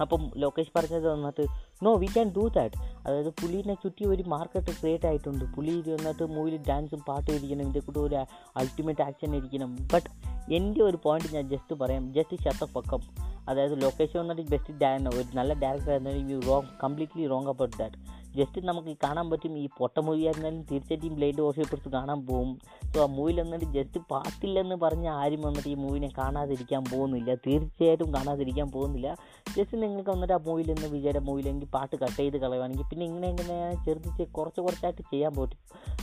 അപ്പം 0.00 0.30
ലോകേഷ് 0.36 0.72
പറഞ്ഞത് 0.76 1.08
വന്നിട്ട് 1.08 1.44
no 1.82 1.94
we 1.94 2.06
can 2.06 2.32
do 2.36 2.48
that 2.48 2.74
അതായത് 3.06 3.28
പുലീനെ 3.28 3.74
ചുറ്റി 3.74 4.04
ഒരു 4.04 4.22
മാർക്കറ്റ് 4.22 4.72
ക്രിയേറ്റ് 4.80 5.06
ആയിട്ടുണ്ട്. 5.06 5.44
പുലി 5.44 5.70
ഇത് 5.70 5.90
വന്നിട്ട് 5.92 6.22
മൂവിൽ 6.22 6.56
ഡാൻസും 6.68 7.00
പാട്ടും 7.08 7.34
ഇരിക്കണം 7.34 7.60
ഇതിന്റെ 7.60 7.80
കൂടെ 7.80 7.98
ഒരു 7.98 8.14
അൾട്ടിമേറ്റ് 8.56 9.02
ആക്ഷൻ 9.02 9.36
ഇരിക്കണം. 9.36 9.76
ബട്ട് 9.94 10.10
എന്റെ 10.52 10.82
ഒരു 10.82 10.98
പോയിന്റ് 11.04 11.34
ഞാൻ 11.34 11.48
ജസ്റ്റ് 11.48 11.74
പറയാം. 11.74 12.14
ജസ്റ്റ് 12.14 12.64
ഫക്കം 12.64 13.00
അതായത് 13.48 13.82
ലൊക്കേഷൻ 13.82 14.18
വന്നിട്ട് 14.20 14.50
ബെസ്റ്റ് 14.50 14.74
ഡാ 14.82 14.90
ഒരു 14.94 15.28
നല്ല 15.34 15.52
ഡയറക്ടർ 15.54 15.90
ആയിരുന്നാലും 15.90 16.30
you 16.30 16.40
wrong 16.46 16.70
completely 16.84 17.26
wrong 17.26 17.46
about 17.46 17.76
that 17.78 18.18
just 18.36 18.60
നമുക്ക് 18.64 18.96
കാണാൻ 19.04 19.30
പറ്റും 19.30 19.58
ഈ 19.58 19.68
പൊട്ട 19.78 19.98
മൂവി 19.98 20.22
ആയിരുന്നാലും 20.24 20.62
തീർച്ചയായിട്ടും 20.70 21.14
ബ്ലൈൻഡ് 21.14 21.42
വർഷിപ്പേഴ്സ് 21.42 21.88
കാണാൻ 21.88 22.26
പോകും 22.26 22.50
സോ 22.94 23.02
ആ 23.02 23.06
മൂവിയിൽ 23.06 23.40
വന്നിട്ട് 23.40 23.64
ജസ്റ്റ് 23.64 24.00
പാട്ടില്ലെന്ന് 24.10 24.76
പറഞ്ഞ 24.76 25.08
ആരും 25.08 25.40
വന്നിട്ട് 25.40 25.68
ഈ 25.68 25.74
മൂവിനെ 25.74 26.10
കാണാതിരിക്കാൻ 26.18 26.84
പോകുന്നില്ല. 26.92 27.34
തീർച്ചയായിട്ടും 27.46 28.14
കാണാതിരിക്കാൻ 28.14 28.70
പോകുന്നില്ല. 28.70 29.16
ജസ്റ്റ് 29.56 29.82
നിങ്ങൾക്ക് 29.82 30.10
വന്നിട്ട് 30.10 30.34
ആ 30.34 30.40
മൂവിയിൽ 30.46 30.68
നിന്ന് 30.74 30.86
വിചാരം 30.86 31.24
മൂവിയിലെങ്കിൽ 31.24 31.68
പാട്ട് 31.68 31.96
കട്ട് 31.96 32.16
ചെയ്ത് 32.16 32.36
കളയുവാണെങ്കിൽ 32.36 32.82
പിന്നെ 32.82 33.06
ഇങ്ങനെ 33.06 33.28
ഇങ്ങനെ 33.28 33.84
ചെറുതിച്ച് 33.84 34.22
കുറച്ച് 34.22 34.60
കുറച്ചായിട്ട് 34.60 35.02
ചെയ്യാൻ 35.10 35.34
പറ്റും. 35.34 35.58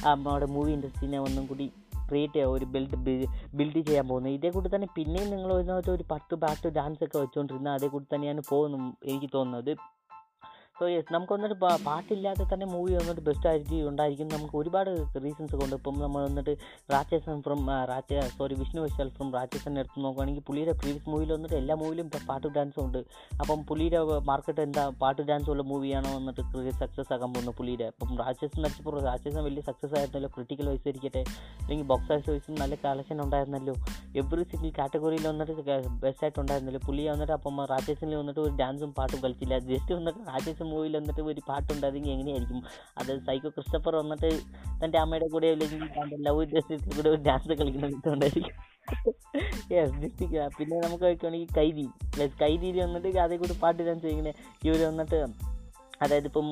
നമ്മുടെ 0.06 0.46
മൂവി 0.46 0.72
ഇൻഡസ്ട്രീനെ 0.72 1.20
ഒന്നും 1.20 1.46
കൂടി 1.48 1.72
ക്രിയേറ്റ് 2.10 2.34
ചെയ്യുക 2.34 2.58
ഒരു 2.58 2.66
ബിൽഡ് 2.66 2.98
ബിൽഡ് 3.60 3.82
ചെയ്യാൻ 3.88 4.08
പോകുന്നത്. 4.08 4.34
ഇതേ 4.34 4.50
കൂടി 4.50 4.70
തന്നെ 4.76 4.88
പിന്നെയും 4.98 5.30
നിങ്ങൾ 5.36 5.52
ഒരു 5.98 6.06
പത്ത് 6.12 6.36
പാട്ട് 6.36 6.68
ഡാൻസ് 6.78 7.04
ഒക്കെ 7.04 7.18
വെച്ചുകൊണ്ടിരുന്ന 7.18 7.70
അതേ 7.70 7.88
കൂടി 7.88 8.08
തന്നെയാണ് 8.16 8.44
പോകുന്നു 8.50 8.80
എനിക്ക് 9.06 9.30
തോന്നുന്നത്. 9.34 9.72
സോ 10.78 10.86
യെസ് 10.92 11.12
നമുക്ക് 11.16 11.32
വന്നിട്ട് 11.34 11.58
പാട്ടില്ലാതെ 11.88 12.46
തന്നെ 12.52 12.66
മൂവി 12.72 12.94
വന്നിട്ട് 13.00 13.22
ബെസ്റ്റ് 13.28 13.48
ആയിരിക്കും 13.50 13.86
ഉണ്ടായിരിക്കും. 13.90 14.28
നമുക്ക് 14.34 14.56
ഒരുപാട് 14.62 14.90
റീസൺസ് 15.26 15.56
കൊണ്ട് 15.62 15.76
ഇപ്പം 15.78 16.00
നമ്മൾ 16.02 16.22
വന്നിട്ട് 16.28 16.54
Ratsasan 16.94 17.38
from 17.46 17.60
Raja 17.92 18.24
sorry 18.38 18.56
Vishnu 18.62 18.82
Vishal 18.86 19.10
from 19.18 19.28
Ratsasan 19.36 19.74
എടുത്ത് 19.82 20.00
നോക്കുകയാണെങ്കിൽ 20.06 20.44
പുള്ളിയുടെ 20.48 20.74
പ്രീവിയസ് 20.80 21.08
മൂവിയിൽ 21.12 21.32
വന്നിട്ട് 21.36 21.56
എല്ലാ 21.62 21.76
മൂവിയിലും 21.82 22.08
പാട്ട് 22.32 22.50
ഡാൻസും 22.58 22.82
ഉണ്ട്. 22.86 23.00
അപ്പം 23.42 23.62
പുള്ളിയുടെ 23.70 24.02
മാർക്കറ്റ് 24.32 24.64
എന്താ? 24.68 24.84
പാട്ട് 25.04 25.22
ഡാൻസ് 25.30 25.50
ഉള്ള 25.54 25.66
മൂവിയാണോ 25.72 26.12
വന്നിട്ട് 26.18 26.42
സക്സസ് 26.82 27.10
ആകാൻ 27.18 27.32
പോകുന്നത് 27.36 27.58
പുള്ളിയുടെ? 27.62 27.88
അപ്പം 27.94 28.12
രാക്ഷസൻ 28.24 28.60
നടിച്ചപ്പോൾ 28.66 29.00
രാക്ഷസൻ 29.08 29.42
വലിയ 29.48 29.64
സക്സസ് 29.70 29.96
ആയിരുന്നല്ലോ 30.02 30.32
ക്രിട്ടിക്കൽ 30.36 30.68
വൈസ് 30.72 30.88
ഇരിക്കട്ടെ. 30.94 31.24
അല്ലെങ്കിൽ 31.62 31.88
ബോക്സ് 31.94 32.12
ഓഫീസ് 32.14 32.30
വൈസും 32.34 32.60
നല്ല 32.64 32.76
കളക്ഷൻ 32.86 33.18
ഉണ്ടായിരുന്നല്ലോ. 33.28 33.76
എവറി 34.24 34.46
സിംഗിൾ 34.52 34.74
കാറ്റഗറിയിൽ 34.82 35.26
വന്നിട്ട് 35.32 35.56
ബെസ്റ്റ് 36.04 36.26
ആയിട്ടുണ്ടായിരുന്നല്ലോ 36.26 36.84
പുള്ളി 36.90 37.08
വന്നിട്ട് 37.14 37.34
അപ്പം 37.40 37.64
രാക്ഷസനിൽ 37.74 38.18
വന്നിട്ട് 38.22 38.42
ഒരു 38.48 38.54
ഡാൻസും 38.64 38.94
പാട്ടും 39.00 39.20
കളിച്ചില്ല. 39.26 39.56
ജസ്റ്റ് 39.72 39.94
വന്നിട്ട് 40.00 40.22
രാക്ഷസൻ 40.32 40.64
മൂവിയിൽ 40.66 40.98
വന്നിട്ട് 40.98 41.22
ഒരു 41.22 41.42
പാട്ടുണ്ടായിരുന്നെങ്കിൽ 41.50 42.12
എങ്ങനെയായിരിക്കും? 42.12 42.60
അത് 42.98 43.20
സൈക്കോ 43.20 43.50
ക്രിസ്റ്റഫർ 43.50 43.96
വന്നിട്ട് 43.96 44.30
തന്റെ 44.84 44.98
അമ്മയുടെ 44.98 45.28
കൂടെ 45.32 45.48
അല്ലെങ്കിൽ 45.48 45.88
തന്റെ 45.88 46.16
ലവ് 46.20 46.44
ഇൻഡസ്ട്രീസിൽ 46.44 46.96
കൂടെ 46.96 47.10
ഒരു 47.10 47.22
ഡാൻസ് 47.22 47.48
കളിക്കുന്നുണ്ടായിരിക്കും 47.48 48.76
പിന്നെ 50.58 50.76
നമുക്ക് 50.80 51.04
നോക്കുകയാണെങ്കിൽ 51.04 51.48
കൈതി 51.58 51.86
കൈതിയിൽ 52.42 52.80
വന്നിട്ട് 52.80 53.20
അതേ 53.20 53.38
കൂടി 53.38 53.56
പാട്ട് 53.62 53.84
ഡാൻസ് 53.84 54.04
ചെയ്യുന്നത് 54.04 54.36
ഇവർ 54.66 54.88
വന്നിട്ട് 54.88 55.20
അതായത് 56.02 56.26
ഇപ്പം 56.26 56.48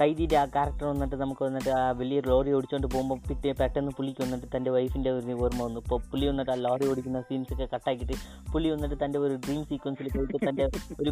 കൈദിയുടെ 0.00 0.36
ആ 0.40 0.44
ക്യാരക്ടർ 0.54 0.86
വന്നിട്ട് 0.90 1.16
നമുക്ക് 1.22 1.42
വന്നിട്ട് 1.46 1.70
ആ 1.78 1.82
വലിയ 2.00 2.18
ലോറി 2.28 2.50
ഓടിച്ചുകൊണ്ട് 2.56 2.86
പോകുമ്പോൾ 2.92 3.18
പിറ്റേ 3.28 3.50
പെട്ടെന്ന് 3.58 3.90
പുള്ളിക്ക് 3.96 4.22
വന്നിട്ട് 4.24 4.46
തന്റെ 4.54 4.70
വൈഫിന്റെ 4.76 5.10
ഒരു 5.16 5.34
ഓർമ്മ 5.44 5.60
വന്നു. 5.66 5.80
ഇപ്പോൾ 5.84 5.98
പുള്ളി 6.10 6.26
വന്നിട്ട് 6.30 6.52
ആ 6.54 6.56
ലോറി 6.66 6.84
ഓടിക്കുന്ന 6.90 7.20
സീൻസ് 7.28 7.52
ഒക്കെ 7.54 7.66
കട്ടാക്കിയിട്ട് 7.74 8.16
പുള്ളി 8.52 8.68
വന്നിട്ട് 8.74 8.96
തന്റെ 9.02 9.18
ഒരു 9.24 9.34
ഡ്രീം 9.44 9.60
സീക്വൻസിൽ 9.70 10.08
പോയിട്ട് 10.14 10.38
തന്റെ 10.48 10.64
ഒരു 11.00 11.10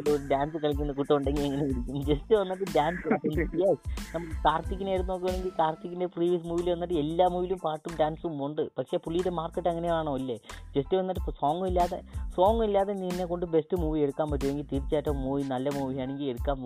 ഒരു 0.00 0.14
ഡാൻസ് 0.32 0.56
കളിക്കുന്ന 0.64 0.94
കുട്ടം 1.00 1.14
ഉണ്ടെങ്കിൽ 1.18 1.44
എങ്ങനെ 1.48 1.66
ജസ്റ്റ് 2.10 2.34
വന്നിട്ട് 2.40 2.66
ഡാൻസ് 2.78 3.06
നമുക്ക് 4.14 4.34
കാർത്തികിനെ 4.46 4.90
എടുത്ത് 4.96 5.10
നോക്കുകയാണെങ്കിൽ 5.12 5.54
കാർത്തികിന്റെ 5.60 6.08
പ്രീവിയസ് 6.16 6.46
മൂവിയിൽ 6.50 6.70
വന്നിട്ട് 6.74 6.96
എല്ലാ 7.04 7.28
മൂവിലും 7.34 7.60
പാട്ടും 7.66 7.94
ഡാൻസും 8.00 8.42
ഉണ്ട്. 8.48 8.62
പക്ഷേ 8.78 8.96
പുള്ളിയുടെ 9.04 9.32
മാർക്കറ്റ് 9.40 9.70
അങ്ങനെയാണോ? 9.72 10.14
അല്ലേ 10.20 10.36
ജസ്റ്റ് 10.76 10.94
വന്നിട്ട് 11.00 11.20
സോങ്ങും 11.42 11.66
ഇല്ലാതെ 11.70 12.00
സോങ്ങും 12.36 12.64
ഇല്ലാതെ 12.68 12.92
നിന്നെ 13.04 13.24
കൊണ്ട് 13.30 13.46
ബെസ്റ്റ് 13.54 13.76
മൂവി 13.84 13.98
എടുക്കാൻ 14.06 14.26
പറ്റുമെങ്കിൽ 14.32 14.66
തീർച്ചയായിട്ടും 14.72 15.16
മൂവി 15.24 15.42
നല്ല 15.54 15.68
മൂവി 15.78 15.96
ആണെങ്കിൽ 16.04 16.28
എടുക്കാൻ 16.34 16.58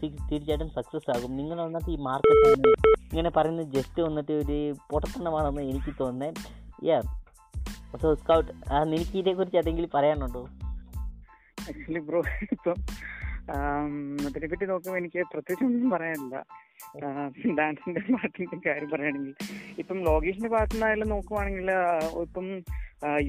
തീർച്ചയായിട്ടും 0.00 0.70
സക്സസ് 0.74 1.10
ആകും. 1.16 1.36
നിങ്ങൾ 1.36 1.62
വന്നിട്ട് 1.62 1.90
ഈ 1.90 1.96
മാർക്കറ്റിൽ 1.96 2.68
ഇങ്ങനെ 3.12 3.30
പറയുന്നത് 3.30 3.66
ജസ്റ്റ് 3.66 4.02
വന്നിട്ട് 4.02 4.32
ഒരു 4.32 4.74
പൊട്ടത്തണമാണെന്ന് 4.90 5.62
എനിക്ക് 5.62 5.94
തോന്നുന്നത് 6.00 6.34
യാ 6.84 7.00
സോ 8.02 8.14
സ്കൗട്ട് 8.14 8.52
എനിക്ക് 8.94 9.16
ഇതിനെക്കുറിച്ച് 9.18 9.58
എന്തെങ്കിലും 9.58 9.90
പറയാനുണ്ടോ? 9.94 10.42
ആക്ച്വലി 11.68 11.98
ബ്രോ 11.98 12.22
ഇപ്പം 12.52 12.74
അതിനെപ്പറ്റി 14.26 14.64
നോക്കുമ്പോൾ 14.64 14.98
എനിക്ക് 14.98 15.26
പ്രത്യേകിച്ച് 15.32 15.94
പറയാനില്ല. 15.94 16.44
ഡാൻസിന്റെ 17.58 18.00
പാട്ടിന്റെ 18.14 18.56
കാര്യം 18.66 18.88
പറയുകയാണെങ്കിൽ. 18.92 19.34
ഇപ്പം 19.82 19.98
ലോകേഷിന്റെ 20.08 20.50
പാട്ടിനായാലും 20.54 21.08
നോക്കുവാണെങ്കിൽ 21.14 21.68
ഇപ്പം 22.26 22.46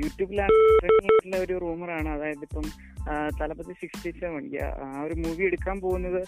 യൂട്യൂബിലാണ് 0.01 1.37
ഒരു 1.45 1.55
റൂമറാണ്. 1.63 2.09
അതായത് 2.15 2.43
ഇപ്പം 2.47 2.65
തലപ്പത്തി 3.39 3.73
സിക്സ്റ്റി 3.81 4.11
സെവൻ 4.19 4.43
ആ 4.85 5.01
ഒരു 5.05 5.15
മൂവി 5.23 5.43
എടുക്കാൻ 5.49 5.77
പോകുന്നത് 5.85 6.19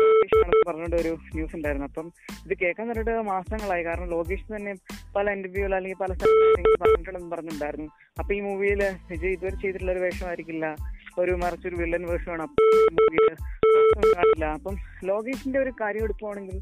ലോകേഷ് 0.00 0.38
ആണെന്ന് 0.38 0.64
പറഞ്ഞുകൊണ്ട് 0.68 0.96
ഒരു 1.02 1.12
ന്യൂസ് 1.36 1.56
ഉണ്ടായിരുന്നു. 1.58 1.88
അപ്പം 1.90 2.06
ഇത് 2.46 2.54
കേൾക്കാൻ 2.62 2.86
പറഞ്ഞിട്ട് 2.90 3.24
മാസങ്ങളായി. 3.32 3.84
കാരണം 3.88 4.08
ലോകേഷ് 4.14 4.46
തന്നെ 4.56 4.74
പല 5.16 5.26
ഇന്റർവ്യൂകൾ 5.30 5.74
അല്ലെങ്കിൽ 5.78 6.00
പല 6.04 6.12
സ്ഥലങ്ങളിൽ 6.18 6.78
പറഞ്ഞിട്ടുണ്ടെന്ന് 6.84 7.32
പറഞ്ഞിട്ടുണ്ടായിരുന്നു. 7.36 7.88
അപ്പൊ 8.20 8.30
ഈ 8.34 8.40
മൂവിയിൽ 8.48 8.82
വിജയ് 9.12 9.34
ഇതുവരെ 9.38 9.56
ചെയ്തിട്ടുള്ള 9.64 9.92
ഒരു 9.96 10.04
വേഷമായിരിക്കില്ല. 10.06 10.66
ഒരു 11.22 11.32
മറിച്ചൊരു 11.42 11.76
വില്ലൻ 11.76 12.02
മൂവിയിൽ 12.02 13.34
കാണില്ല. 14.16 14.44
അപ്പം 14.56 14.74
ലോകേഷിന്റെ 15.04 15.58
ഒരു 15.58 15.72
കാര്യം 15.80 16.04
എടുക്കുവാണെങ്കിൽ 16.04 16.58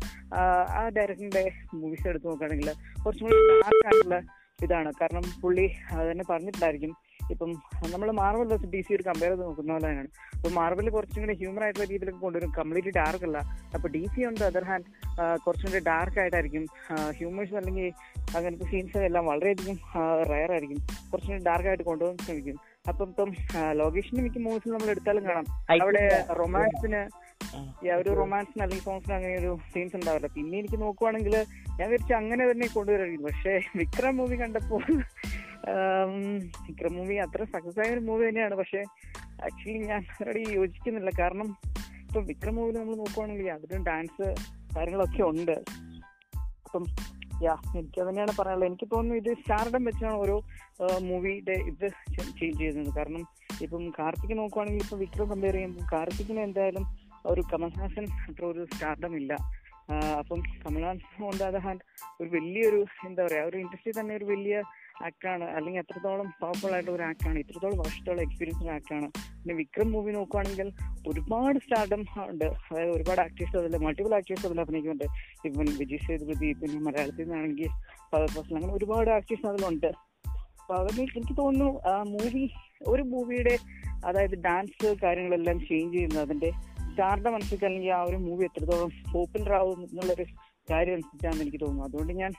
ആ 0.79 0.89
ഡയറക്ടറിന്റെ 0.97 1.45
മൂവീസ് 1.75 2.09
എടുത്ത് 2.09 2.27
നോക്കുകയാണെങ്കിൽ 2.27 2.71
കുറച്ചും 3.05 3.25
കൂടി 3.27 3.41
ഡാർക്ക് 3.63 3.87
ആയിട്ടുള്ള 3.87 4.19
ഇതാണ്. 4.65 4.91
കാരണം 5.01 5.25
പുള്ളി 5.43 5.67
തന്നെ 6.11 6.25
പറഞ്ഞിട്ടുണ്ടായിരിക്കും. 6.31 6.93
ഇപ്പം 7.31 7.51
നമ്മൾ 7.93 8.13
മാർവൽ 8.19 8.49
വെച്ച് 8.53 8.69
ഡി 8.73 8.81
സി 8.81 8.95
ഒരു 8.95 9.03
കമ്പയർ 9.03 9.31
ചെയ്ത് 9.31 9.43
നോക്കുന്ന 9.43 9.73
പോലെ 9.73 9.87
തന്നെയാണ്. 9.87 10.09
അപ്പൊ 10.37 10.49
മാർവൽ 10.49 10.91
കുറച്ചും 10.91 11.23
കൂടി 11.23 11.35
ഹ്യൂമർ 11.41 11.63
ആയിട്ടുള്ള 11.63 11.87
രീതിയിലൊക്കെ 11.93 12.21
കൊണ്ടുവരും. 12.21 12.51
കംപ്ലീറ്റ്ലി 12.59 12.93
ഡാർക്ക് 12.97 13.25
അല്ല. 13.25 13.39
അപ്പൊ 13.75 13.89
D 13.89 14.03
C 14.15 14.25
on 14.25 14.37
other 14.45 14.65
hand 14.65 14.85
കുറച്ചും 15.47 15.71
കൂടി 15.71 15.83
ഡാർക്ക് 15.85 16.19
ആയിട്ടായിരിക്കും. 16.23 16.67
ഹ്യൂമേഴ്സ് 17.19 17.55
അല്ലെങ്കിൽ 17.55 17.89
അങ്ങനത്തെ 18.37 18.69
സീൻസ് 18.71 18.99
എല്ലാം 18.99 19.27
വളരെയധികം 19.27 19.79
റയർ 20.33 20.53
ആയിരിക്കും. 20.57 20.81
കുറച്ചും 21.13 21.33
കൂടി 21.33 21.45
ഡാർക്ക് 21.51 21.69
ആയിട്ട് 21.69 21.85
കൊണ്ടുപോകാൻ 21.91 22.19
ശ്രമിക്കും. 22.27 22.59
അപ്പം 22.91 23.07
ഇപ്പം 23.12 23.30
ലോകേഷിന്റെ 23.80 24.22
മിക്ക 24.24 24.39
മൂവീസിൽ 24.45 24.74
നമ്മൾ 24.74 24.91
എടുത്താലും 24.95 25.24
കാണാം. 25.28 25.47
അവിടെ 25.84 26.05
റൊമാൻസിന് 26.41 27.01
ഒരു 28.01 28.11
റൊമാൻസിന് 28.20 28.62
അല്ലെങ്കിൽ 28.64 28.84
സോങ്സിന് 28.89 29.14
അങ്ങനെ 29.16 29.34
ഒരു 29.43 29.51
സീൻസ് 29.72 29.97
ഉണ്ടാവില്ല. 29.99 30.28
പിന്നെ 30.37 30.55
എനിക്ക് 30.61 30.78
നോക്കുവാണെങ്കിൽ 30.84 31.34
ഞാൻ 31.78 31.87
വിചാരിച്ചു 31.91 32.14
അങ്ങനെ 32.20 32.43
തന്നെ 32.51 32.66
കൊണ്ടുവരായിരുന്നു 32.76 33.28
പക്ഷേ 33.28 33.55
വിക്രം 33.80 34.16
മൂവി 34.20 34.37
കണ്ടപ്പോൾ 34.43 34.84
വിക്രം 36.66 36.93
മൂവി 36.97 37.14
അത്ര 37.24 37.45
സക്സസ് 37.55 37.80
ആയ 37.82 37.95
ഒരു 37.97 38.03
മൂവി 38.09 38.22
തന്നെയാണ്. 38.28 38.55
പക്ഷേ 38.61 38.82
ആക്ച്വലി 39.47 39.78
ഞാൻ 39.91 40.01
അതിനോട് 40.12 40.41
യോജിക്കുന്നില്ല. 40.59 41.11
കാരണം 41.22 41.49
ഇപ്പൊ 42.07 42.20
വിക്രം 42.30 42.57
മൂവിയിൽ 42.59 42.78
നമ്മൾ 42.80 42.97
നോക്കുവാണെങ്കിൽ 43.03 43.49
അതിലും 43.57 43.82
ഡാൻസ് 43.91 44.28
കാര്യങ്ങളൊക്കെ 44.76 45.22
ഉണ്ട്. 45.32 45.57
അപ്പം 46.66 46.84
യാ 47.45 47.55
എനിക്ക് 47.74 48.01
തന്നെയാണ് 48.09 48.32
പറയാനുള്ളത്. 48.39 48.68
എനിക്ക് 48.70 48.87
തോന്നുന്നു 48.93 49.16
ഇത് 49.22 49.30
സ്റ്റാർഡം 49.41 49.84
വെച്ചാണ് 49.84 50.16
ഓരോ 50.16 50.37
മൂവിയുടെ 51.01 51.53
ഇത് 51.53 51.87
ചേഞ്ച് 52.14 52.59
ചെയ്യുന്നത്. 52.59 52.97
കാരണം 52.99 53.22
ഇപ്പം 53.62 53.93
കാർത്തിക് 53.99 54.39
നോക്കുവാണെങ്കിൽ 54.39 54.84
ഇപ്പൊ 54.84 54.97
വിക്രം 54.97 55.28
കമ്പയർ 55.30 55.53
ചെയ്യുമ്പോൾ 55.53 55.87
കാർത്തിക്കിന് 55.93 56.41
എന്തായാലും 56.41 56.87
ഒരു 57.26 57.43
കമൽഹാസൻ 57.53 58.05
അത്ര 58.28 58.45
ഒരു 58.45 58.66
സ്റ്റാർഡം 58.72 59.16
ഇല്ല. 59.16 59.32
അപ്പം 60.18 60.43
കമൽഹാസൻ 60.64 61.78
ഒരു 62.20 62.28
വലിയൊരു 62.28 62.87
എന്താ 63.07 63.22
പറയാ 63.26 63.45
ഒരു 63.45 63.57
ഇൻഡസ്ട്രി 63.57 63.93
തന്നെ 64.01 64.16
ഒരു 64.16 64.24
വലിയ 64.24 64.62
ആക്ടറാണ് 65.05 65.44
അല്ലെങ്കിൽ 65.44 65.80
എത്രത്തോളം 65.80 66.28
പവർഫുൾ 66.42 66.72
ആയിട്ടുള്ള 66.72 66.97
ഒരു 66.97 67.03
ആക്ടറാണ് 67.03 67.38
ഇത്രത്തോളം 67.38 67.78
വർഷത്തോളം 67.78 68.20
എക്സ്പീരിയൻസ് 68.20 68.70
ആക്ടറാണ് 68.70 69.09
പിന്നെ 69.16 69.55
വിക്രം 69.55 69.92
മൂവി 69.92 70.12
നോക്കുവാണെങ്കിൽ 70.12 70.72
ഒരുപാട് 71.09 71.59
സ്റ്റാർഡം 71.59 72.05
ഉണ്ട്. 72.30 72.44
അതായത് 72.44 72.90
ഒരുപാട് 72.90 73.20
ആക്ടേഴ്സ് 73.20 73.57
അതിൽ 73.57 73.76
മൾട്ടിപ്പിൾ 73.76 74.14
ആക്ടേഴ്സ് 74.14 74.47
അതിൽ 74.47 74.61
അഭിനയിക്കുന്നുണ്ട്. 74.61 75.05
ഇപ്പം 75.44 75.78
വിജയ് 75.78 76.07
സേതുപതി 76.07 76.53
പിന്നെ 76.53 76.80
മലയാളത്തിൽ 76.80 77.24
നിന്നാണെങ്കിൽ 77.24 77.68
പവർ 78.12 78.28
പേഴ്സൺ 78.34 78.57
അങ്ങനെ 78.57 78.74
ഒരുപാട് 78.74 79.11
ആക്ടേഴ്സ് 79.11 79.47
അതിലുണ്ട്. 79.47 79.86
അപ്പൊ 80.61 80.74
അതിൽ 80.76 81.01
എനിക്ക് 81.03 81.36
തോന്നുന്നു 81.38 81.80
മൂവി 82.05 82.51
ഒരു 82.86 83.03
മൂവിയുടെ 83.03 83.59
അതായത് 84.05 84.34
ഡാൻസ് 84.34 84.97
കാര്യങ്ങളെല്ലാം 85.03 85.61
ചേഞ്ച് 85.61 85.94
ചെയ്യുന്നത് 85.97 86.22
അതിന്റെ 86.22 86.51
സ്റ്റാറിന്റെ 86.90 87.30
മനസ്സിലേക്ക് 87.30 87.64
അല്ലെങ്കിൽ 87.64 87.90
ആ 87.90 88.03
ഒരു 88.03 88.16
മൂവി 88.16 88.44
എത്രത്തോളം 88.44 88.90
പോപ്പുലർ 89.12 89.53
ആവും 89.53 89.80
എന്നുള്ളൊരു 89.82 90.26
കാര്യം 90.70 90.94
അനുസരിച്ചാണെന്ന് 90.94 91.42
എനിക്ക് 91.42 91.61
തോന്നുന്നു. 91.61 91.84
അതുകൊണ്ട് 91.84 92.12
ഞാൻ 92.12 92.32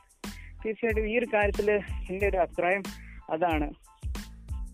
തീർച്ചയായിട്ടും 0.68 1.09
ഈ 1.09 1.18
ഒരു 1.18 1.28
കാര്യത്തിൽ 1.34 1.72
എന്റെ 2.09 2.28
ഒരു 2.30 2.38
അഭിപ്രായം 2.38 2.84
അതാണ്. 3.30 3.68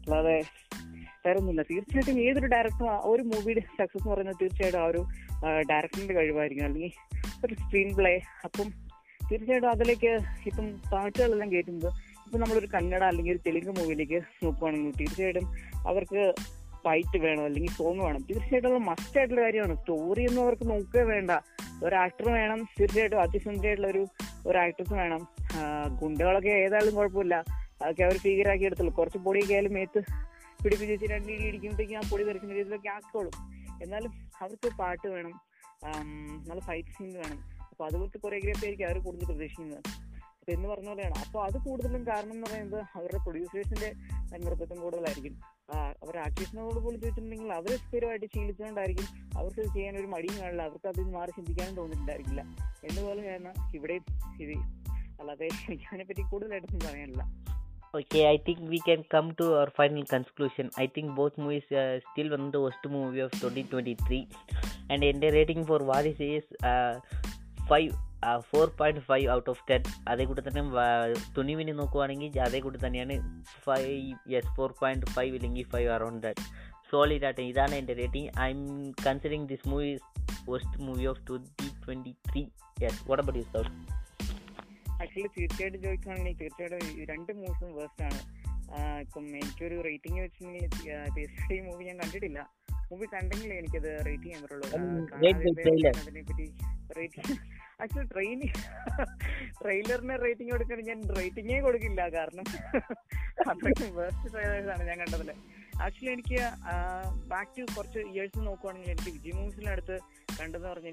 അല്ലാതെ 0.05 0.43
തരുന്നില്ല 1.25 1.61
തീർച്ചയായിട്ടും 1.61 2.21
ഏതൊരു 2.21 2.45
ഡയറക്ടറും 2.45 3.11
ഒരു 3.11 3.21
മൂവിയുടെ 3.21 3.59
സക്സസ് 3.59 3.97
എന്ന് 3.97 4.11
പറയുന്നത് 4.11 4.35
തീർച്ചയായിട്ടും 4.41 4.79
ആ 4.79 4.85
ഒരു 4.85 5.05
ഡയറക്ടറിന്റെ 5.69 6.13
കഴിവായിരിക്കും. 6.13 6.65
അല്ലെങ്കിൽ 6.65 6.91
ഒരു 7.45 7.53
സ്ക്രീൻ 7.53 7.95
പ്ലേ 7.95 8.19
അപ്പം 8.43 8.69
തീർച്ചയായിട്ടും 9.31 9.69
അതിലേക്ക് 9.69 10.19
ഇപ്പം 10.45 10.67
പാട്ടുകളെല്ലാം 10.91 11.51
കേൾക്കുന്നത് 11.51 11.93
ഇപ്പം 12.25 12.39
നമ്മളൊരു 12.39 12.67
കന്നഡ 12.73 13.03
അല്ലെങ്കിൽ 13.03 13.31
ഒരു 13.31 13.39
തെലുങ്ക് 13.45 13.79
മൂവിയിലേക്ക് 13.79 14.45
നോക്കുവാണെങ്കിൽ 14.45 14.91
തീർച്ചയായിട്ടും 14.91 15.45
അവർക്ക് 15.87 16.33
ഫൈറ്റ് 16.85 17.17
വേണം 17.17 17.45
അല്ലെങ്കിൽ 17.45 17.71
സോങ് 17.71 17.99
വേണം 17.99 18.21
തീർച്ചയായിട്ടും 18.21 18.85
മസ്റ്റ് 18.85 19.17
ആയിട്ടുള്ള 19.17 19.41
കാര്യമാണ്. 19.41 19.79
സ്റ്റോറി 19.79 20.27
ഒന്നും 20.29 20.43
അവർക്ക് 20.43 20.69
നോക്കുക 20.69 21.01
വേണ്ട. 21.01 21.31
ഒരു 21.83 21.95
ആക്ടർ 21.95 22.31
വേണം 22.31 22.67
തീർച്ചയായിട്ടും 22.79 23.21
അതിസുന്ദരിയായിട്ടുള്ള 23.21 23.91
ഒരു 23.91 24.05
ഒരു 24.47 24.57
ആക്ട്രസ് 24.57 24.93
വേണം. 24.93 25.27
ഗുണ്ടകളൊക്കെ 26.01 26.49
ഏതായാലും 26.49 26.95
കുഴപ്പമില്ല. 26.95 27.35
അതൊക്കെ 27.83 28.03
അവർ 28.03 28.17
ഫീഗറാക്കി 28.17 28.65
എടുത്തുള്ളൂ. 28.65 28.93
കുറച്ച് 28.93 29.17
പൊടിയൊക്കെ 29.17 29.53
ആയാലും 29.53 29.73
മേത്ത് 29.73 29.99
പിടിപ്പിച്ച് 30.63 31.05
രണ്ട് 31.05 31.31
ഇടി 31.31 31.43
ഇടിക്കുമ്പോഴത്തേക്കും 31.43 31.97
ആ 31.97 32.01
പൊടി 32.11 32.23
തെറിക്കുന്ന 32.23 32.53
രീതിയിലൊക്കെ 32.53 32.89
ആക്കോളും. 32.89 33.31
എന്നാലും 33.83 34.11
അവർക്ക് 34.41 34.77
പാട്ട് 34.77 35.07
വേണം. 35.07 35.41
നല്ല 36.49 36.59
ഫൈറ്റ് 36.59 36.89
സീൻ 36.89 37.13
വേണം. 37.13 37.39
അപ്പൊ 37.61 37.85
അതുപോലത്തെ 37.85 38.17
കൊറിയോഗ്രാഫി 38.17 38.65
ആയിരിക്കും 38.65 38.85
അവർ 38.85 38.99
കൂടുതൽ 38.99 39.25
പ്രതീക്ഷിക്കുന്നത്. 39.25 39.83
എന്ന് 40.49 40.69
പറഞ്ഞ 40.69 40.87
പോലെയാണ്. 40.87 41.15
അപ്പൊ 41.25 41.43
അത് 41.43 41.57
കൂടുതലും 41.65 42.07
കാരണം 42.07 42.31
എന്ന് 42.31 42.47
പറയുന്നത് 42.47 42.83
അവരുടെ 42.95 43.17
പ്രൊഡ്യൂസേഴ്സിന്റെ 43.17 43.93
നിർബന്ധം 44.37 44.81
കൂടുതലായിരിക്കും. 44.81 45.52
അവർ 45.73 46.17
ആക്ടീഷനോട് 46.17 46.75
പോലും 46.75 47.01
ചോദിച്ചിട്ടുണ്ടെങ്കിൽ 47.01 47.53
അവരെ 47.53 47.77
സ്ഥിരമായിട്ട് 47.77 48.25
ശീലിച്ചുകൊണ്ടായിരിക്കും 48.25 49.05
അവർക്ക് 49.37 49.59
ഇത് 49.59 49.73
ചെയ്യാൻ 49.73 49.97
ഒരു 49.97 50.07
മടിയും 50.07 50.41
കാണില്ല. 50.41 50.61
അവർക്ക് 50.61 50.87
അതിൽ 50.87 51.03
മാറി 51.03 51.31
ചിന്തിക്കാനും 51.31 51.75
തോന്നിയിട്ടുണ്ടായിരിക്കില്ല. 51.75 52.41
എന്നപോലെ 52.83 53.21
ഞാൻ 53.23 53.53
ഇവിടെ 53.75 53.99
സ്ഥിതി? 53.99 54.53
അല്ലാതെ 55.19 55.45
എനിക്ക് 55.45 56.03
പറ്റി 56.03 56.21
കൂടുതലായിട്ടൊന്നും 56.21 56.89
പറയാനില്ല. 56.89 57.43
Okay 57.95 58.19
I 58.19 58.37
think 58.37 58.61
we 58.61 58.77
can 58.77 59.03
come 59.13 59.35
to 59.39 59.57
our 59.57 59.69
final 59.69 60.05
conclusion 60.13 60.69
I 60.79 60.87
think 60.97 61.13
both 61.15 61.41
movies 61.41 61.99
still 61.99 62.33
of 62.33 62.39
the 62.39 62.61
worst 62.63 62.85
movie 62.93 63.21
of 63.25 63.31
2023, 63.41 64.27
and 64.89 65.03
in 65.03 65.21
the 65.21 65.29
rating 65.31 65.65
for 65.65 65.79
Varis 65.79 66.19
is 66.19 66.43
uh, 66.63 66.99
five. 67.69 68.12
Four 68.39 68.67
point 68.79 69.01
five 69.01 69.29
out 69.31 69.49
of 69.49 69.63
ten 69.69 69.83
അതേ 70.07 70.25
കൂടെ 70.25 70.41
തന്നെ 70.41 70.63
തുണിവിന് 71.37 71.79
നോക്കുവാണെങ്കിൽ 71.79 72.39
അതേ 72.39 72.59
കൂടെ 72.59 72.79
തന്നെയാണ് 72.87 73.15
five 73.63 74.33
yes 74.33 74.55
four 74.57 74.71
point 74.81 75.05
five 75.05 75.35
ഇല്ലെങ്കിൽ 75.35 75.65
five 75.65 75.89
around 75.89 76.23
that 76.23 76.45
solid 76.91 77.23
ആയിട്ട് 77.23 77.41
ഇതാണ് 77.41 77.75
എന്റെ 77.75 77.93
rating 77.93 78.31
I'm 78.49 78.61
considering 79.07 79.47
this 79.49 79.69
movie 79.69 79.91
waste 80.49 80.79
movie 80.79 81.05
of 81.05 81.27
twenty 81.27 81.69
twenty 81.85 82.15
three 82.31 82.43
yes 82.83 83.09
what 83.09 83.23
about 83.23 83.39
you 83.39 83.45
Scout 83.53 83.69
actually 85.03 85.29
തീർച്ചയായിട്ടും 85.39 85.81
ചോദിക്കുകയാണെങ്കിൽ 85.81 86.37
തീർച്ചയായിട്ടും 86.41 87.05
രണ്ട് 87.13 87.33
മൂവീസും 87.33 87.75
വേസ്റ്റ് 87.75 88.03
ആണ്. 88.03 88.19
ഇപ്പം 88.99 89.25
എനിക്കൊരു 89.35 89.81
റേറ്റിംഗ് 89.81 90.21
വെച്ചിട്ടുണ്ടെങ്കിൽ 90.21 91.61
മൂവി 91.63 91.83
ഞാൻ 91.83 91.97
കണ്ടിട്ടില്ല. 91.97 92.39
മൂവി 92.91 93.05
കണ്ടെങ്കിൽ 93.05 93.53
എനിക്കത് 93.53 94.05
റേറ്റിംഗ് 94.05 94.23
ചെയ്യാൻ 94.23 94.41
പറ്റുള്ളൂ. 94.41 94.67
അതിനെപ്പറ്റി. 95.15 95.87
അതിനെ 95.87 96.21
പറ്റി 96.21 96.45
റേറ്റിംഗ് 96.99 97.37
ആക്ച്വലി 97.79 98.07
ട്രെയിനിങ് 98.07 98.59
ട്രെയിലറിന് 99.61 100.15
റേറ്റിംഗ് 100.23 100.51
കൊടുക്കണം 100.51 100.85
ഞാൻ 100.85 101.01
റേറ്റിംഗേ 101.17 101.59
കൊടുക്കില്ല 101.59 102.03
കാരണം 102.09 102.45
അത്രയ്ക്കും 103.43 103.91
വേസ്റ്റ് 103.95 104.31
ട്രെയിലേഴ്സാണ് 104.33 104.83
ഞാൻ 104.83 104.99
കണ്ടതിൽ 104.99 105.31
ആക്ച്വലി 105.81 106.11
എനിക്ക് 106.11 106.39
ബാക്ക് 107.27 107.53
ടു 107.57 107.63
കുറച്ച് 107.75 108.01
ഇയേഴ്സ് 108.11 108.39
നോക്കുവാണെങ്കിൽ 108.39 108.91
എനിക്ക് 108.91 109.11
വിജയ് 109.11 109.33
മൂവീസിനടുത്ത് 109.33 109.95
കണ്ടെന്ന് 110.39 110.67
പറഞ്ഞ 110.67 110.91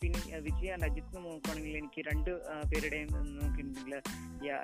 പിന്നെ 0.00 0.40
വിജയ് 0.40 0.70
ആൻഡ് 0.72 0.86
അജിത്ത് 0.86 1.24
നോക്കുവാണെങ്കിൽ 1.24 1.76
എനിക്ക് 1.76 2.02
രണ്ട് 2.10 2.30
പേരുടെയും 2.72 3.10
നോക്കിയിട്ടുണ്ടെങ്കിൽ 3.38 3.96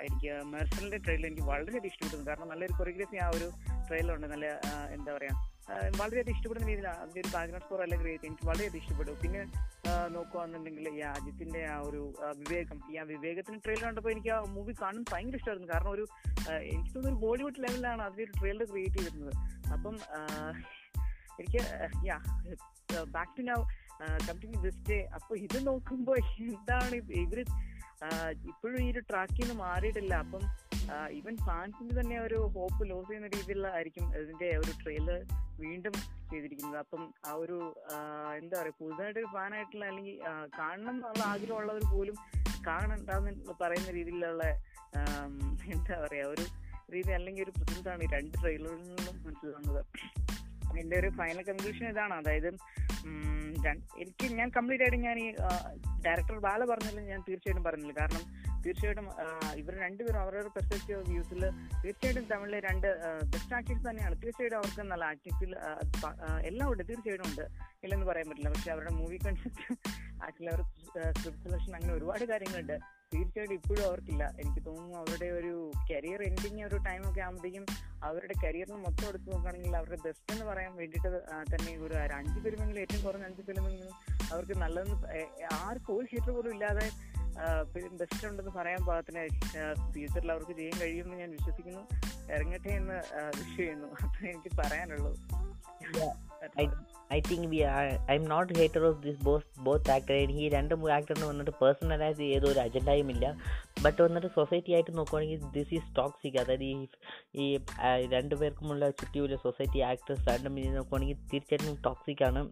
എനിക്ക് 0.07 0.33
മെർസലിന്റെ 0.53 0.99
ട്രെയിലർ 0.99 1.27
എനിക്ക് 1.27 1.47
വളരെയധികം 1.47 1.91
ഇഷ്ടപ്പെട്ടു 1.93 2.25
കാരണം 2.29 2.49
നല്ലൊരു 2.49 2.77
കൊറിയോഗ്രഫി 2.79 3.19
ആ 3.19 3.29
ഒരു 3.29 3.49
ട്രെയിലറുണ്ട് 3.89 4.27
നല്ല 4.27 4.47
എന്താ 4.93 5.11
പറയാ 5.13 5.35
വളരെയധികം 5.99 6.35
ഇഷ്ടപ്പെടുന്ന 6.37 6.67
രീതിയിലാണ് 6.71 6.99
അതിന്റെ 7.03 7.21
ഒരു 7.23 7.31
ബാക്ക്ഗ്രൗണ്ട് 7.35 7.65
സ്കോർ 7.67 7.81
എല്ലാം 7.85 8.01
ക്രിയേറ്റ് 8.03 8.27
എനിക്ക് 8.31 8.47
വളരെയധികം 8.49 8.83
ഇഷ്ടപ്പെടും 8.83 9.17
പിന്നെ 9.23 9.43
നോക്കുകയാണെന്നുണ്ടെങ്കിൽ 10.17 10.89
ഈ 10.97 11.01
അജിത്തിന്റെ 11.13 11.63
ആ 11.75 11.77
ഒരു 11.89 12.03
വിവേകം. 12.41 12.79
ഈ 12.91 12.97
ആ 13.03 13.05
വിവേകത്തിന് 13.13 13.59
ട്രെയിലർ 13.65 13.85
കണ്ടപ്പോൾ 13.87 14.13
എനിക്ക് 14.15 14.33
ആ 14.37 14.41
മൂവി 14.57 14.75
കാണാൻ 14.83 15.03
ഭയങ്കര 15.13 15.39
ഇഷ്ടമായിരുന്നു 15.41 15.71
കാരണം 15.75 15.93
ഒരു 15.97 16.05
എനിക്ക് 16.73 16.91
തോന്നുന്നു 16.95 17.13
ഒരു 17.13 17.21
ബോളിവുഡ് 17.25 17.63
ലെവലിലാണ് 17.65 18.03
അതിലൊരു 18.09 18.35
ട്രെയിലർ 18.41 18.67
ക്രിയേറ്റ് 18.73 18.99
ചെയ്തിരുന്നത്. 18.99 19.35
അപ്പം 19.77 19.97
എനിക്ക് 21.41 21.63
yeah 22.11 22.19
back 23.17 23.33
to 23.39 23.45
now 23.53 23.61
complete 24.29 24.63
this 24.67 24.83
day 24.91 24.99
അപ്പൊ 25.19 25.33
ഇത് 25.47 25.59
നോക്കുമ്പോ 25.71 26.15
എന്താണ് 26.49 26.97
ഇവർ 27.25 27.41
ഇപ്പോഴും 28.51 28.79
ഈ 28.85 28.89
ഒരു 28.93 29.03
ട്രാക്കിൽ 29.11 29.43
നിന്ന് 29.43 29.57
മാറിയിട്ടില്ല. 29.63 30.15
അപ്പം 30.25 30.43
ഈവൻ 31.19 31.35
ഫാൻസിന്റെ 31.47 31.95
തന്നെ 32.01 32.17
ഒരു 32.27 32.39
ഹോപ്പ് 32.57 32.83
ലോസ് 32.91 33.09
ചെയ്യുന്ന 33.09 33.29
രീതിയിലുള്ള 33.37 33.69
ആയിരിക്കും 33.77 34.07
ഇതിന്റെ 34.23 34.49
ഒരു 34.63 34.73
ട്രെയിലർ 34.83 35.21
വീണ്ടും 35.63 35.95
ചെയ്തിരിക്കുന്നത്. 36.31 36.79
അപ്പം 36.85 37.03
ആ 37.27 37.33
ഒരു 37.43 37.57
എന്താ 38.39 38.55
പറയുക 38.61 38.75
പുതുതായിട്ട് 38.81 39.23
ഫാനായിട്ടുള്ള 39.35 39.85
അല്ലെങ്കിൽ 39.91 40.17
കാണണം 40.59 40.95
എന്നുള്ള 40.95 41.23
ആഗ്രഹമുള്ളവർ 41.33 41.85
പോലും 41.93 42.17
കാണണ്ടെന്ന് 42.69 43.55
പറയുന്ന 43.63 43.91
രീതിയിലുള്ള 43.99 44.45
എന്താ 45.75 45.97
പറയാ 46.05 46.27
ഒരു 46.35 46.45
രീതി 46.95 47.13
അല്ലെങ്കിൽ 47.19 47.43
ഒരു 47.45 47.53
പ്രസൻസാണ് 47.59 48.03
ഈ 48.05 48.09
രണ്ട് 48.15 48.35
ട്രെയിലറിൽ 48.43 48.81
നിന്നും 48.83 49.17
മനസ്സിലാവുന്നത്. 49.27 49.83
എന്റെ 50.81 50.97
ഒരു 51.01 51.09
ഫൈനൽ 51.19 51.43
കൺക്ലൂഷൻ 51.49 51.87
ഇതാണ്. 51.89 52.15
അതായത് 52.15 52.51
എനിക്ക് 54.03 54.27
ഞാൻ 54.39 54.49
കംപ്ലീറ്റ് 54.57 54.85
ആയിട്ട് 54.85 55.01
ഞാൻ 55.07 55.17
ഈ 55.25 55.27
ഡയറക്ടർ 56.07 56.39
ബാല 56.47 56.61
പറഞ്ഞില്ല 56.71 57.01
ഞാൻ 57.11 57.21
തീർച്ചയായിട്ടും 57.29 57.65
പറഞ്ഞില്ല. 57.65 57.95
കാരണം 58.01 58.25
തീർച്ചയായിട്ടും 58.65 59.09
ഇവർ 59.61 59.75
രണ്ടുപേരും 59.85 60.21
അവരുടെ 60.25 60.51
പെർസ്പെക്റ്റീവ് 60.57 61.01
വ്യൂസിൽ 61.11 61.43
തീർച്ചയായിട്ടും 61.85 62.27
തമിഴിലെ 62.33 62.61
രണ്ട് 62.69 62.89
ബെസ്റ്റ് 63.33 63.55
ആക്ടേഴ്സ് 63.59 63.85
തന്നെയാണ്. 63.89 64.17
തീർച്ചയായിട്ടും 64.23 64.59
അവർക്ക് 64.61 64.85
നല്ല 64.93 65.05
ആക്ടിങ്സിൽ 65.05 65.53
എല്ലാം 66.51 66.67
ഉണ്ട്. 66.73 66.83
തീർച്ചയായിട്ടും 66.91 67.29
ഉണ്ട്. 67.31 67.45
ഇല്ലെന്ന് 67.85 68.07
പറയാൻ 68.11 68.29
പറ്റില്ല. 68.31 68.51
പക്ഷെ 68.57 68.73
അവരുടെ 68.75 68.95
മൂവി 69.01 69.19
കൺസെപ്റ്റ് 69.27 69.67
ആക്ച്വലി 70.27 70.51
അവർ 70.55 70.63
സ്ക്രിപ്റ്റ് 71.17 71.45
സെലക്ഷൻ 71.47 71.73
അങ്ങനെ 71.77 71.95
ഒരുപാട് 71.95 72.25
കാര്യങ്ങളുണ്ട്. 72.25 72.77
തീർച്ചയായിട്ടും 73.15 73.55
ഇപ്പോഴും 73.55 73.83
അവർക്കില്ല. 73.89 74.25
എനിക്ക് 74.43 74.61
തോന്നുന്നു 74.67 74.97
അവരുടെ 75.01 75.29
ഒരു 75.41 75.53
കരിയർ 75.91 76.21
എൻഡിങ് 76.23 76.63
ഒരു 76.65 76.77
ടൈമൊക്കെ 76.87 77.11
ഒക്കെ 77.11 77.21
ആകുമ്പോഴത്തേക്കും 77.21 77.65
അവരുടെ 78.03 78.35
കരിയറിന് 78.45 78.79
മൊത്തം 78.85 79.05
എടുത്ത് 79.09 79.29
നോക്കുകയാണെങ്കിൽ 79.33 79.77
അവരുടെ 79.77 79.99
ബെസ്റ്റ് 80.05 80.33
എന്ന് 80.33 80.47
പറയാൻ 80.47 80.73
വേണ്ടിയിട്ട് 80.77 81.11
തന്നെ 81.53 81.73
ഒരു 81.87 81.95
അഞ്ച് 82.19 82.39
ഫിലിമെങ്കിലും 82.45 82.81
ഏറ്റവും 82.81 83.03
കുറഞ്ഞ 83.05 83.25
അഞ്ച് 83.25 83.43
ഫിലിമെങ്കിലും 83.43 83.93
അവർക്ക് 84.33 84.57
നല്ലതെന്ന് 84.63 84.97
ആർക്കും 85.67 85.93
ഒരു 85.97 86.07
ഹിറ്റർ 86.13 86.31
പോലും 86.31 86.53
ഇല്ലാതെ 86.53 86.87
ബെസ്റ്റ് 87.97 88.27
ഉണ്ടെന്ന് 88.27 88.51
പറയാൻ 88.51 88.87
പാകത്തിന് 88.87 89.29
ഫ്യൂച്ചറിൽ 89.93 90.33
അവർക്ക് 90.33 90.57
ചെയ്യാൻ 90.57 90.81
കഴിയുമെന്ന് 90.81 91.17
ഞാൻ 91.17 91.31
വിശ്വസിക്കുന്നു. 91.31 91.81
ഇറങ്ങട്ടെ 92.33 92.69
എന്ന് 92.69 92.95
വിഷ് 93.27 93.57
ചെയ്യുന്നു. 93.57 93.87
അത്ര 93.87 94.27
എനിക്ക് 94.27 94.57
പറയാനുള്ളൂ. 94.59 95.15
I 97.15 97.19
think 97.29 97.49
we 97.51 97.59
I'm 98.19 98.25
not 98.33 98.53
hater 98.59 98.83
of 98.89 98.99
this 99.05 99.19
boss 99.27 99.47
both 99.67 99.91
actor 99.95 100.15
ഈ 100.43 100.45
രണ്ട് 100.55 100.75
ആക്ടറിന് 100.97 101.27
വന്നിട്ട് 101.31 101.53
പേഴ്സണലായിട്ട് 101.61 102.25
ഏതോ 102.37 102.47
ഒരു 102.53 102.61
അജണ്ടയും 102.65 103.09
ഇല്ല. 103.15 103.27
ബട്ട് 103.85 104.01
വന്നിട്ട് 104.05 104.29
സൊസൈറ്റി 104.37 104.73
ആയിട്ട് 104.77 104.93
നോക്കുവാണെങ്കിൽ 104.99 105.41
ദിസ് 105.57 105.73
ഈസ് 105.79 105.89
ടോക്സിക് 105.99 106.39
അതായത് 106.43 106.65
ഈ 106.71 106.75
ഈ 107.45 107.47
രണ്ട് 108.15 108.35
പേർക്കുമുള്ള 108.41 108.85
ചുറ്റിയുള്ള 109.01 109.37
സൊസൈറ്റി 109.47 109.81
ആക്ടേഴ്സ് 109.91 110.25
രണ്ടും 110.31 110.55
ഇത് 110.63 110.71
നോക്കുവാണെങ്കിൽ 110.79 111.19
തീർച്ചയായിട്ടും 111.33 111.77
ടോക്സിക് 111.87 112.23
ആണ്. 112.29 112.43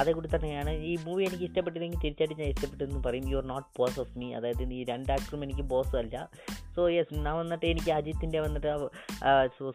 അതേ 0.00 0.12
കൂടി 0.18 0.30
തന്നെയാണ് 0.34 0.72
ഈ 0.90 0.94
മൂവി 1.06 1.22
എനിക്ക് 1.28 1.46
ഇഷ്ടപ്പെട്ടില്ലെങ്കിൽ 1.48 2.00
തീർച്ചയായിട്ടും 2.04 2.40
ഞാൻ 2.42 2.50
ഇഷ്ടപ്പെട്ടെന്ന് 2.54 3.02
പറയും. 3.08 3.26
You 3.32 3.38
are 3.42 3.46
not 3.54 3.68
boss 3.78 3.98
of 4.04 4.14
me 4.22 4.28
അതായത് 4.40 4.74
ഈ 4.80 4.82
രണ്ട് 4.92 5.12
ആക്ടറും 5.16 5.44
എനിക്ക് 5.48 5.66
ബോസ് 5.74 5.96
അല്ല. 6.02 6.16
സോ 6.74 6.82
യെസ് 6.96 7.14
ഞാൻ 7.26 7.34
വന്നിട്ട് 7.42 7.66
എനിക്ക് 7.72 7.92
അജിത്തിന്റെ 8.00 8.40
വന്നിട്ട് 8.46 8.68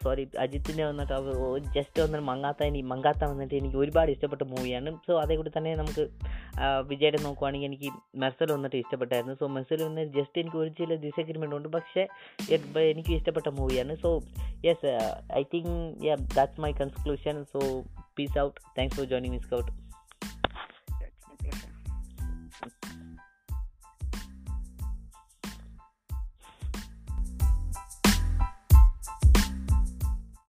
സോറി 0.04 0.22
അജിത്തിന്റെ 0.44 0.84
വന്നിട്ട് 0.90 1.16
ജസ്റ്റ് 1.76 1.98
വന്നിട്ട് 2.04 2.26
മങ്ങാത്ത 2.30 2.70
ഇനി 2.70 2.80
മങ്ങാത്ത 2.92 3.24
വന്നിട്ട് 3.32 3.54
എനിക്ക് 3.66 3.80
ഒരുപാട് 3.84 4.10
ഇഷ്ടപ്പെട്ട 4.14 4.44
മൂവിയാണ്. 4.54 4.90
സോ 5.06 5.12
അതേ 5.22 5.36
കൂടി 5.40 5.52
തന്നെ 5.58 5.72
നമുക്ക് 5.82 6.04
വിജയുടെ 6.90 7.18
നോക്കുവാണെങ്കിൽ 7.26 7.68
എനിക്ക് 7.70 7.88
മെർസൽ 8.22 8.50
വന്നിട്ട് 8.56 8.78
ഇഷ്ടപ്പെട്ടായിരുന്നു. 8.82 9.34
സോ 9.40 9.46
മെർസൽ 9.56 9.80
വന്ന് 9.86 10.04
ജസ്റ്റ് 10.18 10.40
എനിക്ക് 10.42 10.58
ഒരു 10.64 10.70
ചില 10.80 10.94
ഡിസഗ്രിമെന്റ് 11.06 11.56
ഉണ്ട്. 11.58 11.68
പക്ഷേ 11.76 12.04
എനിക്ക് 12.92 13.12
ഇഷ്ടപ്പെട്ട 13.18 13.48
മൂവിയാണ്. 13.60 13.94
So 14.04 14.10
yes 14.68 14.92
I 15.40 15.44
think 15.54 15.74
yeah 16.08 16.16
that's 16.36 16.60
my 16.66 16.72
conclusion 16.82 17.36
so 17.54 17.60
peace 18.18 18.38
out 18.44 18.56
thanks 18.78 18.96
for 18.98 19.06
joining 19.12 19.34
miss 19.36 19.52
out 19.58 19.72